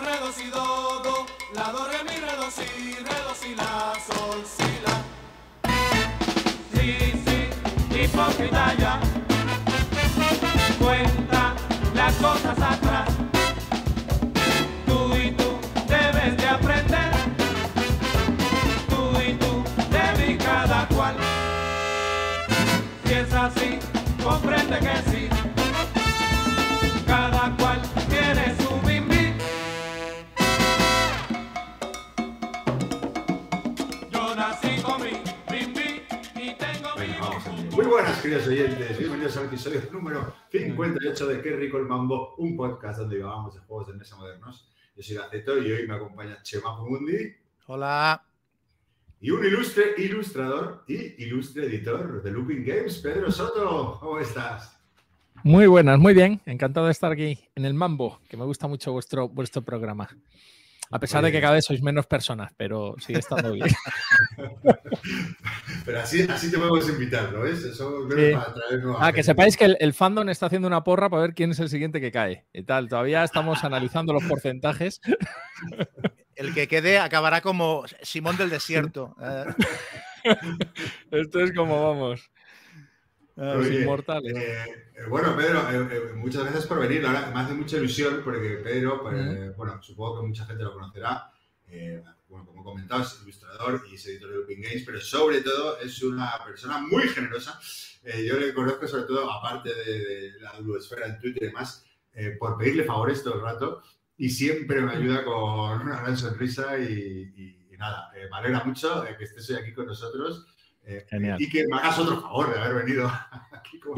[0.00, 3.92] do, la, do, re, mi, re, do, si, re, do, si, la,
[4.56, 4.94] si, la.
[6.72, 7.50] Sí, sí,
[10.78, 11.54] cuenta
[11.94, 13.08] las cosas atrás.
[14.86, 17.12] Tú y tú debes de aprender,
[18.88, 21.16] tú y tú de mí cada cual.
[23.04, 23.78] Si es así,
[24.22, 25.11] comprende que sí.
[38.22, 38.98] Queridos oyentes.
[38.98, 43.60] Bienvenidos al episodio número 58 de Qué rico el mambo, un podcast donde llevamos de
[43.62, 44.70] juegos de mesa modernos.
[44.94, 47.34] Yo soy Gaceto y hoy me acompaña Chema Mundi
[47.66, 48.22] Hola.
[49.20, 53.98] y un ilustre ilustrador y ilustre editor de Looping Games, Pedro Soto.
[53.98, 54.78] ¿Cómo estás?
[55.42, 56.40] Muy buenas, muy bien.
[56.46, 60.08] Encantado de estar aquí en el Mambo, que me gusta mucho vuestro, vuestro programa.
[60.92, 63.68] A pesar de que cada vez sois menos personas, pero sigue estando bien.
[65.84, 67.64] Pero así, así te podemos invitar, ¿no ves?
[67.64, 69.22] Eso es para traer nueva Ah, que gente.
[69.24, 72.00] sepáis que el, el fandom está haciendo una porra para ver quién es el siguiente
[72.00, 72.46] que cae.
[72.52, 75.00] Y tal, todavía estamos analizando los porcentajes.
[76.34, 79.16] El que quede acabará como Simón del Desierto.
[80.24, 80.36] Eh,
[81.10, 82.30] Esto es como vamos.
[83.36, 84.34] Los Oye, inmortales.
[84.36, 87.00] eh, eh, bueno, Pedro, eh, eh, muchas gracias por venir.
[87.02, 91.30] Verdad, me hace mucha ilusión porque Pedro, pues, bueno, supongo que mucha gente lo conocerá.
[91.68, 95.40] Eh, bueno, como he comentado, es ilustrador y es editor de Looping Games, pero sobre
[95.40, 97.58] todo es una persona muy generosa.
[98.04, 99.98] Eh, yo le conozco sobre todo, aparte de,
[100.32, 103.82] de la duosfera en Twitter y demás, eh, por pedirle favores todo el rato
[104.18, 106.82] y siempre me ayuda con una gran sonrisa y,
[107.34, 110.46] y- y nada, eh, me alegra mucho que estés hoy aquí con nosotros.
[110.84, 111.40] Eh, Genial.
[111.40, 113.10] Y que me hagas otro favor de haber venido
[113.52, 113.94] aquí como-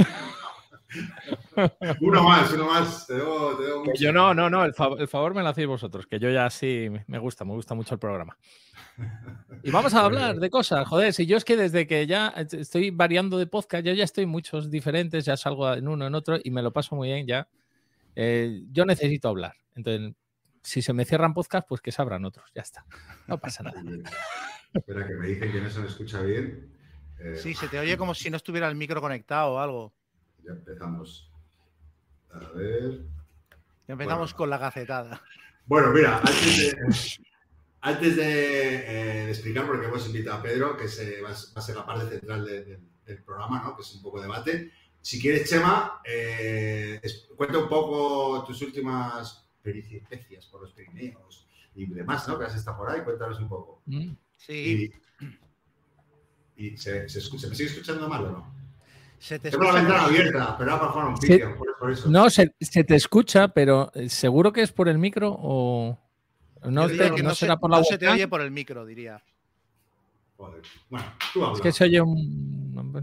[2.00, 3.06] uno más, uno más.
[3.06, 4.02] Te debo, te debo Que mucho.
[4.02, 6.48] yo no, no, no, el, fa- el favor me lo hacéis vosotros, que yo ya
[6.50, 8.36] sí me- gusta, me gusta mucho el programa.
[9.62, 12.28] Y vamos a Muy hablar de cosas, joder, si yo es que desde que ya
[12.28, 16.14] estoy variando de podcast, yo ya estoy en muchos diferentes, ya salgo en uno, en
[16.14, 17.48] otro y me lo paso muy bien ya.
[18.14, 20.12] Eh, yo necesito hablar, entonces
[20.62, 22.84] si se me cierran podcast, pues que se abran otros, ya está,
[23.26, 23.82] no pasa nada.
[24.72, 26.72] Espera, que me dicen que no se me escucha bien.
[27.24, 29.92] Eh, sí, se te oye como si no estuviera el micro conectado o algo.
[30.44, 31.30] Ya empezamos.
[32.32, 33.00] A ver.
[33.88, 34.36] Ya empezamos Bueno.
[34.36, 35.22] con la gacetada.
[35.66, 36.76] Bueno, mira, antes de,
[37.80, 41.36] antes de, eh, explicar por qué hemos invitado a Pedro, que se, va, a- va
[41.56, 43.76] a ser la parte central de- de- del programa, ¿no?
[43.76, 44.70] que es un poco debate.
[45.00, 51.86] Si quieres, Chema, eh, es- cuenta un poco tus últimas peripecias por los Pirineos y
[51.86, 52.38] demás, ¿no?
[52.38, 53.82] Que has estado por ahí, cuéntanos un poco.
[53.86, 54.12] Mm.
[54.36, 55.03] Sí, Y,
[56.56, 58.54] y se, se escucha, ¿me sigue escuchando mal o no?
[59.18, 62.10] se te Tengo la escucha ventana abierta, pero para jugar un pique, por, por eso.
[62.10, 65.98] No, se, se te escucha, pero eh, seguro que es por el micro o
[66.64, 68.50] no, te- que no no, se, será por la no se te oye por el
[68.50, 69.22] micro, diría.
[70.36, 70.62] Joder.
[70.90, 71.58] Bueno, tú hablas.
[71.58, 73.02] Es que se oye un...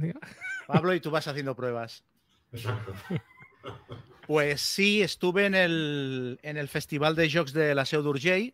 [0.67, 2.03] Pablo, y tú vas haciendo pruebas.
[2.51, 2.93] Exacto.
[4.27, 8.53] Pues sí, estuve en el, en el Festival de Jocs de la Seu d'Urgell,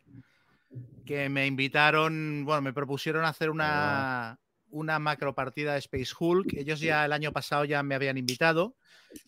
[1.06, 6.53] que me invitaron, bueno, me propusieron hacer una, una macro partida de Space Hulk.
[6.53, 8.75] Ellos ya el año pasado ya me habían invitado,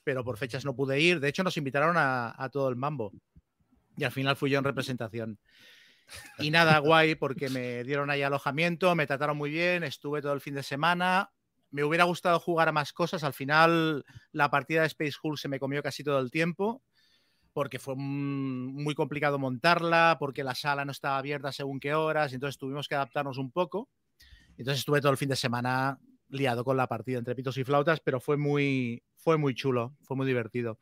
[0.03, 1.19] pero por fechas no pude ir.
[1.19, 3.11] De hecho, nos invitaron a, a todo el mambo.
[3.97, 5.39] Y al final fui yo en representación.
[6.39, 10.41] Y nada, guay, porque me dieron ahí alojamiento, me trataron muy bien, estuve todo el
[10.41, 11.31] fin de semana.
[11.71, 13.23] Me hubiera gustado jugar a más cosas.
[13.23, 16.81] Al final, la partida de Space Hulk se me comió casi todo el tiempo
[17.53, 22.57] porque fue muy complicado montarla, porque la sala no estaba abierta según qué horas, entonces
[22.57, 23.89] tuvimos que adaptarnos un poco.
[24.59, 25.97] Entonces estuve todo el fin de semana
[26.28, 30.18] liado con la partida entre pitos y flautas, pero fue muy, fue muy chulo, fue
[30.18, 30.78] muy divertido.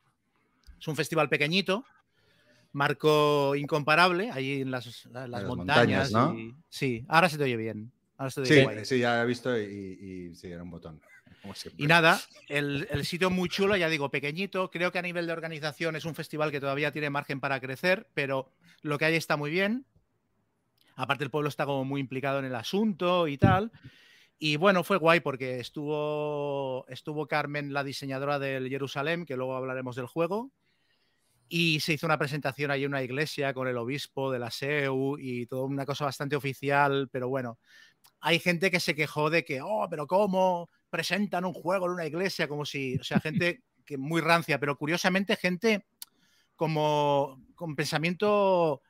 [0.80, 1.84] Es un festival pequeñito,
[2.72, 6.10] marco incomparable, ahí en las, las las montañas.
[6.10, 6.34] montañas, ¿no?
[6.34, 7.92] y- sí, ahora se te oye bien.
[8.16, 8.84] Ahora se te Sí, guay.
[8.84, 11.00] sí, ya he visto y, y sí, era un botón.
[11.40, 11.54] Como.
[11.76, 14.70] Y nada, el, el sitio muy chulo, ya digo, pequeñito.
[14.72, 18.08] Creo que a nivel de organización es un festival que todavía tiene margen para crecer,
[18.12, 18.50] pero
[18.82, 19.86] lo que hay está muy bien.
[20.98, 23.70] Aparte, el pueblo está como muy implicado en el asunto y tal.
[24.36, 29.94] Y bueno, fue guay porque estuvo, estuvo Carmen, la diseñadora del Jerusalén, que luego hablaremos
[29.94, 30.50] del juego.
[31.48, 35.16] Y se hizo una presentación ahí en una iglesia con el obispo de la SEU
[35.20, 37.60] y toda una cosa bastante oficial, pero bueno,
[38.20, 42.06] hay gente que se quejó de que, oh, pero ¿cómo presentan un juego en una
[42.06, 42.48] iglesia?
[42.48, 45.86] Como si, o sea, gente que muy rancia, pero curiosamente gente
[46.56, 48.82] como con pensamiento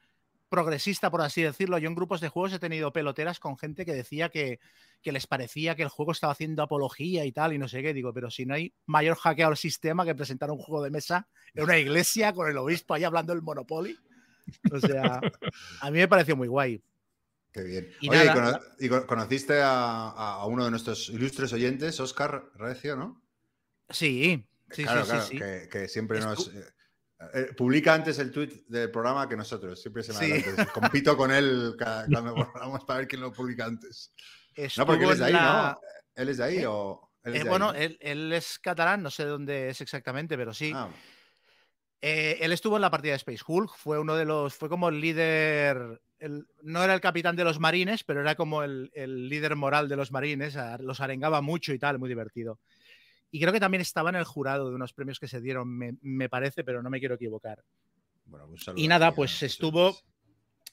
[0.49, 1.79] progresista, por así decirlo.
[1.79, 4.61] Yo en grupos de juegos he tenido peloteras con gente que decía que,
[5.03, 7.93] que les parecía que el juego estaba haciendo apología y tal, y no sé qué.
[7.95, 11.29] Digo, pero si no hay mayor hackeo al sistema que presentar un juego de mesa
[11.55, 13.97] en una iglesia con el obispo ahí hablando del Monopoly.
[14.73, 15.21] O sea,
[15.81, 16.83] a mí me pareció muy guay.
[17.53, 17.91] Qué bien.
[18.00, 18.25] Y Oye,
[18.79, 23.23] y cono- conociste a, a uno de nuestros ilustres oyentes, Oscar Recio, ¿no?
[23.91, 25.39] Sí, sí, claro, sí, claro, sí, sí.
[25.39, 26.49] Que, que siempre nos...
[26.49, 26.65] eh,
[27.35, 30.32] eh, publica antes el tweet del programa que nosotros, siempre se me Sí.
[30.32, 30.73] adelanta.
[30.73, 34.12] Compito con él cada- cuando volvamos para ver quién lo publica antes.
[34.76, 35.88] No, porque él es de ahí, la- ¿no?
[36.15, 36.67] ¿Él es de ahí ¿Eh?
[36.67, 37.11] o...?
[37.25, 37.79] él es Eh, de ahí, bueno, ¿no?
[37.79, 40.73] él, él es catalán, no sé dónde es exactamente, pero sí.
[40.75, 40.88] Ah,
[42.00, 44.88] Eh, él estuvo en la partida de Space Hulk, fue uno de los, fue como
[44.88, 49.29] el líder, el- no era el capitán de los marines, pero era como el, el
[49.29, 52.61] líder moral de los marines, a- los arengaba mucho y tal, muy divertido.
[53.31, 55.97] Y creo que también estaba en el jurado de unos premios que se dieron, me,
[56.01, 57.63] me parece, pero no me quiero equivocar.
[58.25, 59.97] bueno, un saludo Y nada, pues estuvo,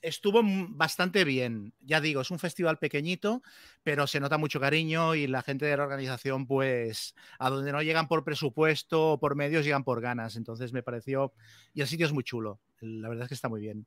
[0.02, 1.74] estuvo bastante bien.
[1.82, 3.42] Ya digo, es un festival pequeñito,
[3.84, 7.82] pero se nota mucho cariño y la gente de la organización, pues, a donde no
[7.82, 10.36] llegan por presupuesto o por medios, llegan por ganas.
[10.36, 11.34] Entonces me pareció,
[11.74, 12.62] y el sitio es muy chulo.
[12.80, 13.86] La verdad es que está muy bien.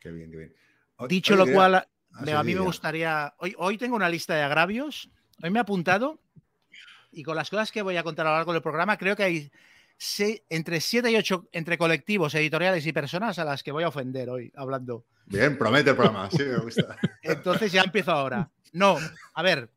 [0.00, 0.54] Qué bien, qué bien.
[1.08, 5.10] Dicho lo cual, Ah, a mí me gustaría, hoy, hoy tengo una lista de agravios,
[5.42, 6.20] hoy me he apuntado
[7.12, 9.22] y con las cosas que voy a contar a lo largo del programa, creo que
[9.24, 9.50] hay
[10.48, 14.30] entre 7 y 8 entre colectivos, editoriales y personas a las que voy a ofender
[14.30, 15.04] hoy hablando.
[15.26, 16.96] Bien, promete el programa, sí, me gusta.
[17.22, 18.50] Entonces ya empiezo ahora.
[18.72, 18.98] No,
[19.34, 19.68] a ver.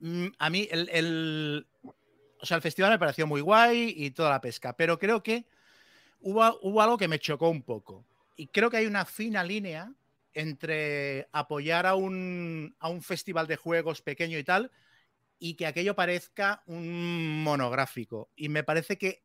[0.00, 1.66] mm, A mí el, el-
[2.40, 5.44] o sea, el festival me pareció muy guay y toda la pesca, pero creo que
[6.20, 8.04] hubo, hubo algo que me chocó un poco.
[8.36, 9.92] Y creo que hay una fina línea
[10.34, 14.72] entre apoyar a un, a un festival de juegos pequeño y tal
[15.44, 18.30] y que aquello parezca un monográfico.
[18.36, 19.24] Y me parece que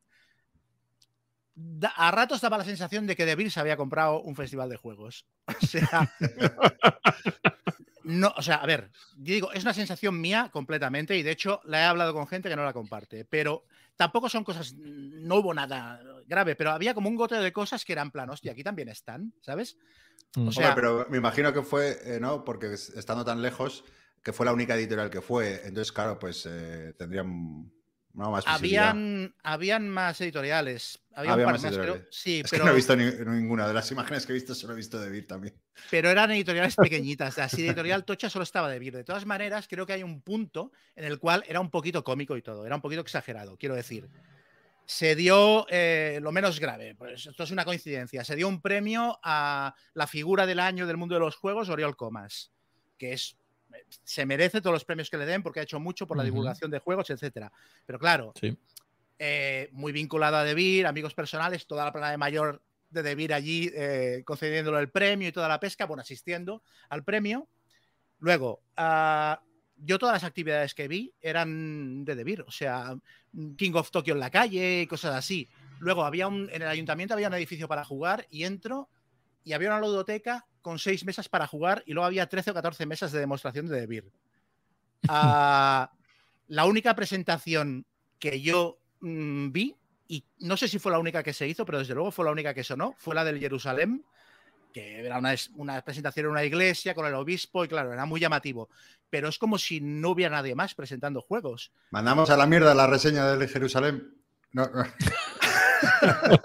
[1.54, 4.76] da- a ratos daba la sensación de que De Beers había comprado un festival de
[4.76, 5.26] juegos.
[5.62, 6.12] O sea,
[8.04, 11.60] no, o sea, a ver, yo digo, es una sensación mía completamente y de hecho
[11.64, 13.64] la he hablado con gente que no la comparte, pero
[13.96, 17.92] tampoco son cosas, no hubo nada grave, pero había como un goteo de cosas que
[17.92, 19.76] eran plan, hostia, aquí también están, ¿sabes?
[20.36, 20.48] Mm.
[20.48, 22.44] O sea, Hombre, pero me imagino que fue, eh, ¿no?
[22.44, 23.84] Porque es- estando tan lejos,
[24.22, 25.60] que fue la única editorial que fue.
[25.64, 27.70] Entonces, claro, pues eh, tendrían
[28.14, 28.30] ¿no?
[28.30, 31.00] más habían, habían más editoriales.
[31.14, 31.82] Había, Había un par más creo.
[31.82, 32.08] editoriales.
[32.10, 33.10] Sí, Es pero, que no he visto ni-
[33.40, 35.54] ninguna de las imágenes que he visto, solo he visto de Vir también.
[35.90, 37.38] pero eran editoriales pequeñitas.
[37.38, 38.94] Así de editorial Tocha solo estaba de Vir.
[38.94, 42.36] De todas maneras, creo que hay un punto en el cual era un poquito cómico
[42.36, 42.64] y todo.
[42.66, 44.08] Era un poquito exagerado, quiero decir.
[44.86, 48.24] Se dio eh, lo menos grave, pues esto es una coincidencia.
[48.24, 51.94] Se dio un premio a la figura del año del mundo de los juegos, Oriol
[51.96, 52.52] Comas,
[52.96, 53.36] que es
[54.04, 56.70] se merece todos los premios que le den porque ha hecho mucho por la divulgación
[56.70, 57.52] de juegos, etcétera.
[57.86, 58.56] Pero claro, Sí.
[59.18, 63.70] eh, muy vinculado a Debir, amigos personales, toda la plana de mayor de Debir allí
[63.74, 67.48] eh, concediéndole el premio y toda la pesca, bueno, asistiendo al premio.
[68.20, 69.42] Luego, ah,
[69.76, 72.96] yo todas las actividades que vi eran de Debir, o sea,
[73.56, 75.48] King of Tokyo en la calle y cosas así.
[75.80, 78.88] Luego había un, en el ayuntamiento había un edificio para jugar y entro
[79.44, 82.84] y había una ludoteca con seis mesas para jugar y luego había 13 o 14
[82.86, 84.10] mesas de demostración de Debir.
[85.08, 85.90] Ah,
[86.48, 87.86] la única presentación
[88.18, 89.76] que yo mm, vi,
[90.08, 92.32] y no sé si fue la única que se hizo, pero desde luego fue la
[92.32, 94.04] única que sonó, fue la del Jerusalén,
[94.72, 98.06] que era una, es- una presentación en una iglesia con el obispo y claro, era
[98.06, 98.68] muy llamativo.
[99.08, 101.70] Pero es como si no hubiera nadie más presentando juegos.
[101.90, 104.14] Mandamos a la mierda la reseña del Jerusalén.
[104.52, 104.82] No, no.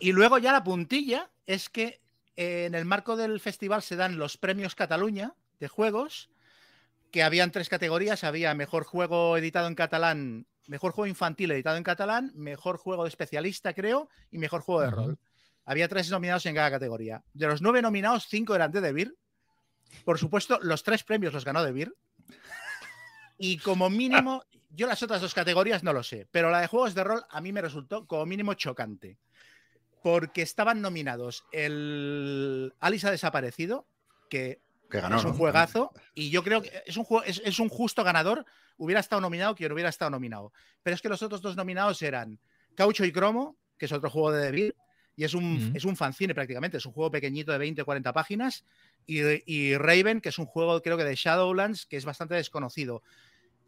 [0.00, 2.00] Y luego ya la puntilla es que
[2.36, 6.30] eh, en el marco del festival se dan los premios Cataluña de juegos,
[7.10, 11.84] que habían tres categorías, había mejor juego editado en catalán, mejor juego infantil editado en
[11.84, 15.18] catalán, mejor juego de especialista, creo, y mejor juego de rol.
[15.64, 17.24] Había tres nominados en cada categoría.
[17.32, 19.16] De los nueve nominados, cinco eran de Debir.
[20.04, 21.94] Por supuesto, los tres premios los ganó Debir.
[23.38, 26.94] Y como mínimo, yo las otras dos categorías no lo sé, pero la de juegos
[26.94, 29.18] de rol a mí me resultó como mínimo chocante.
[30.06, 33.88] Porque estaban nominados el Alice ha desaparecido,
[34.30, 35.16] que Que ganó.
[35.16, 35.36] es un ¿no?
[35.36, 38.44] juegazo, y yo creo que es un, juego, es, es un justo ganador.
[38.76, 40.52] Hubiera estado nominado quien hubiera estado nominado.
[40.84, 42.38] Pero es que los otros dos nominados eran
[42.76, 44.76] Caucho y Cromo, que es otro juego de Devir,
[45.16, 48.12] y es un, es un fanzine prácticamente, es un juego pequeñito de 20 o 40
[48.12, 48.64] páginas,
[49.08, 49.22] y,
[49.52, 53.02] y Raven, que es un juego creo que de Shadowlands, que es bastante desconocido.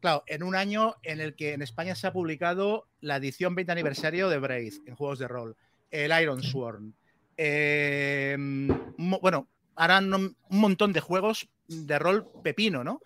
[0.01, 3.73] Claro, en un año en el que en España se ha publicado la edición 20
[3.73, 5.57] aniversario de Braid en juegos de rol,
[5.91, 6.95] el Iron Sworn,
[7.37, 13.01] eh, mo- bueno, harán un montón de juegos de rol pepino, ¿no?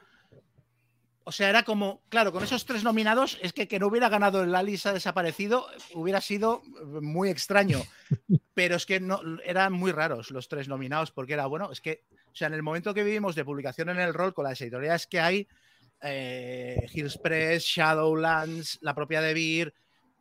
[1.25, 4.43] O sea, era como, claro, con esos tres nominados, es que que no hubiera ganado
[4.43, 6.63] el Alice ha desaparecido hubiera sido
[7.01, 7.81] muy extraño.
[8.55, 12.03] Pero es que no, eran muy raros los tres nominados, porque era, bueno, es que,
[12.27, 15.07] o sea, en el momento que vivimos de publicación en el rol con las editoriales
[15.07, 15.49] que hay,
[16.03, 19.73] eh, Hills Press, Shadowlands, la propia Devir,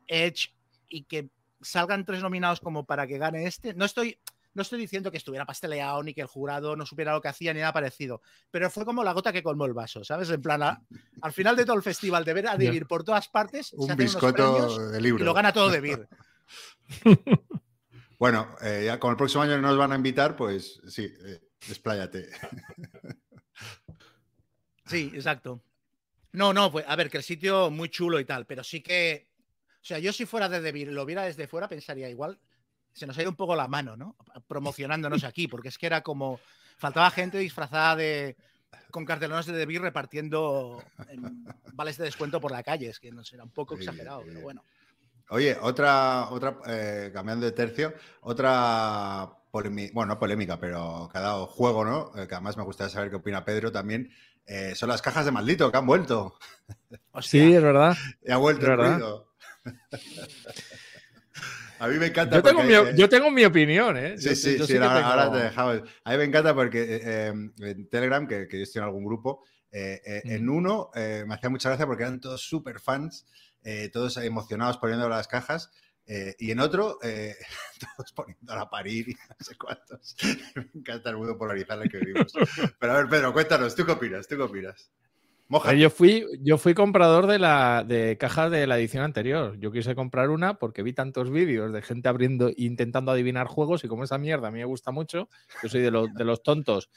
[0.06, 0.54] Edge,
[0.88, 1.30] y que
[1.62, 3.74] salgan tres nominados como para que gane este.
[3.74, 4.20] No estoy,
[4.54, 7.54] no estoy diciendo que estuviera pasteleado ni que el jurado no supiera lo que hacía
[7.54, 10.30] ni nada parecido, pero fue como la gota que colmó el vaso, ¿sabes?
[10.30, 10.82] En plan, a-
[11.22, 13.96] al final de todo el festival, de ver a Debir por todas partes, se Un
[13.96, 15.24] biscoto premios de y libro.
[15.26, 16.08] lo gana todo Debir.
[18.20, 22.30] Bueno, eh, ya como el próximo año nos van a invitar, pues sí, eh, expláyate.
[24.86, 25.64] Sí, exacto.
[26.34, 29.31] No, no, pues a ver, que el sitio muy chulo y tal, pero sí que.
[29.82, 32.40] O sea, yo si fuera de Debir y lo viera desde fuera, pensaría igual.
[32.94, 34.16] Se nos ha ido un poco la mano, ¿no?
[34.48, 36.40] Promocionándonos aquí, porque es que era como.
[36.78, 38.36] Faltaba gente disfrazada de.
[38.92, 40.84] con cartelones de Debir repartiendo
[41.74, 42.90] vales de descuento por la calle.
[42.90, 44.64] Es que no era un poco Sí, exagerado, pero bueno.
[45.30, 51.22] Oye, otra, otra eh, cambiando de tercio, otra polémica, bueno, no polémica, pero que ha
[51.22, 52.12] dado juego, ¿no?
[52.18, 54.12] Eh, que además me gustaría saber qué opina Pedro también.
[54.46, 56.38] eh, son las cajas de maldito que han vuelto.
[57.12, 57.96] Hostia, Sí, es verdad.
[58.26, 58.94] Y ha vuelto el ¿Verdad?
[58.96, 59.31] ruido.
[61.80, 62.36] A mí me encanta.
[62.36, 64.18] Yo tengo, mi, eh, yo tengo mi opinión, ¿eh?
[64.18, 65.72] Sí, Yo- sí, yo sí, ahora, tengo- ahora te dejaba.
[66.04, 69.04] A mí me encanta porque eh, eh, en Telegram, que, que yo estoy en algún
[69.04, 70.50] grupo, eh, en Mm.
[70.56, 73.26] uno me hacía mucha gracia porque eran todos súper fans,
[73.94, 75.72] todos emocionados poniendo las cajas,
[76.06, 77.00] y en otro,
[77.98, 80.16] todos poniéndola a parir y no sé cuántos.
[80.56, 82.34] me encanta el mundo polarizado en el que vivimos.
[82.80, 84.28] Pero a ver, Pedro, cuéntanos, ¿tú qué opinas?
[84.28, 84.92] ¿Tú qué opinas?
[85.78, 89.58] Yo fui, yo fui comprador de la de cajas de la edición anterior.
[89.60, 93.88] Yo quise comprar una porque vi tantos vídeos de gente abriendo intentando adivinar juegos y
[93.90, 95.28] como esa mierda a mí me gusta mucho,
[95.62, 96.90] yo soy de los, de los tontos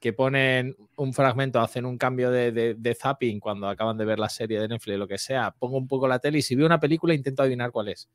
[0.00, 4.18] que ponen un fragmento, hacen un cambio de, de- de zapping cuando acaban de ver
[4.18, 6.66] la serie de Netflix, lo que sea, pongo un poco la tele y si veo
[6.66, 8.08] una película intento adivinar cuál es.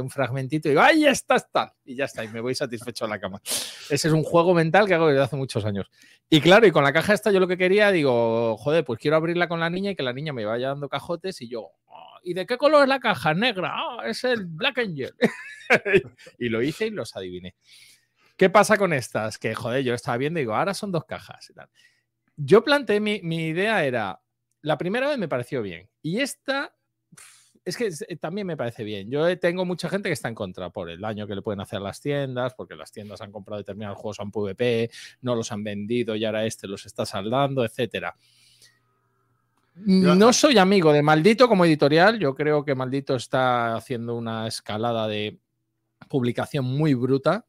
[0.00, 1.74] Un fragmentito y digo, ¡ay, está, está!
[1.84, 3.40] Y ya está, y me voy satisfecho a la cama.
[3.44, 5.90] Ese es un juego mental que hago desde hace muchos años.
[6.28, 9.16] Y claro, y con la caja esta yo lo que quería, digo, joder, pues quiero
[9.16, 12.18] abrirla con la niña y que la niña me vaya dando cajotes y yo, "Ah,
[12.22, 13.34] ¿y de qué color es la caja?
[13.34, 15.14] Negra, ah, es el Black Angel.
[16.38, 17.54] y lo hice y los adiviné.
[18.36, 19.38] ¿Qué pasa con estas?
[19.38, 21.52] Que, joder, yo estaba viendo y digo, ahora son dos cajas.
[22.36, 24.20] Yo planteé, mi, mi idea era,
[24.62, 26.74] la primera vez me pareció bien y esta
[27.64, 29.10] es que es- también me parece bien.
[29.10, 31.60] Yo eh, tengo mucha gente que está en contra por el daño que le pueden
[31.60, 34.90] hacer las tiendas, porque las tiendas han comprado determinados juegos en PvP,
[35.22, 38.14] no los han vendido y ahora este los está saldando, etcétera.
[39.76, 42.18] No soy amigo de Maldito como editorial.
[42.20, 45.40] Yo creo que Maldito está haciendo una escalada de
[46.08, 47.44] publicación muy bruta,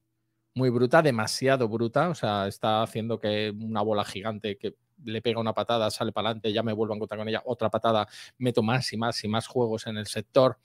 [0.55, 2.09] muy bruta, demasiado bruta.
[2.09, 6.29] O sea, está haciendo que una bola gigante que le pega una patada, sale para
[6.29, 9.27] adelante, ya me vuelvo a encontrar con ella, otra patada, meto más y más y
[9.27, 10.57] más juegos en el sector.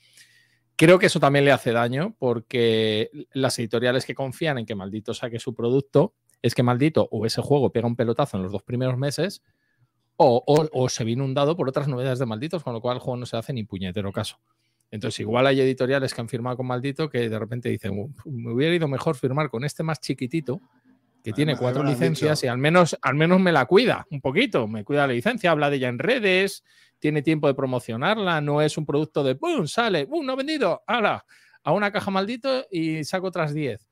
[0.77, 5.13] Creo que eso también le hace daño porque las editoriales que confían en que Maldito
[5.13, 8.63] saque su producto es que Maldito o ese juego pega un pelotazo en los dos
[8.63, 9.43] primeros meses
[10.17, 13.01] o, o- o se ve inundado por otras novedades de Malditos, con lo cual el
[13.03, 14.39] juego no se hace ni puñetero caso.
[14.91, 18.53] Entonces, igual hay editoriales que han firmado con Maldito que de repente dicen, "Uf, me
[18.53, 20.61] hubiera ido mejor firmar con este más chiquitito,
[21.23, 22.47] que tiene cuatro licencias dicho.
[22.47, 25.71] y al menos, al menos me la cuida un poquito, me cuida la licencia, habla
[25.71, 26.65] de ella en redes,
[26.99, 29.67] tiene tiempo de promocionarla, no es un producto de ¡pum!
[29.67, 30.25] sale, ¡pum!
[30.25, 31.25] no vendido, ahora
[31.63, 33.87] a una caja maldito y saco otras 10.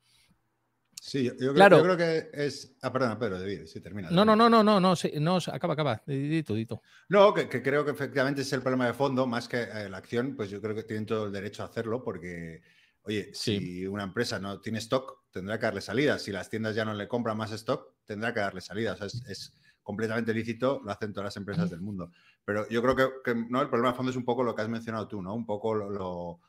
[1.01, 1.77] Sí, yo, yo creo, Claro.
[1.77, 2.75] yo creo que es.
[2.81, 4.09] Ah, perdona, Pedro, David, sí, termina.
[4.11, 6.81] No, no, no, no, no, no, sí, no, acaba, acaba, dito, dito.
[7.07, 9.97] No, que, que creo que efectivamente es el problema de fondo, más que eh, la
[9.97, 12.61] acción, pues yo creo que tienen todo el derecho a hacerlo porque,
[13.03, 13.59] oye, Sí.
[13.59, 16.17] si una empresa no tiene stock, tendrá que darle salida.
[16.19, 18.93] Si las tiendas ya no le compran más stock, tendrá que darle salida.
[18.93, 19.53] O sea, es, es
[19.83, 22.11] completamente lícito, lo hacen todas las empresas del mundo.
[22.45, 24.61] Pero yo creo que, que, no, el problema de fondo es un poco lo que
[24.61, 25.33] has mencionado tú, ¿no?
[25.33, 26.39] Un poco lo, lo-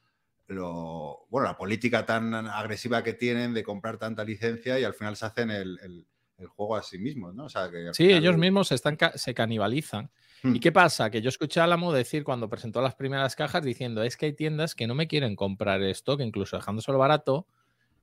[0.48, 5.16] lo- bueno, la política tan agresiva que tienen de comprar tanta licencia y al final
[5.16, 6.06] se hacen el, el-
[6.38, 7.44] el juego a sí mismos, ¿no?
[7.44, 10.10] O sea, que al Sí, ellos mismos se, están, se canibalizan.
[10.42, 10.56] Hmm.
[10.56, 11.10] ¿Y qué pasa?
[11.10, 14.32] Que yo escuché a Alamo decir cuando presentó las primeras cajas diciendo es que hay
[14.32, 17.46] tiendas que no me quieren comprar esto, que incluso dejándoselo barato,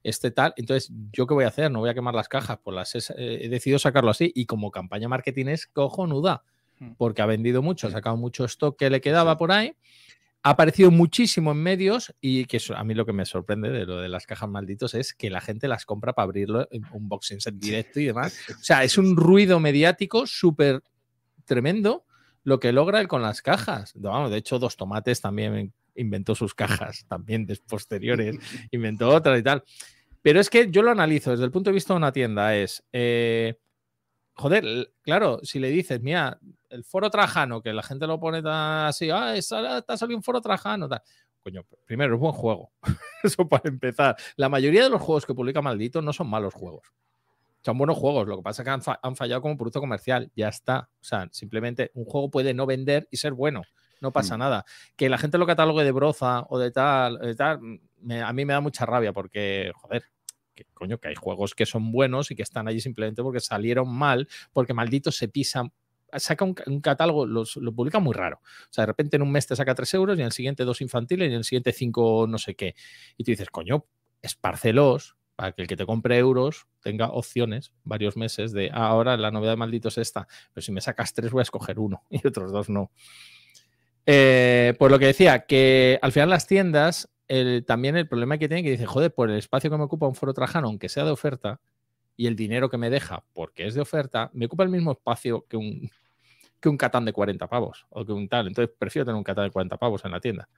[0.03, 0.53] este tal.
[0.57, 1.71] Entonces, ¿yo qué voy a hacer?
[1.71, 4.31] No voy a quemar las cajas, pues las he, eh, he decidido sacarlo así.
[4.35, 6.43] Y como campaña marketing es cojonuda,
[6.79, 6.91] Hmm.
[6.97, 9.75] porque ha vendido mucho, ha sacado mucho stock que le quedaba por ahí.
[10.43, 13.85] Ha aparecido muchísimo en medios y que eso, a mí lo que me sorprende de
[13.85, 17.47] lo de las cajas malditos es que la gente las compra para abrirlo en unboxings
[17.47, 18.37] en directo y demás.
[18.51, 20.83] O sea, es un ruido mediático súper
[21.45, 22.05] tremendo
[22.47, 23.91] lo que logra él con las cajas.
[23.95, 28.37] Vamos, de hecho, Dos Tomates también inventó sus cajas, también des- posteriores,
[28.71, 29.63] inventó otras y tal.
[30.21, 32.81] Pero es que yo lo analizo desde el punto de vista de una tienda, es,
[32.93, 33.57] eh,
[34.33, 36.39] joder, claro, si le dices, mira,
[36.69, 39.97] el foro trajano, que la gente lo pone tan así, ah, es- ahora te ha
[39.97, 41.01] salido un foro trajano, tal.
[41.43, 42.71] Coño, primero, es buen juego.
[43.23, 44.15] Eso para empezar.
[44.37, 46.87] La mayoría de los juegos que publica Maldito no son malos juegos.
[47.63, 50.31] Son buenos juegos, lo que pasa es que han, fa- han fallado como producto comercial,
[50.35, 50.89] ya está.
[51.01, 53.63] O sea, simplemente un juego puede no vender y ser bueno.
[53.99, 54.39] no pasa Mm.
[54.39, 54.65] nada.
[54.95, 57.59] Que la gente lo catalogue de broza o de tal, de tal
[57.99, 60.03] me- a mí me da mucha rabia porque, joder,
[60.53, 63.91] que coño, que hay juegos que son buenos y que están allí simplemente porque salieron
[63.91, 65.73] mal, porque maldito se pisan.
[66.13, 68.39] Saca un, un catálogo, los- lo publica muy raro.
[68.43, 70.63] O sea, de repente en un mes te saca 3 euros y en el siguiente
[70.63, 72.75] dos infantiles y en el siguiente 5 no sé qué.
[73.17, 73.83] Y tú dices, coño,
[74.21, 79.15] esparcelos para que el que te compre euros tenga opciones varios meses de "Ah, ahora
[79.15, 82.27] la novedad maldito es esta, pero si me sacas tres voy a escoger uno y
[82.27, 82.91] otros dos no.
[84.05, 88.47] Eh, pues lo que decía, que al final las tiendas, el- también el problema que
[88.47, 91.05] tienen que dice, joder, por el espacio que me ocupa un foro trajano, aunque sea
[91.05, 91.59] de oferta,
[92.15, 95.45] y el dinero que me deja porque es de oferta, me ocupa el mismo espacio
[95.47, 95.89] que un,
[96.59, 98.47] que un Catán de 40 pavos o que un tal.
[98.47, 100.49] Entonces prefiero tener un Catán de 40 pavos en la tienda.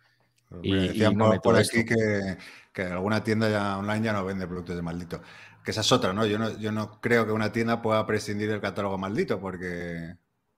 [0.64, 2.38] Y- decían no por, aquí que,
[2.74, 5.22] que alguna tienda ya online ya no vende productos de maldito.
[5.64, 6.26] Que esa es otra, ¿no?
[6.26, 10.16] Yo no, yo no creo que una tienda pueda prescindir del catálogo maldito porque,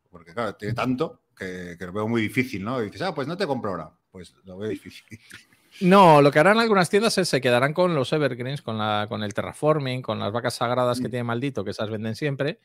[0.09, 2.81] porque claro, tiene tanto que, que lo veo muy difícil, ¿no?
[2.81, 3.91] Y dices, ah, pues no te compro ahora.
[4.11, 5.19] Pues lo veo difícil.
[5.81, 9.23] No, lo que harán algunas tiendas es se quedarán con los evergreens, con, la, con
[9.23, 11.11] el terraforming, con las vacas sagradas que Mm.
[11.11, 12.59] tiene maldito, que esas venden siempre.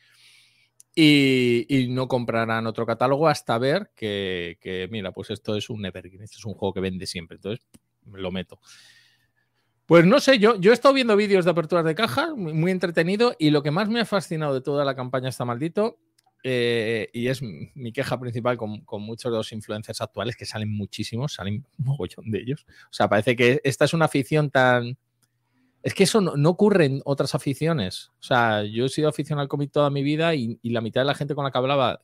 [0.99, 6.39] Y, no comprarán otro catálogo hasta ver que, mira, pues esto es un evergreen, esto
[6.39, 7.37] es un juego que vende siempre.
[7.37, 7.67] Entonces,
[8.11, 8.59] lo meto.
[9.85, 13.37] Pues no sé, yo, yo he estado viendo vídeos de aperturas de caja, muy, entretenido,
[13.39, 15.99] y lo que más me ha fascinado de toda la campaña está maldito,
[16.43, 20.73] eh, y es mi queja principal con, con muchos de los influencers actuales, que salen
[20.73, 22.67] muchísimos, salen un mogollón de ellos.
[22.85, 24.97] O sea, parece que esta es una afición tan...
[25.87, 28.11] Es que eso no, ocurre en otras aficiones.
[28.19, 31.05] O sea, yo he sido aficionado al cómic toda mi vida y, la mitad de
[31.05, 32.03] la gente con la que hablaba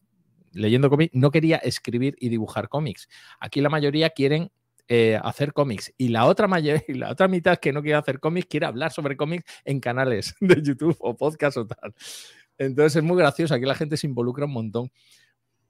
[0.52, 3.08] leyendo cómic no quería escribir y dibujar cómics.
[3.40, 4.52] Aquí la mayoría quieren
[4.86, 6.46] eh, hacer cómics y la otra
[6.86, 10.36] y la otra mitad que no quiere hacer cómics quiere hablar sobre cómics en canales
[10.40, 11.92] de YouTube o podcast o tal.
[12.58, 14.92] Entonces es muy gracioso, aquí la gente se involucra un montón.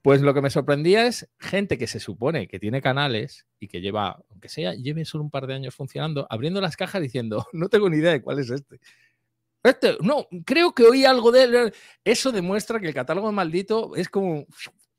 [0.03, 3.79] Pues lo que me sorprendía es gente que se supone que tiene canales y que
[3.79, 7.69] lleva, aunque sea, lleve solo un par de años funcionando, abriendo las cajas diciendo, no
[7.69, 8.81] tengo ni idea de cuál es este.
[9.63, 11.73] Este, no, creo que oí algo de él.
[12.03, 14.45] Eso demuestra que el catálogo maldito es como,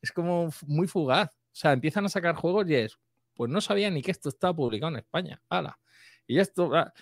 [0.01, 1.29] es como muy fugaz.
[1.35, 2.99] O sea, empiezan a sacar juegos y es,
[3.35, 5.43] pues no sabía ni que esto estaba publicado en España.
[5.51, 5.79] ¡Hala!
[6.27, 6.95] Y esto, ah,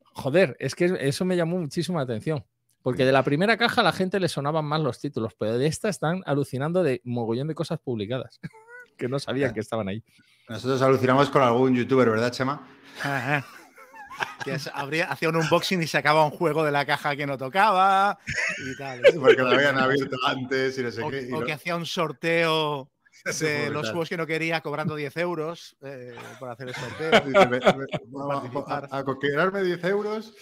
[0.00, 2.44] joder, es que eso me llamó muchísimo la atención.
[2.84, 5.66] Porque de la primera caja a la gente le sonaban más los títulos, pero de
[5.66, 8.38] esta están alucinando de mogollón de cosas publicadas
[8.96, 10.04] que no sabían que estaban ahí.
[10.48, 12.68] Nosotros alucinamos con algún youtuber, ¿verdad, Chema?
[13.02, 13.44] Ajá.
[14.44, 17.36] Que es- habría, hacía un unboxing y sacaba un juego de la caja que no
[17.38, 18.18] tocaba
[18.64, 19.00] y tal.
[19.20, 21.22] Porque lo habían abierto antes y no sé O, qué.
[21.28, 22.90] y o no- que hacía un sorteo
[23.24, 23.90] de los brutal.
[23.92, 27.10] juegos que no quería cobrando 10 euros eh, por hacer el sorteo.
[27.22, 27.60] Dice, "Me-
[28.68, 30.34] a, a coquearme 10 euros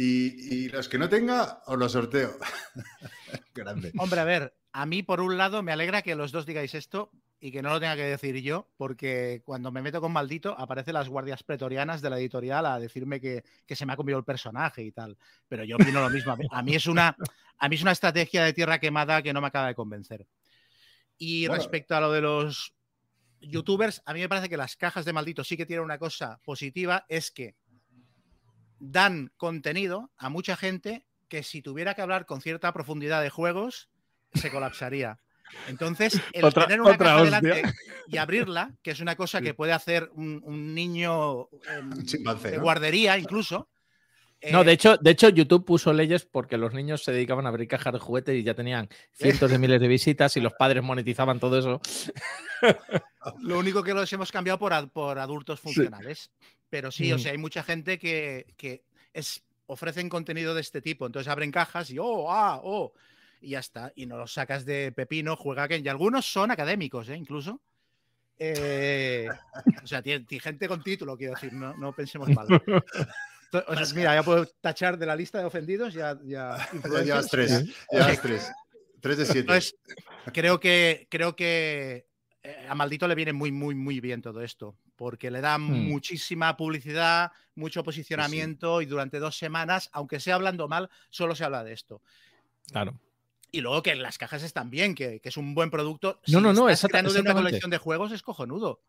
[0.00, 2.36] y, y los que no tenga os los sorteo.
[3.54, 3.90] Grande.
[3.98, 7.10] Hombre, a ver, a mí por un lado me alegra que los dos digáis esto
[7.40, 10.94] y que no lo tenga que decir yo, porque cuando me meto con maldito aparecen
[10.94, 14.24] las guardias pretorianas de la editorial a decirme que, que se me ha comido el
[14.24, 15.18] personaje y tal.
[15.48, 16.36] Pero yo opino lo mismo.
[16.52, 17.16] A mí, es una,
[17.58, 20.28] a mí es una estrategia de tierra quemada que no me acaba de convencer.
[21.16, 21.60] Y Bueno.
[21.60, 22.72] respecto a lo de los
[23.40, 26.40] youtubers, a mí me parece que las cajas de maldito sí que tienen una cosa
[26.44, 27.56] positiva, es que
[28.78, 33.88] dan contenido a mucha gente que si tuviera que hablar con cierta profundidad de juegos,
[34.34, 35.18] se colapsaría.
[35.66, 37.40] Entonces, el Otra- tener una otra caja hostia.
[37.40, 37.72] delante
[38.06, 41.90] y abrirla, que es una cosa que puede hacer un, un niño em,
[42.42, 42.62] de ¿no?
[42.62, 43.68] guardería incluso.
[44.52, 47.48] No, eh, de hecho, de hecho, YouTube puso leyes porque los niños se dedicaban a
[47.48, 50.82] abrir cajas de juguetes y ya tenían cientos de miles de visitas y los padres
[50.82, 51.80] monetizaban todo eso.
[53.40, 56.30] Lo único que los hemos cambiado por, ad- por adultos funcionales.
[56.70, 61.06] Pero sí, o sea, hay mucha gente que, que es, ofrecen contenido de este tipo.
[61.06, 62.92] Entonces abren cajas y oh, ah, oh,
[63.40, 63.92] y ya está.
[63.94, 65.78] Y no los sacas de pepino, juega que.
[65.78, 67.16] Y algunos son académicos, ¿eh?
[67.16, 67.60] incluso.
[68.38, 69.28] Eh,
[69.82, 72.46] o sea, tiene, tiene gente con título, quiero decir, no, no pensemos mal.
[73.66, 77.28] O sea, mira, ya puedo tachar de la lista de ofendidos, ya, ya, Ya llevas
[77.28, 77.50] tres.
[77.50, 78.52] ya- Llevas tres.
[79.00, 79.40] Tres de siete.
[79.40, 79.76] entonces,
[80.32, 82.07] creo que, creo que
[82.68, 85.88] a Maldito le viene muy, muy, muy bien todo esto, porque le da Hmm.
[85.88, 91.64] muchísima publicidad, mucho posicionamiento y durante dos semanas, aunque sea hablando mal, solo se habla
[91.64, 92.00] de esto.
[92.70, 92.98] Claro.
[93.50, 96.20] Y luego que las cajas están bien, que, que es un buen producto.
[96.26, 97.50] No, no, no, estás exacta- creando de una exactamente.
[97.50, 98.80] colección de juegos es cojonudo.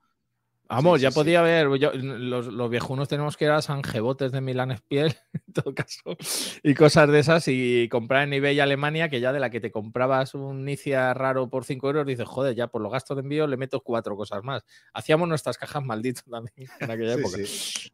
[0.70, 1.20] Vamos, Sí, ya sí, sí.
[1.20, 1.68] podía haber.
[1.80, 6.16] yo- los, los viejunos tenemos que ir a Sanjebotes de Milán Espiel, en todo caso,
[6.64, 9.72] y cosas de esas, y comprar en eBay Alemania, que ya de la que te
[9.72, 13.48] comprabas un Nicia raro por 5 euros, dices, joder, ya por los gastos de envío
[13.48, 14.64] le meto cuatro cosas más.
[14.94, 17.38] Hacíamos nuestras cajas malditas también en aquella Sí, época.
[17.46, 17.92] sí.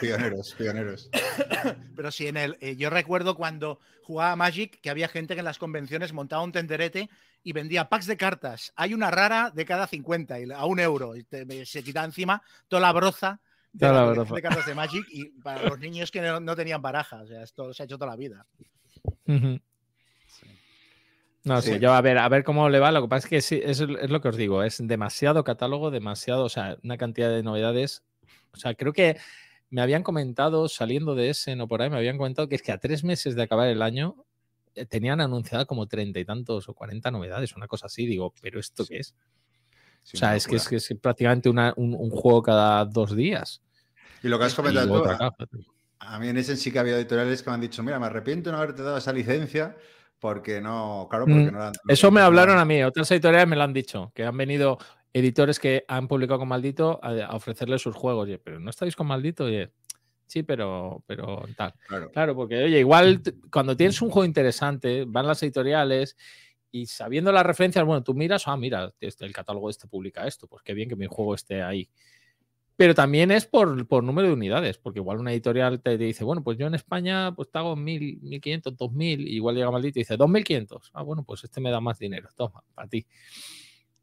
[0.00, 1.10] Pioneros, pioneros.
[1.96, 5.44] Pero sí, en el, eh, yo recuerdo cuando jugaba Magic que había gente que en
[5.44, 7.10] las convenciones montaba un tenderete
[7.48, 8.72] y vendía packs de cartas.
[8.76, 11.16] Hay una rara de cada 50 y a un euro.
[11.16, 13.40] Y te- se quita encima toda la broza
[13.72, 14.34] de, Toda la la colección broza.
[14.34, 17.22] de cartas de Magic y para los niños que no, no tenían barajas.
[17.22, 18.46] O sea, esto se ha hecho toda la vida.
[21.44, 21.70] No Sí.
[21.72, 22.92] sé, yo a ver, a ver cómo le va.
[22.92, 25.90] Lo que pasa es que sí, es, es lo que os digo, es demasiado catálogo,
[25.90, 28.02] demasiado, o sea, una cantidad de novedades.
[28.52, 29.16] O sea, creo que
[29.70, 32.72] me habían comentado, saliendo de ese, no por ahí, me habían comentado que es que
[32.72, 34.16] a tres meses de acabar el año
[34.86, 38.06] tenían anunciada como treinta y tantos o cuarenta novedades, una cosa así.
[38.06, 39.14] Digo, ¿pero esto qué es?
[40.02, 43.14] Sí, o sea, es que es, que es prácticamente una- un, un juego cada dos
[43.14, 43.62] días.
[44.22, 45.04] Y lo que has comentado
[46.00, 48.50] a, mí en ese sí que había editoriales que me han dicho, mira, me arrepiento
[48.50, 49.76] de no haberte dado esa licencia
[50.18, 53.56] porque no, claro, porque Mm, no eran- Eso me hablaron a mí, otras editoriales me
[53.56, 54.78] lo han dicho, que han venido
[55.12, 58.24] editores que han publicado con Maldito a, a ofrecerle sus juegos.
[58.24, 59.72] Oye, pero no estáis con Maldito, oye,
[60.28, 61.74] sí, pero, pero tal.
[61.88, 62.10] Claro.
[62.10, 66.16] Claro, porque oye, igual cuando tienes un juego interesante, van las editoriales
[66.70, 70.46] y sabiendo las referencias, bueno, tú miras, ah, mira, este- el catálogo este publica esto,
[70.46, 71.88] pues qué bien que mi juego esté ahí.
[72.76, 76.22] Pero también es por, por número de unidades, porque igual una editorial te, te dice,
[76.22, 79.98] bueno, pues yo en España pues te hago 1000, 1500, 2000, y igual llega maldito
[79.98, 80.90] y dice 2500.
[80.94, 83.04] Ah, bueno, pues este me da más dinero, toma, para ti.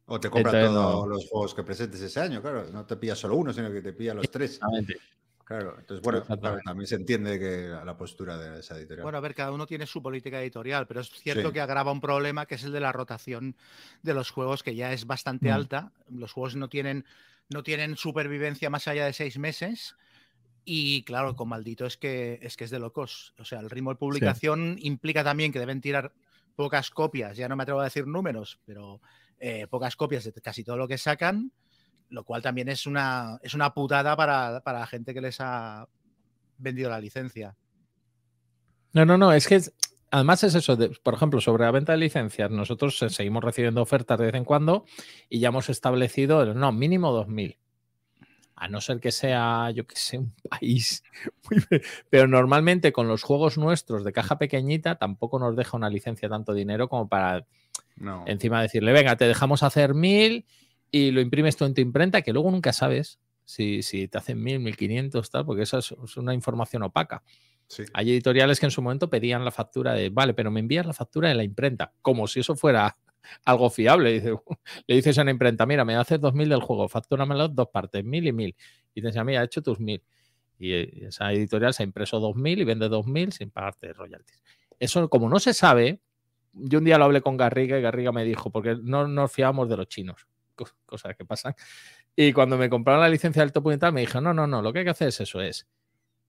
[0.08, 1.14] O te compra Entonces, todos no.
[1.14, 2.66] los juegos que presentes ese año, claro.
[2.72, 4.56] No te pilla solo uno, sino que te pilla los tres.
[4.56, 4.98] Exactamente.
[5.46, 5.76] Claro.
[5.80, 9.04] Entonces, bueno, claro, también se entiende que la, la postura de esa editorial.
[9.04, 11.54] Bueno, a ver, cada uno tiene su política editorial, pero es cierto Sí.
[11.54, 13.56] que agrava un problema que es el de la rotación
[14.02, 15.54] de los juegos, que ya es bastante Mm.
[15.54, 15.94] alta.
[16.10, 17.06] Los juegos no tienen,
[17.50, 19.96] no tienen supervivencia más allá de seis meses.
[20.66, 23.34] Y claro, con maldito es que es que es de locos.
[23.38, 26.14] O sea, el ritmo de publicación implica también que deben tirar
[26.56, 27.38] pocas copias.
[27.38, 29.00] Ya no me atrevo a decir números, pero
[29.40, 31.52] eh, pocas copias de casi todo lo que sacan,
[32.10, 35.88] lo cual también es una, es una putada para, para la gente que les ha
[36.58, 37.56] vendido la licencia.
[38.94, 39.74] No, no, no, es que es-
[40.12, 44.18] además es eso, de- por ejemplo, sobre la venta de licencias, nosotros seguimos recibiendo ofertas
[44.20, 44.86] de vez en cuando
[45.30, 47.58] y ya hemos establecido, el- no, mínimo 2.000.
[48.58, 51.04] A no ser que sea, yo que sé, un país.
[51.52, 56.30] muy Pero normalmente con los juegos nuestros de caja pequeñita tampoco nos deja una licencia
[56.30, 57.46] tanto dinero como para
[57.98, 58.24] no.
[58.28, 60.46] encima decirle, venga, te dejamos hacer 1.000
[60.98, 64.42] y lo imprimes tú en tu imprenta, que luego nunca sabes si, si te hacen
[64.44, 67.24] 1.000, 1.500, tal, porque esa es- es una información opaca.
[67.68, 67.84] Sí.
[67.94, 70.94] Hay editoriales que en su momento pedían la factura de, vale, pero me envías la
[70.94, 72.98] factura de la imprenta, como si eso fuera
[73.46, 74.14] algo fiable.
[74.14, 74.34] Dice,
[74.88, 78.28] le dices a una imprenta, mira, me haces 2.000 del juego, factúramelo dos partes, 1.000
[78.28, 78.56] y 1.000.
[78.94, 80.02] Y te dice, mira, he hecho tus 1.000.
[80.58, 84.42] Y eh, esa editorial se ha impreso 2.000 y vende 2.000 sin pagarte royalties.
[84.80, 86.00] Eso, como no se sabe,
[86.54, 89.68] yo un día lo hablé con Garriga y Garriga me dijo, porque no nos fiábamos
[89.70, 91.56] de los chinos, cosas que pasan.
[92.15, 94.62] Y cuando me compraron la licencia del topo y tal, me dijo, no, no, no,
[94.62, 95.68] lo que hay que hacer es eso, es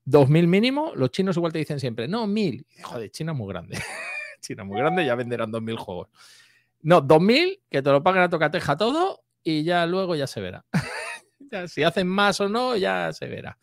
[0.05, 2.39] 2.000 mínimo, los chinos igual te dicen siempre, no, 1.000.
[2.39, 3.79] Y dije, Joder, China es muy grande.
[4.41, 6.09] China es muy grande, ya venderán 2.000 juegos.
[6.83, 10.65] No, 2.000, que te lo paguen a tocateja todo y ya luego ya se verá.
[11.49, 13.57] Ya, si hacen más o no, ya se verá.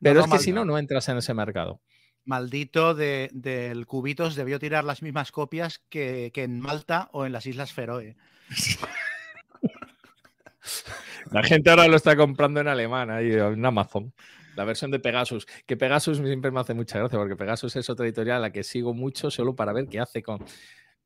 [0.00, 1.80] Pero no, es que si no, no entras en ese mercado.
[2.24, 7.30] Maldito de- del Cubitos debió tirar las mismas copias que, que en Malta o en
[7.32, 8.16] las Islas Feroe.
[11.30, 14.12] La gente ahora lo está comprando en alemán, ahí en Amazon.
[14.56, 15.46] La versión de Pegasus.
[15.66, 18.62] Que Pegasus siempre me hace mucha gracia, porque Pegasus es otra editorial a la que
[18.62, 20.44] sigo mucho solo para ver qué hace con.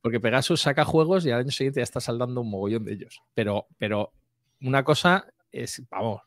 [0.01, 3.23] Porque Pegasus saca juegos y al año siguiente ya está saldando un mogollón de ellos.
[3.35, 4.13] Pero, pero
[4.61, 6.23] una cosa es, vamos,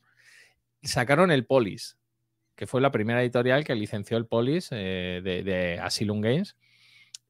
[0.82, 1.98] sacaron el Polis,
[2.56, 6.58] que fue la primera editorial que licenció el Polis eh, de, Asylum Games.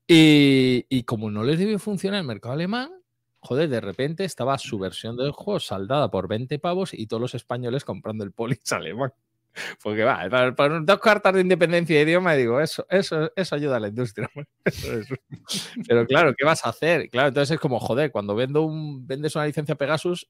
[0.08, 2.99] Y, y como no les debió funcionar el mercado alemán,
[3.40, 7.36] joder, de repente estaba su versión del juego saldada por 20 pavos y todos los
[7.36, 9.14] españoles comprando el Polis alemán.
[9.84, 13.80] Porque va, para, dos cartas de independencia de idioma, digo, eso, eso, eso ayuda a
[13.80, 14.30] la industria.
[15.88, 17.10] Pero claro, ¿qué vas a hacer?
[17.10, 20.28] Claro, entonces es como, joder, cuando vendo un, vendes una licencia Pegasus,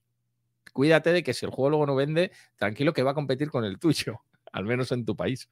[0.74, 3.66] cuídate de que si el juego luego no vende, tranquilo que va a competir con
[3.66, 5.50] el tuyo, al menos en tu país.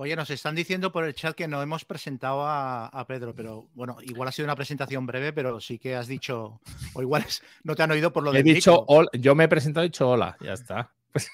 [0.00, 3.66] Oye, nos están diciendo por el chat que no hemos presentado a, a Pedro, pero
[3.74, 6.60] bueno, igual ha sido una presentación breve, pero sí que has dicho,
[6.94, 9.44] o igual es- no te han oído por lo He del dicho, hola, yo me
[9.44, 10.90] he presentado y he dicho hola, ya está.
[11.10, 11.28] Pues,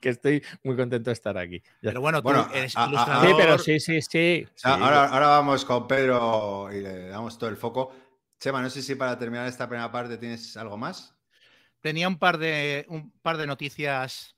[0.00, 1.60] que estoy muy contento de estar aquí.
[1.82, 3.26] Ya Pero bueno, tú Bueno, eres a- a- ilustrador.
[3.26, 4.46] Sí, pero sí, sí, sí.
[4.46, 4.82] O sea, sí.
[4.82, 7.92] ahora, ahora vamos con Pedro y le damos todo el foco.
[8.38, 11.16] Chema, no sé si para terminar esta primera parte tienes algo más.
[11.80, 14.36] Tenía un par de, un par de noticias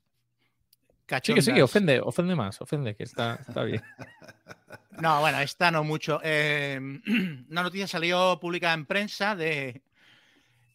[1.23, 3.81] Sí, que sí, que ofende, ofende más, ofende, que está, está bien.
[4.97, 6.21] No, bueno, esta no mucho.
[6.23, 6.79] Eh,
[7.49, 9.83] una noticia salió publicada en prensa de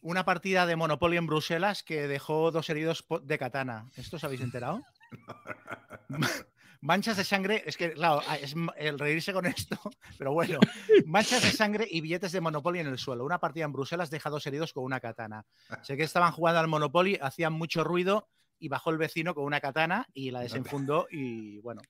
[0.01, 3.89] una partida de Monopoly en Bruselas que dejó dos heridos de katana.
[3.95, 4.81] ¿Esto os habéis enterado?
[6.81, 9.79] Manchas de sangre, es que, claro, ah, es el reírse con esto,
[10.17, 10.59] pero bueno.
[11.05, 13.23] Manchas de sangre y billetes de Monopoly en el suelo.
[13.23, 15.45] Una partida en Bruselas deja dos heridos con una katana.
[15.83, 18.27] Sé que estaban jugando al Monopoly, hacían mucho ruido
[18.61, 21.81] y bajó el vecino con una katana y la desenfundó y bueno.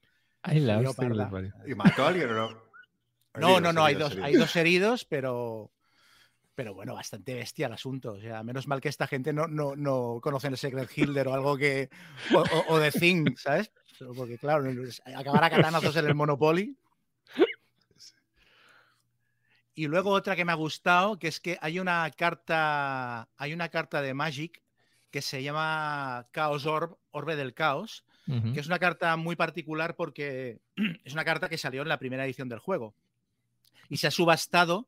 [0.41, 0.81] Ay, la.
[1.67, 2.49] ¿Y mató a alguien o no?
[3.34, 4.25] No, Heridos, no, no, hay dos, heridos.
[4.25, 5.71] hay dos heridos, pero.
[6.55, 8.13] Pero bueno, bastante bestia el asunto.
[8.13, 11.34] O sea, menos mal que esta gente no, no, no conocen el Secret Hitler o
[11.34, 11.89] algo que.
[12.34, 13.71] O, o, o The Thing, ¿sabes?
[14.15, 14.65] Porque, claro,
[15.13, 16.75] acabar a catanazos en el Monopoly.
[19.73, 23.27] Y luego otra que me ha gustado, que es que hay una carta.
[23.38, 24.62] Hay una carta de Magic
[25.12, 28.06] que se llama Chaos Orb, Orbe del Caos,
[28.54, 30.62] que es una carta muy particular porque
[31.04, 32.95] es una carta que salió en la primera edición del juego
[33.89, 34.88] y se ha subastado,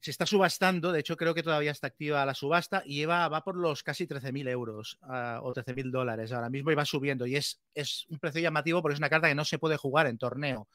[0.00, 3.44] se está subastando, de hecho creo que todavía está activa la subasta y lleva, va
[3.44, 7.36] por los casi 13.000 euros ah, o 13.000 dólares ahora mismo y va subiendo y
[7.36, 10.16] es, es un precio llamativo porque es una carta que no se puede jugar en
[10.16, 10.66] torneo,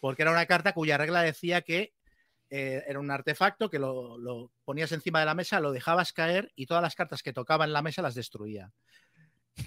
[0.00, 1.92] porque era una carta cuya regla decía que
[2.50, 6.52] eh, era un artefacto que lo, lo ponías encima de la mesa, lo dejabas caer
[6.54, 8.72] y todas las cartas que tocaban la mesa las destruía.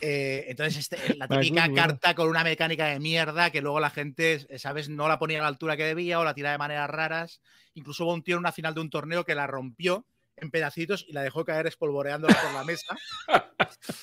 [0.01, 4.45] Eh, entonces, este- la típica carta con una mecánica de mierda que luego la gente,
[4.59, 4.87] ¿sabes?
[4.89, 7.41] No la ponía a la altura que debía o la tiraba de maneras raras.
[7.73, 10.05] Incluso hubo un tío en una final de un torneo que la rompió
[10.37, 12.95] en pedacitos y la dejó caer espolvoreándola por la mesa.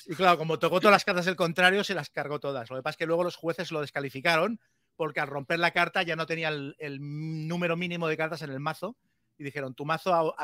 [0.05, 2.69] Y claro, como tocó todas las cartas del contrario, se las cargó todas.
[2.69, 4.59] Lo que pasa es que luego los jueces lo descalificaron
[4.97, 8.49] porque al romper la carta ya no tenía el, el número mínimo de cartas en
[8.49, 8.97] el mazo.
[9.39, 10.35] Y dijeron, tu mazo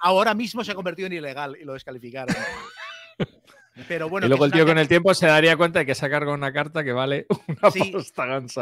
[0.00, 2.34] ahora mismo se ha convertido en ilegal y lo descalificaron.
[3.88, 6.06] Pero bueno, y luego el tío con el tiempo se daría cuenta de que se
[6.06, 7.92] ha cargado una carta que vale una Sí.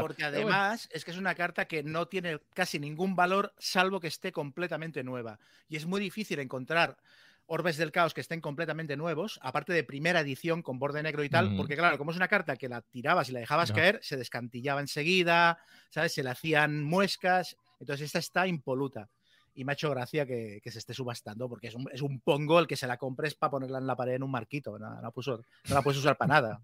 [0.01, 4.09] Porque además es que es una carta que no tiene casi ningún valor salvo que
[4.09, 5.38] esté completamente nueva.
[5.68, 6.97] Y es muy difícil encontrar
[7.46, 11.28] orbes del caos que estén completamente nuevos, aparte de primera edición con borde negro y
[11.28, 14.16] tal, porque claro, como es una carta que la tirabas y la dejabas caer, se
[14.16, 15.59] descantillaba enseguida,
[15.90, 16.12] ¿sabes?
[16.14, 19.09] Se le hacían muescas, entonces esta está impoluta.
[19.55, 22.20] Y me ha hecho gracia que, que se esté subastando, porque es un, es un
[22.20, 24.88] pongo el que se la compres para ponerla en la pared en un marquito, no,
[24.88, 26.62] no la puso- no la puedes usar para nada.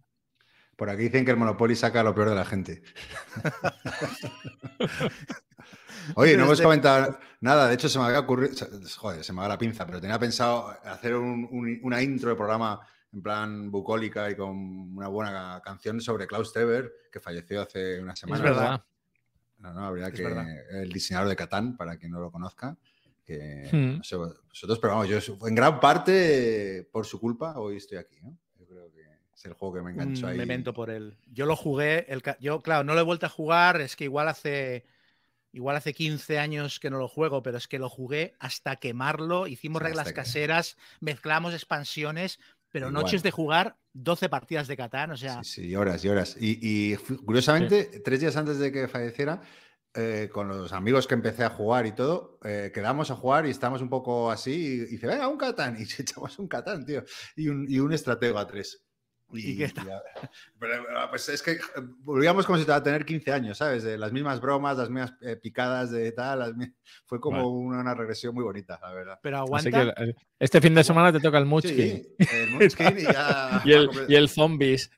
[0.78, 2.82] Por aquí dicen que el Monopoly saca lo peor de la gente.
[6.14, 7.68] Oye, no hemos Desde- comentado nada.
[7.68, 8.54] De hecho, se me había ocurrido.
[8.96, 12.36] Joder, se me va la pinza, pero tenía pensado hacer un- un- una intro de
[12.36, 12.80] programa
[13.12, 18.12] en plan bucólica y con una buena canción sobre Klaus Teber, que falleció hace una
[18.12, 18.42] Es semana.
[18.44, 18.84] verdad.
[19.58, 20.22] No, no, habría Es que.
[20.22, 20.46] verdad.
[20.70, 22.76] El diseñador de Catán, para quien no lo conozca.
[23.24, 23.98] Que Hmm.
[23.98, 28.16] no sé vosotros, pero vamos, yo en gran parte por su culpa hoy estoy aquí.
[28.22, 28.34] ¿no?
[29.38, 30.38] Es el juego que me enganchó un ahí.
[30.38, 31.16] memento por él.
[31.32, 34.26] Yo lo jugué, el, yo claro, no lo he vuelto a jugar, es que igual
[34.28, 34.84] hace
[35.52, 39.46] igual hace 15 años que no lo juego, pero es que lo jugué hasta quemarlo,
[39.46, 42.38] hicimos reglas que- caseras, mezclamos expansiones,
[42.70, 43.04] pero Igual.
[43.04, 46.36] noches de jugar 12 partidas de Catán, o sea, Sí, sí, horas y horas.
[46.38, 49.40] Y, curiosamente, tres días antes de que falleciera,
[49.94, 53.50] eh, con los amigos que empecé a jugar y todo, eh, quedamos a jugar y
[53.50, 54.52] estábamos un poco así.
[54.52, 55.76] Y, y dice, venga, un Catán.
[55.80, 57.02] Y echamos un Catán, tío.
[57.36, 58.82] Y un, y un estratego a tres.
[59.32, 59.86] ¿Y qué tal?
[59.86, 60.02] ya-
[60.58, 61.58] pero, pues es que eh,
[62.00, 63.82] volvíamos como si te iba a tener 15 años, ¿sabes?
[63.82, 66.38] De las mismas bromas, las mismas eh, picadas de tal.
[66.38, 66.52] las
[67.04, 67.48] Fue como Vale.
[67.48, 69.18] una, una regresión muy bonita, la verdad.
[69.22, 69.94] pero Así aguanta.
[69.96, 71.76] que eh, este fin de semana te toca el Munchkin.
[71.76, 73.62] Sí, el Munchkin y ya.
[73.64, 74.90] Y, el, y el Zombies.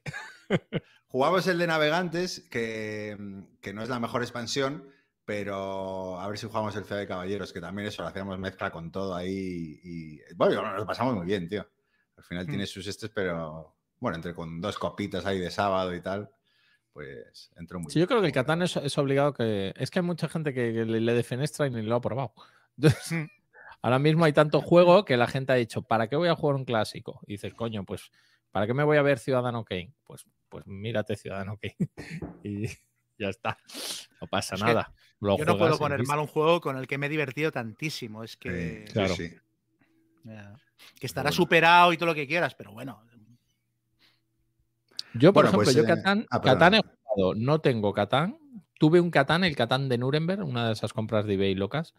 [1.09, 3.17] Jugamos el de Navegantes, que,
[3.61, 4.89] que no es la mejor expansión,
[5.25, 8.71] pero a ver si jugamos el Ciudad de Caballeros, que también eso, lo hacíamos mezcla
[8.71, 9.81] con todo ahí.
[9.83, 11.67] Y bueno, nos lo pasamos muy bien, tío.
[12.17, 12.49] Al final Mm.
[12.49, 16.31] tiene sus estes, pero bueno, entre con dos copitas ahí de sábado y tal,
[16.93, 18.33] pues entró muy Sí, yo creo que el.
[18.33, 19.73] Catán es, es obligado que.
[19.77, 22.33] Es que hay mucha gente que, le, le defenestra y ni lo ha probado.
[22.77, 23.27] Entonces, Mm.
[23.83, 26.57] ahora mismo hay tanto juego que la gente ha dicho, ¿para qué voy a jugar
[26.57, 27.21] un clásico?
[27.27, 28.11] Y dices, coño, pues,
[28.51, 29.95] ¿para qué me voy a ver Ciudadano Kane?
[30.05, 31.77] Pues, pues mírate Ciudadano Kane.
[32.45, 32.67] y
[33.19, 33.59] ya está.
[34.21, 34.93] No pasa Es nada.
[35.21, 38.25] Lo Yo no puedo poner mal un juego con el que me he divertido tantísimo.
[38.25, 39.15] Es que, sí, Claro.
[39.15, 39.31] sí.
[40.99, 41.37] que estará bueno.
[41.37, 43.03] superado y todo lo que quieras, pero bueno.
[45.15, 46.41] Yo, por Bueno, ejemplo, pues, yo eh, Catán, ah.
[46.41, 48.39] Catán he jugado, no tengo Catán.
[48.79, 51.95] Tuve un Catán, el Catán de Nuremberg, una de esas compras de eBay locas,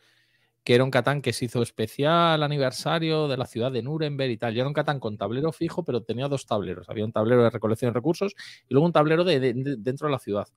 [0.64, 4.38] que era un Catán que se hizo especial aniversario de la ciudad de Nuremberg y
[4.38, 4.56] tal.
[4.56, 6.90] Y era un Catán con tablero fijo, pero tenía dos tableros.
[6.90, 8.34] Había un tablero de recolección de recursos
[8.68, 10.48] y luego un tablero de, de- de- dentro de la ciudad.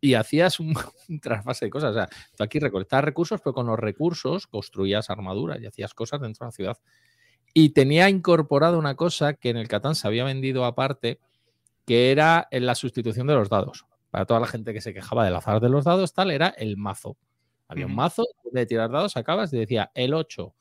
[0.00, 0.74] Y hacías un,
[1.08, 1.90] un trasvase de cosas.
[1.90, 6.20] O sea, tú aquí recolectabas recursos, pero con los recursos construías armaduras y hacías cosas
[6.20, 6.78] dentro de la ciudad.
[7.54, 11.18] Y tenía incorporado una cosa que en el Catán se había vendido aparte,
[11.86, 13.86] que era en la sustitución de los dados.
[14.10, 16.76] Para toda la gente que se quejaba del azar de los dados, tal, era el
[16.76, 17.16] mazo.
[17.68, 20.54] Había un mazo de tirar dados, sacabas y decía el 8.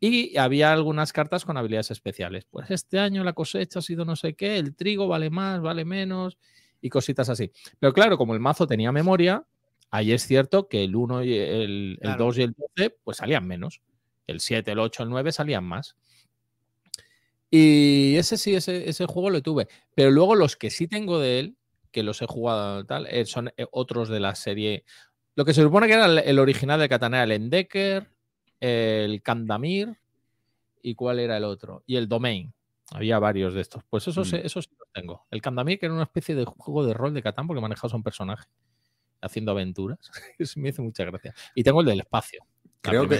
[0.00, 2.44] Y había algunas cartas con habilidades especiales.
[2.50, 5.84] Pues este año la cosecha ha sido no sé qué, el trigo vale más, vale
[5.84, 6.38] menos.
[6.80, 7.50] y cositas así.
[7.80, 9.44] Pero claro, como el mazo tenía memoria,
[9.90, 12.24] ahí es cierto que el 1 y el, el Claro.
[12.26, 13.82] 2 y el 12 pues salían menos.
[14.28, 15.96] El 7, el 8, el 9 salían más.
[17.50, 19.68] Y ese sí, ese, ese juego lo tuve.
[19.94, 21.56] Pero luego los que sí tengo de él,
[21.90, 24.84] que los he jugado tal, eh, son eh, otros de la serie.
[25.34, 28.10] Lo que se supone que era el, el original de Katana, el Endecker,
[28.60, 29.98] el Kandamir
[30.82, 31.82] y cuál era el otro.
[31.86, 32.52] Y el Domain.
[32.90, 33.82] Había varios de estos.
[33.90, 34.36] Pues esos, Mm.
[34.36, 35.26] esos sí los tengo.
[35.30, 37.96] El Kandamir, que era una especie de juego de rol de Catán, porque manejabas a
[37.96, 38.48] un personaje
[39.20, 39.98] haciendo aventuras.
[40.38, 41.34] Eso me hizo mucha gracia.
[41.54, 42.44] Y tengo el del espacio.
[42.80, 43.16] Creo que,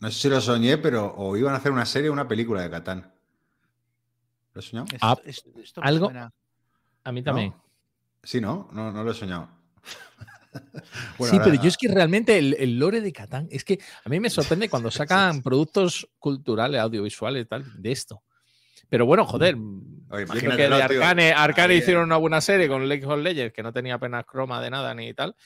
[0.00, 2.62] no sé si lo soñé, pero o iban a hacer una serie o una película
[2.62, 3.14] de Catán.
[4.52, 4.86] ¿Lo he soñado?
[4.92, 6.32] Esto- Ah, esto- esto me algo- suena.
[7.04, 7.24] A mí ¿No?
[7.24, 7.54] también.
[8.22, 8.68] Sí, ¿no?
[8.72, 9.48] No, no lo he soñado.
[11.20, 14.20] sí, pero yo es que realmente el, el lore de Catán, es que a mí
[14.20, 18.22] me sorprende cuando sacan productos culturales, audiovisuales y tal, de esto.
[18.88, 19.62] Pero bueno, joder, Oye,
[20.24, 21.00] imagino que imagínatelo, de tío.
[21.02, 24.60] Arcane, Arcane hicieron una buena serie con League of Legends, que no tenía apenas croma
[24.60, 25.36] de nada ni tal,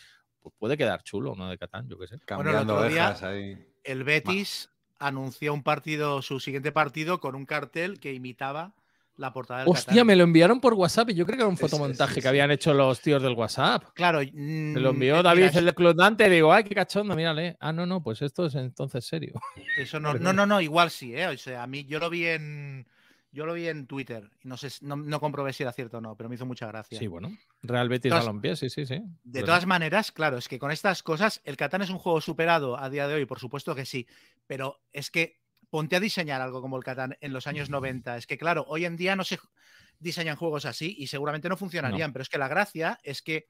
[0.41, 2.17] pues puede quedar chulo uno de Catán, yo qué sé.
[2.17, 3.59] Bueno, el Cambiando otro día- ovejas ahí.
[3.85, 8.75] El Betis anunció un partido, su siguiente partido, con un cartel que imitaba
[9.17, 11.57] la portada del Hostia, me lo enviaron por WhatsApp y yo creo que era un
[11.57, 13.85] Sí, sí, fotomontaje sí, que habían hecho los tíos del WhatsApp.
[13.95, 14.21] Claro.
[14.21, 17.57] Me mm, lo envió eh, David, mira, el y digo, ay, qué cachondo, mírale.
[17.61, 19.41] Ah, no, no, pues esto es entonces serio.
[19.79, 21.29] Eso no, no, no, no, igual sí, ¿eh?
[21.29, 22.87] O sea, a mí yo lo vi en.
[23.31, 26.01] Yo lo vi en Twitter y no sé, no, no comprobé si era cierto o
[26.01, 26.97] no, pero me hizo mucha gracia.
[26.97, 27.37] Sí, bueno.
[27.63, 28.95] Real Betis Todas- Balompié, sí, sí, sí.
[28.95, 29.47] De ¿Verdad?
[29.47, 32.89] todas maneras, claro, es que con estas cosas, el Catán es un juego superado a
[32.91, 34.07] día de hoy, por supuesto que sí,
[34.47, 35.41] pero es que
[35.75, 38.17] ponte a diseñar algo como el Catán en los años 90.
[38.17, 39.41] Es que, claro, hoy en día no se
[39.99, 43.49] diseñan juegos así y seguramente no funcionarían, pero es que la gracia es que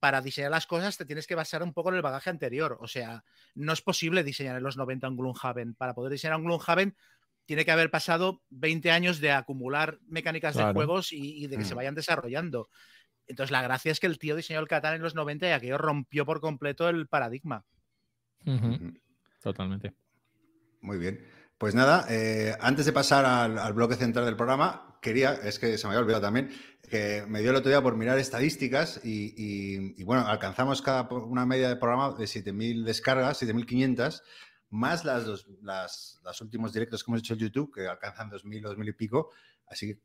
[0.00, 2.78] para diseñar las cosas te tienes que basar un poco en el bagaje anterior.
[2.80, 3.22] O sea,
[3.54, 5.76] no es posible diseñar en los 90 un Gloomhaven.
[5.76, 6.96] Para poder diseñar un Gloomhaven
[7.44, 11.64] tiene que haber pasado 20 años de acumular mecánicas de juegos y, y de que
[11.64, 11.76] se Mm.
[11.76, 12.70] vayan desarrollando.
[13.28, 15.78] Entonces, la gracia es que el tío diseñó el Catán en los 90 y aquello
[15.78, 17.64] rompió por completo el paradigma.
[19.40, 19.94] Totalmente.
[20.80, 21.35] Muy bien.
[21.58, 25.78] Pues nada, eh, antes de pasar al, al bloque central del programa, quería, es que
[25.78, 26.50] se me había olvidado también,
[26.90, 31.02] que me dio el otro día por mirar estadísticas y, y- y, bueno, alcanzamos cada
[31.08, 34.22] una media de programa de 7.000 descargas, 7.500,
[34.68, 38.66] más las, dos, las, los últimos directos que hemos hecho en YouTube, que alcanzan 2.000
[38.66, 39.30] o 2.000 y pico.
[39.66, 40.00] Así que,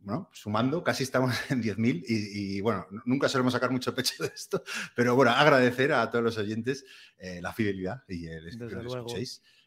[0.00, 4.32] bueno, sumando, casi estamos en 10.000 y, y, bueno, nunca solemos sacar mucho pecho de
[4.34, 4.62] esto,
[4.94, 6.86] pero bueno, agradecer a todos los oyentes
[7.18, 9.08] eh, la fidelidad y el que nos luego.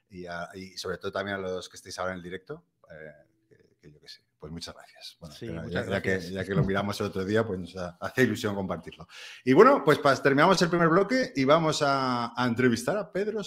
[0.09, 3.11] Y, a- y sobre todo también a los que estáis ahora en el directo, eh,
[3.47, 4.21] que, que yo qué sé.
[4.39, 5.17] Pues muchas gracias.
[5.19, 7.75] Bueno, Sí, ya- muchas ya, que, ya que lo miramos el otro día, pues nos
[7.75, 9.07] ha- hace ilusión compartirlo.
[9.43, 13.41] Y bueno, pues terminamos el primer bloque y vamos a, a entrevistar a Pedro.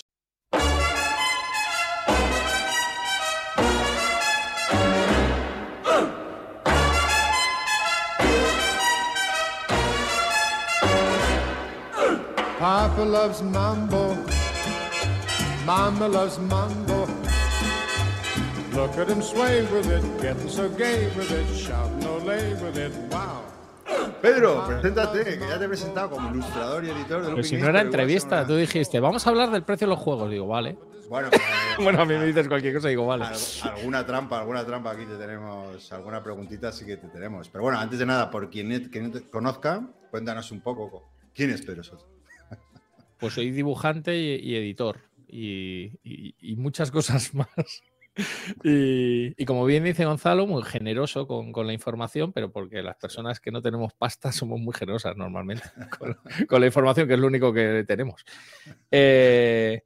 [12.58, 14.11] Papa loves mambo.
[15.66, 17.06] Mama loves mambo.
[18.74, 22.92] Look at him sway with it, getting so gay with it, shouting ole with it.
[23.10, 23.42] Wow.
[24.20, 27.56] Pedro, preséntate, que ya te he presentado como ilustrador y editor de Pero Looping si
[27.58, 30.30] no era entrevista, tú dijiste, vamos a hablar del precio de los juegos.
[30.30, 30.76] Digo, vale.
[31.08, 31.38] Bueno, eh,
[31.82, 33.24] Bueno, a mí me dices cualquier cosa, digo, vale.
[33.24, 37.48] Al- alguna trampa, alguna trampa aquí te tenemos, alguna preguntita sí que te tenemos.
[37.50, 41.84] Pero bueno, antes de nada, por quien te conozca, cuéntanos un poco quién es Pedro
[41.84, 42.08] Soto.
[43.18, 44.98] Pues soy dibujante y, y editor
[45.32, 47.48] y, y- y muchas cosas más.
[48.62, 52.96] Y, y como bien dice Gonzalo, muy generoso con, con la información, pero porque las
[52.96, 55.64] personas que no tenemos pasta somos muy generosas normalmente
[55.98, 56.16] con,
[56.46, 58.24] con la información, que es lo único que tenemos.
[58.90, 59.82] Eh,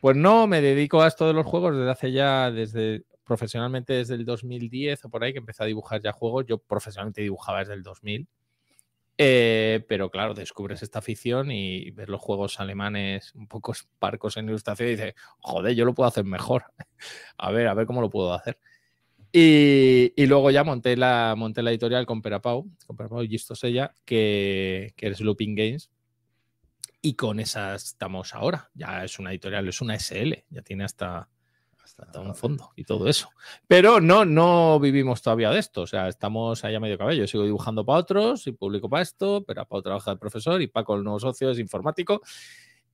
[0.00, 4.14] pues no, me dedico a esto de los juegos desde hace ya, desde profesionalmente desde
[4.14, 6.46] el 2010 o por ahí, que empecé a dibujar ya juegos.
[6.46, 8.28] Yo profesionalmente dibujaba desde el 2000.
[9.18, 14.48] Eh, pero claro, descubres esta afición y ves los juegos alemanes un poco parcos en
[14.48, 16.64] ilustración y dices, joder, yo lo puedo hacer mejor.
[17.38, 18.58] A ver, a ver cómo lo puedo hacer.
[19.30, 23.92] Y, y luego ya monté la, monté la editorial con Perapau, con Perapau y Gistosella,
[24.06, 25.90] que, que es Looping Games.
[27.02, 28.70] Y con esa estamos ahora.
[28.72, 31.28] Ya es una editorial, es una SL, ya tiene hasta,
[31.98, 33.30] hasta un fondo y todo eso.
[33.66, 35.82] Pero no, no vivimos todavía de esto.
[35.82, 37.22] O sea, estamos allá medio cabello.
[37.22, 40.66] Yo sigo dibujando para otros y publico para esto, pero Pau trabaja de profesor y
[40.66, 42.20] Paco, el nuevo socio, es informático.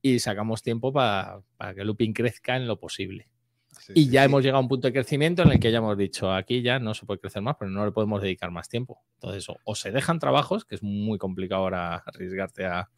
[0.01, 3.29] Y sacamos tiempo para, para que Looping crezca en lo posible.
[3.79, 4.25] Sí, Y sí, ya sí.
[4.25, 6.79] hemos llegado a un punto de crecimiento en el que ya hemos dicho, aquí ya
[6.79, 9.01] no se puede crecer más, pero no le podemos dedicar más tiempo.
[9.15, 12.89] Entonces, o, o se dejan trabajos, que es muy complicado ahora arriesgarte a...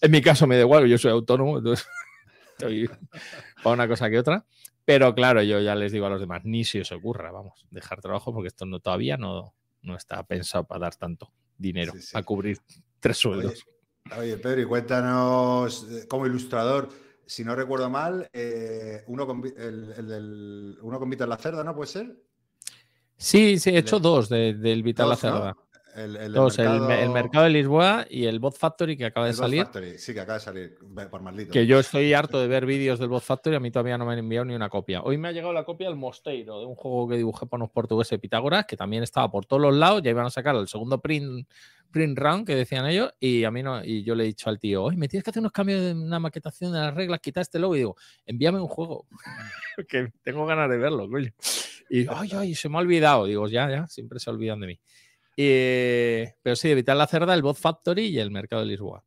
[0.00, 1.86] En mi caso me da igual, yo soy autónomo, entonces
[2.52, 2.88] estoy
[3.62, 4.46] para una cosa que otra.
[4.84, 8.00] Pero claro, yo ya les digo a los demás, ni si os ocurra, vamos, dejar
[8.00, 11.32] trabajo porque esto no todavía no, no está pensado para dar tanto.
[11.56, 12.18] dinero Sí, sí.
[12.18, 12.58] a cubrir
[12.98, 13.64] tres sueldos.
[14.18, 16.88] Oye, Pedro, y cuéntanos eh, como ilustrador,
[17.24, 21.62] si no recuerdo mal, eh, uno, con, el, el del, uno con Vital la Cerda,
[21.62, 22.16] ¿no puede ser?
[23.16, 25.56] Sí, sí, he hecho dos de- del Vital la ¿no?
[25.94, 29.64] El, el mercado de Lisboa y el Bot Factory que acaba de salir.
[29.64, 30.78] Factory, Sí, que acaba de salir,
[31.10, 31.52] por maldito.
[31.52, 34.14] Que yo estoy harto de ver vídeos del Bot Factory, a mí todavía no me
[34.14, 35.02] han enviado ni una copia.
[35.02, 37.70] Hoy me ha llegado la copia del Mosteiro, de un juego que dibujé para unos
[37.70, 40.98] portugueses Pitágoras, que también estaba por todos los lados, ya iban a sacar el segundo
[41.00, 41.46] print,
[41.90, 44.58] print round que decían ellos, y a mí no, y yo le he dicho al
[44.58, 47.42] tío, oye, me tienes que hacer unos cambios de una maquetación de las reglas, quitar
[47.42, 49.06] este logo, y digo, envíame un juego,
[49.88, 51.32] que tengo ganas de verlo, coño.
[51.92, 53.26] Y ay, ay, se me ha olvidado.
[53.26, 54.80] Digo, ya, ya, siempre se olvidan de mí.
[55.36, 59.04] Y, pero sí, evitar la cerda, el Bot Factory y el mercado de Lisboa.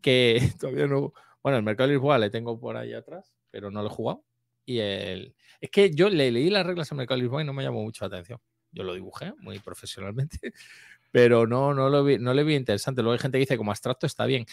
[0.00, 1.12] Que todavía no.
[1.42, 4.24] Bueno, el mercado de Lisboa le tengo por ahí atrás, pero no lo he jugado.
[4.64, 5.34] Y el.
[5.60, 7.82] Es que yo le leí las reglas al mercado de Lisboa y no me llamó
[7.82, 8.40] mucho la atención.
[8.72, 10.38] Yo lo dibujé muy profesionalmente,
[11.10, 13.02] pero no, no, lo vi, no le vi interesante.
[13.02, 14.44] Luego hay gente que dice como abstracto está bien,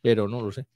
[0.00, 0.66] pero no lo sé.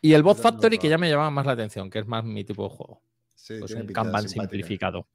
[0.00, 2.44] Y el Bot Factory, que ya me llamaba más la atención, que es más mi
[2.44, 3.00] tipo de juego.
[3.34, 5.08] Sí, Pues un Kanban simplificado.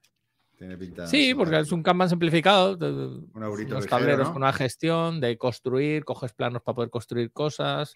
[0.60, 2.78] Tiene pinta Sí, porque es un Kanban simplificado.
[2.78, 4.34] Un ligero, tableros ¿no?
[4.34, 7.96] con una gestión de construir, coges planos para poder construir cosas,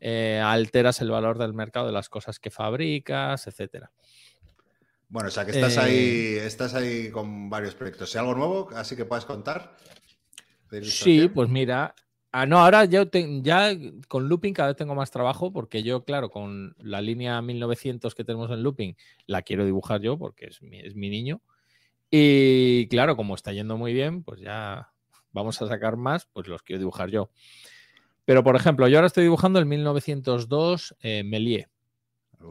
[0.00, 3.92] eh, alteras el valor del mercado de las cosas que fabricas, etcétera.
[5.08, 8.12] Bueno, o sea que estás Eh, ahí, estás ahí con varios proyectos.
[8.16, 9.76] ¿Hay algo nuevo así que puedas contar?
[10.82, 11.94] Sí, pues mira.
[12.32, 13.70] Ah, no, ahora yo te- ya
[14.08, 18.24] con Looping cada vez tengo más trabajo porque yo, claro, con la línea 1900 que
[18.24, 18.96] tenemos en Looping,
[19.26, 21.42] la quiero dibujar yo porque es mi, es mi niño.
[22.14, 24.92] Y claro, como está yendo muy bien, pues ya
[25.32, 27.30] vamos a sacar más, pues los quiero dibujar yo.
[28.26, 31.70] Pero, por ejemplo, yo ahora estoy dibujando el 1902 eh, Méliès,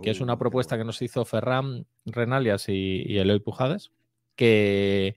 [0.02, 3.92] que es Uh, una qué propuesta que nos hizo Ferran Renalias y, y Eloy Pujades,
[4.36, 5.16] que,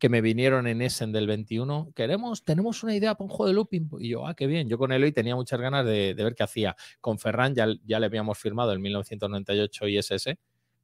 [0.00, 1.92] que me vinieron en Essen del 21.
[1.94, 3.90] Queremos, tenemos una idea para un juego de looping.
[4.00, 4.68] Y yo, ah, qué bien.
[4.68, 6.74] Yo con Eloy tenía muchas ganas de, de ver qué hacía.
[7.00, 10.34] Con Ferran ya, ya le habíamos firmado el 1998 ISS,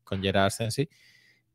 [0.05, 0.89] con Gerard Sensi.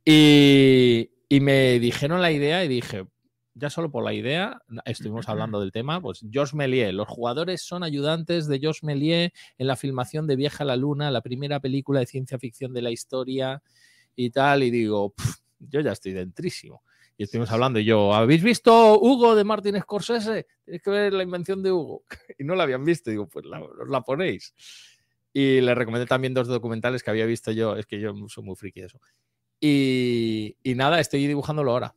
[0.03, 3.05] Y, y me dijeron la idea y dije,
[3.53, 7.83] ya solo por la idea, estuvimos hablando del tema, pues Georges Méliès, los jugadores son
[7.83, 12.01] ayudantes de Georges Méliès en la filmación de Viaje a la Luna, la primera película
[12.01, 13.63] de ciencia ficción de la historia
[14.15, 16.83] y tal, y digo, "Pf, yo ya estoy dentrísimo.
[17.17, 20.47] Y estuvimos hablando y yo, ¿habéis visto Hugo de Martin Scorsese?
[20.65, 22.03] Tienes que ver la invención de Hugo.
[22.37, 24.53] Y no la habían visto, digo, pues la, os la ponéis.
[25.31, 28.55] Y le recomendé también dos documentales que había visto yo, es que yo soy muy
[28.55, 28.99] friki de eso.
[29.59, 31.95] Y, y nada, estoy dibujándolo ahora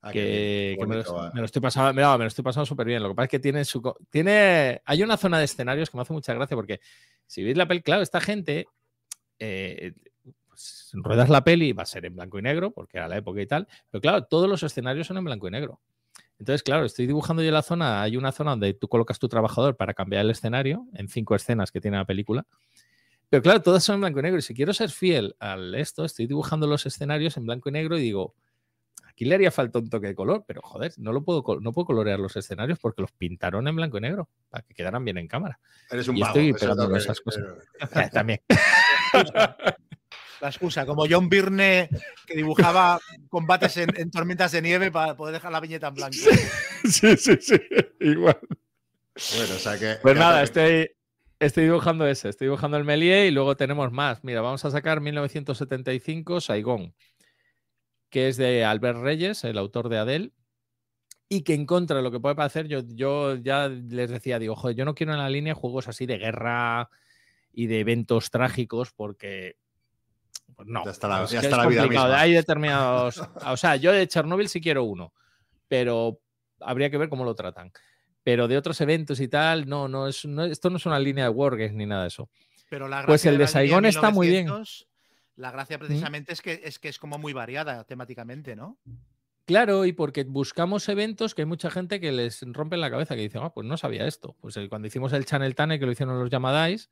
[0.00, 1.30] Ah, que, me, lo, va.
[1.34, 3.02] me lo estoy pasando, me lo- me lo estoy pasando súper bien.
[3.02, 3.82] Lo que pasa es que tiene su.
[4.10, 6.80] Tiene, hay una zona de escenarios que me hace mucha gracia porque
[7.26, 8.66] si veis la peli, claro, esta gente.
[9.40, 9.92] eh,
[10.48, 13.40] pues, ruedas la peli, va a ser en blanco y negro, porque era la época
[13.42, 13.66] y tal.
[13.90, 15.80] Pero claro, todos los escenarios son en blanco y negro.
[16.38, 18.00] Entonces, claro, estoy dibujando yo la zona.
[18.02, 21.72] Hay una zona donde tú colocas tu trabajador para cambiar el escenario en cinco escenas
[21.72, 22.46] que tiene la película.
[23.30, 24.38] Pero claro, todas son en blanco y negro.
[24.38, 27.98] Y si quiero ser fiel al esto, estoy dibujando los escenarios en blanco y negro
[27.98, 28.34] y digo,
[29.06, 31.84] aquí le haría falta un toque de color, pero joder, no lo puedo, no puedo
[31.86, 35.28] colorear los escenarios porque los pintaron en blanco y negro para que quedaran bien en
[35.28, 35.58] cámara.
[35.90, 37.44] Eres un y vago, estoy pegando que- esas cosas.
[37.78, 38.40] pero- Eh, También.
[40.40, 41.88] La excusa, como John Byrne
[42.24, 46.16] que dibujaba combates en, en tormentas de nieve para poder dejar la viñeta en blanco.
[46.84, 47.56] sí, sí, sí.
[48.00, 48.38] Igual.
[49.36, 49.96] Bueno, o sea que.
[50.00, 50.88] Pues nada, estoy,
[51.40, 54.24] estoy dibujando ese, estoy dibujando el Méliès y luego tenemos más.
[54.24, 56.94] Mira, vamos a sacar 1975 Saigón,
[58.10, 60.32] que es de Albert Reyes, el autor de Adele,
[61.28, 64.56] y que en contra de lo que puede parecer, yo, yo ya les decía, digo,
[64.56, 66.88] joder, yo no quiero en la línea juegos así de guerra
[67.52, 69.56] y de eventos trágicos porque...
[70.56, 72.18] Pues no, Ya está la- ya que está es la vida misma.
[72.18, 73.22] Hay determinados...
[73.46, 75.12] O sea, yo de Chernobyl sí quiero uno,
[75.68, 76.20] pero
[76.60, 77.70] habría que ver cómo lo tratan
[78.22, 81.24] pero de otros eventos y tal, no, no es, no, esto no es una línea
[81.24, 82.28] de Wargames ni nada de eso.
[82.68, 84.44] Pero la Pues gracia el de Saigón está muy bien.
[84.44, 84.88] 1900,
[85.36, 88.78] La gracia precisamente es, que, es que es como muy variada temáticamente, ¿no?
[89.46, 93.22] Claro, y porque buscamos eventos que hay mucha gente que les rompe la cabeza, que
[93.22, 94.36] dice, ah, pues no sabía esto.
[94.40, 96.90] Pues cuando hicimos el Channel Tunnel, que lo hicieron los Yamadais,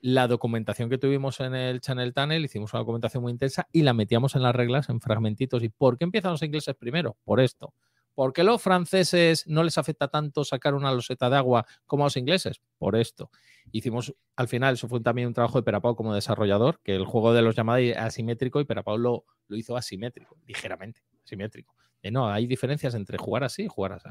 [0.00, 3.92] la documentación que tuvimos en el Channel Tunnel, hicimos una documentación muy intensa y la
[3.92, 5.62] metíamos en las reglas, en fragmentitos.
[5.62, 7.18] ¿Y por qué empiezan los ingleses primero?
[7.24, 7.74] Por esto.
[8.14, 12.06] ¿Por qué los franceses no les afecta tanto sacar una loseta de agua como a
[12.06, 12.60] los ingleses?
[12.78, 13.30] Por esto.
[13.70, 17.32] Hicimos, al final, eso fue también un trabajo de Perapau como desarrollador, que el juego
[17.32, 21.74] de los llamadas asimétrico y Perapau lo, lo hizo asimétrico, ligeramente asimétrico.
[22.02, 24.08] Eh, no, hay diferencias entre jugar así y jugar así.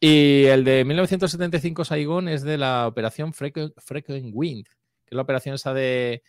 [0.00, 5.22] Y el de 1975 Saigón es de la operación Frequent, Frequent Wind, que es la
[5.22, 6.22] operación esa de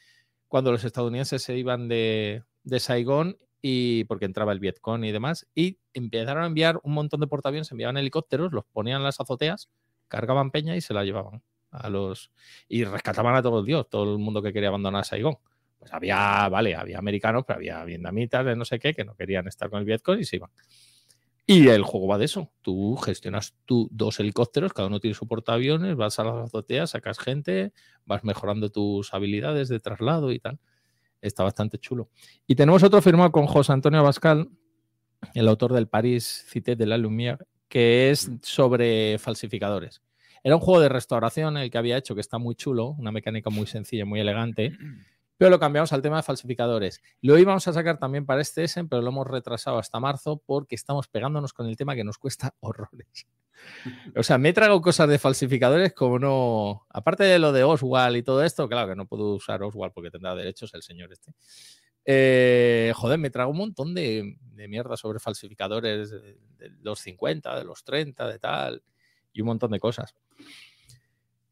[0.47, 5.47] cuando los estadounidenses se iban de, de Saigón y porque entraba el Vietcong y demás,
[5.55, 9.71] y empezaron a enviar un montón de portaaviones, enviaban helicópteros, los ponían en las azoteas,
[10.07, 11.41] cargaban peña y se la llevaban
[11.71, 12.29] a los
[12.67, 15.37] y rescataban a todos los dios, todo el mundo que quería abandonar Saigón.
[15.79, 19.47] Pues había, vale, había americanos, pero había vietnamitas de no sé qué que no querían
[19.47, 20.51] estar con el Vietcong y se iban.
[21.47, 22.51] Y el juego va de eso.
[22.61, 27.17] Tú gestionas tú dos helicópteros, cada uno tiene su portaaviones, vas a las azoteas, sacas
[27.17, 27.73] gente,
[28.05, 30.59] vas mejorando tus habilidades de traslado y tal.
[31.21, 32.09] Está bastante chulo.
[32.47, 34.49] Y tenemos otro firmado con José Antonio Abascal,
[35.33, 40.01] el autor del París Cité de la Lumière, que es sobre falsificadores.
[40.43, 43.49] Era un juego de restauración el que había hecho, que está muy chulo, una mecánica
[43.49, 44.77] muy sencilla, muy elegante,
[45.37, 47.01] pero lo cambiamos al tema de falsificadores.
[47.21, 50.75] Lo íbamos a sacar también para este Essen, pero lo hemos retrasado hasta marzo porque
[50.75, 53.27] estamos pegándonos con el tema que nos cuesta horrores.
[54.15, 56.85] O sea, me he tragado cosas de falsificadores como no.
[56.89, 60.11] Aparte de lo de Oswald y todo esto, claro que no puedo usar Oswald porque
[60.11, 61.33] tendrá derechos el señor este.
[62.05, 67.57] Eh, joder, me trago un montón de, de mierda sobre falsificadores de, de los 50,
[67.57, 68.83] de los 30, de tal,
[69.33, 70.13] y un montón de cosas.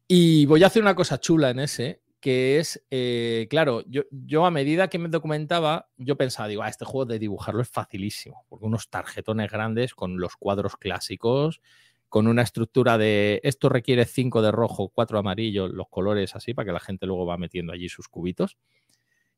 [0.06, 4.46] Y voy a hacer una cosa chula en ese, que es, eh, claro, yo, yo,
[4.46, 8.46] a medida que me documentaba, yo pensaba, digo, ah, este juego de dibujarlo es facilísimo,
[8.48, 11.60] porque unos tarjetones grandes con los cuadros clásicos,
[12.08, 16.54] con una estructura de esto requiere 5 de rojo, 4 de amarillo, los colores así,
[16.54, 18.56] para que la gente luego va metiendo allí sus cubitos.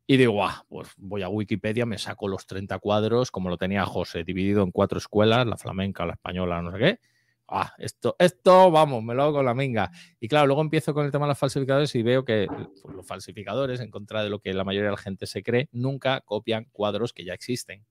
[0.06, 3.84] Y digo, ah, pues voy a Wikipedia, me saco los 30 cuadros, como lo tenía
[3.84, 7.00] José, dividido en cuatro escuelas, la flamenca, la española, no sé qué.
[7.48, 9.90] Ah, esto, esto, vamos, me lo hago con la minga.
[10.18, 13.06] Y claro, luego empiezo con el tema de los falsificadores y veo que pues, los
[13.06, 16.66] falsificadores, en contra de lo que la mayoría de la gente se cree, nunca copian
[16.72, 17.84] cuadros que ya existen.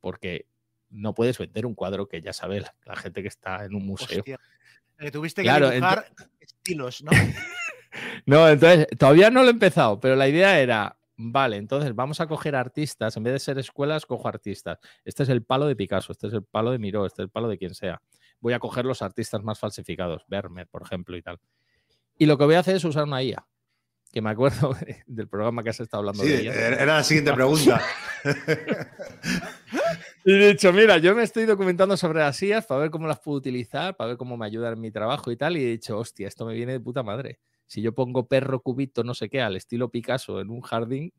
[0.00, 0.46] Porque
[0.88, 3.86] no puedes vender un cuadro que ya sabe la, la gente que está en un
[3.86, 4.18] museo.
[4.18, 4.38] Hostia.
[5.00, 7.10] Eh, tuviste que claro, dibujar estilos, ¿no?
[8.26, 12.26] no, entonces, todavía no lo he empezado, pero la idea era, vale, entonces vamos a
[12.26, 14.78] coger artistas, en vez de ser escuelas, cojo artistas.
[15.04, 17.30] Este es el palo de Picasso, este es el palo de Miró, este es el
[17.30, 18.02] palo de quien sea.
[18.40, 21.38] Voy a coger los artistas más falsificados, Vermeer, por ejemplo, y tal.
[22.16, 23.46] Y lo que voy a hacer es usar una IA,
[24.12, 24.74] que me acuerdo
[25.06, 26.54] del programa que has estado hablando sí, de ella.
[26.54, 27.80] Era la siguiente pregunta.
[30.24, 33.20] y he dicho, mira, yo me estoy documentando sobre las IAs para ver cómo las
[33.20, 35.56] puedo utilizar, para ver cómo me ayudan en mi trabajo y tal.
[35.56, 37.38] Y he dicho, hostia, esto me viene de puta madre.
[37.66, 41.12] Si yo pongo perro cubito, no sé qué, al estilo Picasso en un jardín,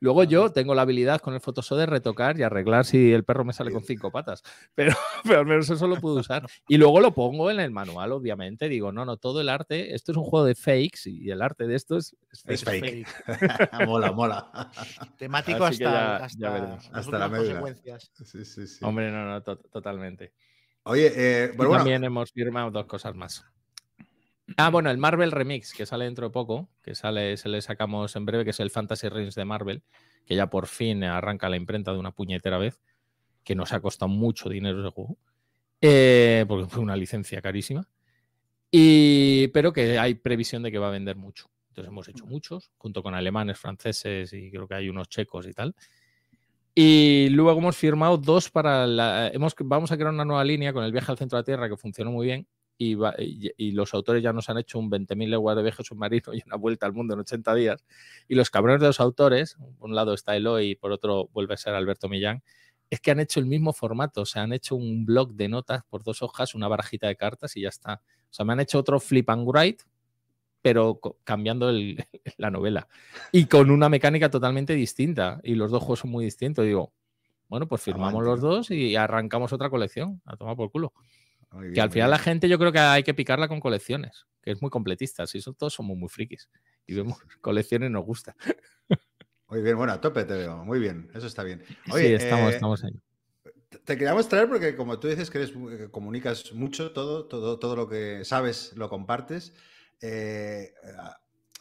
[0.00, 3.44] Luego yo tengo la habilidad con el Photoshop de retocar y arreglar si el perro
[3.44, 4.42] me sale con cinco patas,
[4.74, 6.46] pero, pero al menos eso lo puedo usar.
[6.68, 8.68] Y luego lo pongo en el manual, obviamente.
[8.68, 11.66] Digo, no, no, todo el arte, esto es un juego de fakes y el arte
[11.66, 13.06] de esto es, es, es fake.
[13.06, 13.86] fake.
[13.86, 14.70] mola, mola.
[15.16, 17.60] Temático hasta, ya, hasta, ya hasta la médula.
[17.60, 18.12] consecuencias.
[18.24, 18.84] Sí, sí, sí.
[18.84, 20.32] Hombre, no, no, to totalmente.
[20.84, 23.44] Oye, eh, y bueno, bueno, también hemos firmado dos cosas más.
[24.56, 28.14] Ah, bueno, el Marvel Remix, que sale dentro de poco, que sale, se le sacamos
[28.14, 29.82] en breve, que es el Fantasy Rings de Marvel,
[30.26, 32.80] que ya por fin arranca la imprenta de una puñetera vez,
[33.42, 35.16] que nos ha costado mucho dinero ese juego,
[35.80, 37.88] eh, porque fue una licencia carísima,
[38.70, 41.50] y, pero que hay previsión de que va a vender mucho.
[41.68, 45.52] Entonces hemos hecho muchos, junto con alemanes, franceses y creo que hay unos checos y
[45.52, 45.74] tal.
[46.74, 49.28] Y luego hemos firmado dos para la...
[49.28, 51.68] Hemos, vamos a crear una nueva línea con el viaje al centro de la Tierra
[51.68, 52.46] que funcionó muy bien
[52.76, 55.84] y, va, y, y, los autores ya nos han hecho un 20.000 leguas de viaje
[55.84, 57.84] submarino y una vuelta al mundo en 80 días.
[58.28, 61.54] Y los cabrones de los autores, por un lado está Eloy y por otro vuelve
[61.54, 62.42] a ser Alberto Millán,
[62.90, 65.82] es que han hecho el mismo formato, o sea, han hecho un blog de notas
[65.84, 68.02] por dos hojas, una barajita de cartas y ya está.
[68.30, 69.84] O sea, me han hecho otro flip and write,
[70.62, 72.04] pero cambiando el,
[72.36, 72.88] la novela
[73.32, 75.40] y con una mecánica totalmente distinta.
[75.42, 76.64] Y los dos juegos son muy distintos.
[76.64, 76.92] Y digo,
[77.48, 80.92] bueno, pues firmamos los dos y arrancamos otra colección, a tomar por culo.
[81.54, 84.26] Muy bien, que al final la gente yo creo que hay que picarla con colecciones,
[84.42, 85.26] que es muy completista.
[85.26, 86.50] Si son, todos somos muy frikis
[86.86, 88.34] y vemos colecciones nos gusta.
[89.48, 90.64] Muy bien, bueno, a tope te veo.
[90.64, 91.62] Muy bien, eso está bien.
[91.92, 93.00] Oye, sí, estamos, eh, estamos ahí.
[93.84, 97.76] Te queríamos traer porque como tú dices que eres, que comunicas mucho todo, todo, todo
[97.76, 99.54] lo que sabes lo compartes.
[100.00, 100.72] Eh,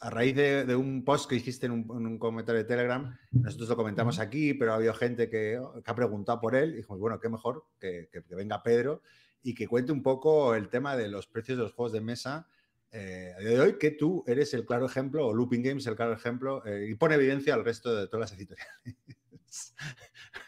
[0.01, 3.17] a, raíz de, de, un post que hiciste en un, en un, comentario de Telegram,
[3.31, 6.77] nosotros lo comentamos aquí, pero ha habido gente que, que ha preguntado por él y
[6.77, 9.01] dijimos, bueno, qué mejor que, que, que venga Pedro
[9.43, 12.47] y que cuente un poco el tema de los precios de los juegos de mesa
[12.95, 15.95] eh, a día de hoy, que tú eres el claro ejemplo, o Looping Games el
[15.95, 19.75] claro ejemplo, eh, y pone evidencia al resto de todas las editoriales.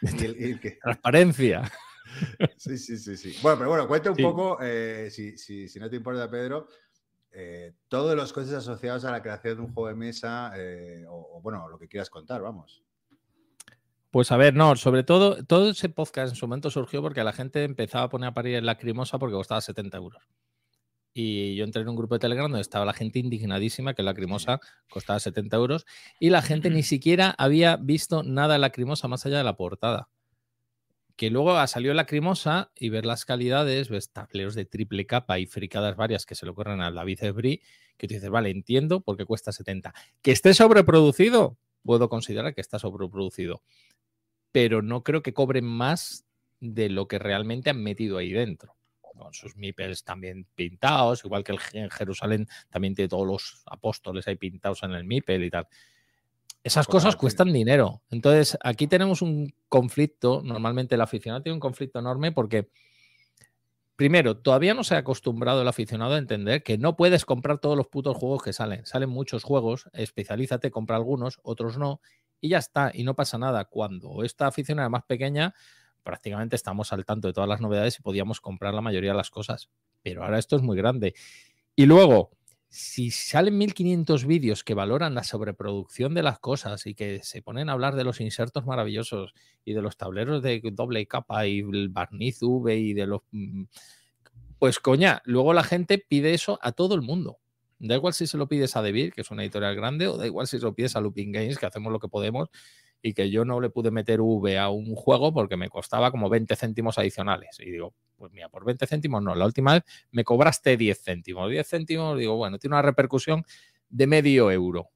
[0.00, 0.78] y el, y el que...
[0.82, 1.70] Transparencia.
[2.56, 3.36] Sí, sí, sí, sí.
[3.42, 4.22] Bueno, pero bueno, cuenta un sí.
[4.22, 6.68] poco, eh, si, si, si, no te importa, Pedro,
[7.32, 10.54] eh, todos los costes asociados a la creación de un juego de mesa,
[11.10, 12.85] o, o, bueno, lo que quieras contar, vamos.
[14.16, 17.34] Pues a ver, no, sobre todo, todo ese podcast en su momento surgió porque la
[17.34, 20.22] gente empezaba a poner a parir en lacrimosa porque costaba 70 euros.
[21.12, 24.12] y yo entré en un grupo de Telegram donde estaba la gente indignadísima que la
[24.12, 24.58] lacrimosa
[24.88, 25.84] costaba 70 euros
[26.18, 30.08] y la gente ni siquiera había visto nada de lacrimosa más allá de la portada.
[31.14, 35.44] Que luego ha salido lacrimosa y ver las calidades, ves tableros de triple capa y
[35.44, 37.60] fricadas varias que se le ocurren a David Ebri,
[37.98, 39.92] que tú dices, vale, entiendo porque cuesta 70.
[40.22, 43.62] Que esté sobreproducido, puedo considerar que está sobreproducido,
[44.56, 46.24] pero no creo que cobren más
[46.60, 51.52] de lo que realmente han metido ahí dentro con sus mipels también pintados, igual que
[51.52, 55.68] el, en Jerusalén también tiene todos los apóstoles ahí pintados en el mipel y tal.
[56.64, 58.00] Esas cosas cuestan dinero.
[58.08, 60.40] Entonces, aquí tenemos un conflicto.
[60.42, 62.70] Normalmente el aficionado tiene un conflicto enorme porque,
[63.94, 67.76] primero, todavía no se ha acostumbrado el aficionado a entender que no puedes comprar todos
[67.76, 68.86] los putos juegos que salen.
[68.86, 72.00] Salen muchos juegos, especialízate, compra algunos, otros no,
[72.40, 73.64] y ya está, y no pasa nada.
[73.64, 75.54] Cuando esta afición era más pequeña,
[76.02, 79.30] prácticamente estamos al tanto de todas las novedades y podíamos comprar la mayoría de las
[79.30, 79.70] cosas.
[80.02, 81.14] Pero ahora esto es muy grande.
[81.74, 82.30] Y luego,
[82.68, 87.68] si salen 1500 vídeos que valoran la sobreproducción de las cosas y que se ponen
[87.68, 89.34] a hablar de los insertos maravillosos
[89.64, 93.22] y de los tableros de doble capa y el barniz V y de los...
[93.32, 93.64] Mm,
[94.58, 97.38] pues coña, luego la gente pide eso a todo el mundo.
[97.78, 100.26] Da igual si se lo pides a Devir, que es una editorial grande, o da
[100.26, 102.48] igual si se lo pides a Looping Games, que hacemos lo que podemos
[103.02, 106.28] y que yo no le pude meter V a un juego porque me costaba como
[106.30, 107.58] 20 céntimos adicionales.
[107.60, 111.50] Y digo, pues mira, por 20 céntimos no, la última vez me cobraste 10 céntimos.
[111.50, 113.44] 10 céntimos, digo, bueno, tiene una repercusión
[113.90, 114.88] de medio euro.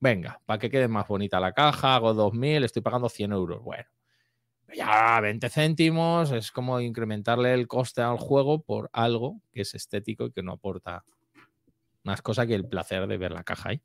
[0.00, 3.62] Venga, para que quede más bonita la caja, hago 2.000, estoy pagando 100 euros.
[3.62, 3.84] Bueno,
[4.74, 10.26] ya 20 céntimos es como incrementarle el coste al juego por algo que es estético
[10.26, 11.04] y que no aporta
[12.04, 13.82] más cosa que el placer de ver la caja ahí.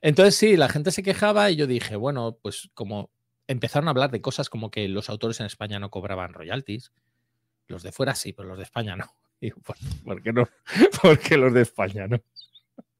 [0.00, 3.10] Entonces sí, la gente se quejaba y yo dije, bueno, pues como
[3.46, 6.92] empezaron a hablar de cosas como que los autores en España no cobraban royalties,
[7.66, 9.06] los de fuera sí, pero los de España no.
[9.40, 9.60] Digo,
[10.04, 10.48] ¿por, qué no?
[11.02, 12.20] Porque los de España no.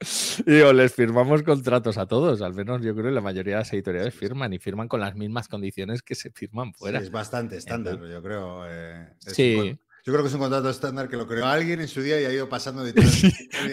[0.47, 3.73] Digo, les firmamos contratos a todos, al menos yo creo que la mayoría de las
[3.73, 7.01] editoriales firman y firman con las mismas condiciones que se firman fuera.
[7.01, 8.65] es bastante estándar, yo creo.
[8.69, 9.79] Eh, sí.
[10.09, 12.25] Yo creo que es un contrato estándar que lo creó alguien en su día y
[12.25, 12.95] ha ido pasando de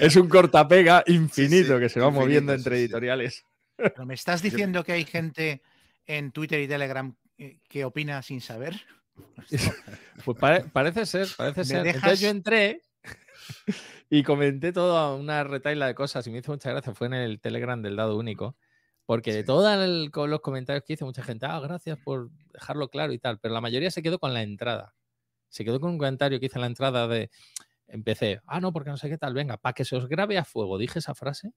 [0.02, 3.46] Es un cortapega infinito que se va moviendo entre editoriales.
[3.78, 5.62] Pero me estás diciendo que hay gente
[6.06, 8.82] en Twitter y Telegram eh, que opina sin saber.
[10.26, 10.38] Pues
[10.74, 11.88] parece ser, parece ser.
[11.88, 12.82] Entonces yo entré
[14.10, 16.94] y comenté toda una retaila de cosas y me hizo mucha gracia.
[16.94, 18.58] Fue en el Telegram del dado único.
[19.06, 23.20] Porque de todos los comentarios que hice, mucha gente, ah, gracias por dejarlo claro y
[23.20, 24.94] tal, pero la mayoría se quedó con la entrada
[25.56, 27.30] se quedó con un comentario que hice en la entrada de,
[27.88, 30.44] empecé, ah, no, porque no sé qué tal, venga, para que se os grabe a
[30.44, 31.54] fuego, dije esa frase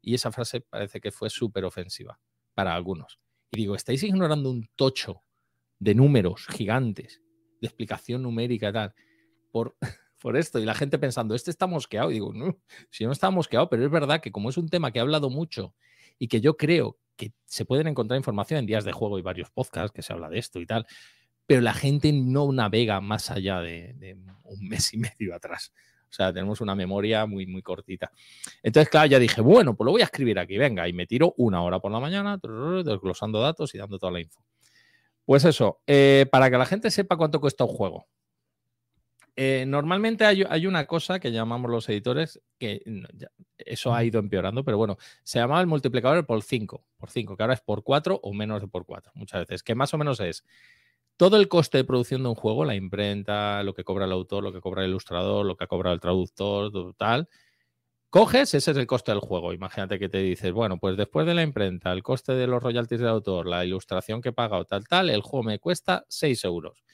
[0.00, 2.18] y esa frase parece que fue súper ofensiva
[2.54, 3.20] para algunos.
[3.52, 5.24] Y digo, estáis ignorando un tocho
[5.78, 7.20] de números gigantes,
[7.60, 8.94] de explicación numérica y tal,
[9.52, 9.76] por,
[10.22, 10.58] por esto.
[10.58, 12.10] Y la gente pensando, este está mosqueado.
[12.10, 12.56] Y digo, no,
[12.90, 15.28] si no está mosqueado, pero es verdad que como es un tema que he hablado
[15.28, 15.74] mucho
[16.18, 19.50] y que yo creo que se pueden encontrar información en días de juego y varios
[19.50, 20.86] podcasts que se habla de esto y tal,
[21.46, 25.72] pero la gente no navega más allá de, un mes y medio atrás.
[26.08, 28.12] O sea, tenemos una memoria muy, muy cortita.
[28.62, 31.34] Entonces, claro, ya dije, bueno, pues lo voy a escribir aquí, venga, y me tiro
[31.38, 32.38] una hora por la mañana,
[32.84, 34.40] desglosando datos y dando toda la info.
[35.24, 38.06] Pues eso, eh, para que la gente sepa cuánto cuesta un juego.
[39.36, 42.82] Eh, normalmente hay, una cosa que llamamos los editores, que
[43.58, 47.42] eso ha ido empeorando, pero bueno, se llamaba el multiplicador por 5, por 5, que
[47.42, 50.20] ahora es por 4 o menos de por 4, muchas veces, que más o menos
[50.20, 50.44] es
[51.16, 54.42] todo el coste de producción de un juego, la imprenta, lo que cobra el autor,
[54.42, 57.28] lo que cobra el ilustrador, lo que ha cobrado el traductor, tal,
[58.10, 59.52] coges, ese es el coste del juego.
[59.52, 63.00] Imagínate que te dices, bueno, pues después de la imprenta, el coste de los royalties
[63.00, 66.84] del autor, la ilustración que he pagado, tal, tal, el juego me cuesta 6 euros.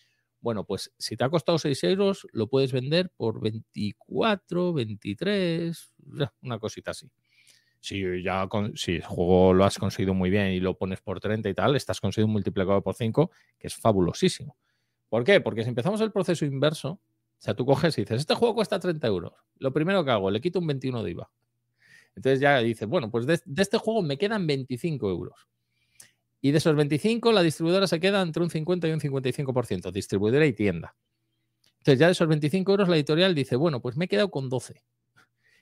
[0.41, 5.95] Bueno, pues si te ha costado 6 euros, lo puedes vender por 24, 23,
[6.43, 7.09] una cosita así
[7.81, 11.49] si ya si el juego lo has conseguido muy bien y lo pones por 30
[11.49, 14.57] y tal, estás conseguido un multiplicador por 5 que es fabulosísimo.
[15.09, 15.41] ¿Por qué?
[15.41, 18.79] Porque si empezamos el proceso inverso, o sea, tú coges y dices, este juego cuesta
[18.79, 19.33] 30 euros.
[19.59, 21.31] Lo primero que hago, le quito un 21 de IVA.
[22.15, 25.49] Entonces ya dices, bueno, pues de, este juego me quedan 25 euros.
[26.43, 30.47] Y de esos 25, la distribuidora se queda entre un 50 y un 55%, distribuidora
[30.47, 30.95] y tienda.
[31.79, 34.51] Entonces ya de esos 25 euros, la editorial dice, bueno, pues me he quedado con
[34.51, 34.83] 12.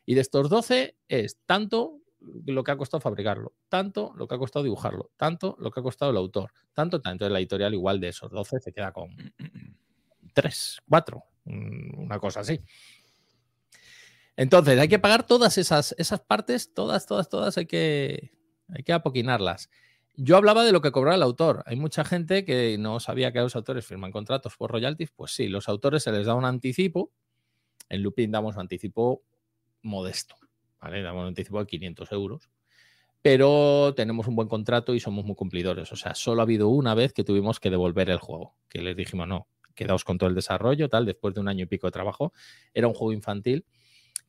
[0.04, 4.38] Y de estos 12 es tanto lo que ha costado fabricarlo, tanto lo que ha
[4.38, 7.10] costado dibujarlo, tanto lo que ha costado el autor, tanto, tanto.
[7.10, 9.08] Entonces la editorial igual de esos 12 se queda con
[10.34, 12.60] 3, 4, una cosa así.
[14.36, 18.32] Entonces hay que pagar todas esas, esas partes, todas, todas, todas, hay que,
[18.68, 19.68] hay que apoquinarlas.
[20.14, 21.62] Yo hablaba de lo que cobraba el autor.
[21.66, 25.10] Hay mucha gente que no sabía que los autores firman contratos por royalties.
[25.10, 27.12] Pues sí, los autores se les da un anticipo
[27.88, 29.22] En Lupin damos un anticipo
[29.82, 30.34] modesto,
[30.80, 31.02] ¿vale?
[31.02, 32.50] Damos un anticipo de 500 euros.
[33.20, 35.90] Pero tenemos un buen contrato y somos muy cumplidores.
[35.92, 38.96] O sea, solo ha habido una vez que tuvimos que devolver el juego, que les
[38.96, 41.92] dijimos, no, quedaos con todo el desarrollo, tal, después de un año y pico de
[41.92, 42.32] trabajo.
[42.74, 43.64] Era un juego infantil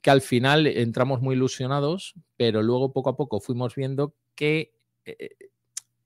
[0.02, 4.74] que al final entramos muy ilusionados, pero luego poco a poco fuimos viendo que
[5.06, 5.36] eh,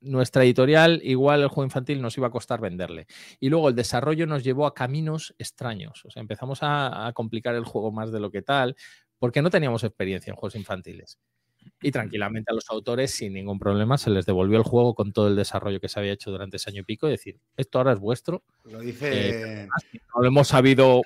[0.00, 3.06] nuestra editorial, igual el juego infantil nos iba a costar venderle.
[3.40, 6.04] Y luego el desarrollo nos llevó a caminos extraños.
[6.04, 8.76] O sea, empezamos a complicar el juego más de lo que tal,
[9.24, 11.18] porque no teníamos experiencia en juegos infantiles.
[11.80, 15.28] Y tranquilamente a los autores, sin ningún problema, se les devolvió el juego con todo
[15.28, 17.92] el desarrollo que se había hecho durante ese año y pico y decir, esto ahora
[17.94, 18.44] es vuestro.
[18.64, 19.62] Lo dice.
[19.62, 19.68] Eh,
[20.14, 21.00] no lo hemos sabido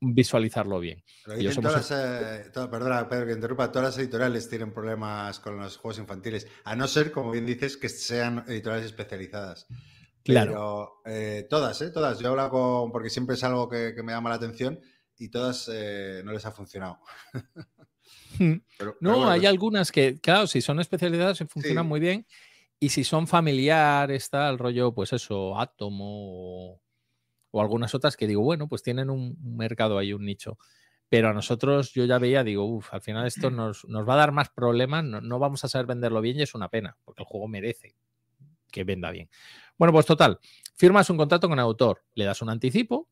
[0.00, 1.04] visualizarlo bien.
[1.26, 3.70] Lo dicen somos- todas, eh, to- perdona, Pedro, que interrumpa.
[3.70, 7.76] Todas las editoriales tienen problemas con los juegos infantiles, a no ser, como bien dices,
[7.76, 9.68] que sean editoriales especializadas.
[10.24, 10.50] Claro.
[11.04, 11.90] Pero eh, todas, ¿eh?
[11.90, 12.18] Todas.
[12.18, 12.90] Yo he hablado con.
[12.92, 14.80] Porque siempre es algo que, que me llama la atención
[15.20, 16.98] y todas eh, no les ha funcionado.
[17.32, 17.44] Pero-
[18.78, 21.88] pero No, bueno, hay algunas que, claro, si son especialidades se funcionan Sí.
[21.88, 22.26] muy bien.
[22.82, 26.06] Y si son familiares, tal, rollo, pues eso, átomo
[26.72, 26.82] o,
[27.50, 30.58] o algunas otras que digo, bueno, pues tienen un un mercado ahí, un nicho.
[31.10, 34.18] Pero a nosotros yo ya veía, digo, uff, al final esto nos, nos va a
[34.18, 37.22] dar más problemas, no, no vamos a saber venderlo bien y es una pena, porque
[37.22, 37.94] el juego merece
[38.70, 39.28] que venda bien.
[39.76, 40.38] Bueno, pues total,
[40.74, 43.08] firmas un contrato con el autor, le das un anticipo,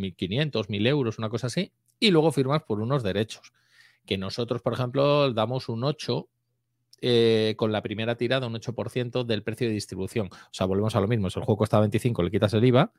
[0.00, 3.52] 1.500, 1.000 euros, una cosa así, y luego firmas por unos derechos
[4.06, 6.28] que nosotros, por ejemplo, damos un 8
[7.02, 10.28] eh, con la primera tirada, un 8% del precio de distribución.
[10.32, 11.30] O sea, volvemos a lo mismo.
[11.30, 12.92] Si el juego costaba 25, le quitas el IVA,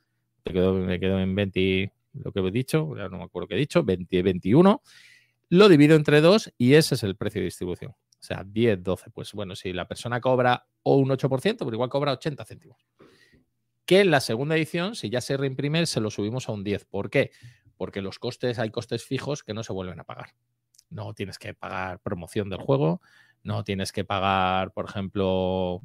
[0.43, 3.55] te quedo, me quedo en 20, lo que he dicho, ya no me acuerdo qué
[3.55, 4.81] he dicho, 20, 21,
[5.49, 7.91] lo divido entre dos y ese es el precio de distribución.
[7.91, 9.09] O sea, 10, 12.
[9.11, 12.87] Pues bueno, si la persona cobra o un 8%, pero igual cobra 80 céntimos.
[13.91, 16.85] Que en la segunda edición, si ya se reimprime, se lo subimos a un 10.
[16.85, 17.31] ¿Por qué?
[17.75, 20.29] Porque los costes, hay costes fijos que no se vuelven a pagar.
[20.89, 23.01] No tienes que pagar promoción del juego,
[23.43, 25.81] no tienes que pagar, por ejemplo,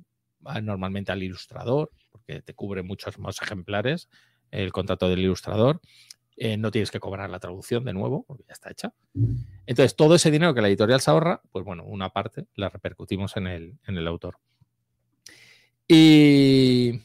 [0.62, 4.08] normalmente al ilustrador, porque te cubre muchos más ejemplares
[4.52, 5.80] el contrato del ilustrador.
[6.36, 8.94] Eh, no tienes que cobrar la traducción de nuevo, porque ya está hecha.
[9.66, 13.36] Entonces, todo ese dinero que la editorial se ahorra, pues bueno, una parte la repercutimos
[13.36, 14.38] en el, en el autor.
[15.88, 17.00] Y,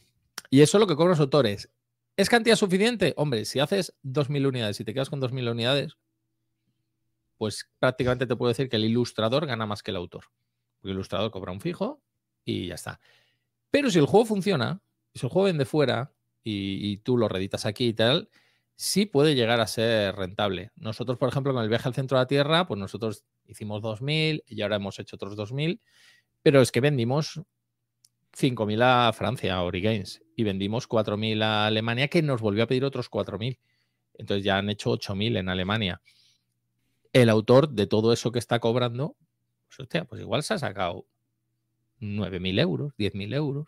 [0.52, 1.72] y eso es lo que cobran los autores.
[2.18, 3.14] ¿Es cantidad suficiente?
[3.16, 5.98] Hombre, si haces 2.000 unidades y te quedas con 2.000 unidades,
[7.38, 10.26] pues prácticamente te puedo decir que el ilustrador gana más que el autor.
[10.78, 12.04] Porque el ilustrador cobra un fijo
[12.44, 13.00] y ya está.
[13.72, 14.82] Pero si el juego funciona,
[15.16, 18.30] si el juego vende fuera y, tú lo reditas aquí y tal,
[18.76, 20.72] sí puede llegar a ser rentable.
[20.76, 24.44] Nosotros, por ejemplo, con el viaje al centro de la Tierra, pues nosotros hicimos 2.000
[24.46, 25.80] y ahora hemos hecho otros 2.000,
[26.42, 27.42] pero es que vendimos
[28.38, 32.84] 5.000 a Francia, a Origames, y vendimos 4.000 a Alemania, que nos volvió a pedir
[32.84, 33.60] otros 4.000.
[34.16, 36.02] Entonces ya han hecho 8.000 en Alemania.
[37.14, 39.16] El autor de todo eso que está cobrando,
[39.68, 41.06] pues, hostia, pues igual se ha sacado
[42.00, 43.68] 9.000 euros, 10.000 euros,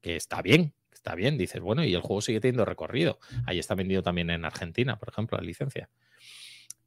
[0.00, 1.36] que está bien, está bien.
[1.36, 3.18] Dices, bueno, y el juego sigue teniendo recorrido.
[3.46, 5.90] Ahí está vendido también en Argentina, por ejemplo, la licencia.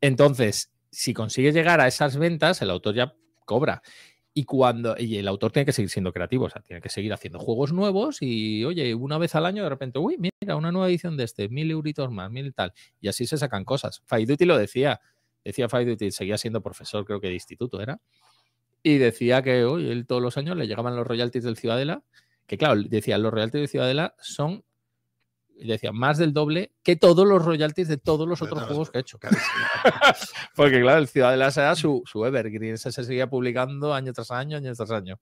[0.02, 3.14] Entonces, si consigues llegar a esas ventas, el autor ya
[3.46, 3.82] cobra.
[4.34, 7.12] Y cuando y el autor tiene que seguir siendo creativo, o sea, tiene que seguir
[7.14, 10.88] haciendo juegos nuevos y, oye, una vez al año de repente, uy, mira, una nueva
[10.88, 12.74] edición de este, mil euritos más, mil tal.
[13.02, 14.04] Y así se sacan cosas.
[14.06, 15.02] Five Duty lo decía,
[15.44, 18.00] decía Five Duty, seguía siendo profesor, creo que de instituto era,
[18.84, 22.04] y decía que, oye, él todos los años le llegaban los royalties del Ciudadela,
[22.46, 24.64] que claro, decía, los royalties del Ciudadela son,
[25.68, 29.00] decía, más del doble que todos los royalties de todos los De otros juegos que
[29.00, 29.20] he hecho.
[29.20, 29.38] Claro,
[30.56, 34.58] Porque claro, el Ciudadela era su, su evergreen, ese se seguía publicando año tras año,
[34.58, 35.20] año tras año.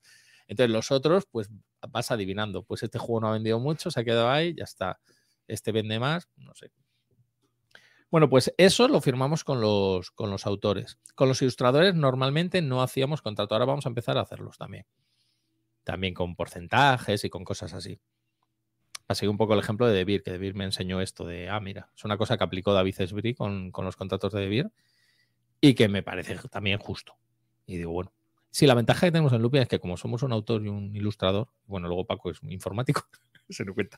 [0.47, 1.49] Entonces los otros, pues
[1.89, 2.63] vas adivinando.
[2.63, 4.99] Pues este juego no ha vendido mucho, se ha quedado ahí, ya está.
[5.47, 6.71] Este vende más, no sé.
[8.09, 10.97] Bueno, pues eso lo firmamos con los, con los autores.
[11.15, 13.53] Con los ilustradores normalmente no hacíamos contrato.
[13.53, 14.85] Ahora vamos a empezar a hacerlos también.
[15.83, 17.99] También con porcentajes y con cosas así.
[19.07, 21.89] Así un poco el ejemplo de Debir, que Debir me enseñó esto de, ah, mira,
[21.95, 24.69] es una cosa que aplicó David Esbri con, con los contratos de Debir
[25.61, 27.15] y que me parece también justo.
[27.65, 28.11] Y digo, bueno,
[28.51, 30.93] sí, la ventaja que tenemos en Lupin es que como somos un autor y un
[30.95, 33.07] ilustrador, bueno, luego Paco es un informático,
[33.49, 33.97] se nos cuenta,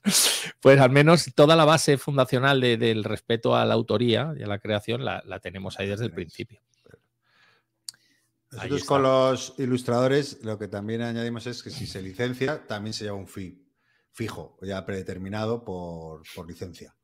[0.60, 4.48] pues al menos toda la base fundacional de- del respeto a la autoría y a
[4.48, 6.62] la creación la, la tenemos ahí desde el principio.
[8.52, 13.04] Nosotros con los ilustradores lo que también añadimos es que si se licencia, también se
[13.06, 13.64] lleva un fee
[14.12, 16.96] fijo, ya predeterminado por, por licencia.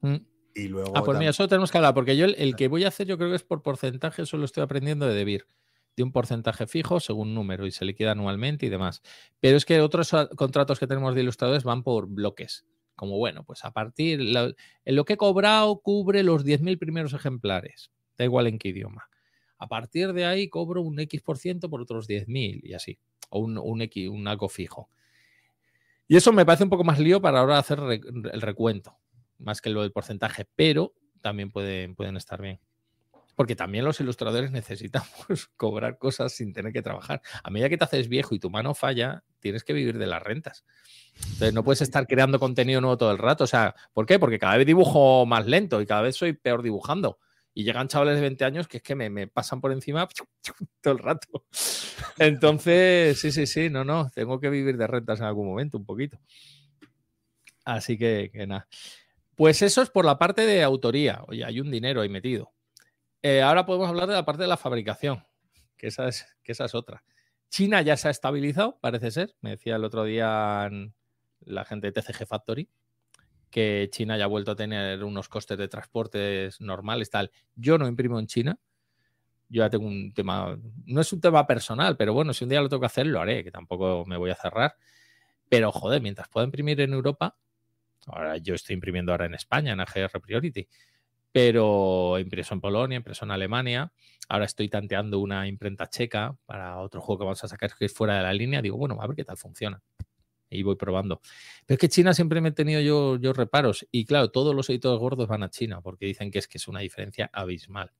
[0.00, 0.16] Mm.
[0.54, 0.92] Y luego.
[0.96, 2.88] Ah, pues tam- mira, eso tenemos que hablar, porque yo el, el que voy a
[2.88, 5.46] hacer yo creo que es por porcentaje, eso lo estoy aprendiendo de Debir,
[5.96, 9.02] de un porcentaje fijo según número y se liquida anualmente y demás.
[9.38, 12.64] Pero es que otros contratos que tenemos de ilustradores van por bloques,
[12.96, 17.92] como bueno, pues a partir, en lo que he cobrado cubre los 10.000 primeros ejemplares,
[18.18, 19.08] da igual en qué idioma.
[19.58, 22.98] A partir de ahí cobro un X% por ciento por otros 10.000 y así,
[23.28, 24.88] o un, un, X, un algo fijo.
[26.10, 28.98] Y eso me parece un poco más lío para ahora hacer el recuento,
[29.38, 30.92] más que lo del porcentaje, pero
[31.22, 32.58] también pueden, pueden estar bien.
[33.36, 37.22] Porque también los ilustradores necesitamos cobrar cosas sin tener que trabajar.
[37.44, 40.20] A medida que te haces viejo y tu mano falla, tienes que vivir de las
[40.20, 40.64] rentas.
[41.14, 43.44] Entonces no puedes estar creando contenido nuevo todo el rato.
[43.44, 44.18] O sea, ¿por qué?
[44.18, 47.20] Porque cada vez dibujo más lento y cada vez soy peor dibujando.
[47.52, 50.08] Y llegan chavales de 20 años que es que me, me pasan por encima
[50.80, 51.46] todo el rato.
[52.18, 55.84] Entonces, sí, sí, sí, no, no, tengo que vivir de rentas en algún momento, un
[55.84, 56.18] poquito.
[57.64, 58.66] Así que, nada.
[59.34, 61.22] Pues eso es por la parte de autoría.
[61.28, 62.52] Oye, hay un dinero ahí metido.
[63.22, 65.24] Eh, ahora podemos hablar de la parte de la fabricación,
[65.76, 67.04] que esa, es, que esa es otra.
[67.48, 69.34] China ya se ha estabilizado, parece ser.
[69.40, 70.70] Me decía el otro día
[71.40, 72.68] la gente de TCG Factory
[73.50, 77.30] que China ya ha vuelto a tener unos costes de transportes normales, tal.
[77.54, 78.58] Yo no imprimo en China.
[79.48, 82.60] Yo ya tengo un tema, no es un tema personal, pero bueno, si un día
[82.60, 84.76] lo tengo que hacer, lo haré, que tampoco me voy a cerrar.
[85.48, 87.36] Pero joder, mientras pueda imprimir en Europa,
[88.06, 90.68] ahora yo estoy imprimiendo ahora en España, en AGR Priority,
[91.32, 93.92] pero impreso en Polonia, impreso en Alemania.
[94.28, 97.92] Ahora estoy tanteando una imprenta checa para otro juego que vamos a sacar que es
[97.92, 98.62] fuera de la línea.
[98.62, 99.82] Digo, bueno, a ver qué tal funciona.
[100.50, 101.20] Y voy probando.
[101.64, 103.86] Pero es que China siempre me he tenido yo, yo reparos.
[103.92, 106.68] Y claro, todos los editores gordos van a China porque dicen que es que es
[106.68, 107.92] una diferencia abismal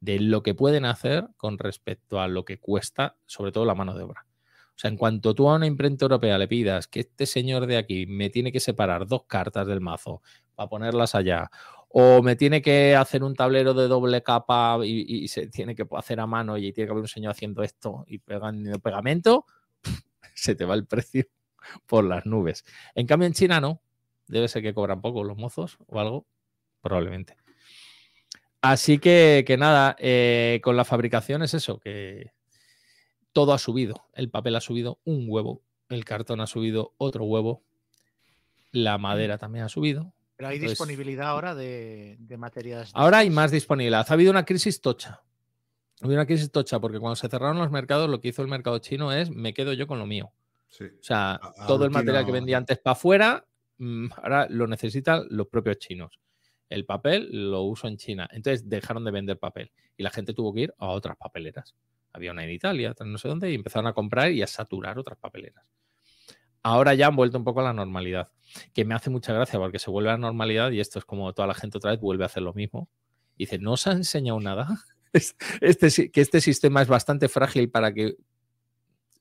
[0.00, 3.94] de lo que pueden hacer con respecto a lo que cuesta, sobre todo la mano
[3.94, 4.26] de obra.
[4.70, 7.76] O sea, en cuanto tú a una imprenta europea le pidas que este señor de
[7.76, 10.22] aquí me tiene que separar dos cartas del mazo
[10.54, 11.50] para ponerlas allá,
[11.88, 15.86] o me tiene que hacer un tablero de doble capa y, y se tiene que
[15.92, 19.44] hacer a mano y tiene que haber un señor haciendo esto y pegando pegamento,
[20.34, 21.26] se te va el precio
[21.86, 22.64] por las nubes.
[22.94, 23.80] En cambio, en China no.
[24.26, 26.26] Debe ser que cobran poco los mozos o algo,
[26.80, 27.36] probablemente.
[28.62, 32.32] Así que, que nada, eh, con la fabricación es eso, que
[33.32, 34.06] todo ha subido.
[34.12, 37.62] El papel ha subido un huevo, el cartón ha subido otro huevo,
[38.70, 40.12] la madera también ha subido.
[40.36, 42.92] Pero hay Entonces- disponibilidad ahora de, de materias.
[42.92, 44.06] de Ahora hay más disponibilidad.
[44.08, 45.22] Ha habido una crisis tocha.
[46.00, 48.48] Ha habido una crisis tocha porque cuando se cerraron los mercados, lo que hizo el
[48.48, 50.32] mercado chino es me quedo yo con lo mío.
[50.70, 50.84] Sí.
[50.84, 53.46] O sea, A- a todo el material que vendía antes para afuera,
[53.78, 56.18] mm, ahora lo necesitan los propios chinos.
[56.68, 58.28] El papel lo uso en China.
[58.32, 61.74] Entonces dejaron de vender papel y la gente tuvo que ir a otras papeleras.
[62.12, 64.98] Había una en Italia, otra no sé dónde, y empezaron a comprar y a saturar
[64.98, 65.64] otras papeleras.
[66.62, 68.30] Ahora ya han vuelto un poco a la normalidad,
[68.74, 71.32] que me hace mucha gracia porque se vuelve a la normalidad y esto es como
[71.32, 72.88] toda la gente otra vez vuelve a hacer lo mismo.
[73.36, 74.68] Y dice, ¿no os ha enseñado nada?
[75.12, 78.14] Es- Este, que este sistema es bastante frágil para que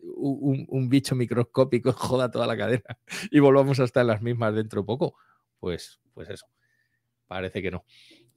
[0.02, 2.98] un, bicho microscópico joda toda la cadena
[3.32, 5.16] y volvamos a estar en las mismas dentro de poco.
[5.60, 6.46] Pues, pues eso,
[7.28, 7.86] parece que no.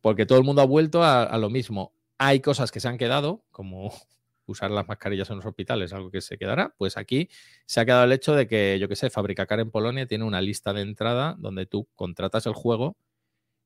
[0.00, 1.94] Porque todo el mundo ha vuelto a, a lo mismo.
[2.18, 3.92] Hay cosas que se han quedado, como
[4.46, 6.74] usar las mascarillas en los hospitales, algo que se quedará.
[6.76, 7.28] Pues aquí
[7.66, 10.40] se ha quedado el hecho de que, yo qué sé, Fabricacar en Polonia tiene una
[10.40, 12.96] lista de entrada donde tú contratas el juego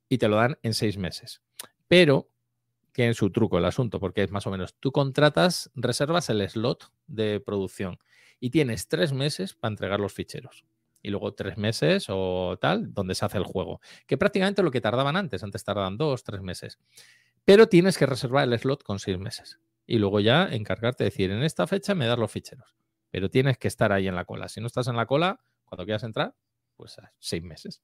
[0.09, 1.43] y te lo dan en seis meses.
[1.89, 2.31] Pero
[2.97, 6.91] tiene su truco el asunto, porque es más o menos, tú contratas, reservas el slot
[7.07, 7.99] de producción
[8.41, 10.65] y tienes tres meses para entregar los ficheros.
[11.03, 13.83] Y luego tres meses o tal, donde se hace el juego.
[14.07, 16.79] Que prácticamente lo que tardaban antes, antes tardaban dos, tres meses.
[17.45, 19.61] Pero tienes que reservar el slot con seis meses.
[19.87, 22.75] Y luego ya encargarte de decir, en esta fecha me das los ficheros.
[23.11, 24.49] Pero tienes que estar ahí en la cola.
[24.49, 26.35] Si no estás en la cola, cuando quieras entrar,
[26.77, 27.83] pues seis meses.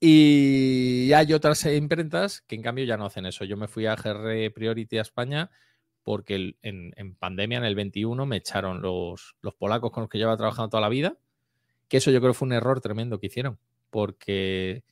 [0.00, 3.44] Y hay otras imprentas que en cambio ya no hacen eso.
[3.44, 5.50] Yo me fui a GR Priority a España
[6.02, 10.16] porque en, en pandemia, en el 21, me echaron los, los polacos con los que
[10.16, 11.18] llevaba trabajando toda la vida.
[11.88, 13.58] Que eso yo creo fue un error tremendo que hicieron.
[13.90, 14.84] Porque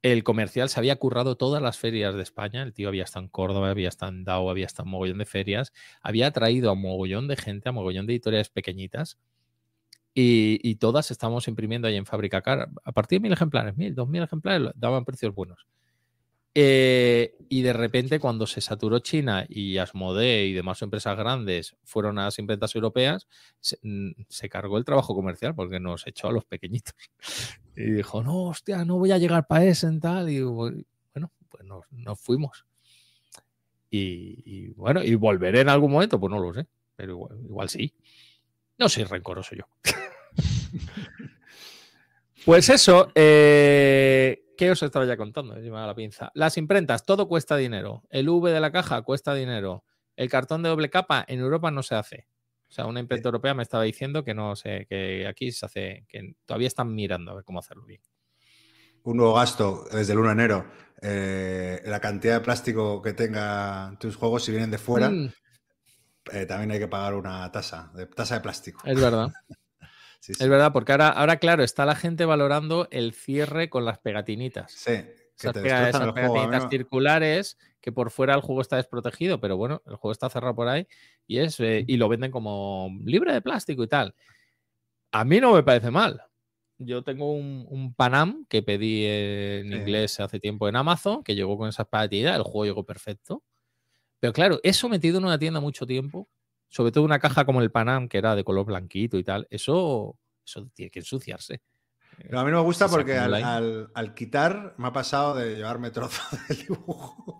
[0.00, 2.62] el comercial se había currado todas las ferias de España.
[2.62, 5.26] El tío había estado en Córdoba, había estado en Dao, había estado en mogollón de
[5.26, 5.72] ferias.
[6.00, 9.18] Había traído a mogollón de gente, a mogollón de editoriales pequeñitas.
[10.14, 12.68] Y, y todas estábamos imprimiendo ahí en Fábrica Car.
[12.84, 15.66] A partir de mil ejemplares, mil, dos mil ejemplares, daban precios buenos.
[16.60, 22.18] Eh, y de repente, cuando se saturó China y Asmodee y demás empresas grandes fueron
[22.18, 23.28] a las imprentas europeas,
[23.60, 23.78] se,
[24.28, 26.94] se cargó el trabajo comercial porque nos echó a los pequeñitos.
[27.76, 30.28] Y dijo, no, hostia, no voy a llegar para ese en tal.
[30.28, 30.82] Y bueno,
[31.48, 32.66] pues nos, nos fuimos.
[33.88, 37.68] Y, y, bueno, y volveré en algún momento, pues no lo sé, pero igual, igual
[37.68, 37.94] sí.
[38.78, 39.64] No soy rencoroso yo.
[42.44, 45.54] pues eso, eh, ¿qué os estaba ya contando?
[45.54, 46.30] Me la pinza.
[46.34, 48.04] Las imprentas, todo cuesta dinero.
[48.10, 49.84] El V de la caja cuesta dinero.
[50.16, 52.26] El cartón de doble capa en Europa no se hace.
[52.68, 56.04] O sea, una imprenta europea me estaba diciendo que no sé, que aquí se hace,
[56.08, 58.02] que todavía están mirando a ver cómo hacerlo bien.
[59.04, 60.66] Un nuevo gasto desde el 1 de enero.
[61.00, 65.32] eh, la cantidad de plástico que tenga tus juegos, si vienen de fuera, Mm,
[66.32, 68.80] eh, también hay que pagar una tasa, de, tasa de plástico.
[68.84, 69.28] es verdad.
[70.20, 70.42] Sí, sí.
[70.42, 74.72] Es verdad, porque ahora, ahora, claro, está la gente valorando el cierre con las pegatinitas.
[74.72, 76.12] Sí, que Esas, te esas juego.
[76.12, 80.28] Mí pegatinitas circulares que por fuera el juego está desprotegido, pero bueno, el juego está
[80.28, 80.88] cerrado por ahí
[81.28, 84.16] y es eh, y lo venden como libre de plástico y tal.
[85.12, 86.22] A mí no me parece mal.
[86.78, 89.74] Yo tengo un, un Panam que pedí en Sí.
[89.76, 93.44] inglés hace tiempo en Amazon, que llegó con esas pegatinas, el juego llegó perfecto.
[94.20, 96.28] Pero claro, eso metido en una tienda mucho tiempo,
[96.68, 100.18] sobre todo una caja como el Panam, que era de color blanquito y tal, eso,
[100.44, 101.62] eso tiene que ensuciarse.
[102.16, 106.22] Pero a mí no me gusta porque al, quitar me ha pasado de llevarme trozo
[106.48, 107.38] del dibujo.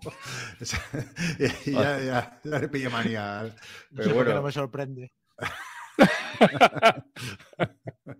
[1.65, 3.55] Y ya, ya, ya le pillé manía.
[3.93, 5.11] Pero Yo creo que no bueno, me sorprende.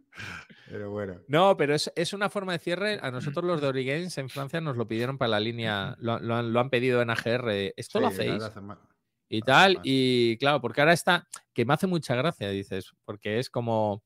[0.70, 1.20] pero bueno.
[1.28, 3.00] No, pero es, es una forma de cierre.
[3.02, 6.36] A nosotros los de Origames en Francia nos lo pidieron para la línea, lo, lo
[6.36, 7.74] han, lo han pedido en AGR.
[7.76, 8.48] Esto lo Sí, hacéis lo
[9.30, 9.74] y tal.
[9.76, 9.82] mal.
[9.84, 14.04] Y claro, porque ahora está, que me hace mucha gracia, dices, porque es como,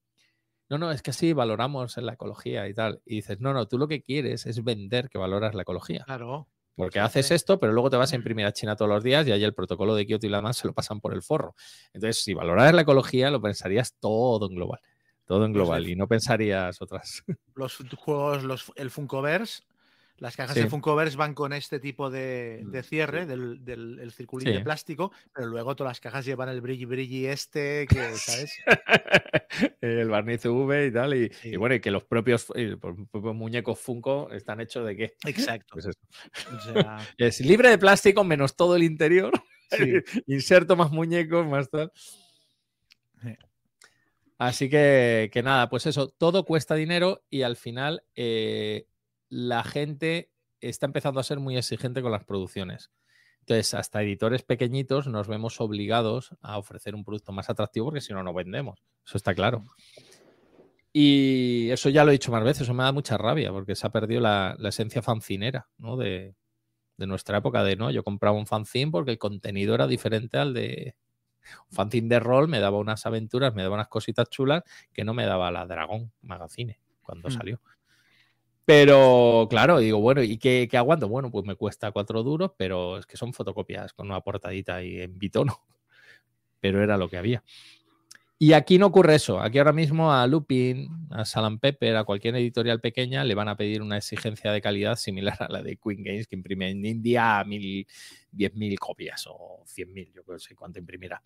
[0.69, 3.01] no, no, es que sí, valoramos en la ecología y tal.
[3.05, 6.03] Y dices, no, no, tú lo que quieres es vender que valoras la ecología.
[6.05, 6.47] Claro.
[6.75, 9.31] Porque haces esto, pero luego te vas a imprimir a China todos los días y
[9.31, 11.53] ahí el protocolo de Kioto y la demás se lo pasan por el forro.
[11.93, 14.79] Entonces, si valoraras la ecología, lo pensarías todo en global.
[15.25, 17.23] Todo en Los de- global y no pensarías otras.
[17.55, 19.63] Los juegos, los, el Funkoverse,
[20.17, 20.61] las cajas Sí.
[20.63, 23.27] de Funkoverse van con este tipo de, de Mm, cierre sí.
[23.27, 27.25] del, del el circulín de plástico, pero luego todas las cajas llevan el brilli brilli
[27.25, 28.53] este, que, ¿sabes?
[29.81, 31.13] el barniz UV y tal.
[31.15, 31.49] Y, Sí.
[31.49, 35.13] y bueno, y que los propios, eh, los propios muñecos Funko están hechos de qué?
[35.25, 35.73] Exacto.
[35.73, 35.99] Pues eso.
[36.55, 39.31] O sea, Es libre de plástico menos todo el interior.
[40.27, 41.91] Inserto más muñecos, más tal.
[44.43, 44.49] Sí.
[44.49, 48.87] Así que, que nada, pues eso, todo cuesta dinero y al final eh,
[49.29, 52.91] la gente está empezando a ser muy exigente con las producciones.
[53.39, 58.13] Entonces, hasta editores pequeñitos nos vemos obligados a ofrecer un producto más atractivo porque si
[58.13, 58.83] no, no vendemos.
[59.05, 59.63] Eso está claro.
[60.91, 63.87] Y eso ya lo he dicho más veces, eso me da mucha rabia porque se
[63.87, 65.97] ha perdido la, la esencia fancinera ¿no?
[65.97, 66.35] de,
[66.97, 70.53] de nuestra época de no, yo compraba un fanzine porque el contenido era diferente al
[70.53, 70.95] de
[71.69, 74.63] un fanzine de rol, me daba unas aventuras, me daba unas cositas chulas
[74.93, 77.31] que no me daba la Dragón Magazine cuando Mm.
[77.31, 77.61] salió.
[78.65, 81.09] Pero claro, digo, bueno, ¿y qué, qué aguanto?
[81.09, 85.01] Bueno, pues me cuesta cuatro duros, pero es que son fotocopias con una portadita ahí
[85.01, 85.59] en bitono.
[86.61, 87.43] Pero era lo que había.
[88.43, 89.39] Y aquí no ocurre eso.
[89.39, 93.55] Aquí ahora mismo a Lupin, a Salam Pepper, a cualquier editorial pequeña le van a
[93.55, 97.41] pedir una exigencia de calidad similar a la de Queen Games, que imprime en India
[97.45, 97.87] mil,
[98.33, 101.23] 10.000 copias o 100.000, yo no sé cuánto imprimirá.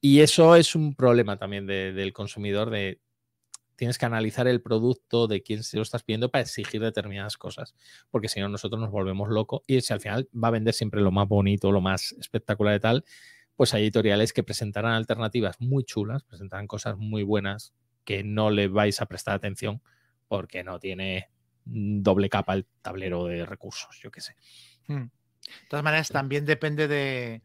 [0.00, 2.98] Y eso es un problema también de- del consumidor de
[3.76, 7.74] tienes que analizar el producto de quién se lo estás pidiendo para exigir determinadas cosas,
[8.10, 11.02] porque si no nosotros nos volvemos locos y si al final va a vender siempre
[11.02, 13.04] lo más bonito, lo más espectacular y tal,
[13.56, 17.72] pues hay editoriales que presentarán alternativas muy chulas, presentarán cosas muy buenas
[18.04, 19.82] que no le vais a prestar atención
[20.28, 21.28] porque no tiene
[21.64, 24.36] doble capa el tablero de recursos, yo qué sé.
[24.88, 25.04] Mm.
[25.04, 27.42] De todas maneras, también depende de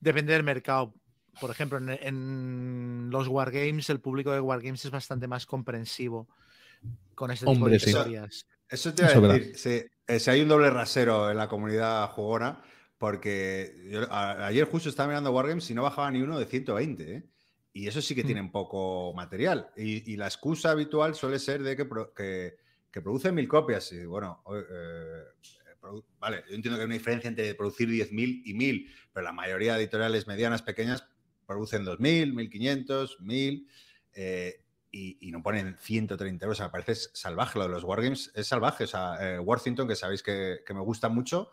[0.00, 0.94] depende del mercado.
[1.40, 6.28] Por ejemplo, en, en los wargames, el público de wargames es bastante más comprensivo
[7.14, 7.90] con este tipo Hombre, de sí.
[7.90, 8.46] historias.
[8.68, 9.56] Eso te iba Eso a decir.
[9.56, 12.62] Si, eh, si hay un doble rasero en la comunidad jugona,
[12.98, 17.14] porque yo a- ayer justo estaba mirando Wargames y no bajaba ni uno de 120,
[17.16, 17.22] ¿eh?
[17.72, 18.26] Y eso sí que Mm.
[18.26, 19.70] tienen poco material.
[19.76, 22.56] Y, y la excusa habitual suele ser de que, pro- que,
[22.90, 23.92] que producen mil copias.
[23.92, 25.24] Y bueno, eh,
[25.80, 29.32] produ- vale, yo entiendo que hay una diferencia entre producir 10.000 y 1.000, pero la
[29.32, 31.04] mayoría de editoriales medianas, pequeñas,
[31.46, 33.66] producen 2.000, 1.500, 1.000.
[34.14, 36.56] eh, y, y no ponen 130 euros.
[36.56, 38.32] O sea, me parece salvaje lo de los Wargames.
[38.34, 38.84] Es salvaje.
[38.84, 41.50] O sea, eh, Worthington, que sabéis que, que me gusta mucho.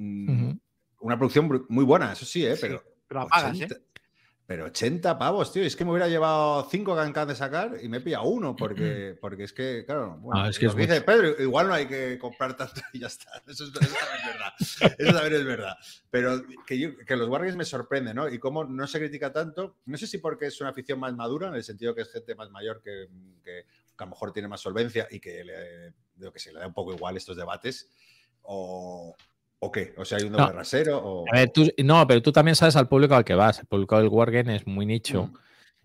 [0.00, 0.58] Mm.
[1.00, 2.56] Una producción muy buena, eso sí, ¿eh?
[2.56, 3.78] Sí, pero, pero apagas, 80, ¿eh?
[4.46, 5.62] pero 80 pavos, tío.
[5.62, 8.56] Es que me hubiera llevado 5 que acaban de sacar y me he pillado uno,
[8.56, 11.00] porque, porque es que, claro, bueno, Ah, es que lo es dice.
[11.02, 13.30] Pedro, igual no hay que comprar tanto y ya está.
[13.46, 14.94] Eso, es, eso también es verdad.
[14.98, 15.76] Eso también es verdad.
[16.10, 18.28] Pero que, yo- que los Wargames me sorprenden, ¿no?
[18.28, 19.76] Y cómo no se critica tanto.
[19.86, 22.34] No sé si porque es una afición más madura, en el sentido que es gente
[22.34, 23.06] más mayor que,
[23.44, 23.64] que-
[23.96, 26.74] que a lo mejor tiene más solvencia y que le, que sé, le da un
[26.74, 27.88] poco igual estos debates.
[28.42, 29.14] O,
[29.60, 29.94] ¿O qué?
[29.96, 30.52] O sea, hay un doble No.
[30.52, 30.98] rasero.
[30.98, 33.58] O, A ver, tú, no, pero tú también sabes al público al que vas.
[33.58, 35.24] El público del Wargame es muy nicho.
[35.26, 35.36] Mm.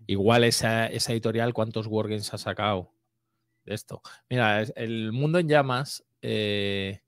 [0.06, 2.92] Igual esa, esa editorial, ¿cuántos Wargames ha sacado
[3.64, 4.00] de esto?
[4.28, 7.00] Mira, el mundo en llamas, eh,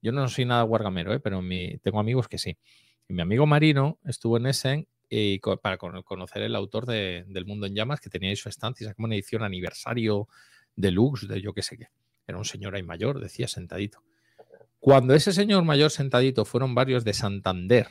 [0.00, 2.56] yo no soy nada wargamero, eh, pero mi, tengo amigos que sí.
[3.08, 7.24] Y mi amigo Marino estuvo en Essen y co- para cono- conocer el autor de-
[7.28, 10.28] del Mundo en Llamas, que tenía ahí su estancia, sacó una edición aniversario
[10.76, 11.88] deluxe de yo qué sé qué.
[12.26, 14.02] Era un señor ahí mayor, decía sentadito.
[14.84, 17.88] Cuando ese señor mayor sentadito fueron varios de Santander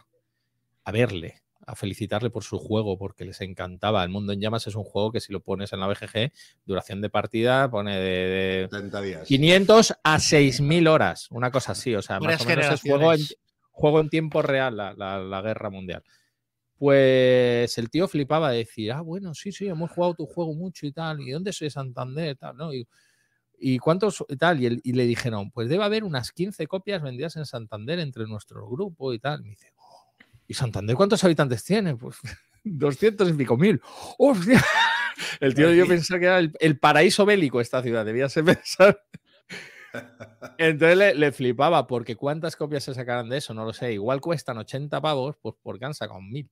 [0.84, 4.04] a verle, a felicitarle por su juego, porque les encantaba.
[4.04, 6.32] El Mundo en Llamas es un juego que si lo pones en la BGG,
[6.66, 9.28] duración de partida pone de, de 70 días.
[9.28, 11.96] 500 a 6.000 horas, una cosa así.
[11.96, 13.22] O sea, más o menos es juego en,
[13.72, 16.04] juego en tiempo real, la, la- la guerra mundial.
[16.78, 20.86] Pues el tío flipaba de decir, ah, bueno, sí, sí, hemos jugado tu juego mucho
[20.86, 22.36] y tal, ¿y dónde soy Santander?
[22.36, 22.72] Tal, ¿no?
[22.72, 22.88] Y,
[23.60, 24.62] ¿Y cuántos y tal?
[24.62, 28.26] Y, el- y le dijeron, pues debe haber unas 15 copias vendidas en Santander entre
[28.28, 29.42] nuestro grupo y tal.
[29.42, 30.12] Y me dice, "Oh,
[30.48, 31.96] ¿y Santander cuántos habitantes tiene?
[31.96, 32.18] Pues
[32.64, 33.82] 200 y pico mil.
[34.18, 34.64] ¡Hostia!
[35.40, 39.00] El tío yo pensaba que era el, el paraíso bélico esta ciudad, debía ser pensar.
[40.58, 43.54] Entonces le, le flipaba, porque ¿cuántas copias se sacarán de eso?
[43.54, 43.94] No lo sé.
[43.94, 46.50] Igual cuestan 80 pavos, pues porque han sacado mil.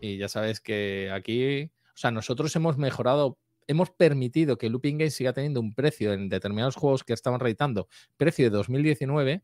[0.00, 5.14] Y ya sabes que aquí, o sea, nosotros hemos mejorado, hemos permitido que Looping Games
[5.14, 9.42] siga teniendo un precio en determinados juegos que estaban reeditando, precio de 2019,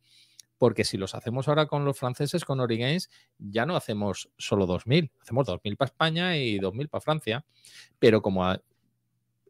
[0.58, 5.10] porque si los hacemos ahora con los franceses, con Origames, ya no hacemos solo 2.000,
[5.20, 7.44] hacemos 2.000 para España y 2.000 para Francia.
[7.98, 8.44] Pero como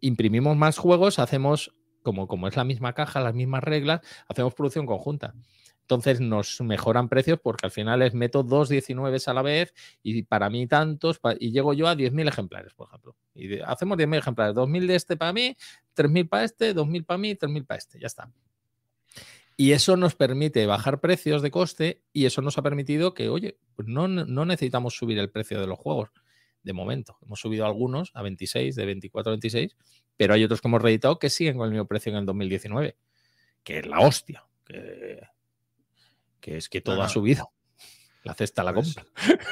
[0.01, 4.87] imprimimos más juegos, hacemos, como, como es la misma caja, las mismas reglas, hacemos producción
[4.87, 5.35] conjunta.
[5.83, 10.23] Entonces nos mejoran precios porque al final les meto dos 19 a la vez y
[10.23, 13.17] para mí tantos, y llego yo a 10.000 ejemplares, por ejemplo.
[13.35, 15.57] Y hacemos 10.000 ejemplares, 2.000 de este para mí,
[15.95, 18.31] 3.000 para este, 2.000 para mí, 3.000 para este, ya está.
[19.57, 23.59] Y eso nos permite bajar precios de coste y eso nos ha permitido que, oye,
[23.77, 26.11] pues no, no necesitamos subir el precio de los juegos
[26.63, 27.19] de momento.
[27.23, 29.77] Hemos subido algunos a 26, de 24 a 26,
[30.17, 32.97] pero hay otros que hemos reeditado que siguen con el mismo precio en el 2019,
[33.63, 35.21] que es la hostia, que,
[36.43, 37.51] que es que todo ha subido.
[38.25, 39.05] La cesta la Pues, compra.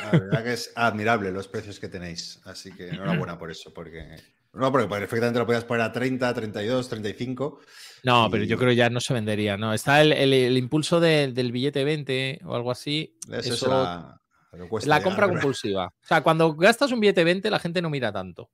[0.05, 2.41] La verdad que es admirable los precios que tenéis.
[2.45, 4.17] Así que enhorabuena por eso, porque.
[4.53, 7.61] No, porque perfectamente lo podías poner a 30, 32, 35.
[8.05, 9.73] No, pero y- yo creo ya no se vendería, ¿no?
[9.75, 13.17] Está el, el- el impulso de- del billete 20 o algo así.
[13.33, 14.21] Eso, Eso- la
[14.53, 15.87] llegar, compra pero- compulsiva.
[15.87, 18.51] O sea, cuando gastas un billete 20, la gente no mira tanto.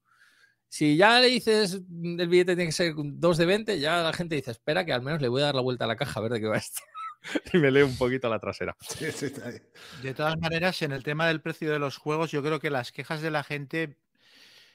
[0.69, 4.35] Si ya le dices el billete tiene que ser 2 de 20, ya la gente
[4.35, 6.23] dice, espera que al menos le voy a dar la vuelta a la caja a
[6.23, 6.81] ver de qué va esto.
[7.53, 8.77] y me leo un poquito la trasera.
[8.89, 9.59] Sí, sí, está ahí.
[10.03, 12.93] De todas maneras, en el tema del precio de los juegos, yo creo que las
[12.93, 13.97] quejas de la gente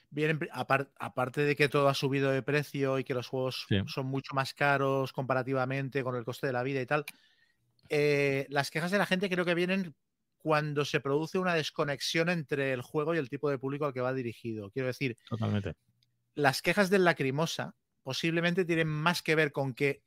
[0.09, 3.77] vienen, aparte de que todo ha subido de precio y que los juegos Sí.
[3.87, 7.05] son mucho más caros comparativamente con el coste de la vida y tal,
[7.89, 9.95] eh, las quejas de la gente creo que vienen
[10.37, 14.01] cuando se produce una desconexión entre el juego y el tipo de público al que
[14.01, 14.69] va dirigido.
[14.71, 15.75] Quiero decir, Totalmente.
[16.35, 20.01] las quejas del Lacrimosa posiblemente tienen más que ver con que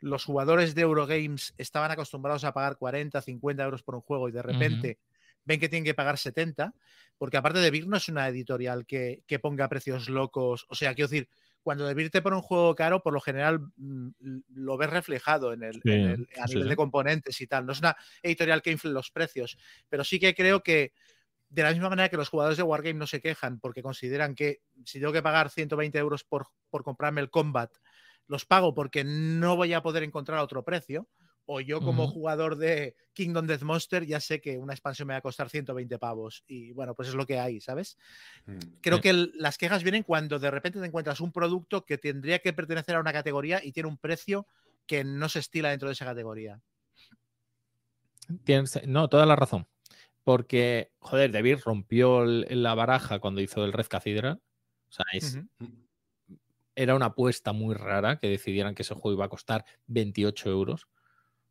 [0.00, 4.32] los jugadores de Eurogames estaban acostumbrados a pagar 40, 50 euros por un juego y
[4.32, 4.98] de repente
[5.44, 6.74] ven que tienen que pagar 70,
[7.18, 10.66] porque aparte de Vir no es una editorial que, que ponga precios locos.
[10.68, 11.28] O sea, quiero decir,
[11.62, 14.08] cuando Vir te pone un juego caro, por lo general mm,
[14.54, 16.68] lo ves reflejado en el, Sí, en el- a sí, nivel sí.
[16.68, 17.64] de componentes y tal.
[17.66, 19.56] No es una editorial que infle los precios,
[19.88, 20.92] pero sí que creo que
[21.48, 24.62] de la misma manera que los jugadores de Wargame no se quejan porque consideran que
[24.84, 27.72] si tengo que pagar 120 euros por, por comprarme el Combat,
[28.28, 31.08] los pago porque no voy a poder encontrar otro precio.
[31.48, 35.18] O yo como jugador de Kingdom Death Monster ya sé que una expansión me va
[35.18, 36.42] a costar 120 pavos.
[36.48, 37.96] Y bueno, pues es lo que hay, ¿sabes?
[38.46, 38.58] Mm.
[38.80, 42.40] Creo que el- las quejas vienen cuando de repente te encuentras un producto que tendría
[42.40, 44.48] que pertenecer a una categoría y tiene un precio
[44.88, 46.60] que no se estila dentro de esa categoría.
[48.44, 49.68] Tienes- no, toda la razón.
[50.24, 54.40] Porque, joder, David rompió el- la baraja cuando hizo el Red Cathedral.
[54.88, 55.38] O sea, es.
[56.76, 60.86] Era una apuesta muy rara que decidieran que ese juego iba a costar 28 euros.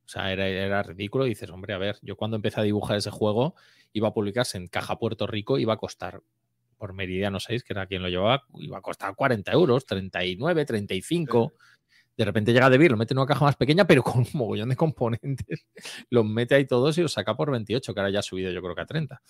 [0.05, 1.25] O sea, era, era ridículo.
[1.25, 3.55] Y dices, hombre, a ver, yo cuando empecé a dibujar ese juego,
[3.91, 6.21] iba a publicarse en Caja Puerto Rico, iba a costar
[6.77, 11.53] por Meridiano 6, que era quien lo llevaba, iba a costar 40 euros, 39, 35.
[12.17, 14.27] De repente llega De Beer, lo mete en una caja más pequeña, pero con un
[14.33, 15.65] mogollón de componentes.
[16.09, 18.61] Los mete ahí todos y los saca por 28, que ahora ya ha subido yo
[18.61, 19.21] creo que a 30.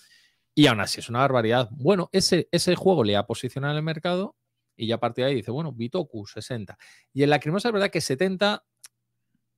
[0.54, 1.68] Y aún así es una barbaridad.
[1.72, 4.36] Bueno, ese, ese juego le ha posicionado en el mercado
[4.76, 6.78] y ya a partir de ahí dice, bueno, Bitoku 60.
[7.12, 8.64] Y en Lacrimosa es verdad que 70,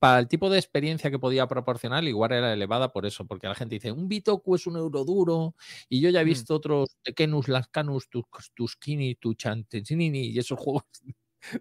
[0.00, 3.54] para el tipo de experiencia que podía proporcionar, igual era elevada por eso, porque la
[3.56, 5.56] gente dice, un Bitoku es un euro duro
[5.88, 6.28] y yo ya he Mm.
[6.28, 10.84] visto otros Tekenus, Lascanus, Tus- Tuschini, Tuchantinini y esos juegos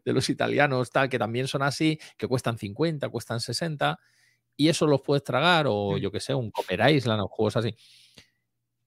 [0.05, 3.99] de los italianos, tal, que también son así, que cuestan 50, cuestan 60,
[4.57, 5.99] y eso los puedes tragar, o Mm.
[5.99, 7.75] yo que sé, un Copper Island o juegos así.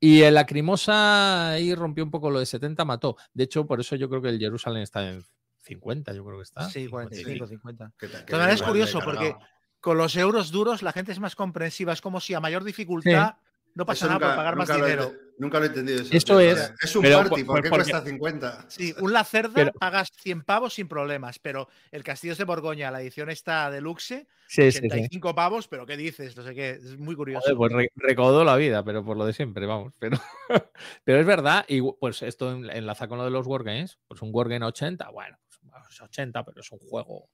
[0.00, 3.16] Y el Lacrimosa ahí rompió un poco lo de 70, mató.
[3.34, 5.22] De hecho, por eso yo creo que el Jerusalén está en
[5.62, 6.64] 50, yo creo que está.
[6.70, 6.90] Sí, 55.
[6.90, 7.92] 45, 50.
[7.98, 9.36] Que ta- que De todas maneras, es curioso porque
[9.80, 11.92] con los euros duros la gente es más comprensiva.
[11.92, 13.34] Es como si a mayor dificultad
[13.74, 15.12] no pasa nada por pagar más dinero.
[15.38, 16.10] Nunca lo he entendido eso.
[16.10, 16.40] Tío.
[16.40, 18.64] es, Es un pero party, por- ¿por qué porque- cuesta 50?
[18.68, 23.00] Sí, un Lacerda Pero- pagas 100 pavos sin problemas, pero el Castillos de Borgoña, la
[23.00, 24.86] edición esta deluxe, Sí, sí, sí.
[24.86, 26.36] 85 pavos, pero ¿qué dices?
[26.36, 27.40] No sé qué, es muy curioso.
[27.42, 29.94] Joder, pues re- recaudó la vida, pero por lo de siempre, vamos.
[29.98, 30.18] Pero,
[31.04, 33.98] pero es verdad, y pues esto en- enlaza con lo de los Wargames.
[34.08, 37.30] Pues un Wargame 80, bueno, pues es 80, pero es un juego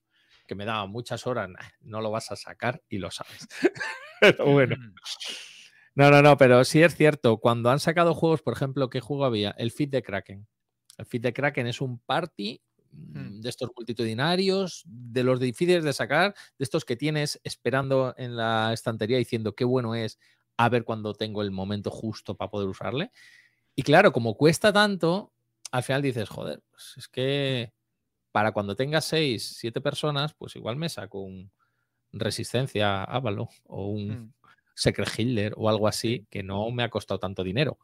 [0.47, 1.49] que me daba muchas horas.
[1.49, 3.49] nah, no lo vas a sacar y lo sabes.
[4.21, 4.77] pero bueno.
[5.97, 6.01] Mm.
[6.01, 7.39] No, no, no, pero sí es cierto.
[7.39, 9.51] Cuando han sacado juegos, por ejemplo, ¿qué juego había?
[9.53, 10.47] El Feed de Kraken.
[10.99, 12.61] El Feed de Kraken es un party
[12.93, 13.41] mm, Hmm.
[13.41, 18.73] de estos multitudinarios, de los difíciles de sacar, de estos que tienes esperando en la
[18.73, 20.19] estantería diciendo qué bueno es,
[20.57, 23.11] a ver cuando tengo el momento justo para poder usarle.
[23.75, 25.33] Y claro, como cuesta tanto,
[25.71, 27.73] al final dices, joder, pues es que
[28.33, 31.51] para cuando tengas seis, siete personas, pues igual me saco un
[32.13, 34.33] Resistencia Ávalo o un Mm.
[34.77, 37.79] Secret Hitler o algo así que no me ha costado tanto dinero.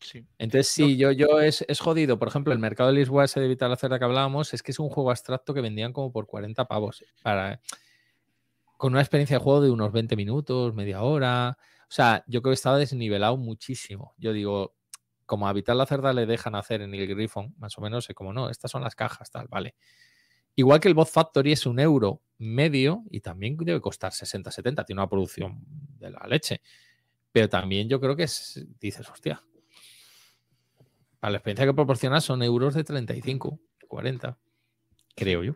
[0.00, 0.24] Sí.
[0.38, 2.18] Entonces, sí, yo, yo es, es jodido.
[2.18, 4.78] Por ejemplo, el mercado de Lisboa, ese de Vital Cerda que hablábamos, es que es
[4.78, 7.04] un juego abstracto que vendían como por 40 pavos.
[7.22, 7.60] Para,
[8.78, 11.58] con una experiencia de juego de unos 20 minutos, media hora.
[11.82, 14.14] O sea, yo creo que estaba desnivelado muchísimo.
[14.16, 14.74] Yo digo,
[15.26, 18.32] como a Vital la Cerda le dejan hacer en el Griffon, más o menos, como
[18.32, 19.74] no, estas son las cajas, tal, vale.
[20.56, 24.84] Igual que el Boss Factory es un euro medio y también debe costar 60, 70,
[24.84, 25.58] tiene una producción
[25.98, 26.60] de la leche.
[27.32, 29.42] Pero también yo creo que es, dices, hostia,
[31.20, 34.38] para la experiencia que proporciona son euros de 35, 40,
[35.14, 35.54] creo yo.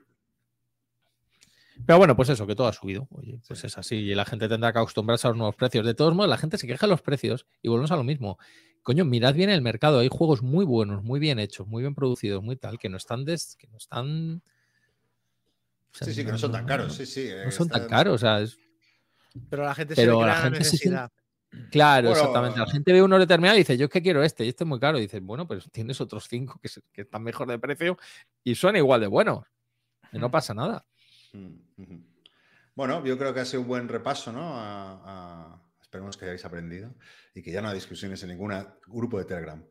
[1.86, 3.08] Pero bueno, pues eso, que todo ha subido.
[3.10, 3.96] Oye, pues es así.
[3.96, 5.84] Y la gente tendrá que acostumbrarse a los nuevos precios.
[5.84, 8.38] De todos modos, la gente se queja de los precios y volvemos a lo mismo.
[8.82, 9.98] Coño, mirad bien el mercado.
[9.98, 13.24] Hay juegos muy buenos, muy bien hechos, muy bien producidos, muy tal, que no están
[13.24, 14.42] des- que no están.
[15.94, 16.94] O sea, Sí, sí, que no son tan caros.
[16.94, 17.30] Sí, sí.
[17.44, 18.14] No son tan caros.
[18.14, 18.58] O sea, es-
[19.48, 21.12] Pero la gente Pero se le la gente se necesidad.
[21.70, 22.58] Claro, Bueno, exactamente.
[22.58, 24.68] La gente ve uno determinado y dice, yo es que quiero este, y este es
[24.68, 24.98] muy caro.
[24.98, 27.96] Y dices, bueno, pero tienes otros cinco que, se- que están mejor de precio
[28.42, 29.44] y son igual de buenos.
[30.12, 30.32] Y no Hmm.
[30.32, 30.84] pasa nada.
[31.32, 31.54] Mm.
[32.74, 34.56] Bueno, yo creo que ha sido un buen repaso, ¿no?
[34.58, 36.92] A- a- Esperemos que hayáis aprendido
[37.36, 38.52] y que ya no haya discusiones en ningún
[38.88, 39.64] grupo de Telegram.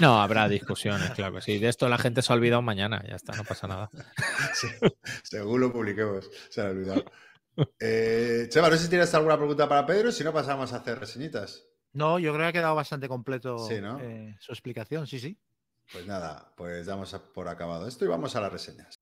[0.00, 1.58] No, habrá discusiones, claro que sí.
[1.58, 3.90] De esto la gente se ha olvidado mañana, ya está, no pasa nada.
[4.54, 4.68] Sí,
[5.22, 7.04] según lo publiquemos, se ha olvidado.
[7.80, 10.98] Eh, Chema, no sé si tienes alguna pregunta para Pedro, si no pasamos a hacer
[10.98, 11.64] reseñitas.
[11.92, 14.00] No, yo creo que ha quedado bastante completo Sí, ¿no?
[14.00, 15.38] eh, su explicación, sí, sí.
[15.92, 18.98] Pues nada, pues damos por acabado esto y vamos a las reseñas.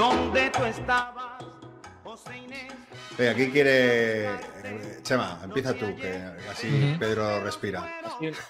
[0.00, 1.44] ¿Dónde tú estabas,
[2.02, 2.72] José Inés?
[3.18, 4.30] Oye, aquí quiere.
[5.02, 6.96] Chema, empieza tú, que así.
[6.98, 8.00] Pedro respira.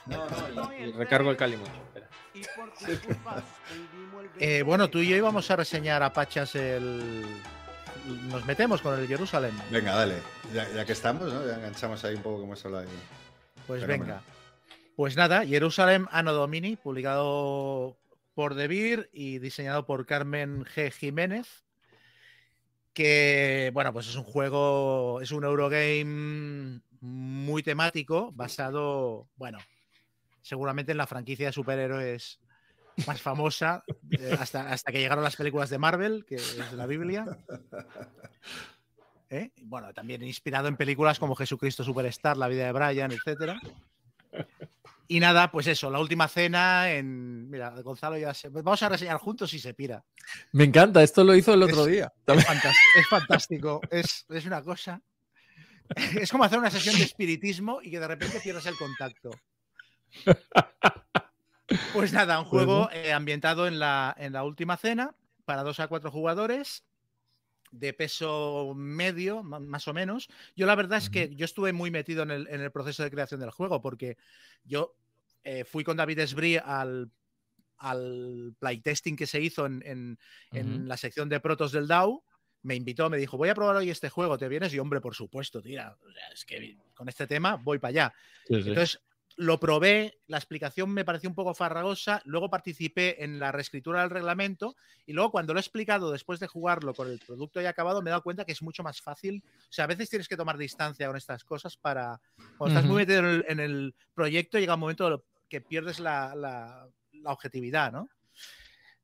[0.07, 1.73] No, no, recargo el Cali mucho.
[1.73, 2.09] espera.
[2.35, 6.13] Y por tu culpa escribimos el Eh, bueno, tú y yo íbamos a reseñar a
[6.13, 7.27] Pachas el.
[8.29, 9.61] Nos metemos con el Jerusalén.
[9.73, 10.19] Venga, dale.
[10.55, 11.45] Ya, ya que estamos, ¿no?
[11.45, 12.99] Ya enganchamos ahí un poco como hemos hablado ahí.
[13.67, 14.23] Pues venga.
[14.95, 17.97] Pues nada, Jerusalem Anno Domini, publicado
[18.35, 20.91] por Debir y diseñado por Carmen G.
[20.91, 21.65] Jiménez.
[22.93, 29.59] Que, bueno, pues es un juego, es un Eurogame muy temático, basado, bueno,
[30.43, 32.41] seguramente en la franquicia de superhéroes
[33.07, 37.25] más famosa, eh, hasta, hasta que llegaron las películas de Marvel, que es la Biblia.
[39.31, 39.53] ¿Eh?
[39.63, 43.61] Bueno, también inspirado en películas como Jesucristo Superstar, La vida de Brian, etcétera.
[45.13, 47.51] Y nada, pues eso, la última cena en.
[47.51, 48.49] Mira, Gonzalo ya se.
[48.49, 50.05] Vamos a reseñar juntos y se pira.
[50.53, 52.13] Me encanta, esto lo hizo el otro Es- día.
[52.29, 53.81] Es, fantástico.
[53.91, 55.03] Es, es una cosa.
[56.21, 59.31] Es como hacer una sesión de espiritismo y que de repente pierdas el contacto.
[61.93, 65.15] Pues nada, un juego eh, ambientado en la, en la última cena
[65.45, 66.85] para dos a cuatro jugadores
[67.71, 70.29] de peso medio, más o menos.
[70.57, 73.11] Yo la verdad es que yo estuve muy metido en el, en el proceso de
[73.13, 74.17] creación del juego porque
[74.65, 74.97] yo
[75.45, 77.11] eh, fui con David Esbrí al,
[77.79, 80.19] al playtesting que se hizo en, en-
[80.53, 82.25] en la sección de protos del DAO.
[82.63, 84.75] Me invitó, me dijo, voy a probar hoy este juego, ¿te vienes?
[84.75, 85.97] Y hombre, por supuesto, tira.
[85.99, 88.15] o sea, es que con este tema voy para allá.
[88.47, 88.69] Sí, sí.
[88.69, 89.01] Entonces,
[89.37, 94.11] lo probé, la explicación me pareció un poco farragosa, luego participé en la reescritura del
[94.11, 94.77] reglamento
[95.07, 98.11] y luego cuando lo he explicado después de jugarlo con el producto ya acabado me
[98.11, 99.43] he dado cuenta que es mucho más fácil.
[99.47, 102.21] O sea, a veces tienes que tomar distancia con estas cosas para...
[102.59, 106.35] Cuando estás muy metido en el, en el proyecto llega un momento que pierdes la,
[106.35, 108.09] la- la objetividad, ¿no?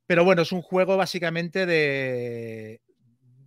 [0.07, 2.81] Pero bueno, es un juego básicamente de,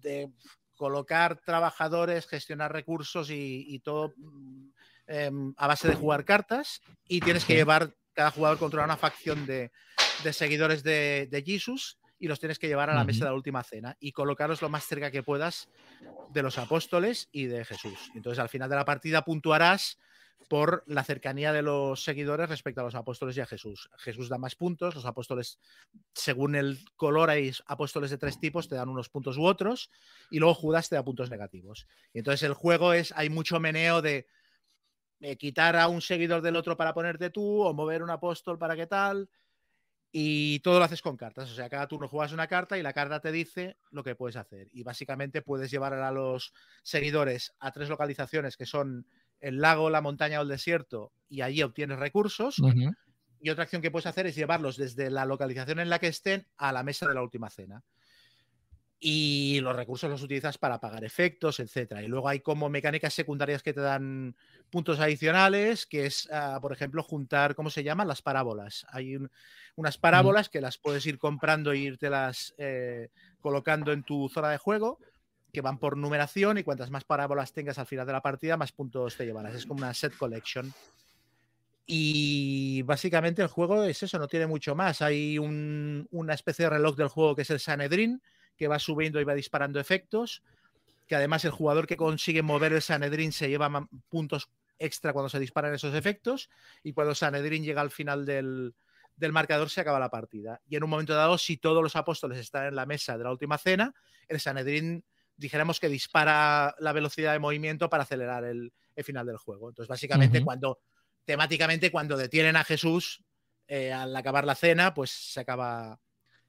[0.01, 0.30] de
[0.76, 4.69] colocar trabajadores, gestionar recursos y, y todo mm,
[5.07, 9.45] em, a base de jugar cartas y tienes que llevar, cada jugador controla una facción
[9.47, 9.71] de,
[10.23, 13.35] de seguidores de, de Jesus y los tienes que llevar a la mesa de la
[13.35, 15.69] última cena y colocarlos lo más cerca que puedas
[16.27, 18.11] de los apóstoles y de Jesús.
[18.13, 19.97] Entonces al final de la partida puntuarás
[20.49, 23.88] por la cercanía de los seguidores respecto a los apóstoles y a Jesús.
[23.97, 25.59] Jesús da más puntos, los apóstoles,
[26.13, 29.91] según el color, hay apóstoles de tres tipos, te dan unos puntos u otros,
[30.31, 31.88] y luego Judas te da puntos negativos.
[32.13, 34.26] Y entonces el juego es, hay mucho meneo de
[35.19, 38.76] eh, quitar a un seguidor del otro para ponerte tú, o mover un apóstol para
[38.76, 39.30] qué tal,
[40.11, 41.51] y todo lo haces con cartas.
[41.51, 44.35] O sea, cada turno juegas una carta y la carta te dice lo que puedes
[44.35, 44.67] hacer.
[44.71, 49.05] Y básicamente puedes llevar a los seguidores a tres localizaciones que son
[49.40, 52.60] el lago, la montaña o el desierto, y allí obtienes recursos.
[53.41, 56.45] Y otra acción que puedes hacer es llevarlos desde la localización en la que estén
[56.57, 57.84] a la mesa de la última cena.
[59.02, 62.03] Y los recursos los utilizas para pagar efectos, etcétera.
[62.03, 64.36] Y luego hay como mecánicas secundarias que te dan
[64.70, 68.10] puntos adicionales, que es, ah, por ejemplo, juntar, ¿cómo se llaman?
[68.10, 68.86] Las parábolas.
[68.90, 69.32] Hay un-
[69.78, 73.07] unas parábolas que las puedes ir comprando e irtelas eh,
[73.40, 74.99] colocando en tu zona de juego,
[75.51, 78.71] que van por numeración y cuantas más parábolas tengas al final de la partida, más
[78.71, 79.55] puntos te llevarás.
[79.55, 80.73] Es como una set collection.
[81.85, 85.01] Y básicamente el juego es eso, no tiene mucho más.
[85.01, 88.21] Hay un- una especie de reloj del juego que es el Sanedrin,
[88.55, 90.43] que va subiendo y va disparando efectos,
[91.07, 95.39] que además el jugador que consigue mover el Sanedrin se lleva puntos extra cuando se
[95.39, 96.49] disparan esos efectos,
[96.84, 98.76] y cuando Sanedrin llega al final del,
[99.15, 100.61] del marcador se acaba la partida.
[100.69, 103.31] Y en un momento dado, si todos los apóstoles están en la mesa de la
[103.31, 103.95] última cena,
[104.27, 105.03] el Sanedrin
[105.40, 109.70] dijéramos que dispara la velocidad de movimiento para acelerar el, el final del juego.
[109.70, 110.80] Entonces, básicamente, cuando
[111.26, 113.24] temáticamente, cuando detienen a Jesús
[113.68, 115.99] eh, al acabar la cena, pues se acaba,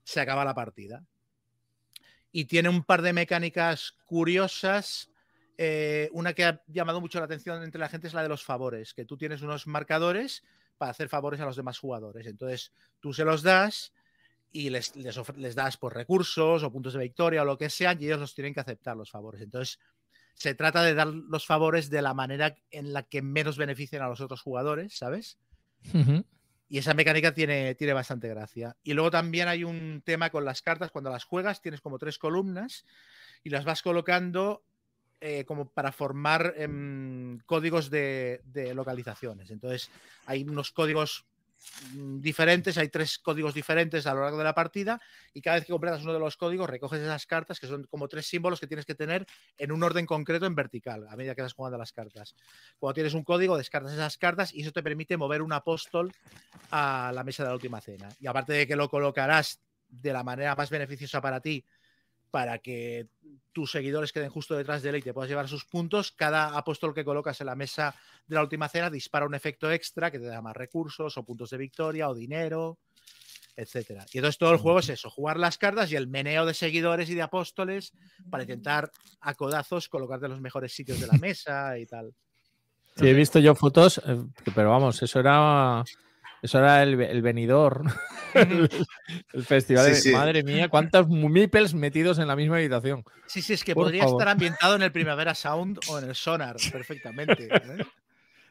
[0.03, 1.05] se acaba la partida.
[2.33, 5.11] Y tiene un par de mecánicas curiosas.
[5.59, 8.43] Eh, una que ha llamado mucho la atención entre la gente es la de los
[8.43, 10.43] favores, que tú tienes unos marcadores
[10.79, 12.27] para hacer favores a los demás jugadores.
[12.27, 13.93] Entonces, tú se los das
[14.52, 18.06] y les, les, das por recursos o puntos de victoria o lo que sea, y
[18.06, 19.40] ellos los tienen que aceptar los favores.
[19.43, 19.78] Entonces,
[20.35, 24.09] se trata de dar los favores de la manera en la que menos beneficien a
[24.09, 25.39] los otros jugadores, ¿sabes?
[26.68, 28.77] Y esa mecánica tiene, tiene bastante gracia.
[28.82, 30.90] Y luego también hay un tema con las cartas.
[30.90, 32.85] Cuando las juegas, tienes como tres columnas
[33.43, 34.64] y las vas colocando
[35.20, 39.51] eh, como para formar em, códigos de, de localizaciones.
[39.51, 39.90] Entonces,
[40.27, 41.27] hay unos códigos
[41.93, 45.01] diferentes, hay tres códigos diferentes a lo largo de la partida
[45.32, 48.09] y cada vez que completas uno de los códigos recoges esas cartas que son como
[48.09, 49.27] tres símbolos que tienes que tener
[49.59, 52.35] en un orden concreto en vertical a medida que vas jugando las cartas.
[52.78, 56.12] Cuando tienes un código descartas esas cartas y eso te permite mover un apóstol
[56.70, 58.09] a la mesa de la última cena.
[58.20, 61.65] Y aparte de que lo colocarás de la manera más beneficiosa para ti,
[62.31, 63.09] para que
[63.52, 66.94] tus seguidores queden justo detrás de él y te puedas llevar sus puntos, cada apóstol
[66.94, 67.94] que colocas en la mesa
[68.27, 71.51] de la última cena dispara un efecto extra que te da más recursos o puntos
[71.51, 72.78] de victoria o dinero,
[73.57, 74.07] etcétera.
[74.12, 77.11] Y entonces todo el juego es eso, jugar las cartas y el meneo de seguidores
[77.11, 77.93] y de apóstoles
[78.31, 78.90] para intentar
[79.20, 82.15] a codazos colocarte en los mejores sitios de la mesa y tal.
[82.97, 84.16] Sí, he visto yo fotos, eh,
[84.55, 85.85] pero vamos, eso era
[86.43, 87.83] eso era el, el venidor,
[88.35, 88.69] el,
[89.33, 89.85] el festival.
[89.87, 90.12] Sí, de- sí.
[90.12, 93.05] Madre mía, cuántos meeples metidos en la misma habitación.
[93.27, 94.21] Sí, sí, es que Por podría favor.
[94.21, 97.49] estar ambientado en el Primavera Sound o en el Sonar perfectamente.
[97.53, 97.85] ¿eh?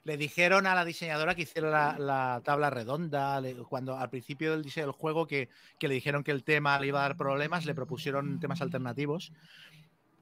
[0.06, 4.52] Le dijeron a la diseñadora que hiciera la, la tabla redonda, le- cuando al principio
[4.52, 7.18] del diseño del juego que, que le dijeron que el tema le iba a dar
[7.18, 9.34] problemas, le propusieron temas alternativos.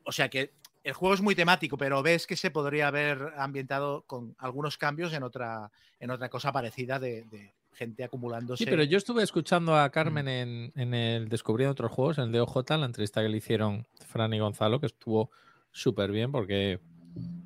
[0.04, 0.54] O sea que
[0.84, 5.12] el juego es muy temático, pero ves que se podría haber ambientado con algunos cambios
[5.14, 5.70] en otra,
[6.00, 8.64] en otra cosa parecida de, de gente acumulándose.
[8.64, 12.32] Sí, pero yo estuve escuchando a Carmen en, en el Descubriendo otros juegos, en el
[12.32, 15.30] DOJ, la entrevista que le hicieron Fran y Gonzalo, que estuvo
[15.72, 16.80] súper bien porque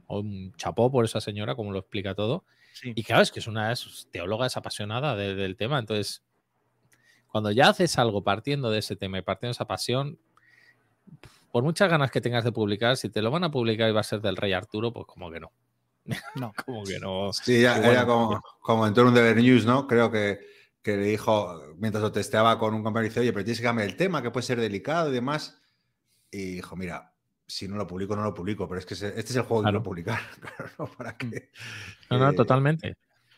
[0.07, 2.45] un chapó por esa señora, como lo explica todo.
[2.73, 2.93] Sí.
[2.95, 3.73] Y claro, es que es una
[4.11, 5.77] teóloga, es apasionada de- del tema.
[5.79, 6.23] Entonces,
[7.27, 10.17] cuando ya haces algo partiendo de ese tema y partiendo de esa pasión,
[11.51, 13.99] por muchas ganas que tengas de publicar, si te lo van a publicar y va
[13.99, 15.51] a ser del Rey Arturo, pues como que no.
[16.35, 16.53] No.
[16.65, 17.31] como que no.
[17.33, 19.87] Sí, ya, Y bueno, era como, como en Turn de News, ¿no?
[19.87, 20.39] Creo que,
[20.81, 23.87] que le dijo, mientras lo testeaba con un compañero, dice, oye, pero tienes que cambiar
[23.89, 25.61] el tema, que puede ser delicado y demás.
[26.31, 27.13] Y dijo, mira,
[27.45, 29.65] si no lo publico, no lo publico, pero es que este es el juego que
[29.65, 29.79] Claro.
[29.79, 30.19] quiero publicar.
[30.41, 30.85] Claro, ¿no?
[30.87, 31.51] ¿Para qué?
[32.09, 32.95] No, no, Eh, totalmente.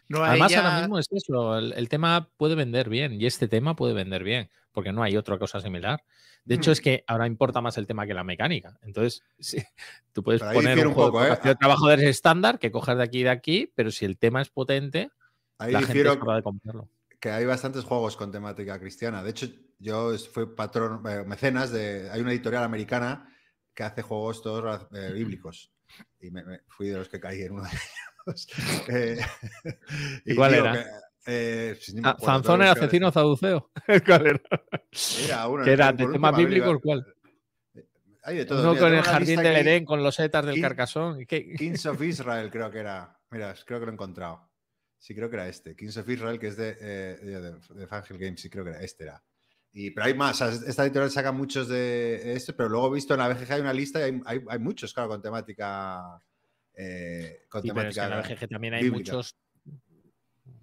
[0.09, 3.75] No, Además, ahora mismo es eso, el, el tema puede vender bien y este tema
[3.75, 6.03] puede vender bien, porque no hay otra cosa similar.
[6.45, 6.73] De hecho, Hmm.
[6.73, 8.77] es que ahora importa más el tema que la mecánica.
[8.83, 9.63] Entonces, sí,
[10.11, 11.37] tú puedes Pero poner un, un poco, de ¿eh?
[11.43, 14.49] de trabajadores estándar que coger de aquí y de aquí, pero si el tema es
[14.49, 15.09] potente,
[15.57, 16.89] Ahí la gente es capaz de comprarlo.
[17.19, 19.23] que hay bastantes juegos con temática cristiana.
[19.23, 19.47] De hecho,
[19.79, 22.09] yo fui patrón, eh, mecenas de.
[22.11, 23.29] Hay una editorial americana
[23.73, 25.71] que hace juegos todos eh, bíblicos.
[26.19, 27.81] Y me, me- fui de los que caí en uno de ellos.
[28.89, 29.17] Eh,
[30.25, 30.73] ¿Y cuál era?
[30.73, 30.83] que,
[31.25, 33.69] eh, si Ah, Zanzón era asesino saduceo.
[34.05, 34.41] ¿Cuál era?
[35.25, 36.77] Era uno ¿Que era de temas bíblicos?
[36.81, 37.05] ¿Cuál?
[38.23, 38.61] Hay de todo.
[38.61, 39.55] Uno Mira, con el jardín del.
[39.57, 41.21] Edén, con los setas del King- carcasón.
[41.21, 41.53] ¿y qué?
[41.55, 43.17] Kings of Israel, creo que era.
[43.31, 44.49] Mira, creo que lo he encontrado.
[44.97, 45.75] Sí, creo que era este.
[45.75, 48.81] Kings of Israel, que es de, eh, de, de Fangel Games, sí, creo que era
[48.81, 49.03] este.
[49.03, 49.21] Era.
[49.73, 50.39] Y, pero hay más.
[50.39, 53.73] esta editorial saca muchos de este, pero luego he visto en la BGG hay una
[53.73, 56.01] lista y hay, hay, hay muchos, claro, con temática.
[56.75, 58.35] Eh, con Sí, pero es que en la temática.
[58.35, 59.13] BGG también hay bíblica.
[59.15, 59.35] muchos,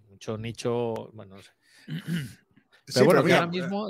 [0.08, 1.50] mucho nicho, bueno, no sé.
[2.86, 3.88] Pero Sí, bueno, pero mira, ahora mismo,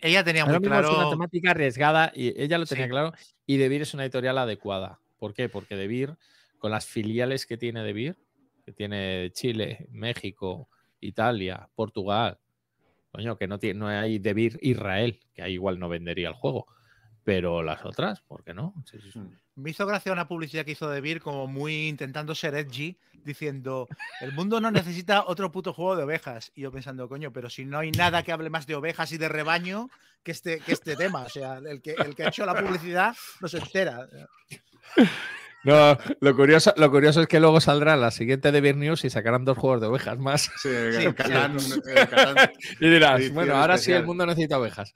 [0.00, 1.10] ella tenía ahora muy mismo es una claro.
[1.10, 2.90] temática arriesgada y ella lo tenía Sí.
[2.90, 3.12] claro.
[3.46, 5.00] Y DeVir es una editorial adecuada.
[5.18, 5.48] ¿Por qué?
[5.48, 6.16] Porque DeVir,
[6.58, 8.16] con las filiales que tiene DeVir,
[8.64, 10.68] que tiene Chile, México,
[11.00, 12.38] Italia, Portugal,
[13.12, 16.66] coño, que no, tiene, no hay DeVir Israel, que ahí igual no vendería el juego.
[17.28, 18.72] Pero las otras, ¿por qué no?
[18.90, 19.18] Sí, sí, sí.
[19.18, 19.36] Mm.
[19.56, 23.86] Me hizo gracia una publicidad que hizo de Beer como muy intentando ser edgy, diciendo,
[24.22, 26.50] el mundo no necesita otro puto juego de ovejas.
[26.54, 29.18] Y yo pensando, coño, pero si no hay nada que hable más de ovejas y
[29.18, 29.90] de rebaño
[30.22, 31.24] que este, que este tema.
[31.24, 34.08] O sea, el que, el que ha hecho la publicidad no se entera.
[35.64, 39.10] No, lo curioso, lo curioso es que luego saldrá la siguiente de Beer News y
[39.10, 40.50] sacarán dos juegos de ovejas más.
[40.62, 44.58] Sí, el, Sí, el Catán, el Catán- Y dirás, bueno, ahora sí el mundo necesita
[44.58, 44.94] ovejas.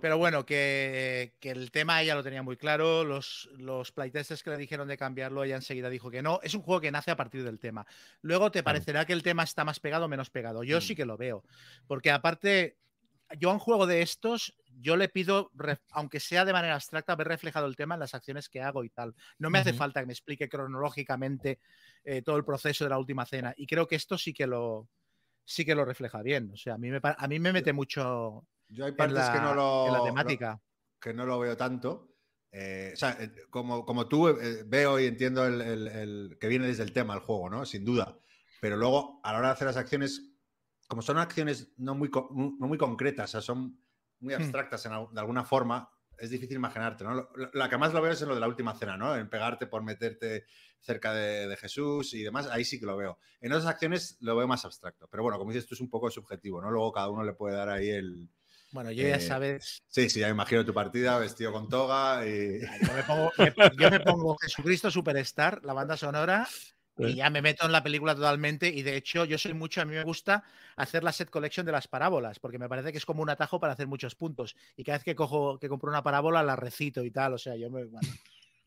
[0.00, 3.04] Pero bueno, que, que el tema ella lo tenía muy claro.
[3.04, 6.40] Los, los playtesters que le dijeron de cambiarlo, ella enseguida dijo que no.
[6.42, 7.86] Es un juego que nace a partir del tema.
[8.22, 10.62] Luego te parecerá que el tema está más pegado o menos pegado.
[10.64, 10.80] Yo Mm.
[10.80, 11.44] sí que lo veo.
[11.86, 12.78] Porque aparte,
[13.38, 15.50] yo a un juego de estos, yo le pido,
[15.90, 18.90] aunque sea de manera abstracta, ver reflejado el tema en las acciones que hago y
[18.90, 19.14] tal.
[19.38, 21.58] No me hace falta que me explique cronológicamente
[22.04, 23.52] eh, todo el proceso de la última cena.
[23.56, 24.88] Y creo que esto sí que lo
[25.44, 26.50] sí que lo refleja bien.
[26.52, 29.40] O sea, a mí me, a mí me mete mucho Yo hay partes la, que
[29.40, 29.86] no lo.
[29.86, 30.60] en la lo- temática.
[31.00, 32.14] que no lo veo tanto.
[32.50, 36.48] Eh, o sea, eh, como, como tú eh, veo y entiendo el, el- el- que
[36.48, 37.64] viene desde el tema el juego, ¿no?
[37.66, 38.18] Sin duda.
[38.60, 40.32] Pero luego, a la hora de hacer las acciones,
[40.88, 43.80] como son acciones no muy, no muy concretas, o sea, son
[44.20, 44.38] muy Hmm.
[44.42, 47.14] abstractas en de alguna forma, es difícil imaginarte, ¿no?
[47.14, 49.14] Lo- lo- La que más lo veo es en lo de la última cena, ¿no?
[49.14, 50.46] En pegarte por meterte
[50.80, 53.18] cerca de, de Jesús y demás, ahí sí que lo veo.
[53.40, 55.06] En otras acciones lo veo más abstracto.
[55.08, 56.70] Pero bueno, como dices tú, es un poco subjetivo, ¿no?
[56.70, 58.30] Luego cada uno le puede dar ahí el...
[58.70, 62.26] Bueno, yo ya Eh, sabes, Sí, sí, ya me imagino tu partida vestido con toga
[62.26, 62.60] y...
[62.60, 66.46] yo me pongo, me- yo me pongo Jesucristo Superstar, la banda sonora,
[67.00, 68.68] y ya me meto en la película totalmente.
[68.68, 70.44] Y de hecho, yo soy mucho, a mí me gusta
[70.76, 73.60] hacer la set collection de las parábolas, porque me parece que es como un atajo
[73.60, 74.56] para hacer muchos puntos.
[74.76, 77.34] Y cada vez que cojo, que compro una parábola, la recito y tal.
[77.34, 78.08] O sea, yo me, bueno,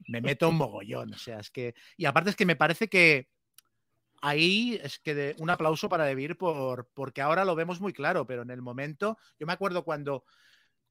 [0.07, 1.13] me meto un mogollón.
[1.13, 1.75] O sea, es que.
[1.97, 3.27] Y aparte es que me parece que
[4.21, 8.25] ahí es que de, un aplauso para Debir por, porque ahora lo vemos muy claro,
[8.25, 10.23] pero en el momento, yo me acuerdo cuando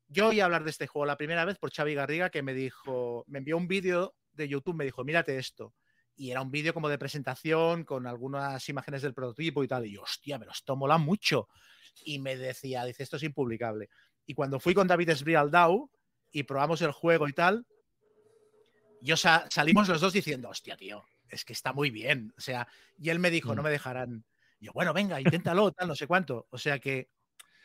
[0.09, 3.25] yo oí hablar de este juego la primera vez por Xavi Garriga, que me dijo,
[3.29, 5.75] me envió un vídeo de YouTube, me dijo, mírate esto.
[6.17, 9.87] Y era un vídeo como de presentación con algunas imágenes del prototipo y tal.
[9.87, 11.49] Y yo, hostia, pero esto mola mucho.
[12.05, 13.89] Y me decía, dice, esto es impublicable.
[14.27, 15.35] Y cuando fui con David Esbri
[16.33, 17.65] y probamos el juego y tal,
[19.01, 22.33] yo sa- salimos los dos diciendo, hostia, tío, es que está muy bien.
[22.37, 22.67] O sea,
[22.99, 23.65] y él me dijo, no Mm.
[23.65, 24.25] me dejarán.
[24.59, 26.47] Y yo, bueno, venga, inténtalo, tal, no sé cuánto.
[26.51, 27.09] O sea que,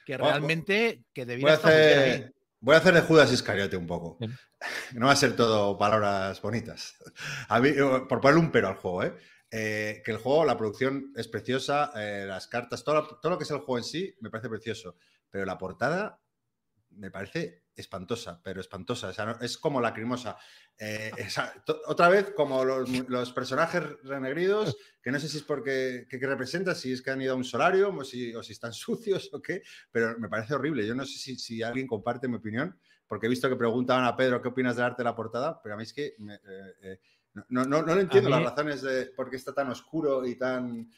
[0.05, 2.09] que Voy a- realmente que Voy debía a, estar bien ahí.
[2.11, 4.17] hacer, voy a hacer de Judas Iscariote un poco.
[4.19, 4.37] Bien.
[4.93, 6.95] No va a ser todo palabras bonitas.
[7.49, 9.13] A mí, eh, por ponerle un pero al juego, ¿eh?
[9.51, 13.37] Eh, que el juego, la producción es preciosa, eh, las cartas, todo, lo- todo lo
[13.37, 14.97] que es el juego en sí me parece precioso.
[15.29, 16.19] Pero la portada
[16.91, 19.09] me parece espantosa, pero espantosa.
[19.09, 20.37] O sea, no- es como lacrimosa.
[20.77, 21.53] Eh, esa-
[21.87, 26.27] otra vez, como los, los personajes renegridos, que no sé si es porque qué, qué
[26.27, 29.29] representa, si es que han ido a un solarium o si, o si están sucios
[29.33, 29.61] o qué,
[29.91, 30.85] pero me parece horrible.
[30.87, 34.15] Yo no sé si, si alguien comparte mi opinión, porque he visto que preguntaban a
[34.15, 36.73] Pedro qué opinas del arte de la portada, pero a mí es que me- eh,
[36.81, 36.99] eh,
[37.49, 40.35] no, no, no, lo entiendo mí- las razones de por qué está tan oscuro y
[40.35, 40.89] tan...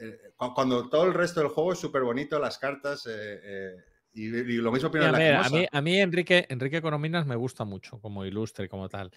[0.00, 3.06] eh, cu- cuando todo el resto del juego es súper bonito, las cartas...
[4.14, 8.24] y, y lo mismo a mí, a mí Enrique, Enrique Coromines me gusta mucho como
[8.24, 9.10] ilustre como tal.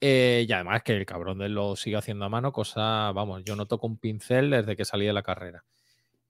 [0.00, 3.44] Eh, y además que el cabrón de él lo sigue haciendo a mano, cosa, vamos,
[3.44, 5.64] yo no toco un pincel desde que salí de la carrera.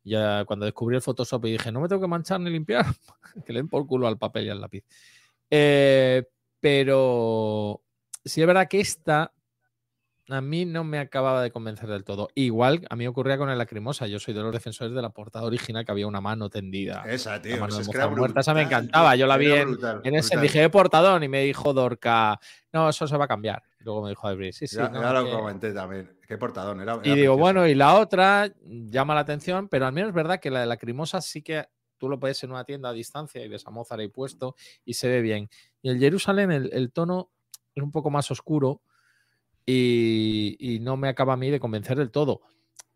[0.05, 2.85] Ya cuando descubrí el Photoshop y dije, no me tengo que manchar ni limpiar,
[3.47, 4.85] que le den por culo al papel y al lápiz.
[5.51, 6.24] Eh,
[6.60, 7.82] pero
[8.24, 9.32] sí es verdad que esta
[10.28, 12.28] a mí no me acababa de convencer del todo.
[12.34, 14.06] Igual a mí ocurría con el Lacrimosa.
[14.06, 17.02] Yo soy de los defensores de la portada original que había una mano tendida.
[17.06, 17.56] Esa, tío.
[17.56, 19.16] La mano de muerta, esa me encantaba.
[19.16, 20.42] Yo la vi en, brutal, en ese, brutal.
[20.42, 22.38] dije "Eh, portadón y me dijo Dorca,
[22.72, 23.62] no, eso se va a cambiar.
[23.80, 24.76] Y luego me dijo Abril, sí, sí.
[24.76, 26.16] ya, no, ya lo que- comenté también.
[26.26, 26.80] Qué portadón.
[26.80, 27.36] Era, Y digo, precioso.
[27.38, 30.66] bueno, y la otra llama la atención, pero al menos es verdad que la de
[30.66, 31.66] Lacrimosa sí que
[31.98, 34.54] tú lo puedes en una tienda a distancia y ves a Mozart ahí puesto
[34.84, 35.50] y se ve bien.
[35.82, 37.30] Y el Jerusalén, el, el tono
[37.74, 38.82] es un poco más oscuro
[39.66, 42.40] y, y no me acaba a mí de convencer del todo,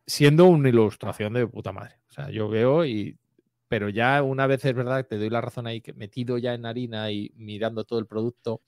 [0.07, 1.97] siendo una ilustración de puta madre.
[2.09, 3.19] O sea, yo veo y...
[3.69, 6.67] Pero ya una vez es verdad, te doy la razón ahí, que metido ya en
[6.67, 8.61] harina y mirando todo el producto,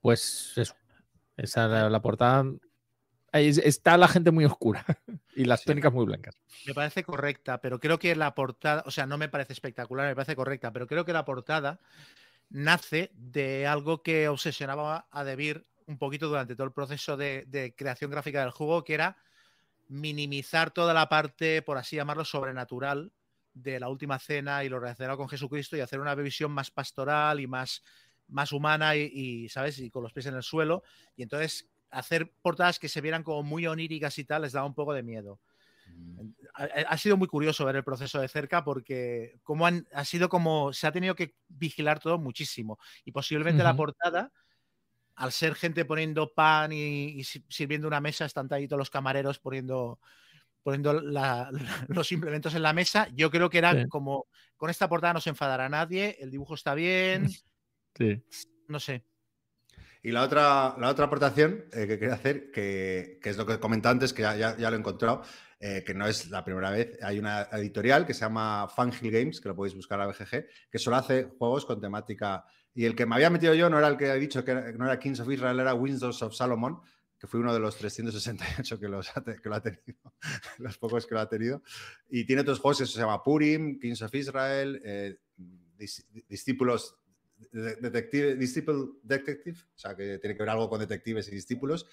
[0.00, 0.74] pues eso.
[1.36, 2.44] Esa la, la portada.
[3.32, 4.84] es- está la gente muy oscura
[5.34, 5.66] y las Sí.
[5.66, 6.36] técnicas muy blancas.
[6.66, 10.14] Me parece correcta, pero creo que la portada, o sea, no me parece espectacular, me
[10.14, 11.80] parece correcta, pero creo que la portada
[12.50, 17.74] nace de algo que obsesionaba a Debir un poquito durante todo el proceso de, de
[17.74, 19.16] creación gráfica del juego, que era
[19.88, 23.12] minimizar toda la parte, por así llamarlo, sobrenatural
[23.52, 27.40] de la última cena y lo relacionado con Jesucristo y hacer una visión más pastoral
[27.40, 27.82] y más,
[28.28, 29.78] más humana y, y, ¿sabes?
[29.78, 30.82] Y con los pies en el suelo.
[31.16, 34.74] Y entonces hacer portadas que se vieran como muy oníricas y tal les daba un
[34.74, 35.40] poco de miedo.
[36.54, 40.28] Ha, ha sido muy curioso ver el proceso de cerca porque como han, ha sido
[40.28, 44.32] como se ha tenido que vigilar todo muchísimo y posiblemente la portada
[45.16, 48.90] al ser gente poniendo pan y, y si- sirviendo una mesa están ahí todos los
[48.90, 50.00] camareros poniendo
[50.62, 53.88] poniendo la- la- los implementos en la mesa yo creo que era Sí.
[53.88, 54.26] como
[54.56, 57.28] con esta portada no se enfadará nadie el dibujo está bien
[57.96, 58.22] Sí.
[58.68, 59.04] no sé
[60.02, 63.58] Y la otra, la otra aportación eh, que quería hacer, que, que es lo que
[63.58, 65.22] comenté antes, que ya, ya- ya lo he encontrado,
[65.60, 66.98] eh, que no es la primera vez.
[67.02, 70.78] Hay una editorial que se llama Fanghill Games, que lo podéis buscar a BGG, que
[70.78, 72.44] solo hace juegos con temática.
[72.74, 74.84] Y el que me había metido yo no era el que he dicho que no
[74.86, 76.80] era Kings of Israel, era Windows of Salomon,
[77.18, 80.12] que fue uno de los 368 que, los ha que lo ha tenido,
[80.58, 81.62] los pocos que lo ha tenido.
[82.08, 85.18] Y tiene otros juegos que se llama Purim, Kings of Israel, eh,
[85.78, 86.96] Dis- Discípulos
[87.52, 91.86] de- detective, disciple detective, o sea, que tiene que ver algo con detectives y discípulos.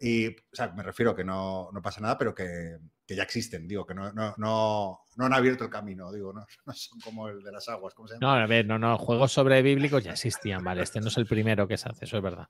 [0.00, 3.68] Y, o sea, me refiero que no, no pasa nada, pero que, que ya existen,
[3.68, 7.28] digo, que no, no, no, no han abierto el camino, digo, no, no son como
[7.28, 8.26] el de las aguas, ¿cómo se llama?
[8.38, 10.82] No, a ver, no, no, juegos sobre bíblicos ya existían, vale.
[10.82, 12.48] Este no es el primero que se hace, eso es verdad.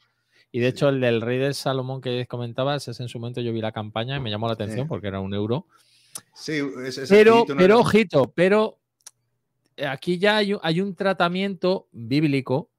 [0.53, 3.53] Y de hecho, el del Rey del Salomón que comentabas, ese en su momento yo
[3.53, 4.89] vi la campaña y me llamó la atención Sí.
[4.89, 5.67] porque era un euro.
[6.33, 8.79] Sí, es, es Pero, pero ojito, pero
[9.85, 12.71] aquí ya hay, un- hay un tratamiento bíblico,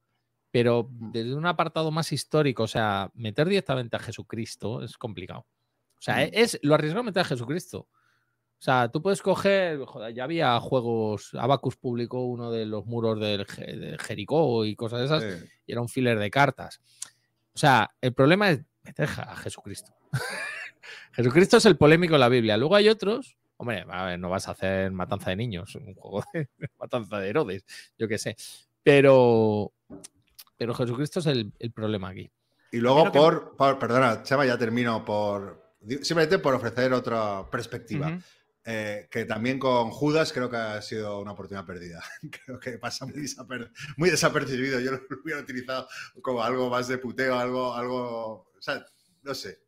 [0.50, 1.12] pero Mm.
[1.12, 2.62] desde un apartado más histórico.
[2.62, 5.44] O sea, meter directamente a Jesucristo es complicado.
[5.98, 6.30] O sea, Mm.
[6.32, 7.88] es lo arriesgado meter a Jesucristo.
[8.58, 13.20] O sea, tú puedes coger, joder, ya había juegos, Abacus publicó uno de los muros
[13.20, 15.46] del de Jericó y cosas de esas, Sí.
[15.66, 16.80] y era un filler de cartas.
[17.54, 19.92] O sea, el problema es meter a Jesucristo.
[21.12, 22.56] Jesucristo es el polémico en la Biblia.
[22.56, 23.36] Luego hay otros.
[23.58, 26.48] Hombre, a ver, no vas a hacer matanza de niños, un juego de
[26.78, 27.64] matanza de Herodes,
[27.98, 28.36] yo qué sé.
[28.82, 29.72] Pero,
[30.56, 32.30] pero Jesucristo es el, el problema aquí.
[32.72, 35.65] Y luego que- por, por- perdona, Chema, ya termino por,
[36.02, 38.08] simplemente por ofrecer otra perspectiva.
[38.08, 38.20] Ujú.
[38.68, 42.02] Eh, que también con Judas creo que ha sido una oportunidad perdida.
[42.44, 44.80] creo que pasa muy, desaper- muy desapercibido.
[44.80, 45.86] Yo lo hubiera utilizado
[46.20, 48.84] como algo más de puteo, algo, algo, o sea,
[49.22, 49.60] no sé.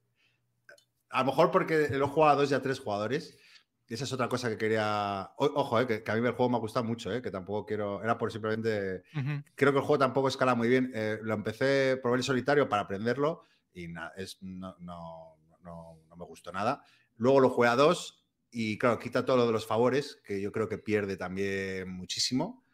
[1.11, 3.39] A lo mejor porque lo he jugado a dos y a tres jugadores.
[3.87, 5.31] Y esa es otra cosa que quería.
[5.37, 7.31] O- ojo, eh, que, que a mí el juego me ha gustado mucho, eh, que
[7.31, 8.03] tampoco quiero.
[8.03, 9.05] Era por simplemente.
[9.17, 9.43] Ujú.
[9.55, 10.91] Creo que el juego tampoco escala muy bien.
[10.93, 15.38] Eh, lo empecé, probé el solitario para aprenderlo y na- es, no, no,
[15.69, 16.83] no- no me gustó nada.
[17.17, 20.51] Luego lo jugué a dos y, claro, quita todo lo de los favores, que yo
[20.51, 22.65] creo que pierde también muchísimo.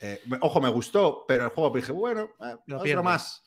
[0.00, 3.44] Eh, ojo, me gustó, pero el juego dije, bueno, eh, Lo otro más.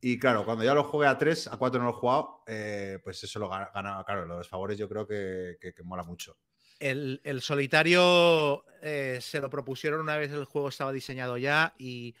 [0.00, 2.98] Y claro, cuando ya lo jugué a tres, a cuatro no lo he jugado, eh,
[3.02, 5.82] pues eso lo gana, gana- claro, lo de los favores yo creo que, que- que
[5.82, 6.36] mola mucho.
[6.78, 12.14] El, el solitario eh, se lo propusieron una vez el juego estaba diseñado ya y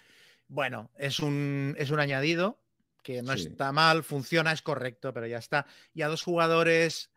[0.48, 2.58] bueno, es un, es un añadido
[3.04, 3.46] que no Sí.
[3.48, 5.66] está mal, funciona, es correcto, pero ya está.
[5.94, 7.10] Y a dos jugadores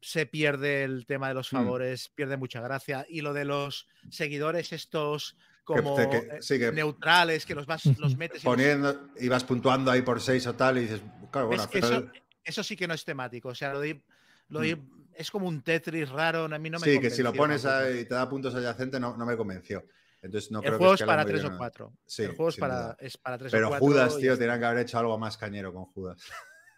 [0.00, 1.56] se pierde el tema de los Mm.
[1.56, 3.04] favores, pierde mucha gracia.
[3.08, 7.84] Y lo de los seguidores, estos como que- eh, sí, que neutrales, que los vas,
[8.00, 11.00] los metes y los- poniendo, ibas puntuando ahí por seis o tal y dices,
[11.30, 12.10] claro, bueno, al eso,
[12.44, 13.48] eso sí que no es temático.
[13.50, 14.00] O sea, lo de,
[14.48, 14.78] lo de-
[15.14, 16.44] es como un Tetris raro.
[16.46, 19.00] A mí no me sí, que si lo pones ahí y te da puntos adyacentes
[19.00, 19.84] no, no me convenció.
[20.22, 21.58] Entonces no el creo juego que es para muy 3 bien, o.
[21.58, 21.92] 4.
[22.06, 22.96] Sí, el juego es para, duda.
[23.00, 23.86] es para 3 Pero o 4.
[23.86, 26.22] Judas, tío, tenían que haber hecho algo más cañero con Judas.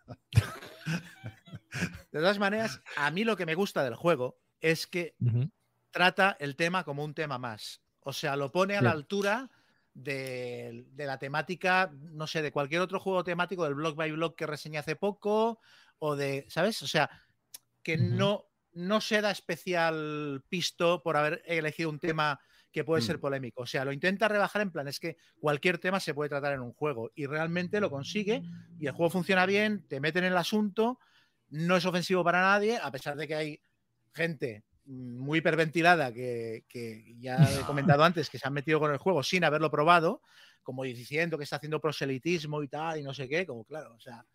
[2.13, 5.17] De todas maneras, a mí lo que me gusta del juego es que
[5.91, 7.83] trata el tema como un tema más.
[8.01, 9.51] O sea, lo pone a la altura
[9.93, 14.37] de, de la temática, no sé, de cualquier otro juego temático, del blog by blog
[14.37, 15.59] que reseñé hace poco,
[15.99, 16.81] o de, ¿sabes?
[16.83, 17.11] O sea,
[17.83, 22.41] que no se da especial pisto por haber elegido un tema
[22.75, 23.21] que puede ser Mm.
[23.21, 23.63] polémico.
[23.63, 26.61] O sea, lo intenta rebajar en plan, es que cualquier tema se puede tratar en
[26.61, 28.43] un juego y realmente lo consigue
[28.81, 30.99] y el juego funciona bien, te meten en el asunto,
[31.51, 33.61] no es ofensivo para nadie, a pesar de que hay
[34.13, 37.61] gente muy hiperventilada que, que ya he
[37.97, 40.21] comentado antes que se han metido con el juego sin haberlo probado,
[40.65, 44.01] como diciendo que está haciendo proselitismo y tal, y no sé qué, como claro, o
[44.01, 44.27] sea,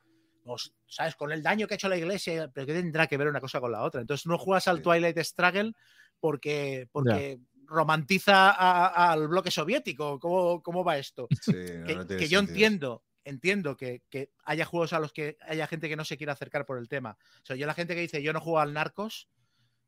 [0.87, 1.15] ¿sabes?
[1.15, 3.59] Con el daño que ha hecho la iglesia, pero ¿qué tendrá que ver una cosa
[3.59, 3.99] con la otra?
[3.99, 4.81] Entonces no juegas al.
[4.81, 5.73] Twilight Struggle
[6.19, 10.19] porque, porque romantiza a- a- al bloque soviético.
[10.19, 11.27] ¿Cómo, cómo va esto?
[11.41, 15.37] Sí, que, no tiene que yo entiendo, entiendo que, que haya juegos a los que
[15.41, 17.17] haya gente que no se quiera acercar por el tema.
[17.41, 19.29] O sea, yo la gente que dice yo no juego al Narcos,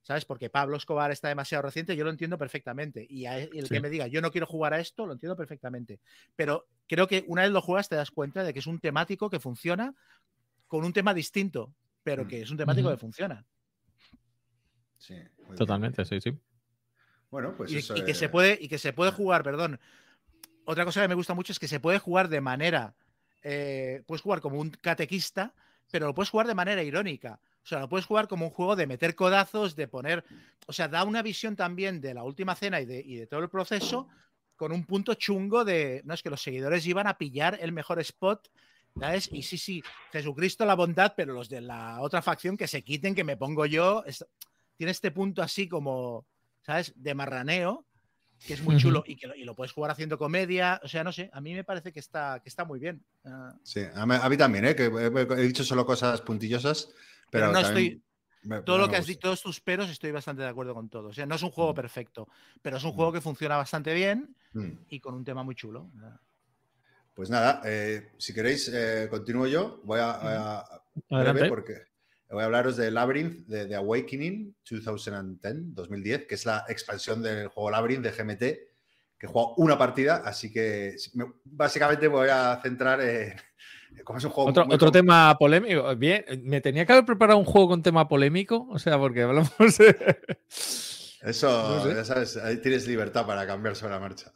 [0.03, 0.25] ¿sabes?
[0.25, 3.05] Porque Pablo Escobar está demasiado reciente, yo lo entiendo perfectamente.
[3.09, 3.73] Y, a- el Sí.
[3.73, 5.99] que me diga yo no quiero jugar a esto, lo entiendo perfectamente.
[6.35, 9.29] Pero creo que una vez lo juegas te das cuenta de que es un temático
[9.29, 9.93] que funciona
[10.67, 12.27] con un tema distinto, pero Mm.
[12.27, 13.45] que es un temático que funciona.
[14.97, 15.55] Sí, bien.
[15.55, 16.37] Totalmente, sí, sí.
[17.31, 19.79] Bueno, pues y, eso y que es- se puede, y que se puede jugar, perdón.
[20.65, 22.93] Otra cosa que me gusta mucho es que se puede jugar de manera.
[23.43, 25.55] eh, puedes jugar como un catequista,
[25.89, 27.39] pero lo puedes jugar de manera irónica.
[27.63, 30.23] O sea, lo puedes jugar como un juego de meter codazos, de poner.
[30.67, 33.39] O sea, da una visión también de la última cena y de, y de todo
[33.39, 34.07] el proceso
[34.55, 36.01] con un punto chungo de.
[36.05, 38.47] No es que los seguidores iban a pillar el mejor spot.
[38.99, 39.29] ¿Sabes?
[39.31, 39.81] Y sí, sí,
[40.11, 43.65] Jesucristo la bondad, pero los de la otra facción que se quiten, que me pongo
[43.65, 44.03] yo.
[44.05, 44.23] es-
[44.77, 46.25] tiene este punto así como,
[46.61, 46.93] ¿sabes?
[46.95, 47.85] De marraneo,
[48.45, 50.79] que es muy chulo y que lo, y lo puedes jugar haciendo comedia.
[50.83, 53.03] O sea, no sé, a mí me parece que está, que está muy bien.
[53.23, 54.75] Ah, Sí, a mí, a mí también, ¿eh?
[54.75, 56.85] que he, he dicho solo cosas puntillosas,
[57.29, 57.99] pero, Pero no
[58.43, 61.09] me- todo lo que has dicho, todos tus peros, estoy bastante de acuerdo con todo.
[61.09, 61.75] O sea, no es un juego Mm.
[61.75, 62.27] perfecto,
[62.61, 62.95] pero es un Mm.
[62.95, 64.71] juego que funciona bastante bien Mm.
[64.89, 65.91] y con un tema muy chulo.
[67.13, 69.81] Pues nada, eh, si queréis, eh, continúo yo.
[69.83, 70.11] Voy a,
[70.59, 71.83] a- breve porque
[72.33, 77.47] voy a hablaros de Labyrinth de, de Awakening 2010, 2010, que es la expansión del
[77.47, 82.29] juego Labyrinth de GMT, que he jugado una partida, así que me- básicamente me voy
[82.29, 83.33] a centrar en.
[84.05, 85.93] Como es un juego Otro, otro tema polémico.
[85.97, 89.51] Bien, me tenía que haber preparado un juego con tema polémico, o sea, porque hablamos
[89.77, 90.17] de...
[91.21, 91.95] Eso, No sé.
[91.95, 94.31] ya sabes, ahí tienes libertad para cambiar sobre la marcha.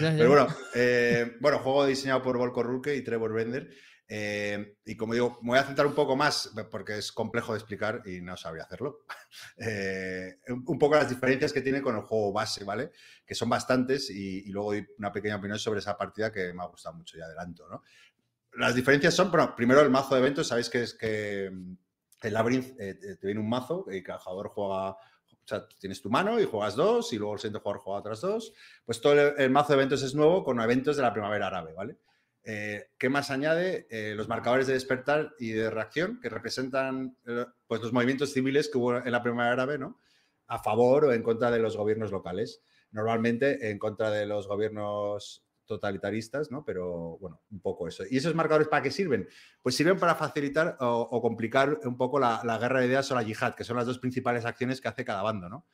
[0.00, 0.16] Ya, ya.
[0.16, 3.68] Pero bueno, eh, bueno, juego diseñado por Volko Ruke y Trevor Bender.
[4.08, 7.58] Eh, y como digo, me voy a centrar un poco más porque es complejo de
[7.58, 9.00] explicar y no sabría hacerlo.
[9.56, 12.90] Eh, un poco las diferencias que tiene con el juego base, ¿vale?
[13.24, 16.66] Que son bastantes y, luego doy una pequeña opinión sobre esa partida que me ha
[16.66, 17.82] gustado mucho y adelanto, ¿no?
[18.58, 21.76] Las diferencias son, bueno, primero el mazo de eventos, sabéis que es que mm,
[22.24, 26.10] el Labyrinth eh, te viene un mazo y cada jugador juega o sea, tienes tu
[26.10, 28.52] mano y juegas dos y luego el siguiente jugador juega otras dos.
[28.84, 31.96] Pues todo el mazo de eventos es nuevo con eventos de la primavera árabe, ¿vale?
[32.44, 33.86] Eh, ¿Qué más añade?
[33.90, 38.68] Eh, los marcadores de despertar y de reacción que representan eh, pues los movimientos civiles
[38.68, 40.00] que hubo en la primavera árabe, ¿no?
[40.48, 42.62] A favor o en contra de los gobiernos locales.
[42.90, 46.64] Normalmente en contra de los gobiernos totalitaristas, ¿no?
[46.64, 48.02] Pero bueno, un poco eso.
[48.10, 49.28] ¿Y esos marcadores para qué sirven?
[49.62, 53.54] Pues sirven para facilitar o, complicar un poco la, guerra de ideas o la yihad,
[53.54, 55.66] que son las dos principales acciones que hace cada bando, ¿no?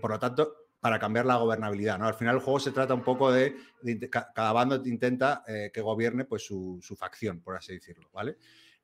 [0.00, 2.06] Por lo tanto, para cambiar la gobernabilidad, ¿no?
[2.06, 3.56] Al final el juego se trata un poco de,
[4.34, 8.36] cada bando intenta eh, que gobierne pues su, su facción, por así decirlo, ¿vale?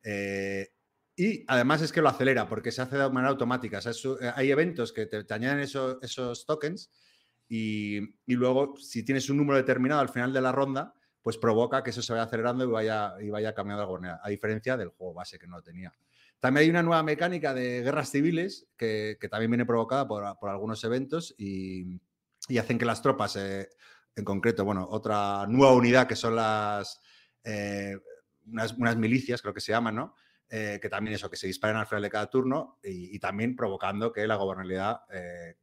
[0.03, 0.69] Eh,
[1.17, 3.79] y además es que lo acelera porque se hace de manera automática.
[3.79, 6.91] Eh, hay eventos que te, te añaden eso- esos tokens
[7.49, 11.83] y, y luego si tienes un número determinado al final de la ronda, pues provoca
[11.83, 14.89] que eso se vaya acelerando y vaya, y vaya cambiando de gobernabilidad, a diferencia del
[14.89, 15.93] juego base que no lo tenía.
[16.45, 20.85] También hay una nueva mecánica de guerras civiles que, también viene provocada por, por algunos
[20.85, 21.99] eventos y,
[22.49, 23.71] y hacen que las tropas, eh,
[24.15, 27.01] en concreto, bueno, otra nueva unidad que son las
[27.45, 27.97] eh,
[28.45, 30.15] unas, unas milicias, creo que se llaman, ¿no?
[30.51, 34.13] Eh, que también eso, que se disparen al final de cada turno y, también provocando
[34.13, 35.01] que la gobernabilidad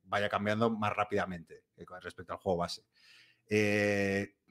[0.05, 1.61] vaya cambiando más rápidamente
[2.01, 2.81] respecto al juego base.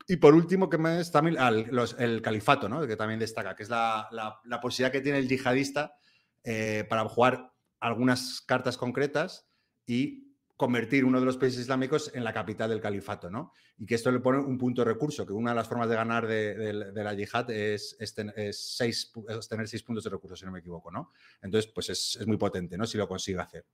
[0.06, 1.36] Y por último, que me es también
[1.72, 2.86] los- el califato, ¿no?
[2.86, 5.96] que también destaca, que es la, la- la posibilidad que tiene el yihadista
[6.44, 9.48] eh, para jugar algunas cartas concretas
[9.86, 10.26] y
[10.56, 13.52] convertir uno de los países islámicos en la capital del califato, ¿no?
[13.78, 15.94] Y que esto le pone un punto de recurso, que una de las formas de
[15.96, 19.82] ganar de, de- de la yihad es, es ten- es seis pu- es tener seis
[19.82, 21.12] puntos de recurso, si no me equivoco, ¿no?
[21.40, 22.84] Entonces, pues es, muy potente, ¿no?
[22.86, 23.64] Si lo consigue hacer.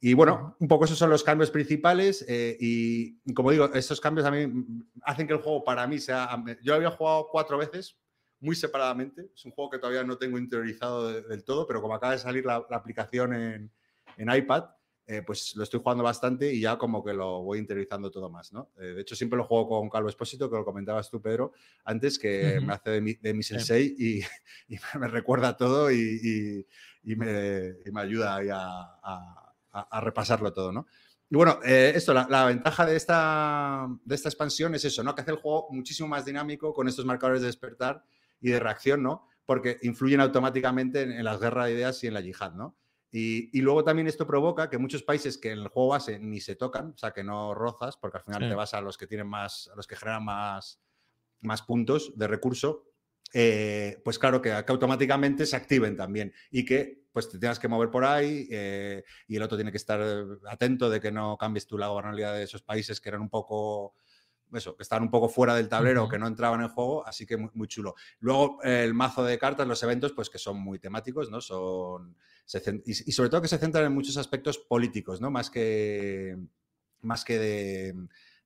[0.00, 4.26] Y bueno, un poco esos son los cambios principales eh, y, como digo, estos cambios
[4.26, 4.50] a mí
[5.02, 6.42] hacen que el juego para mí sea...
[6.62, 7.98] Yo había jugado cuatro veces,
[8.40, 9.30] muy separadamente.
[9.34, 12.18] Es un juego que todavía no tengo interiorizado de- del todo, pero como acaba de
[12.18, 13.70] salir la, la aplicación en,
[14.16, 14.64] en iPad,
[15.06, 18.52] eh, pues lo estoy jugando bastante y ya como que lo voy interiorizando todo más,
[18.52, 18.70] ¿no?
[18.78, 21.52] Eh, de hecho, siempre lo juego con Calvo Espósito, que lo comentabas tú, Pedro,
[21.84, 24.20] antes, que me hace de mi, de mi sensei y,
[24.72, 26.66] y me recuerda todo y, y-
[27.12, 30.86] y me, y me ayuda ahí a, a- a- a repasarlo todo, ¿no?
[31.28, 35.14] Y bueno, eh, esto, la, la ventaja de esta, de esta expansión es eso, ¿no?
[35.14, 38.04] Que hace el juego muchísimo más dinámico con estos marcadores de despertar
[38.40, 39.26] y de reacción, ¿no?
[39.44, 42.76] Porque influyen automáticamente en, en las guerras de ideas y en la yihad, ¿no?
[43.12, 46.40] Y, y luego también esto provoca que muchos países que en el juego base ni
[46.40, 48.48] se tocan, o sea, que no rozas, porque al final Sí.
[48.48, 50.80] te vas a los que tienen más, a los que generan más,
[51.40, 52.84] más puntos de recurso,
[53.32, 57.66] eh, pues claro que, que automáticamente se activen también y que pues te tengas que
[57.68, 60.00] mover por ahí eh, y el otro tiene que estar
[60.48, 63.94] atento de que no cambies tú la gobernabilidad de esos países que eran un poco
[64.54, 66.10] eso, que estaban un poco fuera del tablero, Ujú.
[66.12, 67.94] que no entraban en juego, así que muy, muy chulo.
[68.20, 71.40] Luego eh, el mazo de cartas, los eventos, pues que son muy temáticos, ¿no?
[71.40, 75.30] Son se y, y sobre todo que se centran en muchos aspectos políticos, ¿no?
[75.30, 76.36] Más que
[77.02, 77.94] más que de,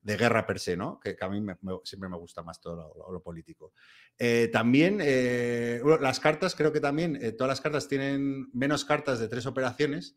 [0.02, 1.01] de guerra per se, ¿no?
[1.01, 3.72] Que, que a mí me- me- siempre me gusta más todo lo, lo- lo político.
[4.18, 9.18] Eh, también eh, las cartas, creo que también eh, todas las cartas tienen menos cartas
[9.18, 10.16] de tres operaciones.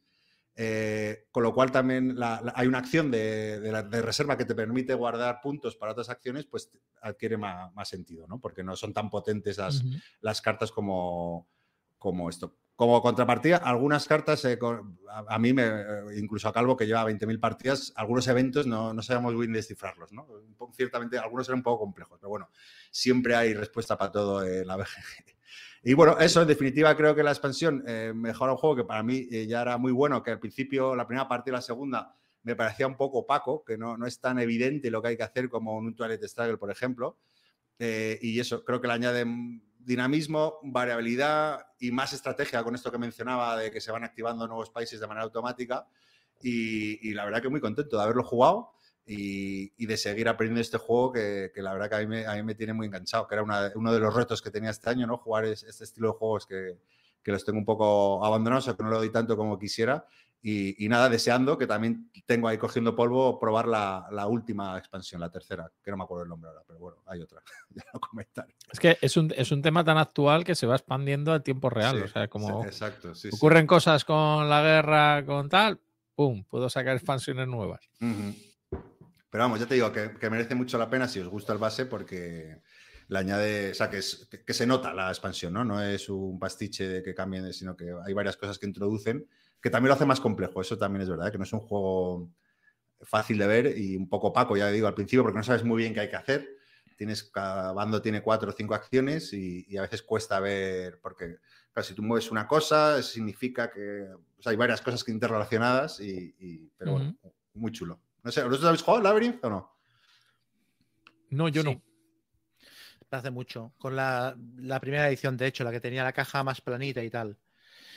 [0.59, 4.35] Eh, con lo cual también la- la- hay una acción de, de la- de reserva
[4.37, 6.71] que te permite guardar puntos para otras acciones, pues
[7.01, 8.39] adquiere más, más sentido, ¿no?
[8.39, 9.83] Porque no son tan potentes las,
[10.21, 11.47] las cartas como,
[11.99, 12.55] como esto.
[12.75, 15.83] Como contrapartida, algunas cartas, eh, con- a, a mí, me, eh,
[16.17, 20.27] incluso a Calvo, que lleva 20.000 partidas, algunos eventos no, no sabemos bien descifrarlos, ¿no?
[20.73, 22.49] Ciertamente, algunos eran un poco complejos, pero bueno,
[22.91, 25.36] siempre hay respuesta para todo en la BGG.
[25.83, 29.03] Y bueno, eso, en definitiva, creo que la expansión eh, mejora un juego que para
[29.03, 32.15] mí eh, ya era muy bueno, que al principio, la primera parte y la segunda,
[32.43, 35.23] me parecía un poco opaco, que no, no es tan evidente lo que hay que
[35.23, 37.17] hacer como un Twilight Struggle, por ejemplo.
[37.79, 42.91] Eh, y eso, creo que le añade mm, dinamismo, variabilidad y más estrategia con esto
[42.91, 45.87] que mencionaba de que se van activando nuevos países de manera automática.
[46.41, 48.71] Y, y la verdad que muy contento de haberlo jugado
[49.07, 52.25] y, y de seguir aprendiendo este juego que, que la verdad que a mí, me,
[52.27, 54.69] a mí me tiene muy enganchado, que era una- uno de los retos que tenía
[54.69, 55.17] este año, ¿no?
[55.17, 56.77] Jugar es- este estilo de juegos que,
[57.23, 60.05] que los tengo un poco abandonados o que no lo doy tanto como quisiera.
[60.39, 65.19] Y, y nada, deseando que también tengo ahí cogiendo polvo probar la, la última expansión,
[65.19, 67.41] la tercera, que no me acuerdo el nombre ahora, pero bueno, hay otra.
[67.71, 68.55] ya lo comentaré.
[68.71, 71.69] Es que es un, es un tema tan actual que se va expandiendo a tiempo
[71.69, 71.95] real.
[71.97, 75.79] Sí, o sea, como sí, exacto, sí, ocurren cosas con la guerra, con tal,
[76.15, 76.43] ¡pum!
[76.43, 77.81] Puedo sacar expansiones nuevas.
[77.99, 78.33] Ujú.
[79.29, 81.59] Pero vamos, ya te digo que, que merece mucho la pena si os gusta el
[81.59, 82.61] base porque
[83.09, 85.63] le añade, o sea, que, es- que- que se nota la expansión, ¿no?
[85.65, 89.27] No es un pastiche de que cambien, sino que hay varias cosas que introducen
[89.61, 90.61] que también lo hace más complejo.
[90.61, 92.29] Eso también es verdad, que no es un juego
[93.01, 95.77] fácil de ver y un poco opaco, ya digo, al principio, porque no sabes muy
[95.77, 96.47] bien qué hay que hacer.
[96.95, 101.37] Tienes, cada bando tiene cuatro o cinco acciones y, y a veces cuesta ver, porque
[101.71, 106.33] claro, si tú mueves una cosa, significa que o sea, hay varias cosas interrelacionadas, y,
[106.39, 107.15] y- pero bueno,
[107.53, 107.99] muy chulo.
[108.27, 109.71] No sé, ¿vosotros habéis jugado Labyrinth o no?
[111.29, 111.67] No, yo Sí.
[111.69, 111.81] no.
[113.09, 113.71] Hace mucho.
[113.77, 117.09] Con la, la primera edición, de hecho, la que tenía la caja más planita y
[117.09, 117.37] tal.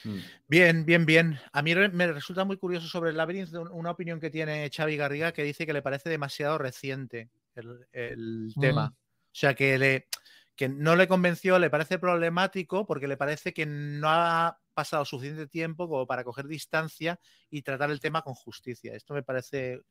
[0.05, 0.19] Mm.
[0.47, 1.40] Bien, bien, bien.
[1.52, 4.70] A mí re- me resulta muy curioso sobre el Labyrinth un- una opinión que tiene
[4.73, 8.61] Xavi Garriga que dice que le parece demasiado reciente el, el Mm.
[8.61, 8.94] tema.
[8.94, 10.07] O sea, que, le,
[10.55, 15.48] que no le convenció, le parece problemático porque le parece que no ha pasado suficiente
[15.48, 17.19] tiempo como para coger distancia
[17.51, 18.94] y tratar el tema con justicia.
[18.94, 19.82] Esto me parece,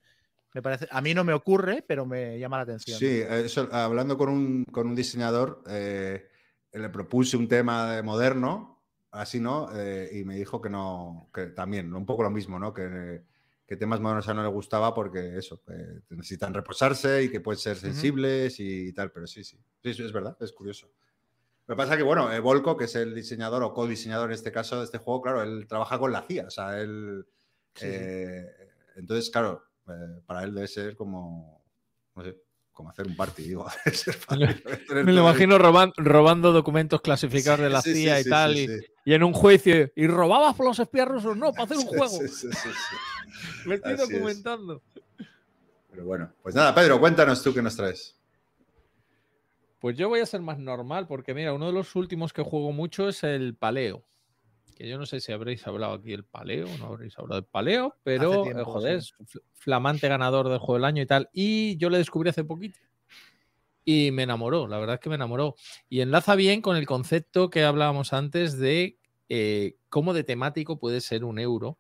[0.54, 2.98] me parece, a mí no me ocurre, pero me llama la atención.
[2.98, 6.28] Sí, eh, eso, hablando con un, con un diseñador, eh,
[6.74, 8.82] le propuse un tema de moderno,
[9.12, 9.70] así, ¿no?
[9.76, 12.74] Eh, y me dijo que no, que también, un poco lo mismo, ¿no?
[12.74, 13.22] Que,
[13.68, 17.60] que temas modernos a no le gustaba porque eso, que necesitan reposarse y que pueden
[17.60, 20.90] ser sensibles y tal, pero sí, sí, sí, sí, es verdad, es curioso.
[21.68, 24.34] Lo que pasa es que, bueno, eh, Volko, que es el diseñador o co-diseñador en
[24.34, 27.28] este caso de este juego, claro, él trabaja con la CIA, o sea, él...
[27.76, 27.86] Sí.
[27.88, 28.48] eh,
[28.96, 31.64] entonces, claro, eh, para él debe ser como,
[32.16, 32.38] no sé,
[32.72, 33.66] como hacer un party, digo.
[35.04, 39.14] Me lo imagino roban- robando documentos clasificados de la Sí, CIA sí, y tal, y,
[39.14, 42.20] en un juicio, y robabas por los espías rusos, no, para hacer un juego.
[43.66, 44.10] Me estoy Así es.
[44.10, 44.82] documentando.
[45.92, 48.16] Pero bueno, pues nada, Pedro, cuéntanos tú qué nos traes.
[49.80, 52.72] Pues yo voy a ser más normal, porque mira, uno de los últimos que juego
[52.74, 54.04] mucho es el paleo.
[54.80, 57.98] Que yo no sé si habréis hablado aquí del paleo, no habréis hablado del paleo,
[58.02, 59.14] pero tiempo, eh, joder, sí.
[59.20, 61.30] es fl- flamante ganador del juego del año y tal.
[61.34, 62.80] Y yo le descubrí hace poquito.
[63.84, 65.56] Y me enamoró, la verdad es que me enamoró.
[65.90, 68.98] Y enlaza bien con el concepto que hablábamos antes de
[69.28, 71.78] eh, cómo de temático puede ser un euro.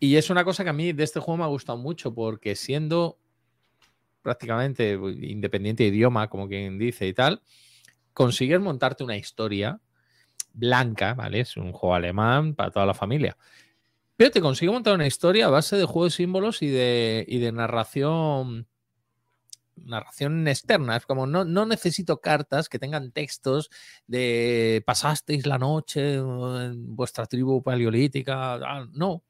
[0.00, 2.56] Y es una cosa que a mí de este juego me ha gustado mucho, porque
[2.56, 3.20] siendo
[4.22, 7.42] prácticamente independiente de idioma, como quien dice y tal,
[8.12, 9.80] consigues montarte una historia
[10.56, 11.40] blanca, ¿vale?
[11.40, 13.36] Es un juego alemán para toda la familia.
[14.16, 17.38] Pero te consigue montar una historia a base de juegos de símbolos y de, y
[17.38, 18.66] de narración
[19.76, 20.96] narración externa.
[20.96, 23.70] Es como no, no necesito cartas que tengan textos
[24.06, 28.58] de pasasteis la noche en vuestra tribu paleolítica.
[28.92, 29.22] No.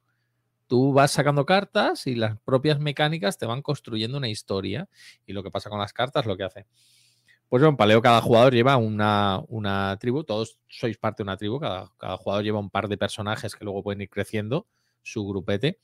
[0.69, 4.89] Tú vas sacando cartas y las propias mecánicas te van construyendo una historia.
[5.25, 6.67] Y lo que pasa con las cartas, lo que hace.
[7.49, 11.61] Pues en Paleo cada jugador lleva una, una tribu, todos sois parte de una tribu,
[11.61, 14.67] cada, jugador lleva un par de personajes que luego pueden ir creciendo,
[15.03, 15.79] su grupete.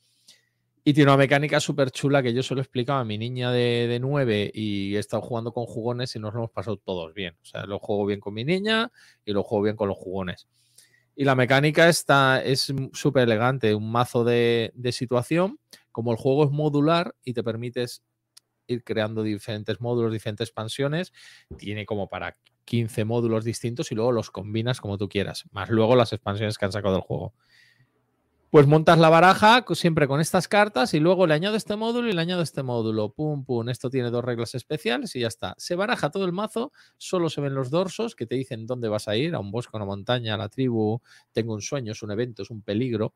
[0.83, 3.87] Y tiene una mecánica súper chula que yo se lo explicaba a mi niña de,
[3.87, 7.37] de 9 y he estado jugando con jugones y nos lo hemos pasado todos bien.
[7.41, 8.91] O sea, lo juego bien con mi niña
[9.23, 10.49] y lo juego bien con los jugones.
[11.15, 15.59] Y la mecánica está, es súper elegante, un mazo de, de situación.
[15.93, 18.03] Como el juego es modular y te permites
[18.67, 21.13] ir creando diferentes módulos, diferentes expansiones,
[21.57, 25.95] tiene como para 15 módulos distintos y luego los combinas como tú quieras, más luego
[25.95, 27.33] las expansiones que han sacado del juego.
[28.53, 32.13] Pues montas la baraja siempre con estas cartas y luego le añado este módulo y
[32.13, 33.09] le añado este módulo.
[33.11, 33.67] Pum, pum.
[33.67, 35.55] Esto tiene dos reglas especiales y ya está.
[35.57, 39.07] Se baraja todo el mazo, solo se ven los dorsos que te dicen dónde vas
[39.07, 41.01] a ir, a un bosque, a una montaña, a la tribu.
[41.31, 43.15] Tengo un sueño, es un evento, es un peligro.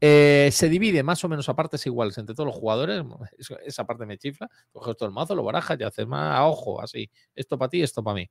[0.00, 3.02] Eh, se divide más o menos a partes iguales entre todos los jugadores.
[3.64, 4.48] Esa parte me chifla.
[4.72, 7.10] Coges todo el mazo, lo barajas y haces más a ojo, así.
[7.34, 8.30] Esto para ti, esto para mí.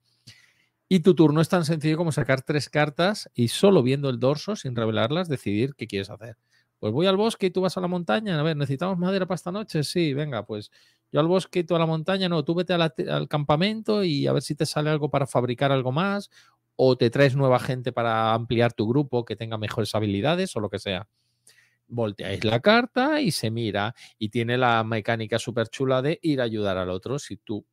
[0.88, 4.55] Y tu turno es tan sencillo como sacar tres cartas y solo viendo el dorso,
[4.55, 6.38] sin revelarlas, decidir qué quieres hacer.
[6.80, 8.39] Pues voy al bosque y tú vas a la montaña.
[8.39, 9.84] A ver, ¿necesitamos madera para esta noche?
[9.84, 10.69] Sí, venga, pues
[11.11, 12.30] yo al bosque y tú a la montaña.
[12.30, 15.91] No, tú vete al campamento y a ver si te sale algo para fabricar algo
[15.91, 16.30] más
[16.76, 20.69] o te traes nueva gente para ampliar tu grupo que tenga mejores habilidades o lo
[20.69, 21.07] que sea.
[21.88, 26.45] Volteáis la carta y se mira y tiene la mecánica súper chula de ir a
[26.45, 27.20] ayudar al otro.
[27.20, 27.66] Si tú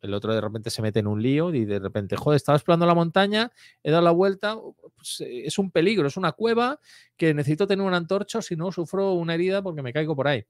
[0.00, 2.86] el otro de repente se mete en un lío y de repente, joder, estaba explorando
[2.86, 3.50] la montaña,
[3.82, 4.56] he dado la vuelta,
[4.94, 6.80] pues, eh, es un peligro, es una cueva
[7.16, 10.44] que necesito tener una antorcha, si no sufro una herida porque me caigo por ahí.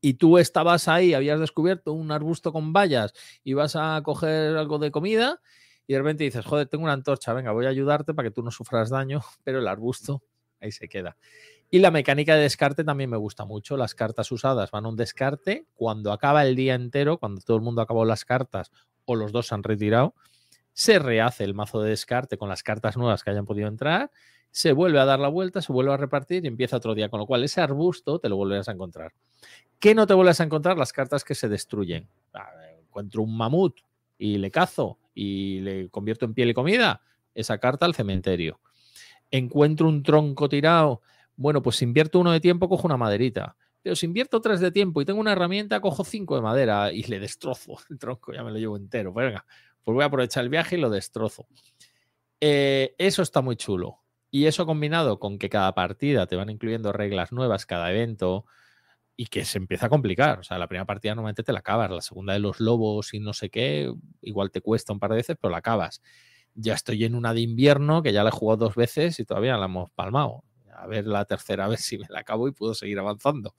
[0.00, 3.12] Y tú estabas ahí, habías descubierto un arbusto con vallas
[3.42, 5.40] y vas a coger algo de comida
[5.86, 8.42] y de repente dices, joder, tengo una antorcha, venga, voy a ayudarte para que tú
[8.42, 10.22] no sufras daño, pero el arbusto
[10.60, 11.16] ahí se queda.
[11.70, 13.76] Y la mecánica de descarte también me gusta mucho.
[13.76, 15.66] Las cartas usadas van a un descarte.
[15.74, 18.70] Cuando acaba el día entero, cuando todo el mundo acabó las cartas
[19.04, 20.14] o los dos se han retirado,
[20.72, 24.10] se rehace el mazo de descarte con las cartas nuevas que hayan podido entrar,
[24.50, 27.08] se vuelve a dar la vuelta, se vuelve a repartir y empieza otro día.
[27.08, 29.12] Con lo cual, ese arbusto te lo volverás a encontrar.
[29.78, 30.78] ¿Qué no te vuelves a encontrar?
[30.78, 32.08] Las cartas que se destruyen.
[32.32, 32.50] Ah,
[32.96, 33.80] Encuentro un mamut
[34.16, 37.02] y le cazo y le convierto en piel y comida.
[37.34, 38.60] Esa carta al cementerio.
[39.30, 41.02] Encuentro un tronco tirado
[41.36, 43.56] bueno, pues si invierto uno de tiempo, cojo una maderita.
[43.82, 47.04] Pero si invierto tres de tiempo y tengo una herramienta, cojo cinco de madera y
[47.04, 49.12] le destrozo el tronco, ya me lo llevo entero.
[49.12, 49.46] Pues venga,
[49.84, 51.46] pues voy a aprovechar el viaje y lo destrozo.
[52.40, 54.02] Eh, eso está muy chulo.
[54.30, 58.44] Y eso combinado con que cada partida te van incluyendo reglas nuevas, cada evento,
[59.16, 60.40] y que se empieza a complicar.
[60.40, 63.20] O sea, la primera partida normalmente te la acabas, la segunda de los lobos y
[63.20, 66.02] no sé qué, igual te cuesta un par de veces, pero la acabas.
[66.54, 69.56] Ya estoy en una de invierno que ya la he jugado dos veces y todavía
[69.56, 70.42] la hemos palmado
[70.76, 73.54] a ver la tercera, a ver si me la acabo y puedo seguir avanzando.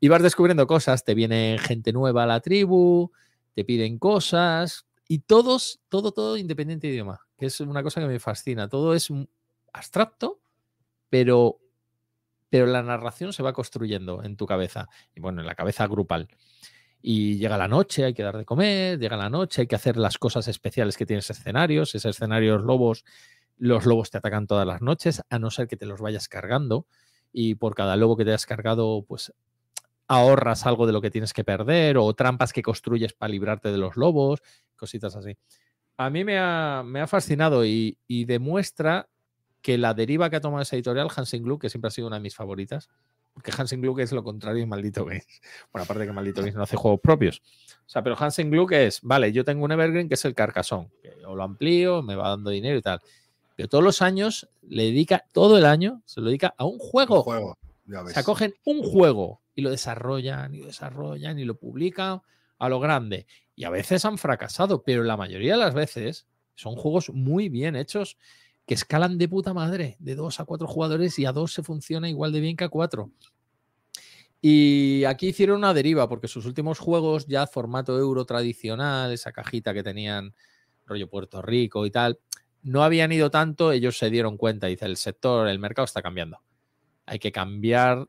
[0.00, 3.10] Y vas descubriendo cosas, te viene gente nueva a la tribu,
[3.54, 8.06] te piden cosas y todos, todo, todo independiente de idioma, que es una cosa que
[8.06, 8.68] me fascina.
[8.68, 9.08] Todo es
[9.72, 10.40] abstracto,
[11.10, 11.58] pero,
[12.48, 16.28] pero la narración se va construyendo en tu cabeza y bueno, en la cabeza grupal.
[17.00, 19.96] Y llega la noche, hay que dar de comer, llega la noche, hay que hacer
[19.96, 23.04] las cosas especiales que tienes escenarios, esos escenarios lobos
[23.58, 26.86] los lobos te atacan todas las noches, a no ser que te los vayas cargando.
[27.32, 29.32] Y por cada lobo que te hayas cargado, pues
[30.06, 33.78] ahorras algo de lo que tienes que perder o trampas que construyes para librarte de
[33.78, 34.40] los lobos,
[34.74, 35.36] cositas así.
[35.98, 39.08] A mí me ha, me ha fascinado y, y, demuestra
[39.60, 42.16] que la deriva que ha tomado esa editorial, Hansen Gluck, que siempre ha sido una
[42.16, 42.88] de mis favoritas,
[43.34, 45.26] porque Hansen Gluck es lo contrario de Maldito Games.
[45.72, 47.42] Bueno, aparte que Maldito Games no hace juegos propios.
[47.80, 50.88] O sea, pero Hansen Gluck es, vale, yo tengo un Evergreen que es el Carcasón,
[51.02, 53.00] que yo lo amplío, me va dando dinero y tal
[53.58, 57.16] pero todos los años le dedica, todo el año, se lo dedica a un juego.
[57.16, 58.14] Un juego ya ves.
[58.64, 62.22] Un juego y lo desarrollan y lo desarrollan y lo publican
[62.60, 63.26] a lo grande.
[63.56, 67.74] Y a veces han fracasado, pero la mayoría de las veces son juegos muy bien
[67.74, 68.16] hechos
[68.64, 72.08] que escalan de puta madre, de dos a cuatro jugadores y a dos se funciona
[72.08, 73.10] igual de bien que a cuatro.
[74.40, 79.74] Y aquí hicieron una deriva porque sus últimos juegos ya formato euro tradicional, esa cajita
[79.74, 80.32] que tenían
[80.86, 82.20] rollo Puerto Rico y tal,
[82.62, 86.42] no habían ido tanto, ellos se dieron cuenta, dice, el sector, el mercado está cambiando.
[87.06, 88.08] Hay que cambiar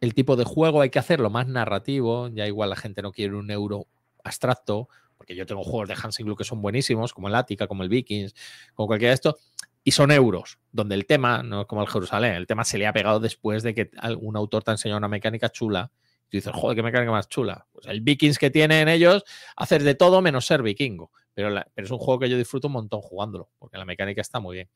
[0.00, 3.34] el tipo de juego, hay que hacerlo más narrativo, ya igual la gente no quiere
[3.34, 3.86] un euro
[4.24, 7.82] abstracto, porque yo tengo juegos de Hansen Gluck que son buenísimos, como el Attica, como
[7.82, 8.34] el Vikings,
[8.74, 9.34] como cualquiera de estos,
[9.88, 12.88] Y son euros, donde el tema, no es como el Jerusalén, el tema se le
[12.88, 15.92] ha pegado después de que algún autor te ha enseñado una mecánica chula.
[16.26, 17.68] Y tú dices, joder, qué mecánica más chula.
[17.72, 19.22] Pues el Vikings que tienen ellos,
[19.54, 21.12] hacer de todo menos ser vikingo.
[21.36, 24.22] Pero, la- pero es un juego que yo disfruto un montón jugándolo, porque la mecánica
[24.22, 24.70] está muy bien.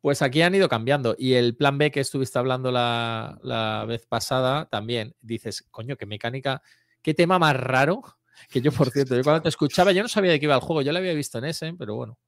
[0.00, 1.14] Pues aquí han ido cambiando.
[1.18, 6.06] Y el plan B que estuviste hablando la, la vez pasada, también dices, coño, qué
[6.06, 6.62] mecánica,
[7.02, 8.00] qué tema más raro.
[8.50, 10.62] Que yo, por cierto, yo cuando te escuchaba, yo no sabía de qué iba el
[10.62, 10.80] juego.
[10.80, 12.18] Yo lo había visto en ese, pero bueno,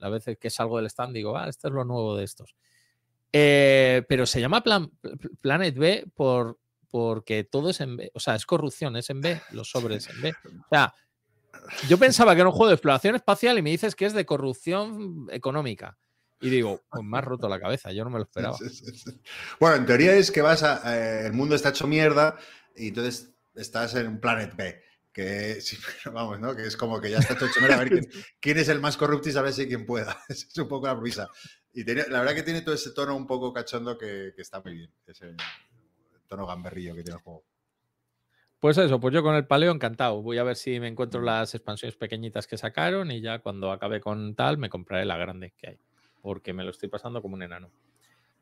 [0.00, 2.56] a veces que salgo del stand digo, ah, esto es lo nuevo de estos.
[3.32, 4.90] Eh, pero se llama Plan-
[5.40, 6.58] Planet B por,
[6.90, 8.10] porque todo es en B.
[8.14, 10.30] O sea, es corrupción, es en B, los sobres en B.
[10.44, 10.92] O sea,
[11.88, 14.26] yo pensaba que era un juego de exploración espacial y me dices que es de
[14.26, 15.98] corrupción económica.
[16.40, 18.56] Y digo, pues me has roto la cabeza, yo no me lo esperaba.
[18.58, 19.20] Sí, sí, sí.
[19.58, 20.80] Bueno, en teoría es que vas a.
[20.96, 22.38] eh, el mundo está hecho mierda
[22.74, 24.82] y entonces estás en un Planet B.
[25.12, 25.58] Que
[26.12, 26.54] vamos, ¿no?
[26.56, 27.76] Que es como que ya está todo hecho mierda.
[27.76, 28.08] A ver quién,
[28.40, 30.16] quién es el más corrupto y saber si quien pueda.
[30.28, 31.28] Es un poco la prisa.
[31.74, 34.60] Y tiene- la verdad que tiene todo ese tono un poco cachondo que, que está
[34.60, 34.90] muy bien.
[35.06, 35.34] Ese
[36.26, 37.44] tono gamberrillo que tiene el juego.
[38.60, 40.20] Pues eso, pues yo con el paleo encantado.
[40.20, 44.00] Voy a ver si me encuentro las expansiones pequeñitas que sacaron y ya cuando acabe
[44.00, 45.78] con tal me compraré la grande que hay.
[46.20, 47.70] Porque me lo estoy pasando como un enano.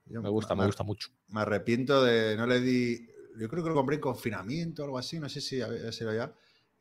[0.06, 1.10] Yo Me gusta, me gusta mucho.
[1.28, 2.36] Me arrepiento de.
[2.36, 3.06] No le di.
[3.38, 5.20] Yo creo que lo compré en confinamiento o algo así.
[5.20, 6.34] No sé si había sido ya.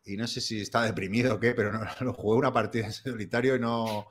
[0.03, 2.93] Y no sé si está deprimido o qué, pero no, lo jugué una partida en
[2.93, 4.07] solitario y no,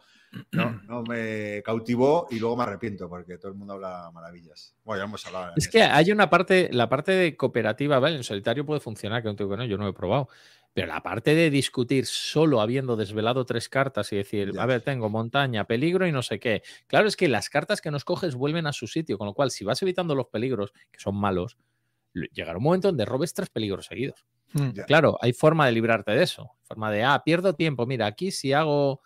[0.53, 2.27] no, no me cautivó.
[2.31, 4.75] Y luego me arrepiento porque todo el mundo habla maravillas.
[4.85, 5.53] Bueno, ya hemos hablado.
[5.57, 8.17] Es que hay una parte, la parte de cooperativa, ¿vale?
[8.17, 10.29] En solitario puede funcionar, que no tengo que no, yo no lo he probado.
[10.73, 14.63] Pero la parte de discutir solo habiendo desvelado tres cartas y decir, Ya.
[14.63, 16.63] a ver, tengo montaña, peligro y no sé qué.
[16.87, 19.51] Claro, es que las cartas que nos coges vuelven a su sitio, con lo cual,
[19.51, 21.57] si vas evitando los peligros, que son malos,
[22.33, 24.27] llegará un momento donde robes tres peligros seguidos.
[24.53, 24.71] Mm.
[24.73, 24.85] Ya.
[24.85, 26.51] Claro, hay forma de librarte de eso.
[26.65, 27.87] Forma de, ah, pierdo tiempo.
[27.87, 29.01] Mira, aquí si hago,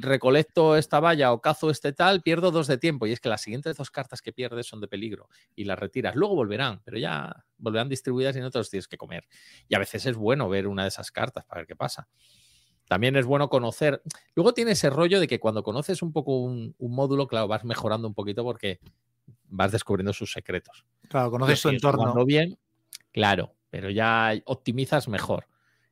[0.00, 3.06] recolecto esta valla o cazo este tal, pierdo dos de tiempo.
[3.06, 6.14] Y es que las siguientes dos cartas que pierdes son de peligro y las retiras.
[6.14, 9.26] Luego volverán, pero ya volverán distribuidas y no te los tienes que comer.
[9.68, 12.08] Y a veces es bueno ver una de esas cartas para ver qué pasa.
[12.86, 14.02] También es bueno conocer.
[14.34, 17.64] Luego tiene ese rollo de que cuando conoces un poco un, un módulo, claro, vas
[17.64, 18.80] mejorando un poquito porque
[19.44, 20.84] vas descubriendo sus secretos.
[21.08, 22.24] Claro, conoces jugando entorno.
[22.26, 22.58] bien,
[23.12, 25.46] claro, pero ya optimizas mejor.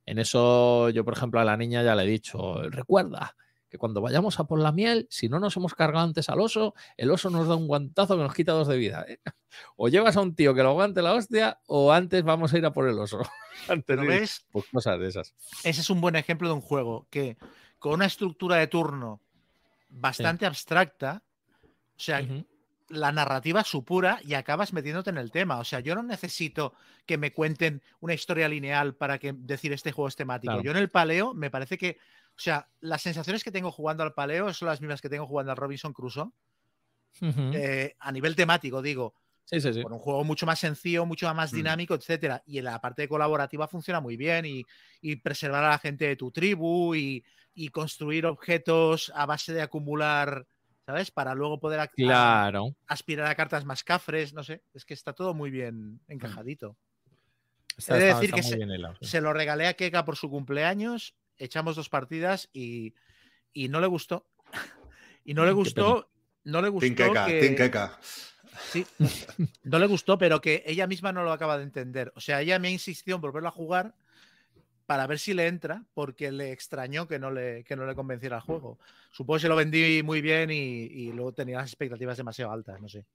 [0.05, 3.37] En eso yo, por ejemplo, a la niña ya le he dicho, recuerda
[3.73, 6.75] que cuando vayamos a por la miel, si no nos hemos cargado antes al oso,
[6.99, 9.03] el oso nos da un guantazo que nos quita dos de vida.
[9.09, 9.19] ¿eh?
[9.77, 12.67] O llevas a un tío que lo aguante la hostia, o antes vamos a ir
[12.67, 13.23] a por el oso.
[13.69, 15.35] Antes de- ves, Pues cosas de esas.
[15.65, 17.39] ese es un buen ejemplo de un juego que
[17.79, 19.21] con una estructura de turno
[19.89, 21.23] bastante abstracta,
[21.65, 21.69] o
[22.01, 22.23] sea,
[22.89, 25.59] la narrativa supura y acabas metiéndote en el tema.
[25.59, 26.75] O sea, yo no necesito
[27.07, 30.53] que me cuenten una historia lineal para que decir este juego es temático.
[30.53, 30.63] Claro.
[30.63, 31.97] Yo en el paleo me parece que,
[32.43, 35.57] sea, las sensaciones que tengo jugando al paleo son las mismas que tengo jugando al
[35.59, 36.31] Robinson Crusoe.
[37.21, 39.15] Eh, a nivel temático, digo,
[39.45, 39.83] Sí, sí, sí.
[39.83, 41.57] por un juego mucho más sencillo, mucho más Mm.
[41.57, 42.43] dinámico, etcétera.
[42.47, 44.65] Y en la parte colaborativa funciona muy bien y,
[45.01, 47.23] y preservar a la gente de tu tribu y,
[47.55, 50.47] y construir objetos a base de acumular,
[50.87, 51.11] ¿sabes?
[51.11, 52.75] Para luego poder a- Claro.
[52.87, 54.63] aspirar a cartas más cafres, no sé.
[54.73, 56.77] Es que está todo muy bien encajadito.
[57.77, 59.07] Está, He de decir está que se-.
[59.07, 62.95] Se lo regalé a Keka por su cumpleaños, echamos dos partidas y,
[63.53, 64.27] y no le gustó.
[65.25, 66.11] y no le gustó,
[66.45, 67.41] no le gustó Tinqueca, que...
[67.41, 67.99] Tinqueca.
[68.71, 68.87] Sí,
[69.63, 72.13] no le gustó, pero que ella misma no lo acaba de entender.
[72.17, 73.95] O sea, ella me ha insistido en volverlo a jugar
[74.85, 78.37] para ver si le entra, porque le extrañó que no le, que no le convenciera
[78.37, 78.79] el juego.
[79.11, 82.81] Supongo que se lo vendí muy bien y, y luego tenía las expectativas demasiado altas,
[82.81, 83.07] no sé.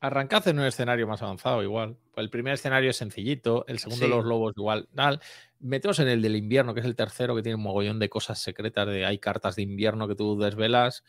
[0.00, 1.96] Arrancad en un escenario más avanzado, igual.
[2.14, 4.10] Pues El primer escenario es sencillito, el segundo, Sí.
[4.10, 4.88] los lobos, igual.
[4.94, 5.20] Tal.
[5.60, 8.38] Meteos en el del invierno, que es el tercero, que tiene un mogollón de cosas
[8.38, 8.86] secretas.
[8.86, 11.02] De, hay cartas de invierno que tú desvelas.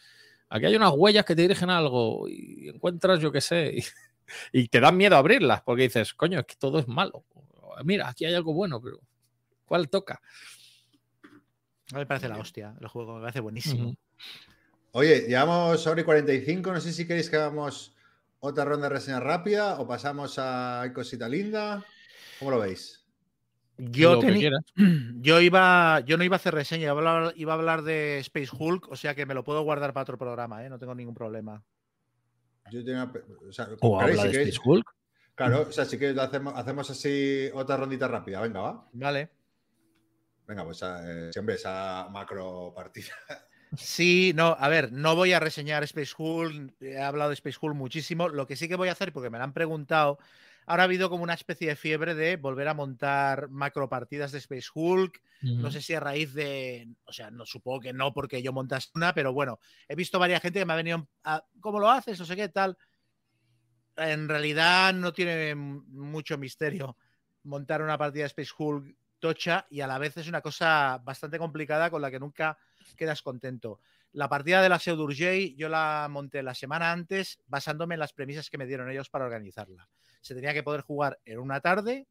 [0.50, 3.84] Aquí hay unas huellas que te dirigen a algo y encuentras, yo qué sé, y,
[4.64, 7.24] y te dan miedo abrirlas porque dices, coño, es que todo es malo.
[7.84, 9.00] Mira, aquí hay algo bueno, pero
[9.66, 10.20] ¿cuál toca?
[11.24, 13.96] A mí me parece la hostia el juego, me parece buenísimo.
[14.92, 16.74] Oye, llevamos hora y 45.
[16.74, 17.94] No sé si queréis que hagamos
[18.40, 21.86] otra ronda de reseña rápida o pasamos a Hay cosita linda.
[22.40, 23.06] ¿Cómo lo veis?
[23.78, 24.22] Yo, Lo
[25.22, 28.20] yo, iba, yo no iba a hacer reseña, iba a, hablar, iba a hablar de
[28.20, 30.70] Space Hulk, o sea que me lo puedo guardar para otro programa, ¿eh?
[30.70, 31.64] no tengo ningún problema.
[32.72, 33.10] Yo tenía.
[33.48, 34.20] O sea, O ¿queréis?
[34.20, 34.96] habla Si de queréis- Space Hulk.
[35.34, 38.42] Claro, o sea, si queréis lo hacemos, hacemos así otra rondita rápida.
[38.42, 38.88] Venga, va.
[38.92, 39.30] Vale.
[40.46, 43.14] Venga, pues eh, siempre esa macro partida.
[43.78, 47.76] Sí, no, a ver, no voy a reseñar Space Hulk, he hablado de Space Hulk
[47.76, 48.30] muchísimo.
[48.30, 50.20] Lo que sí que voy a hacer, porque me lo han preguntado
[50.70, 54.38] ahora ha habido como una especie de fiebre de volver a montar macro partidas de
[54.38, 55.20] Space Hulk.
[55.42, 58.92] No sé si a raíz de, o sea, no supongo que no porque yo montas
[58.94, 62.20] una, pero bueno, he visto varias gente que me ha venido a, ¿cómo lo haces?
[62.20, 62.78] No sé qué tal.
[63.98, 66.98] En realidad no tiene mucho misterio
[67.44, 71.40] montar una partida de Space Hulk tocha y a la vez es una cosa bastante
[71.40, 72.60] complicada con la que nunca
[72.96, 73.80] quedas contento.
[74.12, 78.50] La partida de la Pseudurjay yo la monté la semana antes basándome en las premisas
[78.50, 79.88] que me dieron ellos para organizarla.
[80.22, 82.08] Se tenía que poder jugar en una tarde,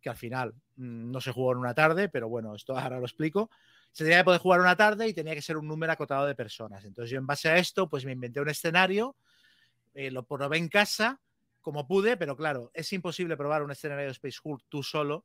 [0.00, 3.04] que al final mm, no se jugó en una tarde, pero bueno, esto ahora lo
[3.04, 3.50] explico.
[3.92, 6.34] Se tenía que poder jugar una tarde y tenía que ser un número acotado de
[6.34, 6.84] personas.
[6.84, 9.16] Entonces yo en base a esto, pues me inventé un escenario,
[9.94, 11.20] eh, lo probé en casa
[11.60, 15.24] como pude, pero claro, es imposible probar un escenario de Space Hulk tú solo,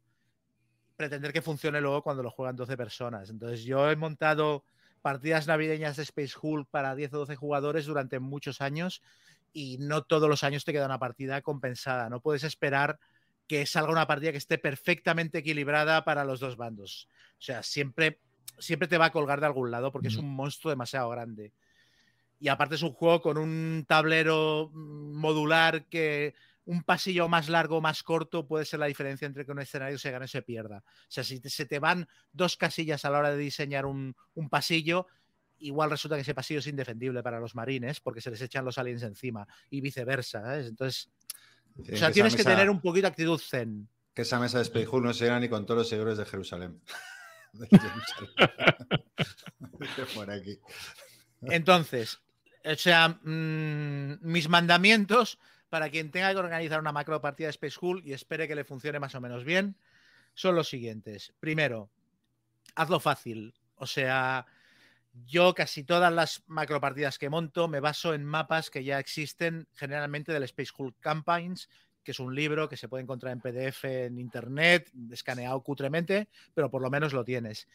[0.95, 3.29] pretender que funcione luego cuando lo juegan 12 personas.
[3.29, 4.63] Entonces yo he montado
[5.07, 9.01] partidas navideñas de Space Hulk para 10 o 12 jugadores durante muchos años
[9.53, 12.09] y no todos los años te queda una partida compensada.
[12.09, 12.99] No puedes esperar
[13.47, 17.07] que salga una partida que esté perfectamente equilibrada para los dos bandos.
[17.39, 18.19] O sea, siempre,
[18.59, 21.53] siempre te va a colgar de algún lado porque es un monstruo demasiado grande.
[22.41, 26.35] Y aparte es un juego con un tablero mm, modular que
[26.67, 29.97] un pasillo más largo o más corto puede ser la diferencia entre que un escenario
[29.97, 30.83] se gane o se pierda.
[30.85, 34.13] O sea, si se te van dos casillas a la hora de diseñar un,
[34.49, 35.07] pasillo,
[35.59, 38.77] igual resulta que ese pasillo es indefendible para los marines porque se les echan los
[38.77, 40.59] aliens encima y viceversa.
[40.59, 41.09] Entonces,
[41.79, 43.87] o sea, tienes que tener un poquito de actitud zen.
[44.13, 46.81] Que esa mesa de Space no se gana ni con todos los seguidores de Jerusalén.
[50.15, 50.59] Por aquí.
[51.43, 52.19] Entonces,
[52.65, 55.39] o sea, mm, mis mandamientos
[55.69, 58.63] para quien tenga que organizar una macro partida de Space Hulk y espere que le
[58.63, 59.77] funcione más o menos bien,
[60.33, 61.33] son los siguientes.
[61.39, 61.89] Primero,
[62.75, 63.53] hazlo fácil.
[63.75, 64.45] O sea,
[65.25, 69.67] yo casi todas las macro partidas que monto me baso en mapas que ya existen,
[69.73, 71.69] generalmente del Space Hulk Campaigns,
[72.03, 76.69] que es un libro que se puede encontrar en PDF en internet, escaneado cutremente, pero
[76.71, 77.67] por lo menos lo tienes.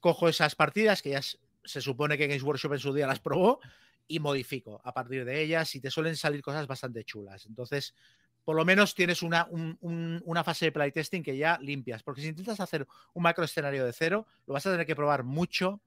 [0.00, 3.60] Cojo esas partidas que ya se supone que Games Workshop en su día las probó
[4.10, 7.46] y modifico a partir de ellas y te suelen salir cosas bastante chulas.
[7.46, 7.94] Entonces,
[8.44, 9.46] por lo menos tienes una,
[9.80, 13.92] una fase de playtesting que ya limpias, porque si intentas hacer un macro escenario de
[13.92, 15.80] cero, lo vas a tener que probar mucho,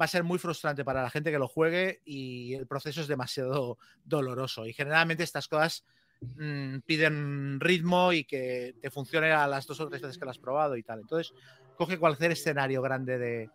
[0.00, 3.06] va a ser muy frustrante para la gente que lo juegue y el proceso es
[3.06, 4.66] demasiado doloroso.
[4.66, 5.84] Y generalmente estas cosas
[6.22, 10.30] mm, piden ritmo y que te funcione a las dos o tres veces que lo
[10.30, 11.00] has probado y tal.
[11.00, 11.34] Entonces,
[11.76, 13.50] coge cualquier escenario grande de,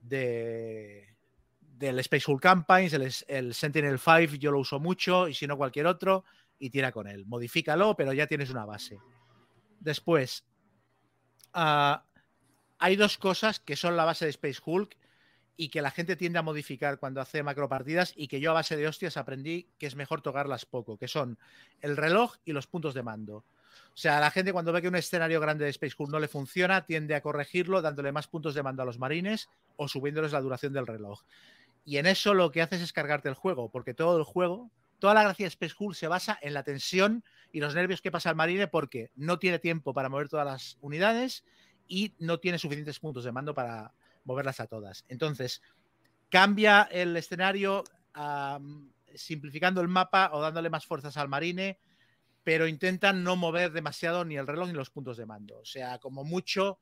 [0.00, 1.13] de
[1.78, 5.56] del Space Hulk Campaigns, el, el, Sentinel 5 yo lo uso mucho y si no
[5.56, 6.24] cualquier otro
[6.58, 7.26] y tira con él.
[7.26, 8.98] Modifícalo, pero ya tienes una base.
[9.80, 10.44] Después,
[11.52, 12.04] ah,
[12.78, 14.96] hay dos cosas que son la base de Space Hulk
[15.56, 18.54] y que la gente tiende a modificar cuando hace macro partidas y que yo a
[18.54, 21.38] base de hostias aprendí que es mejor tocarlas poco, que son
[21.80, 23.44] el reloj y los puntos de mando.
[23.94, 26.26] O sea, la gente cuando ve que un escenario grande de Space Hulk no le
[26.26, 30.40] funciona, tiende a corregirlo dándole más puntos de mando a los marines o subiéndoles la
[30.40, 31.22] duración del reloj.
[31.84, 35.14] Y en eso lo que haces es cargarte el juego, porque todo el juego, toda
[35.14, 38.30] la gracia de Space Hulk se basa en la tensión y los nervios que pasa
[38.30, 41.44] el marine porque no tiene tiempo para mover todas las unidades
[41.86, 43.92] y no tiene suficientes puntos de mando para
[44.24, 45.04] moverlas a todas.
[45.08, 45.62] Entonces,
[46.30, 47.84] cambia el escenario
[49.14, 51.78] simplificando el mapa o dándole más fuerzas al marine,
[52.42, 55.58] pero intentan no mover demasiado ni el reloj ni los puntos de mando.
[55.58, 56.78] O sea, como mucho,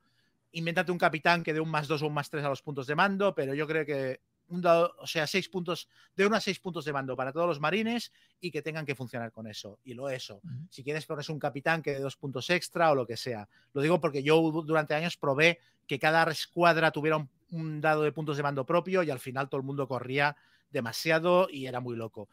[0.51, 2.87] invéntate un capitán que dé un más dos o un más tres a los puntos
[2.87, 6.85] de mando, pero yo creo que o sea, seis puntos, de uno a seis puntos
[6.85, 9.79] de mando para todos los marines y que tengan que funcionar con eso.
[9.83, 10.41] Y lo eso.
[10.69, 13.47] Si quieres pones un capitán que de dos puntos extra o lo que sea.
[13.73, 18.37] Lo digo porque yo durante años probé que cada escuadra tuviera un, dado de puntos
[18.37, 20.35] de mando propio y al final todo el mundo corría
[20.71, 22.29] demasiado y era muy loco.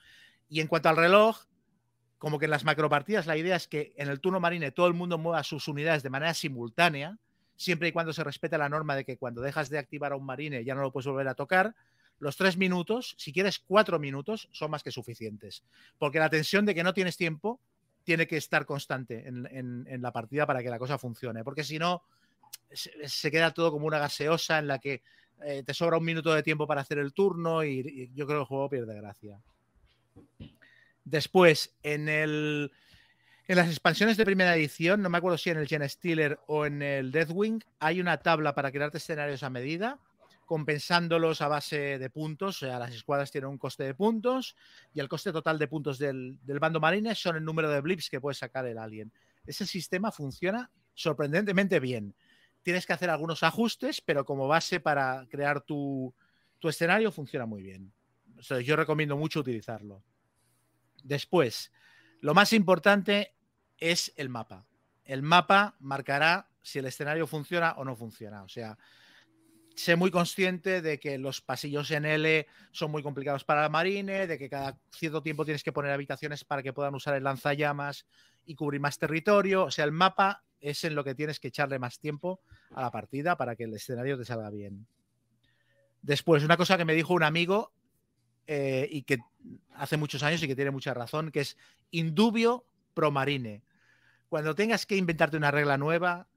[0.48, 1.44] Y en cuanto al reloj,
[2.18, 4.94] como que en las macropartidas la idea es que en el turno marine todo el
[4.94, 7.18] mundo mueva sus unidades de manera simultánea,
[7.56, 10.24] siempre y cuando se respete la norma de que cuando dejas de activar a un
[10.24, 11.74] marine ya no lo puedes volver a tocar,
[12.20, 15.64] los tres minutos, si quieres cuatro minutos, son más que suficientes.
[15.98, 17.60] Porque la tensión de que no tienes tiempo
[18.04, 21.42] tiene que estar constante en, la partida para que la cosa funcione.
[21.42, 22.02] Porque si no,
[22.70, 25.02] se, queda todo como una gaseosa en la que
[25.42, 28.42] eh, te sobra un minuto de tiempo para hacer el turno y, yo creo que
[28.42, 29.40] el juego pierde gracia.
[31.04, 32.70] Después, en
[33.48, 36.82] las expansiones de primera edición, no me acuerdo si en el Gen Stealer o en
[36.82, 39.98] el Deathwing, hay una tabla para crearte escenarios a medida
[40.50, 42.60] compensándolos a base de puntos.
[42.60, 44.56] O sea, las escuadras tienen un coste de puntos
[44.92, 48.20] y el coste total de puntos del, bando marine son el número de blips que
[48.20, 49.12] puede sacar el alien.
[49.46, 52.16] Ese sistema funciona sorprendentemente bien.
[52.64, 56.12] Tienes que hacer algunos ajustes, pero como base para crear tu,
[56.64, 57.92] escenario funciona muy bien.
[58.64, 60.02] yo recomiendo mucho utilizarlo.
[61.04, 61.70] Después,
[62.22, 63.36] lo más importante
[63.78, 64.66] es el mapa.
[65.04, 68.42] el mapa marcará si el escenario funciona o no funciona.
[68.42, 68.76] O sea,
[69.80, 74.26] sé muy consciente de que los pasillos en L son muy complicados para la marine,
[74.26, 78.06] de que cada cierto tiempo tienes que poner habitaciones para que puedan usar el lanzallamas
[78.44, 79.64] y cubrir más territorio.
[79.64, 82.40] O sea, el mapa es en lo que tienes que echarle más tiempo
[82.74, 84.86] a la partida para que el escenario te salga bien.
[86.02, 87.72] Después, una cosa que me dijo un amigo
[88.46, 89.18] eh, y que
[89.74, 91.56] hace muchos años y que tiene mucha razón, que es
[91.90, 93.62] indubio pro marine.
[94.28, 96.28] Cuando tengas que inventarte una regla nueva,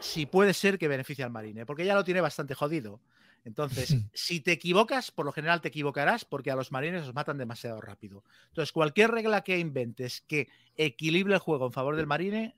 [0.00, 3.00] si puede ser que beneficie al marine, porque ya lo tiene bastante jodido.
[3.44, 7.38] Entonces, si te equivocas, por lo general te equivocarás porque a los marines los matan
[7.38, 8.24] demasiado rápido.
[8.48, 12.56] Entonces, cualquier regla que inventes que equilibre el juego en favor del marine,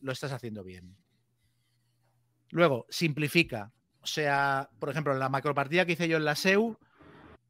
[0.00, 0.96] lo estás haciendo bien.
[2.50, 3.72] Luego, simplifica.
[4.02, 6.76] O sea, por ejemplo, en la macropartida que hice yo en la SEU,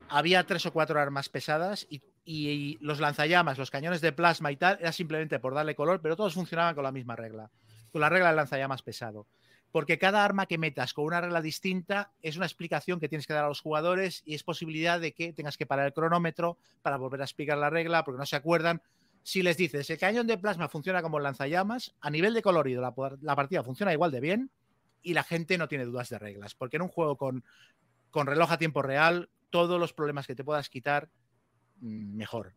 [0.09, 4.57] había tres o cuatro armas pesadas y, y los lanzallamas, los cañones de plasma y
[4.57, 7.51] tal, era simplemente por darle color, pero todos funcionaban con la misma regla,
[7.93, 9.27] con la regla del lanzallamas pesado
[9.73, 13.32] porque cada arma que metas con una regla distinta es una explicación que tienes que
[13.32, 16.98] dar a los jugadores y es posibilidad de que tengas que parar el cronómetro para
[16.98, 18.82] volver a explicar la regla porque no se acuerdan.
[19.23, 22.93] Si les dices el cañón de plasma funciona como lanzallamas, a nivel de colorido la,
[23.23, 24.51] la partida funciona igual de bien
[25.02, 27.43] y la gente no tiene dudas de reglas, porque en un juego con,
[28.10, 31.09] con reloj a tiempo real, todos los problemas que te puedas quitar,
[31.81, 32.55] mm, mejor.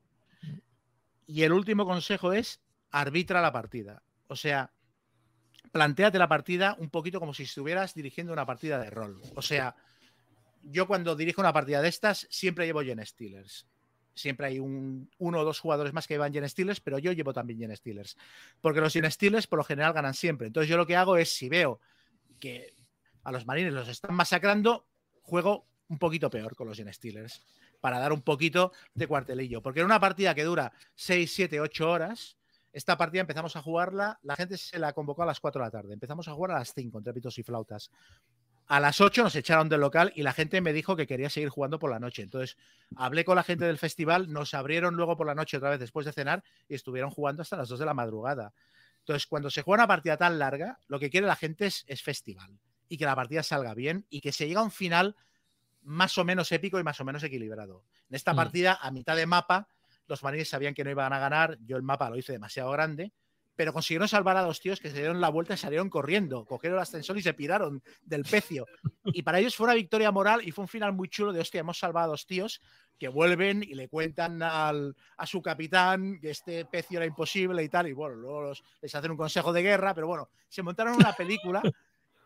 [1.28, 4.04] Y el último consejo es arbitra la partida.
[4.28, 4.72] O sea,
[5.76, 9.22] planteate la partida un poquito como si estuvieras dirigiendo una partida de rol.
[9.36, 9.76] O sea,
[10.64, 13.68] yo cuando dirijo una partida de estas siempre llevo Gen Steelers.
[14.14, 17.34] Siempre hay un, uno o dos jugadores más que llevan Gen Steelers, pero yo llevo
[17.34, 18.16] también Gen Steelers.
[18.62, 20.48] Porque los Gen Steelers por lo general ganan siempre.
[20.48, 21.82] Entonces yo lo que hago es, si veo
[22.40, 22.74] que
[23.26, 24.88] a los marines los están masacrando,
[25.24, 27.42] juego un poquito peor con los Gen Steelers.
[27.82, 29.62] Para dar un poquito de cuartelillo.
[29.62, 32.38] Porque en una partida que dura 6, 7, 8 horas,
[32.76, 35.72] esta partida empezamos a jugarla, la gente se la convocó a las 4 de la
[35.72, 35.94] tarde.
[35.94, 37.90] Empezamos a jugar a las 5, entre pitos y flautas.
[38.68, 41.48] A las 8 nos echaron del local y la gente me dijo que quería seguir
[41.50, 42.24] jugando por la noche.
[42.24, 42.58] Entonces
[42.98, 46.06] hablé con la gente del festival, nos abrieron luego por la noche otra vez después
[46.06, 48.54] de cenar y estuvieron jugando hasta las 2 de la madrugada.
[49.00, 52.02] Entonces, cuando se juega una partida tan larga, lo que quiere la gente es, es
[52.04, 55.16] festival y que la partida salga bien y que se llegue a un final
[55.84, 57.84] más o menos épico y más o menos equilibrado.
[58.10, 58.36] En esta Mm.
[58.36, 59.68] partida, a mitad de mapa,
[60.08, 63.12] los marines sabían que no iban a ganar, yo el mapa lo hice demasiado grande,
[63.56, 66.78] pero consiguieron salvar a dos tíos que se dieron la vuelta y salieron corriendo, cogieron
[66.78, 68.66] el ascensor y se piraron del pecio.
[69.06, 71.62] Y para ellos fue una victoria moral y fue un final muy chulo de, hostia,
[71.62, 72.62] hemos salvado a dos tíos
[73.00, 77.70] que vuelven y le cuentan al, a su capitán que este pecio era imposible y
[77.70, 80.96] tal, y bueno, luego los- les hacen un consejo de guerra, pero bueno, se montaron
[80.96, 81.62] una película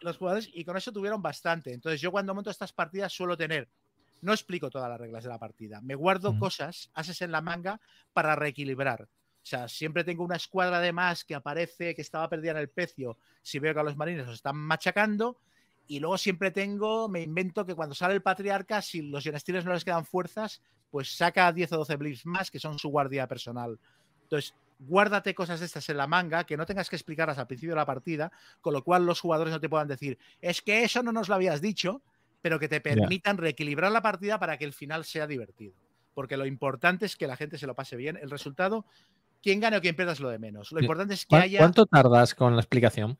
[0.01, 1.73] los jugadores y con eso tuvieron bastante.
[1.73, 3.68] Entonces yo cuando monto estas partidas suelo tener
[4.22, 5.82] no explico todas las reglas de la partida.
[5.82, 6.40] Me guardo Ujú.
[6.40, 7.80] cosas, haces en la manga,
[8.14, 9.04] para reequilibrar.
[9.04, 12.70] O sea, siempre tengo una escuadra de más que aparece, que estaba perdida en el
[12.70, 15.40] pecio, si veo que a los marines los están machacando.
[15.88, 19.74] Y luego siempre tengo, me invento que cuando sale el patriarca, si los Genestiles no
[19.74, 23.80] les quedan fuerzas, pues saca 10 o 12 blips más, que son su guardia personal.
[24.24, 27.74] Entonces, guárdate cosas de estas en la manga, que no tengas que explicarlas al principio
[27.74, 28.32] de la partida,
[28.62, 31.36] con lo cual los jugadores no te puedan decir, es que eso no nos lo
[31.36, 32.02] habías dicho,
[32.41, 35.74] pero que te permitan reequilibrar la partida para que el final sea divertido.
[36.14, 38.18] Porque lo importante es que la gente se lo pase bien.
[38.22, 38.86] El resultado,
[39.41, 40.72] quien gane o quien pierda es lo de menos.
[40.72, 41.60] Lo importante es que ¿Cuán- haya.
[41.60, 43.18] ¿Cuánto tardas con la explicación?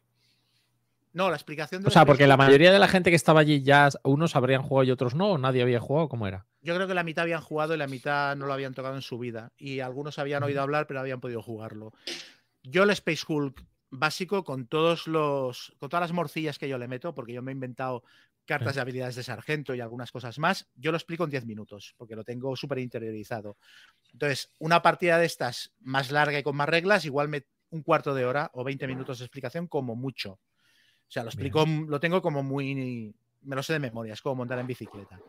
[1.12, 3.64] No, la explicación de O sea, porque la mayoría de la gente que estaba allí
[3.64, 6.46] ya unos habrían jugado y otros no, o nadie había jugado, ¿cómo era?
[6.62, 9.02] Yo creo que la mitad habían jugado y la mitad no lo habían tocado en
[9.02, 9.52] su vida.
[9.58, 11.94] Y algunos habían oído hablar, pero habían podido jugarlo.
[12.62, 15.74] Yo el Space Hulk básico con todos los.
[15.80, 18.04] con todas las morcillas que yo le meto, porque yo me he inventado
[18.50, 21.94] cartas de habilidades de sargento y algunas cosas más, yo lo explico en 10 minutos,
[21.98, 23.58] porque lo tengo súper interiorizado.
[24.12, 28.16] Entonces, una partida de estas más larga y con más reglas, igual me un cuarto
[28.16, 30.32] de hora o 20 minutos de explicación como mucho.
[30.32, 33.14] O sea, lo explico, lo tengo como muy.
[33.42, 35.20] Me lo sé de memoria, es como montar en bicicleta.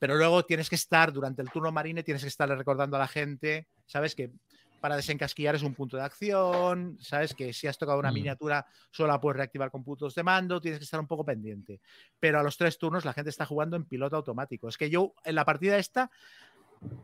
[0.00, 3.06] Pero luego tienes que estar durante el turno marine, tienes que estarle recordando a la
[3.06, 4.16] gente, ¿sabes?
[4.16, 4.32] Que
[4.84, 7.32] para desencasquillar es un punto de acción, ¿sabes?
[7.32, 8.14] Que si has tocado una Mm.
[8.16, 11.80] miniatura, solo la puedes reactivar con puntos de mando, tienes que estar un poco pendiente.
[12.20, 14.68] Pero a los tres turnos la gente está jugando en piloto automático.
[14.68, 16.10] Es que yo en la partida esta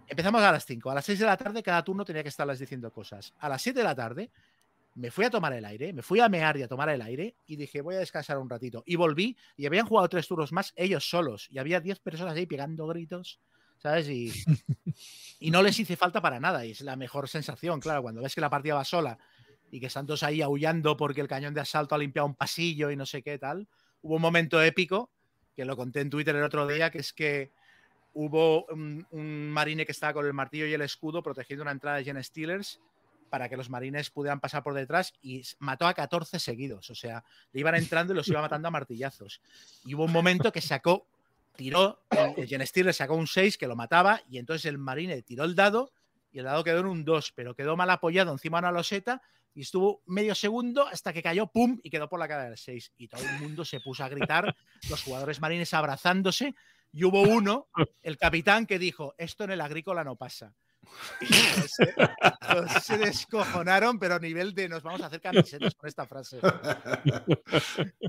[0.07, 2.59] empezamos a las 5, a las 6 de la tarde cada turno tenía que estarles
[2.59, 3.33] diciendo cosas.
[3.39, 4.31] A las 7 de la tarde
[4.97, 7.35] me fui a tomar el aire, me fui a mear y a tomar el aire
[7.47, 8.83] y dije, voy a descansar un ratito.
[8.85, 12.45] Y volví y habían jugado tres turnos más ellos solos y había 10 personas ahí
[12.45, 13.41] pegando gritos,
[13.83, 14.09] ¿sabes?
[14.09, 14.33] Y,
[15.41, 18.35] y no les hice falta para nada y es la mejor sensación, claro, cuando ves
[18.35, 19.19] que la partida va sola
[19.71, 22.91] y que están todos ahí aullando porque el cañón de asalto ha limpiado un pasillo
[22.91, 23.69] y no sé qué tal.
[24.03, 25.11] Hubo un momento épico,
[25.55, 27.53] que lo conté en Twitter el otro día, que es que
[28.13, 31.99] hubo un, un marine que estaba con el martillo y el escudo protegiendo una entrada
[31.99, 32.81] de Gen Steelers
[33.31, 36.91] para que los marines pudieran pasar por detrás y mató a 14 seguidos.
[36.91, 39.41] O sea, le iban entrando y los iba matando a martillazos.
[39.85, 41.07] Y hubo un momento que sacó,
[41.57, 45.23] tiró, el, Gen Steel le sacó un 6 que lo mataba y entonces el marine
[45.23, 45.93] tiró el dado
[46.33, 49.23] y el dado quedó en un 2, pero quedó mal apoyado encima de una loseta
[49.55, 52.93] y estuvo medio segundo hasta que cayó, pum, y quedó por la cara del 6.
[52.97, 54.55] Y todo el mundo se puso a gritar,
[54.89, 56.55] los jugadores marines abrazándose,
[56.93, 57.69] y hubo uno,
[58.03, 60.55] el capitán, que dijo, esto en el agrícola no pasa.
[61.21, 61.27] Y
[62.81, 66.41] se descojonaron, pero a nivel de nos vamos a hacer camisetas con esta frase.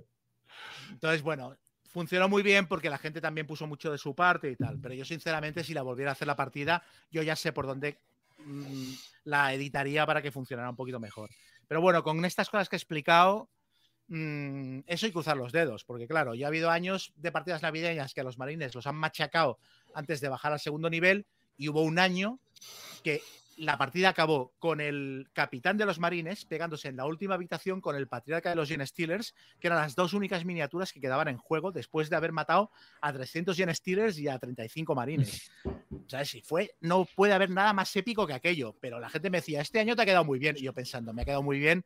[0.92, 1.56] Entonces, bueno,
[1.92, 4.80] funcionó muy bien porque la gente también puso mucho de su parte y tal.
[4.82, 7.98] Pero yo, sinceramente, si la volviera a hacer la partida, yo ya sé por dónde
[8.46, 8.94] mm,
[9.26, 11.30] la editaría para que funcionara un poquito mejor.
[11.68, 13.50] Pero bueno, con estas cosas que he explicado,
[14.08, 18.14] mm, eso y cruzar los dedos, porque claro, ya ha habido años de partidas navideñas
[18.14, 19.60] que a los marines los han machacado
[19.94, 21.26] antes de bajar al segundo nivel
[21.58, 22.40] y hubo un año
[23.04, 23.22] que
[23.58, 27.96] la partida acabó con el capitán de los marines pegándose en la última habitación con
[27.96, 31.38] el patriarca de los Gen Steelers, que eran las dos únicas miniaturas que quedaban en
[31.38, 32.72] juego después de haber matado
[33.02, 35.52] a 300 Gen Steelers y a 35 marines.
[36.08, 36.30] ¿Sabes?
[36.30, 39.62] Si fue, no puede haber nada más épico que aquello, pero la gente me decía,
[39.62, 40.56] este año te ha quedado muy bien.
[40.58, 41.86] Y yo pensando, me ha quedado muy bien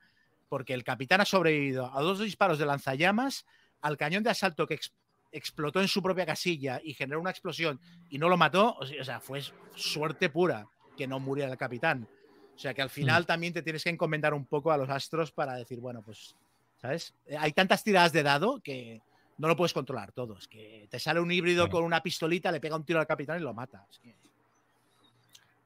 [0.49, 3.45] porque el capitán ha sobrevivido a dos disparos de lanzallamas,
[3.81, 4.93] al cañón de asalto que ex-
[5.31, 7.79] explotó en su propia casilla y generó una explosión
[8.09, 9.41] y no lo mató, o sea, o sea, fue
[9.75, 12.07] suerte pura que no muriera el capitán.
[12.55, 15.31] O sea que al final también te tienes que encomendar un poco a los astros
[15.31, 16.35] para decir, bueno, pues,
[16.81, 17.13] ¿sabes?
[17.27, 19.01] Eh, Hay tantas tiradas de dado que
[19.37, 20.37] no lo puedes controlar todo.
[20.37, 23.39] Es que te sale un híbrido con una pistolita, le pega un tiro al capitán
[23.39, 23.85] y lo mata.
[23.91, 24.15] Es que-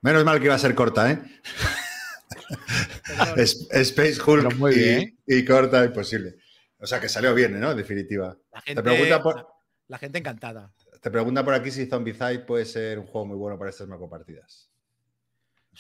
[0.02, 1.20] Menos mal que iba a ser corta, ¿eh?
[3.36, 5.18] Es- Space Hulk muy y, bien.
[5.28, 6.36] y corta imposible.
[6.80, 7.72] O sea que salió bien, ¿no?
[7.72, 8.36] En definitiva.
[8.54, 9.46] La Te gente, pregunta por, la,
[9.90, 10.72] la gente encantada.
[11.02, 14.69] te pregunta por aquí si Zombicide puede ser un juego muy bueno para estas macropartidas.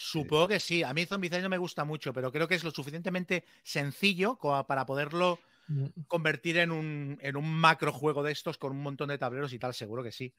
[0.02, 0.82] Supongo que sí.
[0.82, 4.86] A mí Zombicide no me gusta mucho, pero creo que es lo suficientemente sencillo para
[4.86, 9.20] poderlo Mm, convertir en un, en un macro juego de estos con un montón de
[9.20, 10.34] tableros y tal, seguro que sí.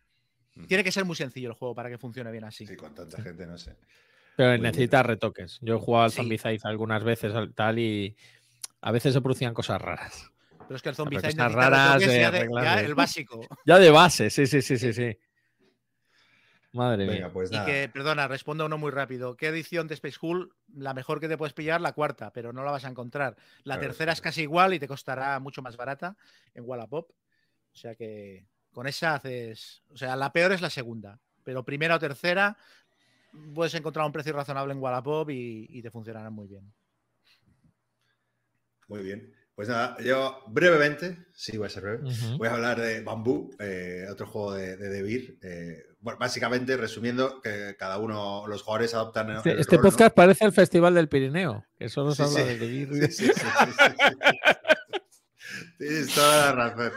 [0.66, 2.66] Tiene que ser muy sencillo el juego para que funcione bien así.
[2.66, 3.76] Sí, con tanta gente, no sé.
[4.34, 5.58] Pero Muy necesita retoques.
[5.60, 6.16] Yo he jugado al Sí.
[6.16, 8.16] Zombicide algunas veces al tal y
[8.80, 10.32] a veces se producían cosas raras.
[10.66, 13.46] Pero es que el Zombicide necesita raras retoques de ya de- el básico.
[13.66, 15.16] Ya de base, sí, sí, sí, sí, sí.
[16.72, 17.32] Madre Venga, mía.
[17.32, 17.66] pues Y nada.
[17.66, 19.36] que, perdona, respondo uno muy rápido.
[19.36, 20.54] ¿Qué edición de Space Hulk?
[20.76, 23.36] La mejor que te puedes pillar, la cuarta, pero no la vas a encontrar.
[23.64, 26.16] La Claro, tercera es casi igual y te costará mucho más barata
[26.54, 27.10] en Wallapop.
[27.10, 29.82] O sea que con esa haces.
[29.88, 32.56] O sea, la peor es la segunda, pero primera o tercera
[33.54, 36.72] puedes encontrar un precio razonable en Wallapop y, y te funcionarán muy bien.
[38.88, 39.34] Muy bien.
[39.60, 44.06] Pues nada, yo brevemente, sí, voy a ser breve, voy a hablar de Bamboo, eh,
[44.10, 45.38] otro juego de, de Devir.
[45.42, 49.28] Eh, bueno, básicamente, resumiendo, que cada uno, los jugadores adoptan.
[49.28, 49.90] el Este, este rol, ¿no?
[49.90, 52.58] podcast parece el Festival del Pirineo, que solo se Sí, habla sí.
[52.58, 53.10] de birria.
[53.10, 53.30] Sí.
[55.76, 56.92] Tienes toda la razón.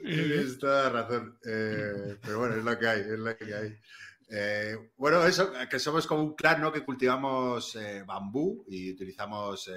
[0.00, 1.38] Tienes toda la razón.
[1.44, 3.76] Eh, pero bueno, es lo que hay, es lo que hay.
[4.30, 6.72] Eh, bueno, eso, que somos como un clan, ¿no?
[6.72, 9.70] Que cultivamos eh, bambú y utilizamos.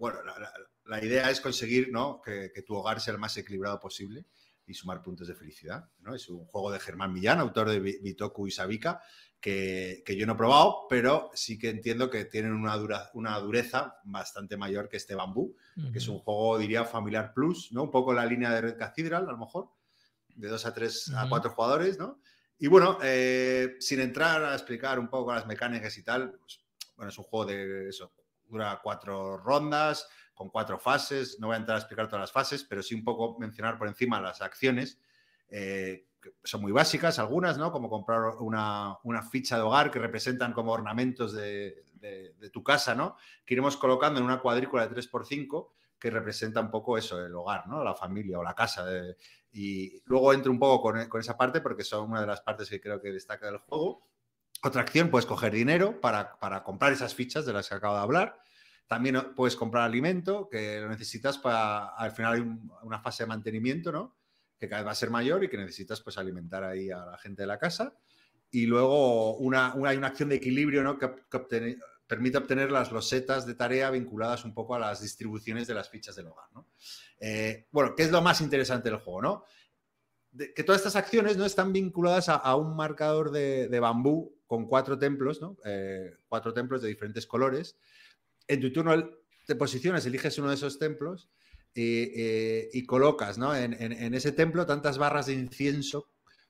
[0.00, 0.52] bueno, la, la-
[0.86, 2.20] la idea es conseguir, ¿no?
[2.22, 4.26] Que, que tu hogar sea el más equilibrado posible
[4.66, 6.14] y sumar puntos de felicidad, ¿no?
[6.14, 9.02] Es un juego de Germán Millán, autor de Bi- Bitoku y Sabika,
[9.40, 13.38] que, que yo no he probado, pero sí que entiendo que tienen una, dura- una
[13.40, 15.56] dureza bastante mayor que este bambú
[15.92, 17.82] que es un juego, diría, familiar plus, ¿no?
[17.84, 19.70] Un poco la línea de Red Cathedral, a lo mejor,
[20.34, 22.20] de dos a tres a cuatro jugadores, ¿no?
[22.58, 26.60] Y bueno, eh, sin entrar a explicar un poco las mecánicas y tal, pues,
[26.96, 28.12] bueno, es un juego de eso,
[28.44, 32.64] dura cuatro rondas, con cuatro fases, no voy a entrar a explicar todas las fases,
[32.64, 35.00] pero sí un poco mencionar por encima las acciones,
[35.48, 36.06] eh,
[36.44, 37.72] son muy básicas algunas, ¿no?
[37.72, 41.84] Como comprar una, una ficha de hogar que representan como ornamentos de
[42.52, 43.16] tu casa, ¿no?
[43.44, 45.68] que iremos colocando en una cuadrícula de 3x5
[45.98, 47.84] que representa un poco eso, el hogar, ¿no?
[47.84, 48.84] La familia o la casa.
[48.88, 49.16] eh,
[49.52, 52.68] y luego entro un poco con, con esa parte porque son una de las partes
[52.68, 54.02] que creo que destaca del juego.
[54.64, 58.02] Otra acción, puedes coger dinero para, para comprar esas fichas de las que acabo de
[58.02, 58.42] hablar.
[58.92, 63.28] También puedes comprar alimento, que lo necesitas para, al final hay un- una fase de
[63.28, 64.18] mantenimiento, ¿no?
[64.58, 67.16] Que cada vez va a ser mayor y que necesitas pues alimentar ahí a la
[67.16, 67.96] gente de la casa.
[68.50, 70.98] Y luego una, una- hay una acción de equilibrio, ¿no?
[70.98, 75.72] Que, que permite obtener las losetas de tarea vinculadas un poco a las distribuciones de
[75.72, 76.48] las fichas del hogar.
[76.52, 76.68] ¿no?
[77.18, 79.22] Eh, bueno, ¿qué es lo más interesante del juego?
[79.22, 79.44] ¿no?
[80.30, 84.36] De- que todas estas acciones no están vinculadas a, a un marcador de, de bambú
[84.46, 85.56] con cuatro templos, ¿no?
[85.64, 87.78] Eh, cuatro templos de diferentes colores.
[88.52, 88.92] En tu turno
[89.46, 91.28] te posicionas, eliges uno de esos templos
[91.74, 93.54] y, eh, y colocas ¿no?
[93.54, 96.08] en, en- en ese templo tantas barras de incienso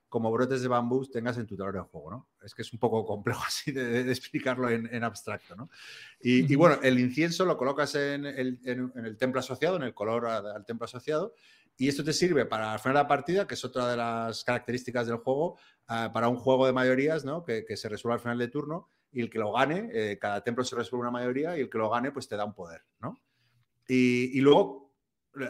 [0.08, 2.28] como brotes de bambú tengas en tu tablero de juego, ¿no?
[2.44, 5.70] Es que es un poco complejo así de, de explicarlo en, en abstracto, ¿no?
[6.20, 9.84] Y, y, bueno, el incienso lo colocas en el, en, en el templo asociado, en
[9.84, 11.34] el color al templo asociado,
[11.78, 14.44] y esto te sirve para al final de la partida, que es otra de las
[14.44, 15.56] características del juego,
[15.88, 17.42] uh, para un juego de mayorías, ¿no?
[17.42, 20.42] Que, que, se resuelve al final de turno, y el que lo gane, eh, cada
[20.42, 22.82] templo se resuelve una mayoría, y el que lo gane, pues te da un poder,
[23.00, 23.16] ¿no?
[23.86, 24.82] Y, y luego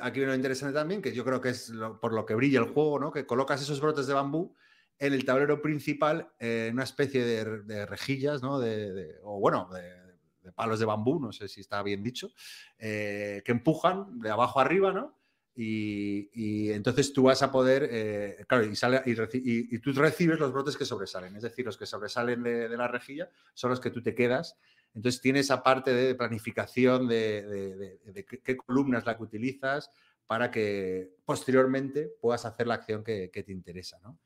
[0.01, 2.73] aquí viene lo interesante también, que yo creo que es por lo que brilla el
[2.73, 3.13] juego, ¿no?
[3.13, 4.55] Que colocas esos brotes de bambú
[4.99, 8.59] en el tablero principal, eh, una especie de, rejillas, ¿no?
[8.59, 12.31] De, o bueno, de, palos de bambú, no sé si está bien dicho,
[12.79, 15.19] eh, que empujan de abajo arriba, ¿no?
[15.55, 21.37] Y, entonces tú vas a poder, eh, claro, y, tú recibes los brotes que sobresalen,
[21.37, 24.57] es decir, los que sobresalen de, la rejilla son los que tú te quedas.
[24.95, 27.99] Entonces tiene esa parte de planificación de,
[28.43, 29.91] qué columna es la que utilizas
[30.27, 34.19] para que posteriormente puedas hacer la acción que, te interesa, ¿no?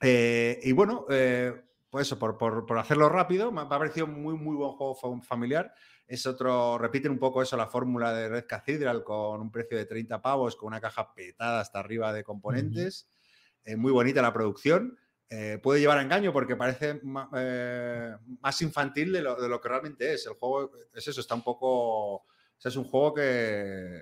[0.00, 1.54] Eh, y bueno, eh,
[1.88, 5.72] pues eso, por, por, por, hacerlo rápido, me ha parecido muy, muy buen juego familiar.
[6.06, 9.86] Es otro, repiten un poco eso, la fórmula de Red Cathedral con un precio de
[9.86, 13.06] 30 pavos, con una caja petada hasta arriba de componentes.
[13.08, 13.72] Uh -huh.
[13.72, 14.98] eh, muy bonita la producción.
[15.30, 17.00] Eh, puede llevar a engaño porque parece
[17.36, 20.26] eh, más infantil de lo, de lo, que realmente es.
[20.26, 22.14] El juego es eso, está un poco.
[22.16, 22.26] O
[22.58, 24.00] sea, es un juego que.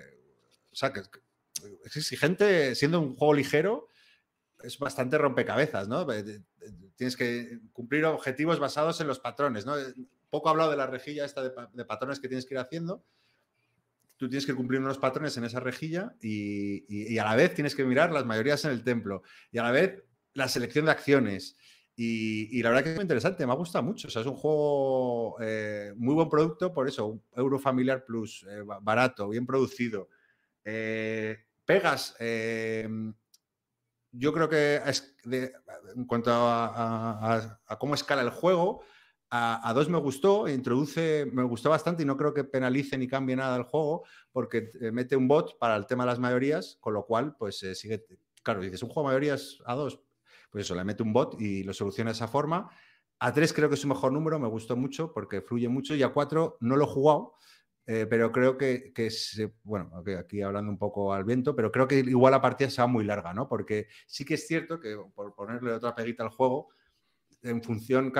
[0.71, 1.01] O sea, que
[1.85, 3.87] es exigente, siendo un juego ligero,
[4.61, 6.05] es bastante rompecabezas, ¿no?
[6.95, 9.75] Tienes que cumplir objetivos basados en los patrones, ¿no?
[10.33, 13.05] Poco hablado de la rejilla esta de, patrones que tienes que ir haciendo.
[14.17, 17.83] Tú tienes que cumplir unos patrones en esa rejilla y, a la vez tienes que
[17.83, 19.21] mirar las mayorías en el templo.
[19.51, 20.01] Y a la vez
[20.33, 21.55] la selección de acciones.
[21.95, 24.07] Y, la verdad que es muy interesante, me ha gustado mucho.
[24.07, 28.43] O sea, es un juego eh, muy buen producto, por eso, un Euro Familiar Plus,
[28.49, 30.09] eh, barato, bien producido.
[30.65, 32.15] Eh, pegas
[34.13, 34.81] yo creo que
[35.95, 38.83] en cuanto a, cómo escala el juego,
[39.35, 43.35] a, dos me gustó, introduce, me gustó bastante y no creo que penalice ni cambie
[43.35, 47.07] nada el juego porque mete un bot para el tema de las mayorías, con lo
[47.07, 48.05] cual, pues eh, sigue,
[48.43, 49.99] claro, dices, un juego de mayorías a dos,
[50.51, 52.69] pues eso, le mete un bot y lo soluciona de esa forma.
[53.17, 56.03] A tres creo que es su mejor número, me gustó mucho porque fluye mucho y
[56.03, 57.33] a cuatro no lo he jugado,
[57.87, 61.87] eh, pero creo que, que se, bueno, aquí hablando un poco al viento, pero creo
[61.87, 63.49] que igual la partida se va muy larga, ¿no?
[63.49, 66.69] Porque sí que es cierto que, por ponerle otra peguita al juego,
[67.43, 68.11] en función,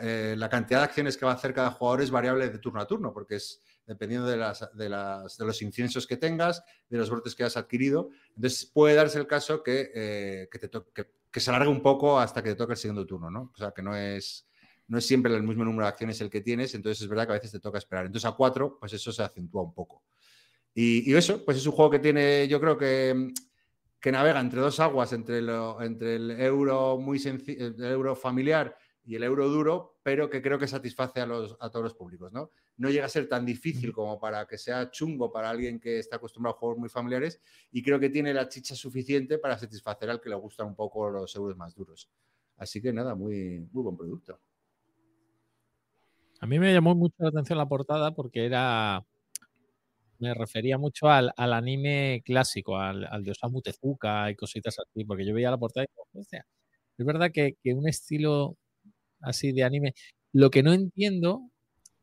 [0.00, 2.80] eh, la cantidad de acciones que va a hacer cada jugador es variable de turno
[2.80, 4.88] a turno, porque es dependiendo de, las, de,
[5.44, 8.10] los inciensos que tengas, de los brotes que has adquirido.
[8.34, 10.70] Entonces puede darse el caso que, eh, que,
[11.30, 13.50] que, se alargue un poco hasta que te toque el segundo turno, ¿no?
[13.52, 14.46] O sea, que no es
[14.86, 17.32] no es siempre el mismo número de acciones el que tienes, entonces es verdad que
[17.32, 18.06] a veces te toca esperar.
[18.06, 20.02] Entonces a cuatro, pues eso se acentúa un poco.
[20.74, 23.32] Y eso, pues es un juego que tiene, yo creo que,
[24.04, 28.76] que navega entre dos aguas, entre, lo, entre el euro muy sencillo, el euro familiar
[29.02, 32.30] y el euro duro, pero que creo que satisface a, los, a todos los públicos,
[32.30, 32.50] ¿no?
[32.76, 36.16] No llega a ser tan difícil como para que sea chungo para alguien que está
[36.16, 37.40] acostumbrado a juegos muy familiares
[37.72, 41.08] y creo que tiene la chicha suficiente para satisfacer al que le gustan un poco
[41.08, 42.10] los euros más duros.
[42.58, 44.38] Así que nada, muy, muy buen producto.
[46.40, 49.02] A mí me llamó mucho la atención la portada porque era.
[50.18, 55.04] Me refería mucho al, al anime clásico, al, al, de Osamu Tezuka y cositas así,
[55.04, 56.46] porque yo veía la portada y digo, hostia,
[56.96, 58.56] es verdad que, que, un estilo
[59.20, 59.94] así de anime.
[60.32, 61.50] Lo que no entiendo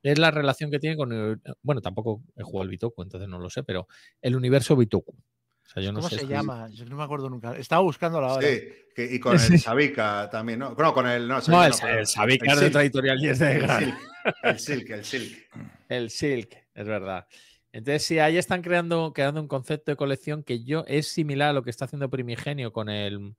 [0.03, 1.11] es la relación que tiene con.
[1.11, 3.87] El, bueno, tampoco he jugado al Bitoku, entonces no lo sé, pero
[4.21, 5.13] el universo Bitoku.
[5.13, 6.27] O sea, yo no ¿Cómo sé se si...
[6.27, 6.67] llama?
[6.71, 7.55] Yo no me acuerdo nunca.
[7.55, 8.47] Estaba buscando la hora.
[8.47, 8.61] Sí,
[8.93, 10.71] que, y con el Sabika también, ¿no?
[10.71, 11.27] No, con el.
[11.27, 13.93] No, no el, el Sabika es de Traditorial y es de el,
[14.43, 15.49] el Silk, el Silk.
[15.87, 17.25] El Silk, es verdad.
[17.73, 21.53] Entonces, sí, ahí están creando, creando un concepto de colección que yo es similar a
[21.53, 23.35] lo que está haciendo Primigenio con el,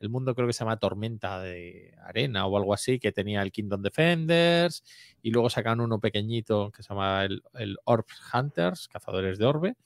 [0.00, 3.52] el mundo, creo que se llama Tormenta de Arena o algo así, que tenía el
[3.52, 4.82] Kingdom Defenders
[5.22, 9.76] y luego sacan uno pequeñito que se llama el, el Orb Hunters, Cazadores de Orbe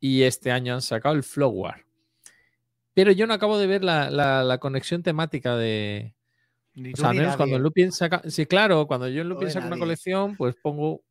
[0.00, 1.86] y este año han sacado el Flowar.
[2.92, 6.14] Pero yo no acabo de ver la, la, la conexión temática de.
[6.74, 8.22] Ni o sea, al menos cuando Lupin saca.
[8.28, 11.02] Sí, claro, cuando yo en Lupin saco una colección, pues pongo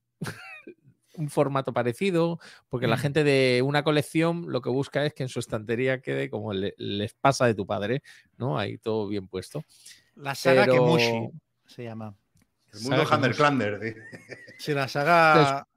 [1.15, 2.90] un formato parecido, porque mm.
[2.90, 6.53] la gente de una colección lo que busca es que en su estantería quede como
[6.53, 8.03] le, les pasa de tu padre,
[8.38, 8.57] ¿no?
[8.57, 9.64] Ahí todo bien puesto.
[10.15, 10.73] La saga Pero...
[10.73, 11.30] Kemushi
[11.65, 12.15] se llama.
[12.73, 14.06] El mundo Hunter
[14.57, 15.68] Sí, la saga.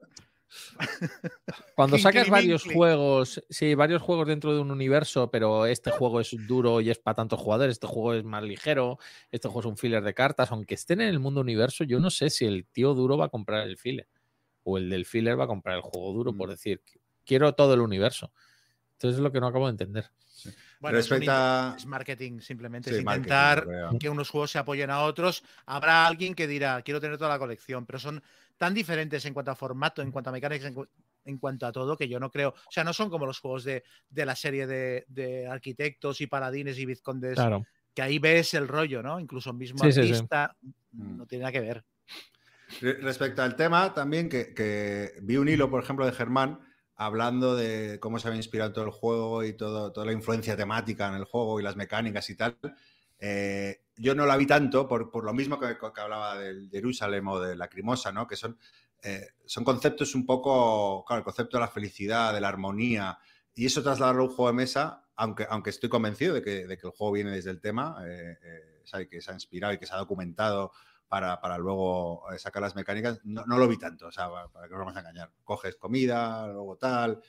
[1.75, 6.35] Cuando sacas varios juegos, sí, varios juegos dentro de un universo, pero este juego es
[6.47, 8.99] duro y es para tantos jugadores, este juego es más ligero,
[9.31, 12.11] este juego es un filler de cartas, aunque estén en el mundo universo, yo no
[12.11, 14.09] sé si el tío duro va a comprar el filler
[14.69, 16.83] o el del filler va a comprar el juego duro, por decir,
[17.25, 18.33] quiero todo el universo.
[18.95, 20.11] Entonces es lo que no acabo de entender.
[20.81, 22.91] Bueno, es Respecto marketing, simplemente.
[22.91, 23.67] Sí, es intentar
[23.99, 25.45] que unos juegos se apoyen a otros.
[25.67, 28.21] Habrá alguien que dirá, quiero tener toda la colección, pero son
[28.57, 30.89] tan diferentes en cuanto a formato, en cuanto a mecánicas, en, cu-
[31.25, 32.49] en cuanto a todo, que yo no creo.
[32.51, 36.27] O sea, no son como los juegos de, de la serie de, de arquitectos y
[36.27, 37.65] paladines y vizcondes, Claro.
[37.95, 39.21] que ahí ves el rollo, ¿no?
[39.21, 40.13] Incluso mismo Sí, sí, sí.
[40.15, 40.57] artista
[40.93, 41.17] Mm.
[41.19, 41.85] no tiene nada que ver.
[42.81, 46.61] Re- Respecto al tema, también que, que vi un hilo, por ejemplo, de Germán
[46.97, 51.09] hablando de cómo se había inspirado todo el juego y todo, toda la influencia temática
[51.09, 52.57] en el juego y las mecánicas y tal.
[53.19, 57.27] Eh, yo no la vi tanto por, por lo mismo que, que hablaba del Jerusalén
[57.29, 58.27] o de la Crimosa, ¿no?
[58.27, 58.59] Que son,
[59.03, 63.19] eh, son conceptos un poco, claro, el concepto de la felicidad, de la armonía,
[63.55, 66.77] y eso trasladarlo a un juego de mesa, aunque, aunque estoy convencido de que, de
[66.77, 69.87] que el juego viene desde el tema, eh, eh, que se ha inspirado y que
[69.87, 70.73] se ha documentado
[71.09, 74.67] para, para luego eh, sacar las mecánicas, no, no lo vi tanto, o sea, para,
[74.67, 75.31] que no nos vamos a engañar.
[75.45, 77.21] Coges comida, luego tal,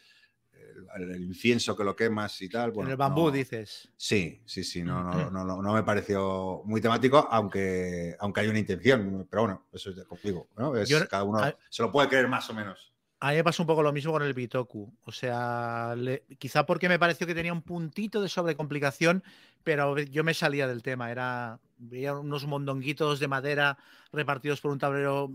[0.95, 2.71] el, el incienso que lo quemas y tal.
[2.71, 3.89] bueno, en el bambú, no- dices.
[3.95, 8.47] Sí, sí, sí, no, no, no, no, no me pareció muy temático, aunque, aunque hay
[8.47, 10.75] una intención, pero bueno, eso es contigo, ¿no?
[10.75, 12.93] Es, Yo- cada uno a- se lo puede creer más o menos.
[13.19, 14.93] A mí me pasa un poco lo mismo con el Bitoku.
[15.03, 19.23] O sea, le- quizá porque me pareció que tenía un puntito de sobrecomplicación,
[19.63, 21.11] pero yo me salía del tema.
[21.11, 23.77] Era veía unos mondonguitos de madera
[24.11, 25.31] repartidos por un tablero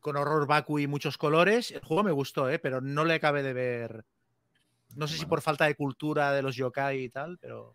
[0.00, 1.72] con horror vacu y muchos colores.
[1.72, 2.58] El juego me gustó, ¿eh?
[2.60, 4.04] pero no le acabé de ver.
[4.94, 7.74] No sé si por falta de cultura de los yokai y tal, pero.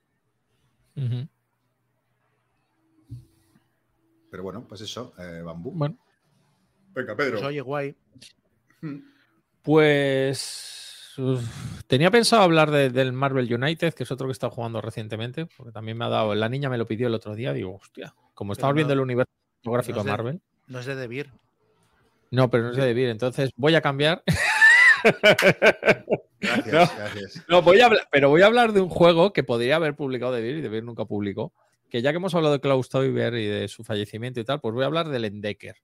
[4.31, 5.71] Pero bueno, pues eso, eh, bambú.
[5.71, 5.97] Bueno,
[6.93, 7.47] Venga, pues, Pedro.
[7.47, 7.95] oye, guay.
[9.61, 11.43] Pues uf,
[11.87, 15.45] tenía pensado hablar de- del Marvel United, que es otro que he estado jugando recientemente,
[15.45, 18.13] porque también me ha dado, la niña me lo pidió el otro día, digo, hostia,
[18.33, 19.31] como estamos no- viendo el universo
[19.63, 20.41] gráfico no de de- Marvel.
[20.67, 21.31] No es de Debir.
[22.31, 24.23] No, pero no es de Debir, entonces voy a cambiar.
[26.41, 26.95] Gracias, No.
[26.97, 27.45] gracias.
[27.49, 30.31] No, voy a hablar, pero voy a hablar de un juego que podría haber publicado
[30.31, 31.53] Debir y Debir nunca publicó.
[31.89, 34.73] Que ya que hemos hablado de Klaus Teuber y de su fallecimiento y tal, pues
[34.73, 35.75] voy a hablar del Endecker,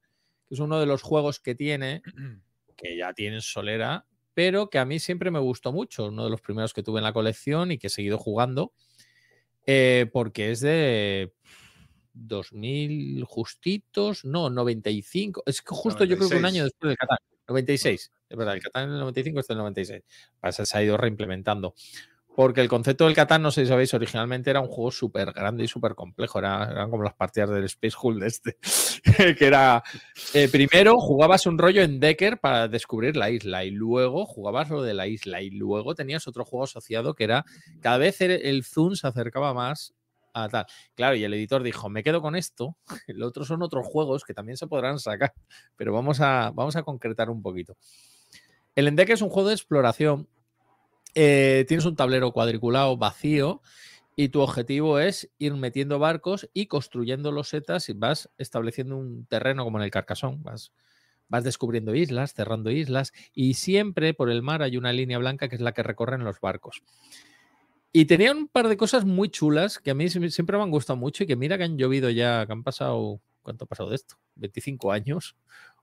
[0.48, 2.04] que es uno de los juegos que tiene,
[2.76, 6.08] que ya tiene en solera, pero que a mí siempre me gustó mucho.
[6.08, 8.74] Uno de los primeros que tuve en la colección y que he seguido jugando,
[9.66, 11.34] eh, porque es de
[12.14, 15.44] 2000 justitos, no, 95.
[15.46, 16.56] Es que justo yo creo que un 96.
[16.56, 17.18] año después del Catán.
[17.48, 20.04] 96, es verdad, el Catán en el 95 está en el 96.
[20.40, 21.76] Pasa, se ha ido reimplementando.
[22.36, 25.64] Porque el concepto del Catán, no sé si sabéis, originalmente era un juego súper grande
[25.64, 26.38] y súper complejo.
[26.40, 28.58] Era- eran como las partidas del Space Hulk de este.
[29.40, 29.82] que era.
[30.34, 33.64] eh, primero jugabas un rollo en Decker para descubrir la isla.
[33.64, 35.42] Y luego jugabas lo de la isla.
[35.42, 37.46] Y luego tenías otro juego asociado que era.
[37.80, 39.94] Cada vez el, el zoom se acercaba más
[40.34, 40.66] a tal.
[40.94, 42.76] Claro, y el editor dijo: Me quedo con esto.
[43.08, 45.34] Lo otro son otros juegos que también se podrán sacar.
[45.78, 47.78] Pero vamos a, vamos a concretar un poquito.
[48.76, 50.28] El Endeque es un juego de exploración.
[51.16, 53.62] Eh, tienes un tablero cuadriculado vacío
[54.16, 59.64] y tu objetivo es ir metiendo barcos y construyendo losetas y vas estableciendo un terreno
[59.64, 60.44] como en el Carcasón.
[60.44, 60.74] Vas,
[61.30, 65.56] vas descubriendo islas, cerrando islas y siempre por el mar hay una línea blanca que
[65.56, 66.84] es la que recorren los barcos.
[67.92, 70.72] Y tenía un par de cosas muy chulas que a mí sie- siempre me han
[70.72, 73.90] gustado mucho y que mira que han llovido ya, que han pasado, ¿cuánto ha pasado
[73.90, 74.16] de esto?
[74.36, 75.36] 25 años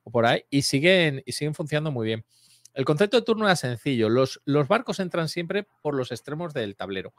[0.05, 2.25] o por ahí y siguen, y siguen funcionando muy bien.
[2.75, 4.09] El concepto de turno era sencillo.
[4.09, 7.13] Los, barcos entran siempre por los extremos del tablero.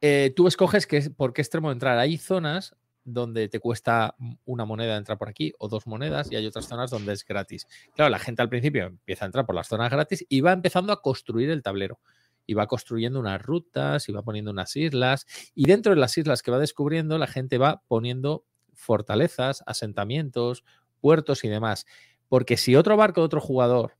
[0.00, 0.86] Eh, tú escoges
[1.16, 1.98] por qué extremo entrar.
[1.98, 6.46] Hay zonas donde te cuesta una moneda entrar por aquí o dos monedas y hay
[6.46, 7.66] otras zonas donde es gratis.
[7.94, 10.92] Claro, la gente al principio empieza a entrar por las zonas gratis y va empezando
[10.92, 12.00] a construir el tablero.
[12.48, 15.26] Y va construyendo unas rutas y va poniendo unas islas.
[15.54, 20.62] Y dentro de las islas que va descubriendo, la gente va poniendo fortalezas, asentamientos,
[21.00, 21.86] puertos y demás.
[22.28, 23.96] Porque si otro barco de otro jugador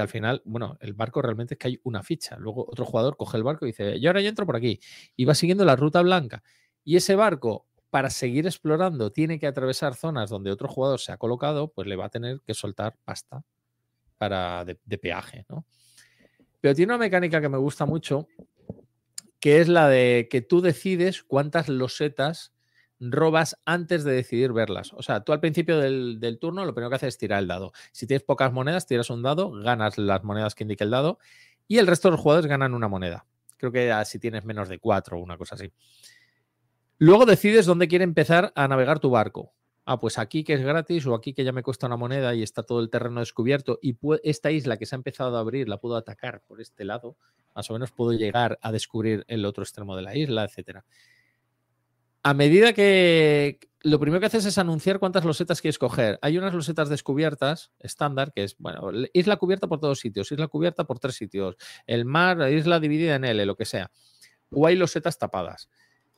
[0.00, 2.36] al final, bueno, el barco realmente es que hay una ficha.
[2.36, 4.80] Luego otro jugador coge el barco y dice, yo ahora yo entro por aquí.
[5.16, 6.42] Y va siguiendo la ruta blanca.
[6.84, 11.16] Y ese barco, para seguir explorando, tiene que atravesar zonas donde otro jugador se ha
[11.16, 13.44] colocado, pues le va a tener que soltar pasta
[14.18, 15.66] para de, de peaje, ¿no?
[16.60, 18.28] Pero tiene una mecánica que me gusta mucho,
[19.40, 22.52] que es la de que tú decides cuántas losetas
[23.00, 24.92] robas antes de decidir verlas.
[24.92, 27.72] O sea, tú al principio del, turno lo primero que haces es tirar el dado.
[27.92, 31.18] Si tienes pocas monedas, tiras un dado, ganas las monedas que indique el dado
[31.66, 33.26] y el resto de los jugadores ganan una moneda.
[33.56, 35.72] Creo que si tienes menos de cuatro o una cosa así.
[36.98, 39.54] Luego decides dónde quiere empezar a navegar tu barco.
[39.86, 42.42] Ah, pues aquí que es gratis o aquí que ya me cuesta una moneda y
[42.42, 45.78] está todo el terreno descubierto y esta isla que se ha empezado a abrir la
[45.78, 47.16] puedo atacar por este lado.
[47.54, 50.84] Más o menos puedo llegar a descubrir el otro extremo de la isla, etcétera.
[52.22, 56.18] A medida que lo primero que haces es anunciar cuántas losetas quieres coger.
[56.22, 60.84] Hay unas losetas descubiertas estándar, que es, bueno, isla cubierta por todos sitios, isla cubierta
[60.84, 61.56] por tres sitios,
[61.86, 63.90] el mar, isla dividida en L, lo que sea.
[64.50, 65.70] O hay losetas tapadas.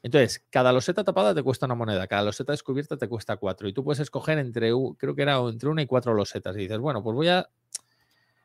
[0.03, 3.69] Entonces, cada loseta tapada te cuesta una moneda, cada loseta descubierta te cuesta cuatro.
[3.69, 6.57] Y tú puedes escoger entre, creo que era entre una y cuatro losetas.
[6.57, 7.49] Y dices, bueno, pues voy a.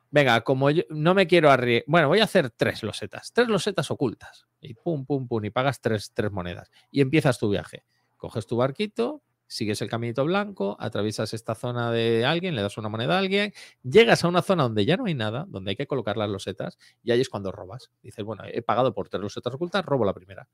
[0.09, 1.85] Venga, como yo no me quiero arriesgar.
[1.87, 4.47] Bueno, voy a hacer tres losetas, tres losetas ocultas.
[4.61, 6.69] Y pum, pum, pum, y pagas tres, tres monedas.
[6.91, 7.83] Y empiezas tu viaje.
[8.15, 12.89] Coges tu barquito, sigues el caminito blanco, atraviesas esta zona de alguien, le das una
[12.89, 13.53] moneda a alguien,
[13.83, 16.77] llegas a una zona donde ya no hay nada, donde hay que colocar las losetas,
[17.03, 17.91] y ahí es cuando robas.
[18.01, 20.47] Dices, bueno, he pagado por tres losetas ocultas, robo la primera.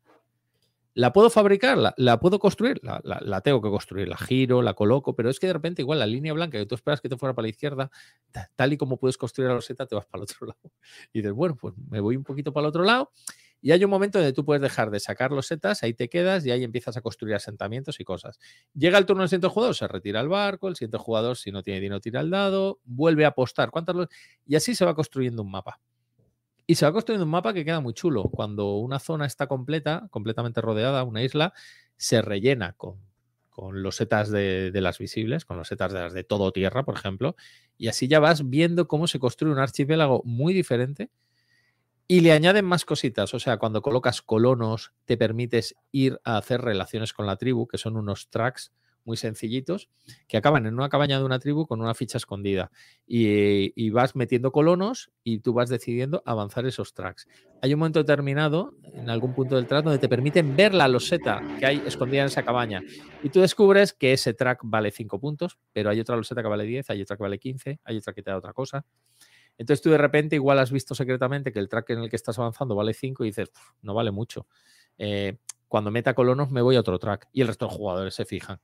[0.95, 1.77] ¿La puedo fabricar?
[1.97, 2.79] ¿La, puedo construir?
[2.83, 5.99] La, la, tengo que construir, la giro, la coloco, pero es que de repente igual
[5.99, 7.89] la línea blanca que tú esperas que te fuera para la izquierda,
[8.55, 10.71] tal y como puedes construir la loseta, te vas para el otro lado.
[11.11, 13.11] Y dices, bueno, pues me voy un poquito para el otro lado
[13.63, 16.45] y hay un momento donde tú puedes dejar de sacar los setas, ahí te quedas
[16.45, 18.37] y ahí empiezas a construir asentamientos y cosas.
[18.73, 21.63] Llega el turno del siguiente jugador, se retira el barco, el siguiente jugador, si no
[21.63, 23.71] tiene dinero, tira el dado, vuelve a apostar.
[23.71, 23.95] ¿Cuántas
[24.45, 25.79] Y así se va construyendo un mapa.
[26.65, 28.23] Y se va construyendo un mapa que queda muy chulo.
[28.23, 31.53] Cuando una zona está completa, completamente rodeada, una isla,
[31.97, 32.99] se rellena con,
[33.49, 36.83] con los setas de, de, las visibles, con los setas de las de todo tierra,
[36.83, 37.35] por ejemplo.
[37.77, 41.09] Y así ya vas viendo cómo se construye un archipiélago muy diferente
[42.07, 46.61] y le añaden más cositas, o sea, cuando colocas colonos, te permites ir a hacer
[46.61, 48.73] relaciones con la tribu, que son unos tracks
[49.05, 49.89] muy sencillitos,
[50.27, 52.71] que acaban en una cabaña de una tribu con una ficha escondida.
[53.05, 57.27] Y, vas metiendo colonos y tú vas decidiendo avanzar esos tracks.
[57.61, 61.41] Hay un momento determinado, en algún punto del track, donde te permiten ver la loseta
[61.59, 62.81] que hay escondida en esa cabaña.
[63.21, 66.65] Y tú descubres que ese track vale 5 puntos, pero hay otra loseta que vale
[66.65, 68.85] 10, hay otra que vale 15, hay otra que te da otra cosa.
[69.57, 72.39] Entonces tú de repente igual has visto secretamente que el track en el que estás
[72.39, 73.51] avanzando vale 5 y dices,
[73.81, 74.47] no vale mucho.
[74.97, 78.25] Eh, cuando meta colonos me voy a otro track y el resto de jugadores se
[78.25, 78.59] fijan.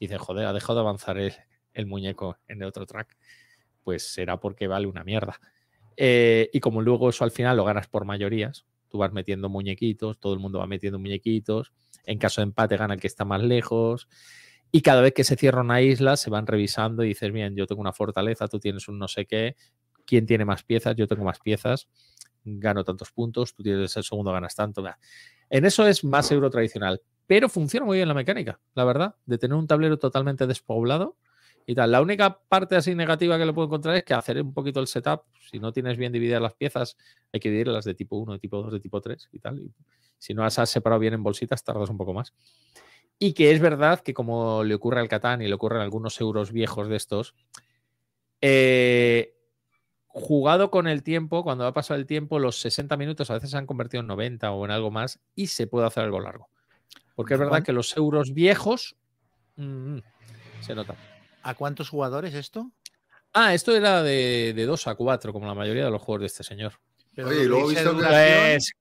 [0.00, 3.16] Y dicen, joder, ha dejado de avanzar el, muñeco en el otro track.
[3.84, 5.40] Pues será porque vale una mierda.
[5.96, 10.18] Eh, y como luego eso al final lo ganas por mayorías, tú vas metiendo muñequitos,
[10.18, 11.72] todo el mundo va metiendo muñequitos.
[12.04, 14.08] En caso de empate gana el que está más lejos.
[14.72, 17.66] Y cada vez que se cierra una isla, se van revisando y dices, bien, yo
[17.66, 19.56] tengo una fortaleza, tú tienes un no sé qué,
[20.06, 21.88] quién tiene más piezas, yo tengo más piezas,
[22.44, 24.82] gano tantos puntos, tú tienes el segundo, ganas tanto.
[25.50, 29.38] En eso es más euro tradicional, pero funciona muy bien la mecánica, la verdad, de
[29.38, 31.16] tener un tablero totalmente despoblado
[31.64, 31.92] y tal.
[31.92, 34.88] La única parte así negativa que le puedo encontrar es que hacer un poquito el
[34.88, 36.96] setup, si no tienes bien divididas las piezas,
[37.32, 39.62] hay que dividirlas de tipo 1, de tipo 2, de tipo 3 y tal.
[40.18, 42.34] Si no las has separado bien en bolsitas, tardas un poco más.
[43.16, 46.50] Y que es verdad que como le ocurre al Catán y le ocurren algunos euros
[46.50, 47.36] viejos de estos,
[48.40, 49.36] eh,
[50.08, 53.56] jugado con el tiempo, cuando ha pasado el tiempo, los 60 minutos a veces se
[53.56, 56.50] han convertido en 90 o en algo más y se puede hacer algo largo.
[57.14, 58.96] Porque es verdad que los euros viejos
[59.56, 59.98] mm,
[60.60, 60.94] se nota.
[61.42, 62.70] ¿A cuántos jugadores esto?
[63.32, 66.26] Ah, esto era de, de 2 a 4, como la mayoría de los juegos de
[66.26, 66.74] este señor.
[67.16, 68.04] Oye, y luego he visto que...
[68.04, 68.72] Pues,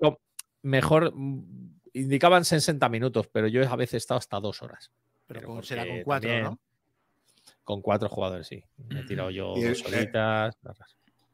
[0.61, 4.91] mejor, mm, indicaban 60 minutos, pero yo a veces he estado hasta dos horas.
[5.27, 6.59] Pero, será con 4, ¿no?
[7.63, 8.63] Con cuatro jugadores, sí.
[8.77, 10.55] Me he tirado yo dos horitas.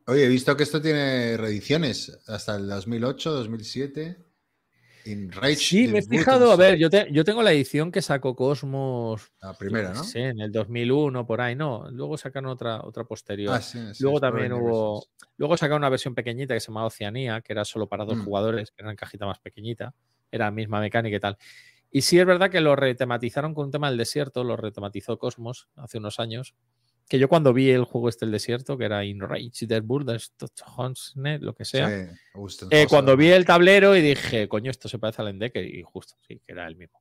[0.07, 4.24] Oye, he visto que esto tiene reediciones hasta el 2008, 2007.
[5.05, 6.51] In Rage sí, me he fijado.
[6.51, 9.31] A ver, yo, yo tengo la edición que sacó Cosmos.
[9.39, 10.03] La primera, ¿no?
[10.03, 11.89] Sí, en el 2001, por ahí, no.
[11.91, 13.53] Luego sacaron otra, otra posterior.
[13.53, 15.05] Ah, luego también hubo.
[15.37, 18.23] Luego sacaron una versión pequeñita que se llamaba Oceanía, que era solo para dos mm.
[18.23, 19.93] jugadores, que era en cajita más pequeñita.
[20.31, 21.37] Era la misma mecánica y tal.
[21.91, 25.69] Y sí es verdad que lo retematizaron con un tema del desierto, lo retematizó Cosmos
[25.75, 26.55] hace unos años
[27.07, 29.83] que yo cuando vi el juego este el desierto, que era In Rage der
[31.41, 32.09] lo que sea,
[32.71, 36.15] eh, cuando vi el tablero y dije, coño, esto se parece al Endecker, y justo,
[36.27, 36.99] sí, que era el mismo.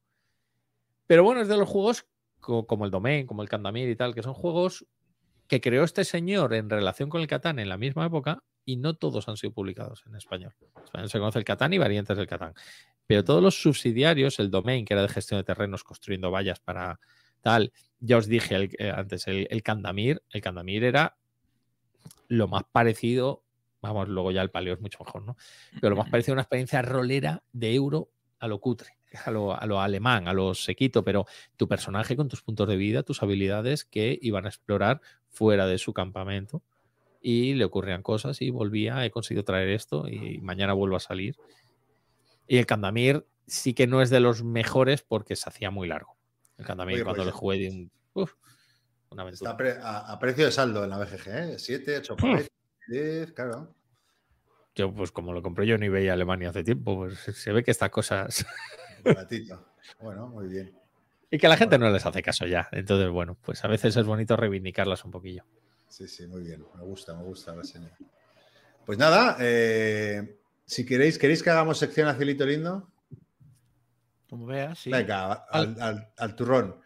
[1.06, 2.06] Pero bueno, es de los juegos
[2.38, 4.86] como el Domain, como el Candamir y tal, que son juegos
[5.46, 8.94] que creó este señor en relación con el Catán en la misma época y no
[8.94, 10.54] todos han sido publicados en español.
[10.60, 12.54] En español se conoce el Catán y variantes del Catán.
[13.06, 16.98] Pero todos los subsidiarios, el Domain, que era de gestión de terrenos, construyendo vallas para
[17.44, 21.16] tal, ya os dije eh, antes, el, el, Candamir, el Candamir era
[22.26, 23.44] lo más parecido,
[23.82, 25.36] vamos, luego ya el paleo es mucho mejor, ¿no?
[25.80, 28.08] Pero lo más parecido a una experiencia rolera de euro
[28.38, 32.28] a lo cutre, a lo, a lo alemán, a lo sequito, pero tu personaje con
[32.28, 36.62] tus puntos de vida, tus habilidades que iban a explorar fuera de su campamento
[37.20, 41.36] y le ocurrían cosas y volvía, he conseguido traer esto y mañana vuelvo a salir.
[42.46, 46.13] Y el Candamir sí que no es de los mejores porque se hacía muy largo.
[46.58, 47.90] El Candamir cuando pues le jugué de un,
[49.10, 51.58] una Está a, precio de saldo en la BGG, ¿eh?
[51.58, 52.16] 7, 8,
[52.88, 53.74] 10, claro.
[54.74, 57.70] Yo, pues como lo compré yo ni veía Alemania hace tiempo, pues se ve que
[57.70, 58.44] estas cosas.
[60.00, 60.74] Bueno, muy bien.
[61.30, 62.68] Y que la gente no les hace caso ya.
[62.72, 65.44] Entonces, bueno, pues a veces es bonito reivindicarlas un poquillo.
[65.88, 66.64] Sí, sí, muy bien.
[66.74, 67.92] Me gusta, me gusta la señal.
[68.86, 72.88] Pues nada, eh, si queréis, ¿queréis que hagamos sección a Cielito Lindo?
[74.28, 74.90] Como veas, sí.
[74.90, 76.76] Venga, al, al- al turrón.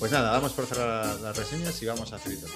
[0.00, 2.46] Pues nada, vamos por cerrar las reseñas y vamos a Lindo.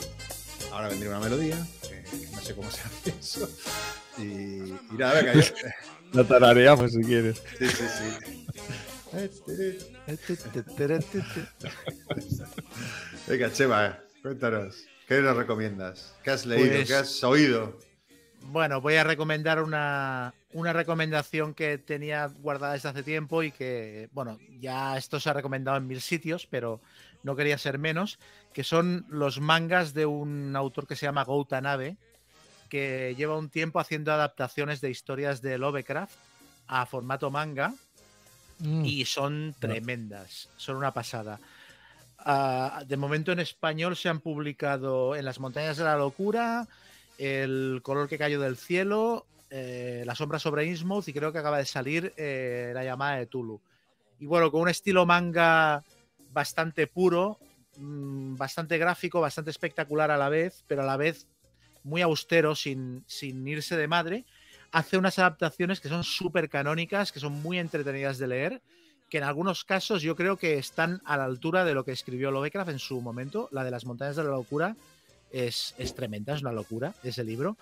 [0.73, 3.49] Ahora vendría una melodía, que no sé cómo se hace eso.
[4.19, 4.23] Y,
[4.93, 5.43] y nada, venga, yo.
[6.15, 7.43] Lo tarareamos si quieres.
[7.59, 8.47] Sí, sí, sí.
[13.29, 14.85] Venga, Chema, cuéntanos.
[15.07, 16.15] ¿Qué nos recomiendas?
[16.25, 16.69] ¿Qué has leído?
[16.71, 17.79] Pues- ¿Qué has oído?
[18.47, 24.09] Bueno, voy a recomendar una, una recomendación que tenía guardada desde hace tiempo y que,
[24.13, 26.81] bueno, ya esto se ha recomendado en mil sitios, pero
[27.25, 28.19] no quería ser menos,
[28.53, 31.97] que son los mangas de un autor que se llama Gouta Nabe,
[32.69, 36.15] que lleva un tiempo haciendo adaptaciones de historias de Lovecraft
[36.69, 37.75] a formato manga
[38.59, 38.85] Mm.
[38.85, 41.41] y son tremendas, son una pasada.
[42.19, 46.67] Ah, de momento en español se han publicado En las montañas de la locura,
[47.19, 51.59] El color que cayó del cielo, eh, La sombra sobre Innsmouth y creo que acaba
[51.59, 53.61] de salir eh, La llamada de Tulu.
[54.21, 55.83] Y bueno, con un estilo manga
[56.35, 57.39] bastante puro,
[57.79, 61.27] mm, bastante gráfico, bastante espectacular a la vez, pero a la vez
[61.83, 64.25] muy austero, sin, sin irse de madre
[64.75, 68.63] hace unas adaptaciones que son súper canónicas, que son muy entretenidas de leer,
[69.09, 72.33] que en algunos casos yo creo que están a la altura de lo que escribió
[72.33, 73.49] Lovecraft en su momento.
[73.53, 74.77] La de las montañas de la locura
[75.31, 77.57] es, es tremenda, es una locura ese libro.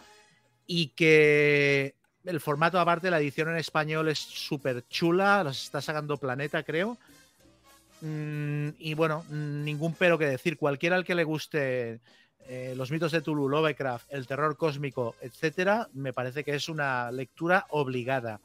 [0.66, 1.94] Y que
[2.24, 6.96] el formato, aparte, la edición en español es súper chula, los está sacando Planeta, creo.
[8.02, 10.56] Mm, y bueno, ningún pero que decir.
[10.56, 12.00] Cualquiera al que le guste
[12.48, 17.12] eh, los mitos de Tulu, Lovecraft, el terror cósmico, etcétera, me parece que es una
[17.12, 18.40] lectura obligada.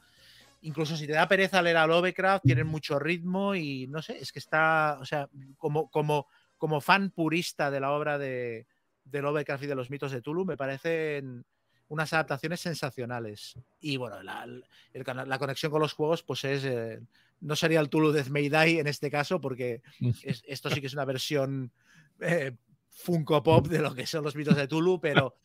[0.61, 4.31] Incluso si te da pereza leer a Lovecraft, tienen mucho ritmo y no sé, es
[4.31, 5.27] que está, o sea,
[5.57, 6.27] como, como,
[6.57, 8.67] como fan purista de la obra de,
[9.05, 11.45] de Lovecraft y de los mitos de Tulu, me parecen
[11.89, 13.55] unas adaptaciones sensacionales.
[13.79, 16.63] Y bueno, la, conexión con los juegos, pues es.
[16.65, 16.99] eh,
[17.39, 19.81] no sería el Tulu Death May Die en este caso, porque
[20.23, 21.71] es- esto sí que es una versión
[22.19, 22.55] eh,
[22.89, 25.35] Funko Pop de lo que son los mitos de Tulu, pero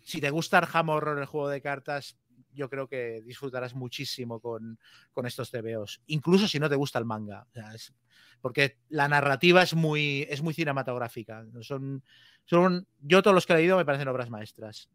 [0.00, 2.16] si te gusta Arkham Horror, el juego de cartas,
[2.52, 4.78] yo creo que disfrutarás muchísimo con,
[5.12, 6.00] con estos TVOs.
[6.06, 7.46] Incluso si no te gusta el manga.
[7.48, 7.92] O sea, es-
[8.40, 11.44] porque la narrativa es muy, es muy cinematográfica.
[11.60, 12.02] Son,
[12.46, 14.88] son, yo todos los que he leído me parecen obras maestras.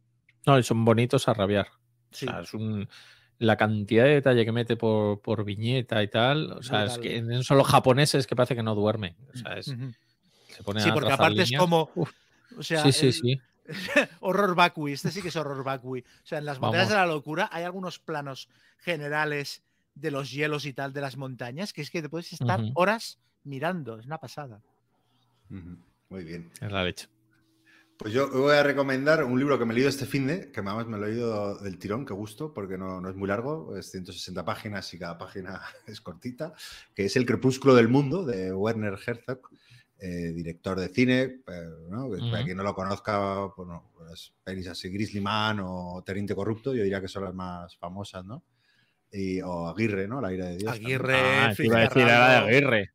[0.45, 1.67] No, y son bonitos a rabiar.
[2.11, 2.25] Sí.
[2.27, 2.87] O sea, es un-
[3.37, 6.53] la cantidad de detalle que mete por, por viñeta y tal.
[6.53, 9.15] O sea, es que en- son los japoneses que parece que no duermen.
[9.33, 9.91] O sea, es- Ujú.
[10.47, 11.89] se ponen Sí, a porque aparte es como.
[11.95, 12.11] Uf,
[12.57, 13.41] O sea, sí, sí, el- sí.
[14.21, 14.93] horror vacui.
[14.93, 16.01] Este sí que es horror vacui.
[16.01, 17.01] O sea, en las montañas Vamos.
[17.01, 18.47] de la locura hay algunos planos
[18.79, 19.63] generales
[19.95, 23.17] de los hielos y tal de las montañas que es que te puedes estar horas
[23.43, 23.97] mirando.
[23.99, 24.61] Es una pasada.
[25.49, 26.51] Muy bien.
[26.61, 27.07] Es la leche.
[27.97, 30.59] Pues yo voy a recomendar un libro que me he leído este fin de, que
[30.59, 33.75] además me lo he leído del tirón, que gusto, porque no, no es muy largo,
[33.77, 36.53] es 160 páginas y cada página es cortita,
[36.93, 39.39] que es El crepúsculo del mundo de Werner Herzog,
[39.97, 42.11] eh, director de cine, pero, ¿no?
[42.11, 46.73] Que para quien no lo conozca, bueno, pues pelis así, Grizzly Man o Teniente Corrupto,
[46.75, 48.43] yo diría que son las más famosas, ¿no?
[49.09, 50.19] Y, o Aguirre, ¿no?
[50.19, 50.73] La ira de Dios.
[50.73, 51.99] Aguirre, Ah, iba a decir Fitzcarraldo.
[52.01, 52.91] era de Aguirre.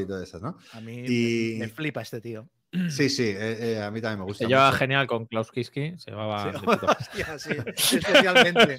[0.00, 0.56] Y todas esas, ¿no?
[0.72, 2.48] A mí Y- me flipa este tío.
[2.88, 4.44] Sí, sí, eh, eh, a mí también me gusta.
[4.44, 4.78] Se llevaba mucho.
[4.78, 5.98] genial con Klaus Kinski.
[5.98, 6.52] Se llevaba.
[6.52, 8.78] Sí, hostia, sí, especialmente.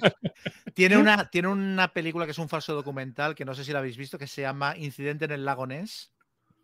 [0.74, 3.78] Tiene una, tiene una película que es un falso documental que no sé si la
[3.78, 6.12] habéis visto, que se llama Incidente en el lago Ness.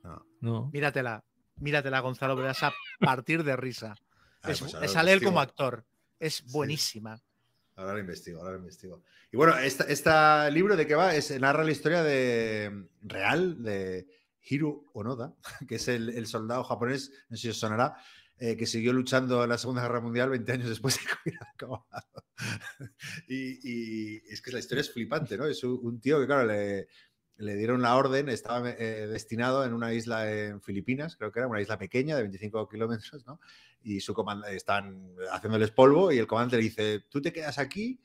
[0.03, 0.27] No.
[0.41, 0.71] No.
[0.73, 1.23] Míratela,
[1.57, 3.95] míratela, Gonzalo, pero vas a partir de risa.
[4.43, 5.85] Ah, es, pues es lo a leer como actor.
[6.19, 7.21] Es buenísima.
[7.77, 9.03] Ahora lo investigo, ahora lo investigo.
[9.33, 10.11] Y bueno, este, este
[10.51, 14.07] libro de qué va es narra la historia de real de
[14.49, 15.35] Hiro Onoda,
[15.69, 17.97] que es el, soldado japonés, no sé si os sonará,
[18.39, 21.49] eh, que siguió luchando en la Segunda Guerra Mundial 20 años después de que hubiera
[21.53, 22.25] acabado.
[23.29, 25.47] y, es que la historia es flipante, ¿no?
[25.47, 26.89] Es un, tío que, claro, le,
[27.37, 31.49] le dieron la orden, estaba eh, destinado en una isla en Filipinas, creo que era
[31.49, 33.41] una isla pequeña de 25 kilómetros, ¿no?
[33.83, 38.01] Y su comandante están haciéndoles polvo y el comandante le dice, tú te quedas aquí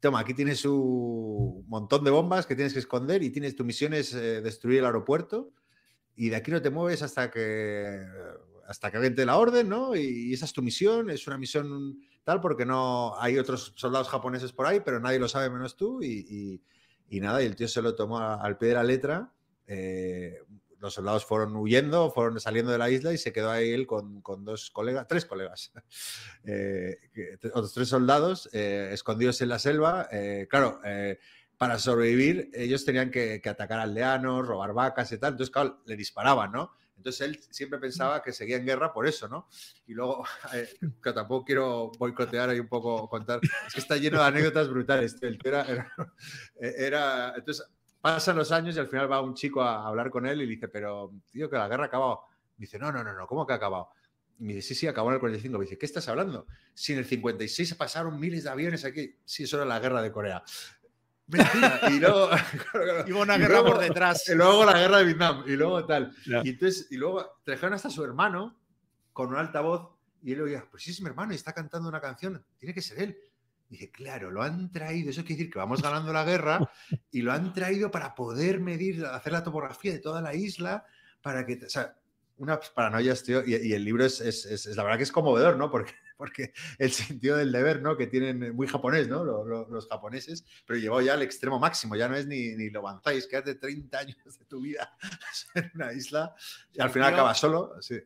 [0.00, 3.94] toma, aquí tienes un montón de bombas que tienes que esconder y tienes tu misión
[3.94, 5.52] es eh, destruir el aeropuerto
[6.18, 8.04] y de aquí no te mueves hasta que
[8.66, 9.96] hasta que vente la orden, ¿no?
[9.96, 14.52] Y, esa es tu misión, es una misión tal porque no hay otros soldados japoneses
[14.52, 16.62] por ahí, pero nadie lo sabe menos tú y, y-
[17.08, 19.32] y nada, y el tío se lo tomó al pie de la letra.
[19.66, 20.38] eh,
[20.80, 24.20] los soldados fueron huyendo, fueron saliendo de la isla y se quedó ahí él con,
[24.22, 25.72] con dos colegas, tres colegas,
[26.44, 26.96] eh,
[27.52, 30.08] otros tres soldados eh, escondidos en la selva.
[30.12, 31.18] eh, claro, eh,
[31.58, 35.32] para sobrevivir ellos tenían que, que atacar aldeanos, robar vacas y tal.
[35.32, 36.72] Entonces, claro, le disparaban, ¿no?
[36.96, 39.48] Entonces él siempre pensaba que seguía en guerra por eso, ¿no?
[39.86, 40.68] Y luego, eh,
[41.02, 45.16] que tampoco quiero boicotear ahí un poco, contar, es que está lleno de anécdotas brutales.
[45.20, 45.92] El tío era, era-
[46.56, 47.66] era- entonces,
[48.00, 50.50] pasan los años y al final va un chico a hablar con él y le
[50.54, 52.22] dice, pero tío, que la guerra ha acabado.
[52.56, 53.90] Dice, no, no, no, no, ¿cómo que ha acabado?
[54.40, 55.58] Me dice, sí, sí, acabó en el 45.
[55.58, 56.46] Me dice, ¿qué estás hablando?
[56.74, 59.16] Si en el 56 pasaron miles de aviones aquí.
[59.24, 60.44] Sí, eso era la guerra de Corea.
[61.28, 61.80] Mentira.
[61.90, 62.30] Y luego.
[63.06, 64.28] Iba una Y guerra luego- por detrás.
[64.28, 65.44] y luego la guerra de Vietnam.
[65.46, 66.12] Y luego tal.
[66.26, 66.42] Ya.
[66.44, 68.58] Y entonces, y luego trajeron hasta a su hermano
[69.12, 69.90] con un altavoz
[70.22, 72.82] y él oía, pues sí es mi hermano y está cantando una canción, tiene que
[72.82, 73.18] ser él.
[73.70, 76.58] Y dice, claro, lo han traído, eso quiere decir que vamos ganando la guerra
[77.10, 80.84] y lo han traído para poder medir, hacer la topografía de toda la isla,
[81.20, 81.94] para que, o sea,
[82.38, 85.12] unas paranoias, tío, y, y el libro es, es- es- es- la verdad que es
[85.12, 85.70] conmovedor, ¿no?
[85.70, 87.96] Porque, porque el sentido del deber, ¿no?
[87.96, 89.24] Que tienen muy japonés, ¿no?
[89.24, 92.68] Lo- lo- Los, japoneses, pero llevado ya al extremo máximo, ya no es ni, ni
[92.68, 94.94] lo avanzáis, quédate 30 años de tu vida
[95.54, 96.34] en una isla
[96.74, 97.98] y al final acabas solo, sí.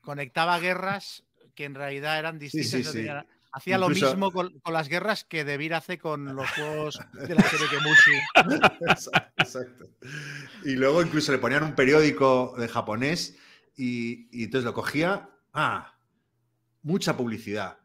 [0.00, 1.22] Conectaba guerras
[1.54, 2.92] que en realidad eran sí, distintas.
[2.92, 3.06] sí.
[3.52, 7.34] Hacía- lo mismo con, con las guerras que De Beer hace con los juegos de
[7.34, 8.70] la serie Kemushi.
[8.88, 9.90] Exacto, exacto.
[10.64, 13.36] Y luego incluso le ponían un periódico de japonés
[13.76, 15.28] y, y entonces lo cogía.
[15.52, 15.98] Ah,
[16.82, 17.78] mucha publicidad.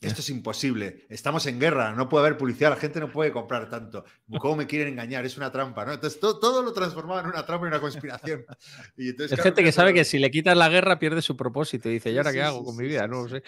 [0.00, 1.04] Esto es imposible.
[1.10, 4.06] Estamos en guerra, no puede haber publicidad, la gente no puede comprar tanto.
[4.38, 5.26] ¿Cómo me quieren engañar?
[5.26, 5.92] Es una trampa, ¿no?
[5.92, 8.46] Entonces to- todo, lo transformaba en una trampa y una conspiración.
[8.96, 11.36] Y entonces, Es claro, gente que sabe que si le quitas la guerra pierde su
[11.36, 13.06] propósito y dice, ¿y ahora sí, qué sí, hago con sí, mi vida?
[13.06, 13.42] No lo sé.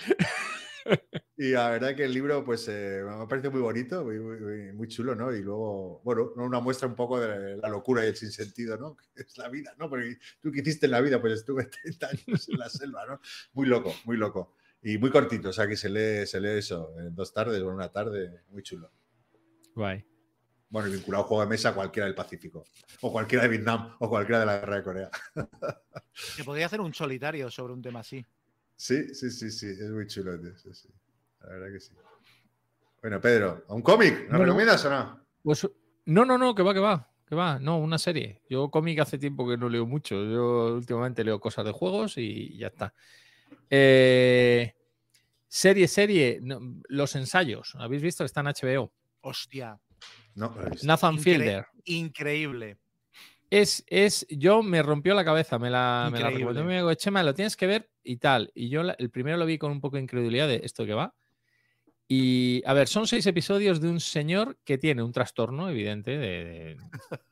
[1.39, 4.73] Y la verdad que el libro, pues, eh, me parece muy bonito, muy, muy- muy-
[4.73, 5.35] muy chulo, ¿no?
[5.35, 6.45] Y luego, bueno, ¿no?
[6.45, 8.97] una muestra un poco de la locura y el sinsentido, ¿no?
[8.97, 9.89] Que es la vida, ¿no?
[9.89, 13.21] Porque tú qué hiciste en la vida, pues estuve 30 años en la selva, ¿no?
[13.55, 14.55] Muy loco, muy loco.
[14.83, 17.69] Y muy cortito, o sea que se lee, se lee eso en dos tardes o
[17.69, 18.91] en una tarde, muy chulo.
[19.75, 20.05] Guay.
[20.69, 22.65] Bueno, y vinculado a un juego de mesa cualquiera del Pacífico,
[23.03, 25.11] o cualquiera de Vietnam, o cualquiera de la guerra de Corea.
[26.13, 28.25] Se podría hacer un solitario sobre un tema así.
[28.75, 30.89] Sí, sí, sí, sí, es muy chulo, tío, sí, sí.
[31.41, 31.93] La verdad que sí.
[33.03, 34.21] Bueno, Pedro, ¿a un cómic?
[34.23, 34.45] ¿Nos Bueno.
[34.45, 35.27] recomiendas o no?
[35.43, 35.69] Pues
[36.07, 37.59] no, no, no, que va, que va, que va.
[37.59, 38.43] No, una serie.
[38.49, 40.15] Yo cómic hace tiempo que no leo mucho.
[40.25, 42.95] Yo últimamente leo cosas de juegos y ya está.
[43.71, 44.75] Eh,
[45.49, 47.75] serie, serie, no, los ensayos.
[47.79, 48.25] ¿Habéis visto?
[48.25, 48.93] Está en HBO.
[49.23, 49.79] Hostia,
[50.35, 50.55] No.
[50.83, 51.67] Nathan Incre- Fielder.
[51.85, 52.79] increíble.
[53.51, 56.39] Es, es, yo me rompió la cabeza, me la, me la Increíble.
[56.53, 58.51] recomendó mi amigo Chema, lo tienes que ver y tal.
[58.55, 60.95] Y yo la- el primero lo vi con un poco de incredulidad de esto que
[60.95, 61.15] va.
[62.09, 66.77] Y a ver, son seis episodios de un señor que tiene un trastorno evidente de.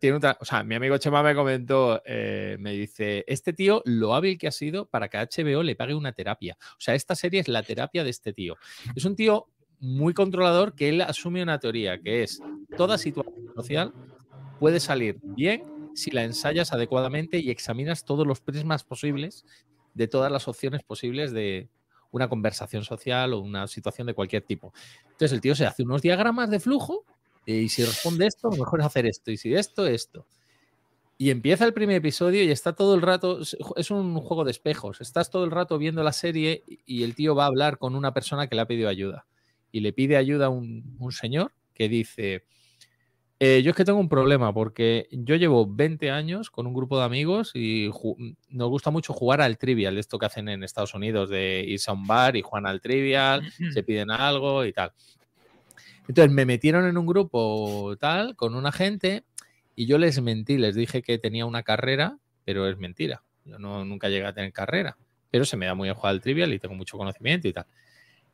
[0.00, 3.82] tiene un tra- o sea, mi amigo Chema me comentó, eh, me dice, este tío,
[3.84, 6.56] lo hábil que ha sido para que HBO le pague una terapia.
[6.72, 8.56] O sea, esta serie es la terapia de este tío.
[8.94, 9.48] Es un tío
[9.80, 12.40] muy controlador que él asume una teoría, que es
[12.76, 13.92] toda situación social
[14.58, 15.62] puede salir bien
[15.94, 19.44] si la ensayas adecuadamente y examinas todos los prismas posibles
[19.94, 21.68] de todas las opciones posibles de
[22.10, 24.72] una conversación social o una situación de cualquier tipo.
[25.04, 27.04] Entonces el tío se hace unos diagramas de flujo
[27.46, 30.26] y si responde esto, lo mejor es hacer esto y si esto, esto.
[31.18, 35.00] Y empieza el primer episodio y está todo el rato, es un juego de espejos,
[35.00, 38.12] estás todo el rato viendo la serie y el tío va a hablar con una
[38.12, 39.26] persona que le ha pedido ayuda.
[39.72, 42.44] Y le pide ayuda a un, un señor que dice,
[43.38, 46.98] eh, yo es que tengo un problema porque yo llevo 20 años con un grupo
[46.98, 47.90] de amigos y
[48.48, 51.94] nos gusta mucho jugar al trivial, esto que hacen en Estados Unidos, de irse a
[51.94, 53.42] un bar y juegan al trivial,
[53.74, 54.92] se piden algo y tal.
[56.08, 59.24] Entonces me metieron en un grupo tal con una gente
[59.74, 63.22] y yo les mentí, les dije que tenía una carrera, pero es mentira.
[63.44, 64.96] Yo no, nunca llegué a tener carrera,
[65.30, 67.66] pero se me da muy bien jugar al trivial y tengo mucho conocimiento y tal.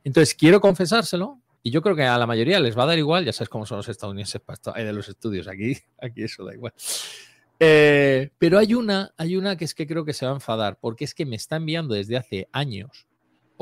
[0.05, 3.25] Entonces quiero confesárselo y yo creo que a la mayoría les va a dar igual,
[3.25, 4.41] ya sabes cómo son los estadounidenses
[4.75, 6.73] hay de los estudios aquí, aquí eso da igual.
[7.59, 10.79] Eh, pero hay una, hay una que es que creo que se va a enfadar,
[10.81, 13.07] porque es que me está enviando desde hace años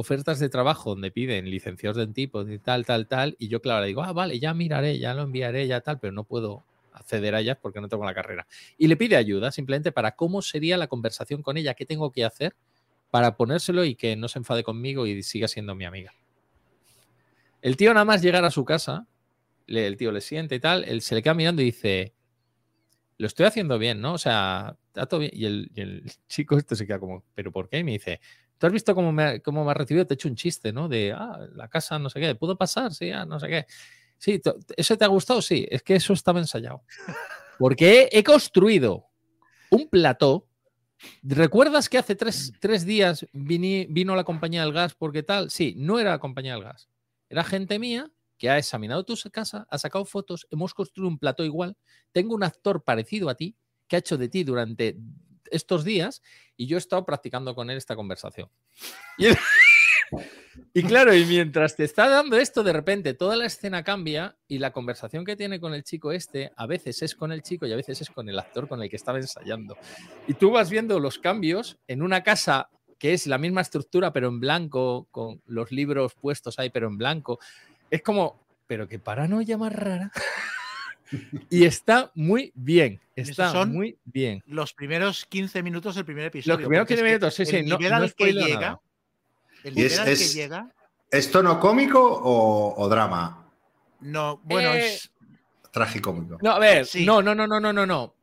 [0.01, 3.83] ofertas de trabajo donde piden licenciados de tipo y tal, tal, tal, y yo claro,
[3.83, 7.35] le digo, ah, vale, ya miraré, ya lo enviaré, ya tal, pero no puedo acceder
[7.35, 8.47] a ellas porque no tengo la carrera.
[8.79, 12.25] Y le pide ayuda simplemente para cómo sería la conversación con ella, qué tengo que
[12.25, 12.55] hacer
[13.11, 16.15] para ponérselo y que no se enfade conmigo y siga siendo mi amiga.
[17.61, 19.07] El tío nada más llegar a su casa,
[19.67, 22.15] el tío le siente y tal, él se le queda mirando y dice,
[23.19, 24.15] lo estoy haciendo bien, ¿no?
[24.15, 25.33] O sea, está todo bien.
[25.35, 27.79] Y el, y el chico este se queda como, ¿pero por qué?
[27.79, 28.21] Y me dice,
[28.61, 30.07] ¿tú has visto cómo me, cómo me ha recibido?
[30.07, 30.87] Te he hecho un chiste, ¿no?
[30.87, 32.93] De, ah, la casa, no sé qué, ¿puedo pasar?
[32.93, 33.67] Sí, ah, no sé qué.
[34.19, 34.39] Sí,
[34.77, 35.41] ¿eso te ha gustado?
[35.41, 36.83] Sí, es que eso estaba ensayado.
[37.59, 39.07] Porque he, construido
[39.71, 40.47] un plató.
[41.23, 45.51] ¿Recuerdas que hace tres, tres días vino la compañía del gas porque tal?
[45.51, 46.91] Sí, no era la compañía del gas.
[47.31, 51.45] Era gente mía que ha examinado tu casa, ha sacado fotos, hemos construido un plató
[51.45, 51.79] igual.
[52.13, 53.57] Tengo un actor parecido a ti
[53.89, 54.99] que ha hecho de ti durante
[55.51, 56.23] estos días
[56.57, 58.49] y yo he estado practicando con él esta conversación.
[59.19, 59.39] Y, él-
[60.75, 64.59] y claro, y mientras te está dando esto, de repente toda la escena cambia y
[64.59, 67.73] la conversación que tiene con el chico este a veces es con el chico y
[67.73, 69.77] a veces es con el actor con el que estaba ensayando.
[70.27, 74.29] Y tú vas viendo los cambios en una casa que es la misma estructura pero
[74.29, 77.39] en blanco, con los libros puestos ahí pero en blanco.
[77.91, 80.13] Es como, pero qué paranoia más rara.
[81.51, 84.43] y está muy bien, está son muy bien.
[84.47, 86.55] Los primeros 15 minutos del primer episodio.
[86.55, 88.33] Los primeros porque 15 es que minutos, sí, sí, el no, nivel no al que
[88.33, 88.81] llega, nada.
[89.65, 90.73] el es- que es- llega,
[91.11, 93.45] ¿Es tono cómico o, o drama?
[94.01, 95.11] no, bueno, Eh, es,
[95.73, 96.39] Tragicómico.
[96.43, 97.05] No, a ver, Sí.
[97.07, 98.15] no, no, no, no, no, no, no.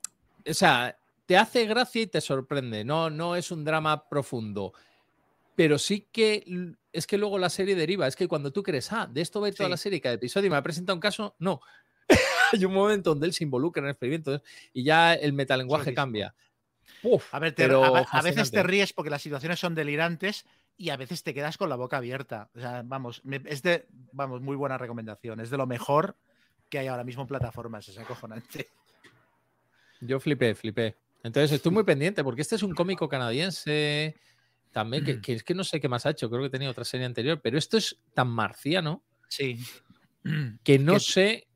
[0.49, 2.83] O sea, te hace gracia y te sorprende.
[2.83, 4.74] No, no es un drama profundo.
[5.56, 6.43] Pero sí que
[6.91, 8.06] es que luego la serie deriva.
[8.07, 9.72] Es que cuando tú crees, ah, de esto va a ir toda Sí.
[9.72, 11.61] la serie, cada episodio y me ha presentado un caso, no.
[12.53, 14.42] Hay un momento donde él se involucra en el experimento
[14.74, 16.34] y ya el metalenguaje cambia.
[17.03, 20.45] Uf, a ver, te- pero a, a veces te ríes porque las situaciones son delirantes
[20.77, 22.50] y a veces te quedas con la boca abierta.
[22.56, 25.40] O sea, vamos, es de, vamos, muy buena recomendación.
[25.40, 26.16] Es de lo mejor
[26.69, 27.88] que hay ahora mismo en plataformas.
[27.90, 28.69] Es acojonante.
[30.01, 30.95] Yo flipé, flipé.
[31.24, 34.16] Entonces estoy muy pendiente porque este es un cómico canadiense
[34.72, 36.84] también, que, que es que no sé qué más ha hecho, creo que tenía otra
[36.85, 39.59] serie anterior, pero esto es tan marciano Sí.
[40.64, 41.47] que no sé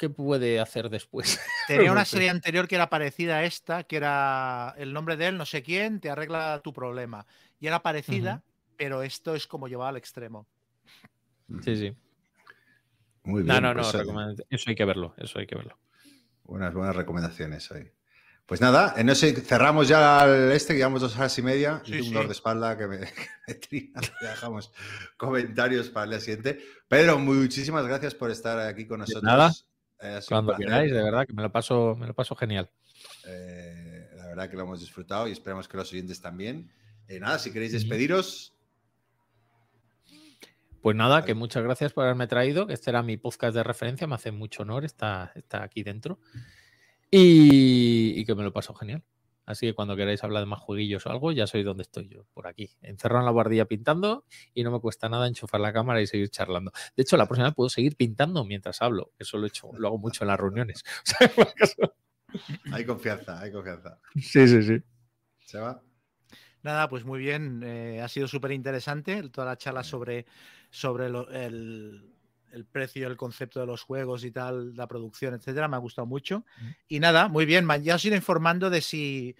[0.00, 1.38] qué, puede hacer después.
[1.68, 5.28] Tenía una No serie anterior que era parecida a esta, que era el nombre de
[5.28, 7.26] él, no sé quién, te arregla tu problema.
[7.60, 8.42] Y era parecida,
[8.76, 10.46] pero esto es como llevado al extremo.
[11.62, 11.96] Sí, sí.
[13.24, 13.62] Muy No, bien.
[13.62, 15.78] no, no, pues, eh, recomend- eso hay que verlo, eso hay que verlo.
[16.44, 17.90] Buenas, buenas recomendaciones ahí.
[18.46, 21.82] Pues nada, no sé, cerramos ya el este, llevamos dos horas y media.
[21.84, 22.14] Sí, Yo tengo un sí.
[22.14, 22.98] dolor de espalda que me,
[23.46, 24.00] me trina.
[24.20, 24.72] Dejamos
[25.16, 26.58] comentarios para el día siguiente.
[26.88, 29.22] Pedro, muchísimas gracias por estar aquí con nosotros.
[29.22, 29.52] nada.
[30.02, 32.70] Eh, Cuando queráis, de verdad, que me lo paso, me lo paso genial.
[33.26, 36.70] Eh, la verdad que lo hemos disfrutado y esperamos que los oyentes también.
[37.08, 38.54] Eh, nada, si queréis despediros,
[40.80, 44.06] Pues nada, que muchas gracias por haberme traído, que este era mi podcast de referencia,
[44.06, 46.18] me hace mucho honor estar, estar aquí dentro.
[47.10, 49.02] Y, y que me lo paso genial.
[49.50, 52.24] Así que cuando queráis hablar de más jueguillos o algo, ya sois donde estoy yo,
[52.32, 56.00] por aquí, encerrado en la guardilla pintando y no me cuesta nada enchufar la cámara
[56.00, 56.70] y seguir charlando.
[56.96, 59.88] De hecho, la próxima vez puedo seguir pintando mientras hablo, eso lo, he hecho, lo
[59.88, 60.84] hago mucho en las reuniones.
[62.72, 63.98] Hay confianza, hay confianza.
[64.14, 64.82] sí, sí, sí.
[65.44, 65.82] ¿Se va?
[66.62, 67.62] Nada, pues muy bien.
[67.64, 70.26] eh, ha sido súper interesante toda la charla sobre,
[70.70, 72.14] sobre lo- el,
[72.52, 75.68] el precio, el concepto de los juegos y tal, la producción, etcétera.
[75.68, 76.44] Me ha gustado mucho.
[76.88, 77.66] Y nada, muy bien.
[77.82, 79.34] Ya os iré informando de si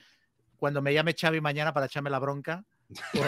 [0.56, 2.64] cuando me llame Xavi mañana para echarme la bronca.
[3.12, 3.26] por-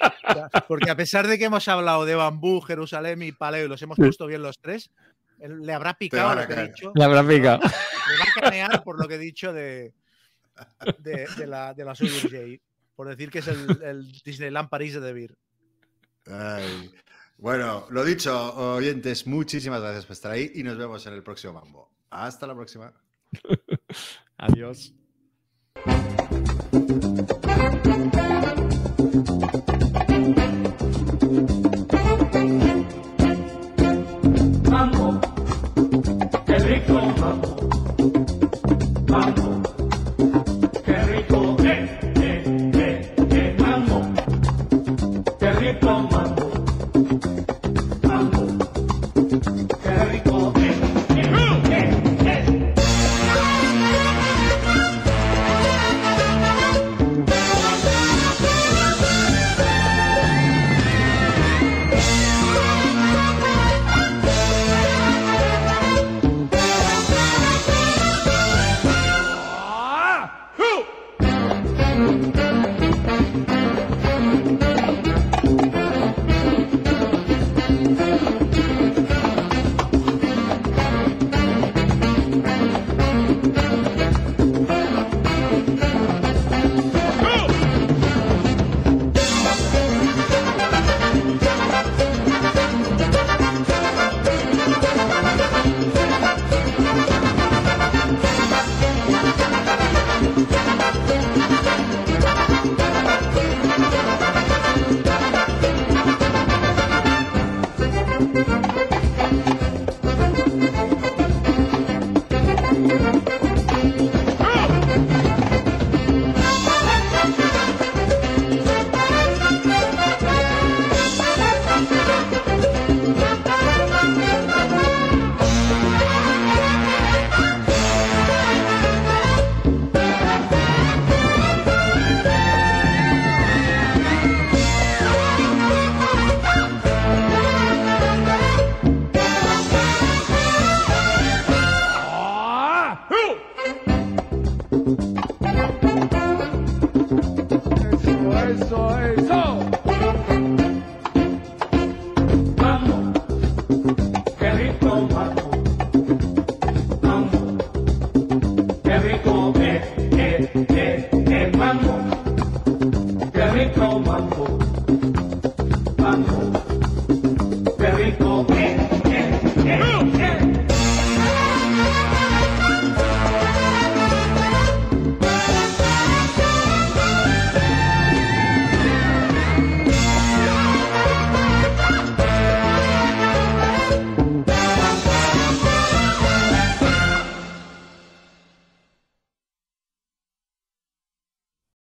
[0.68, 3.96] porque a pesar de que hemos hablado de Bambú, Jerusalén y Paleo y los hemos
[3.96, 4.90] puesto bien los tres,
[5.38, 6.92] él- le habrá picado lo que he dicho.
[6.94, 7.58] La gráfica.
[7.58, 9.92] Me va a canear por lo que he dicho de,
[10.98, 12.36] de, de la, de la Soyuz J.
[12.96, 15.36] Por decir que es el, el Disneyland París de De Beer.
[16.26, 16.90] Ay.
[17.40, 21.54] Bueno, lo dicho, oyentes, muchísimas gracias por estar ahí y nos vemos en el próximo
[21.54, 21.90] Mambo.
[22.10, 22.92] Hasta la próxima.
[24.36, 24.92] Adiós.
[34.70, 35.20] Mambo,
[36.44, 37.56] qué rico mambo.
[39.08, 39.49] Mambo,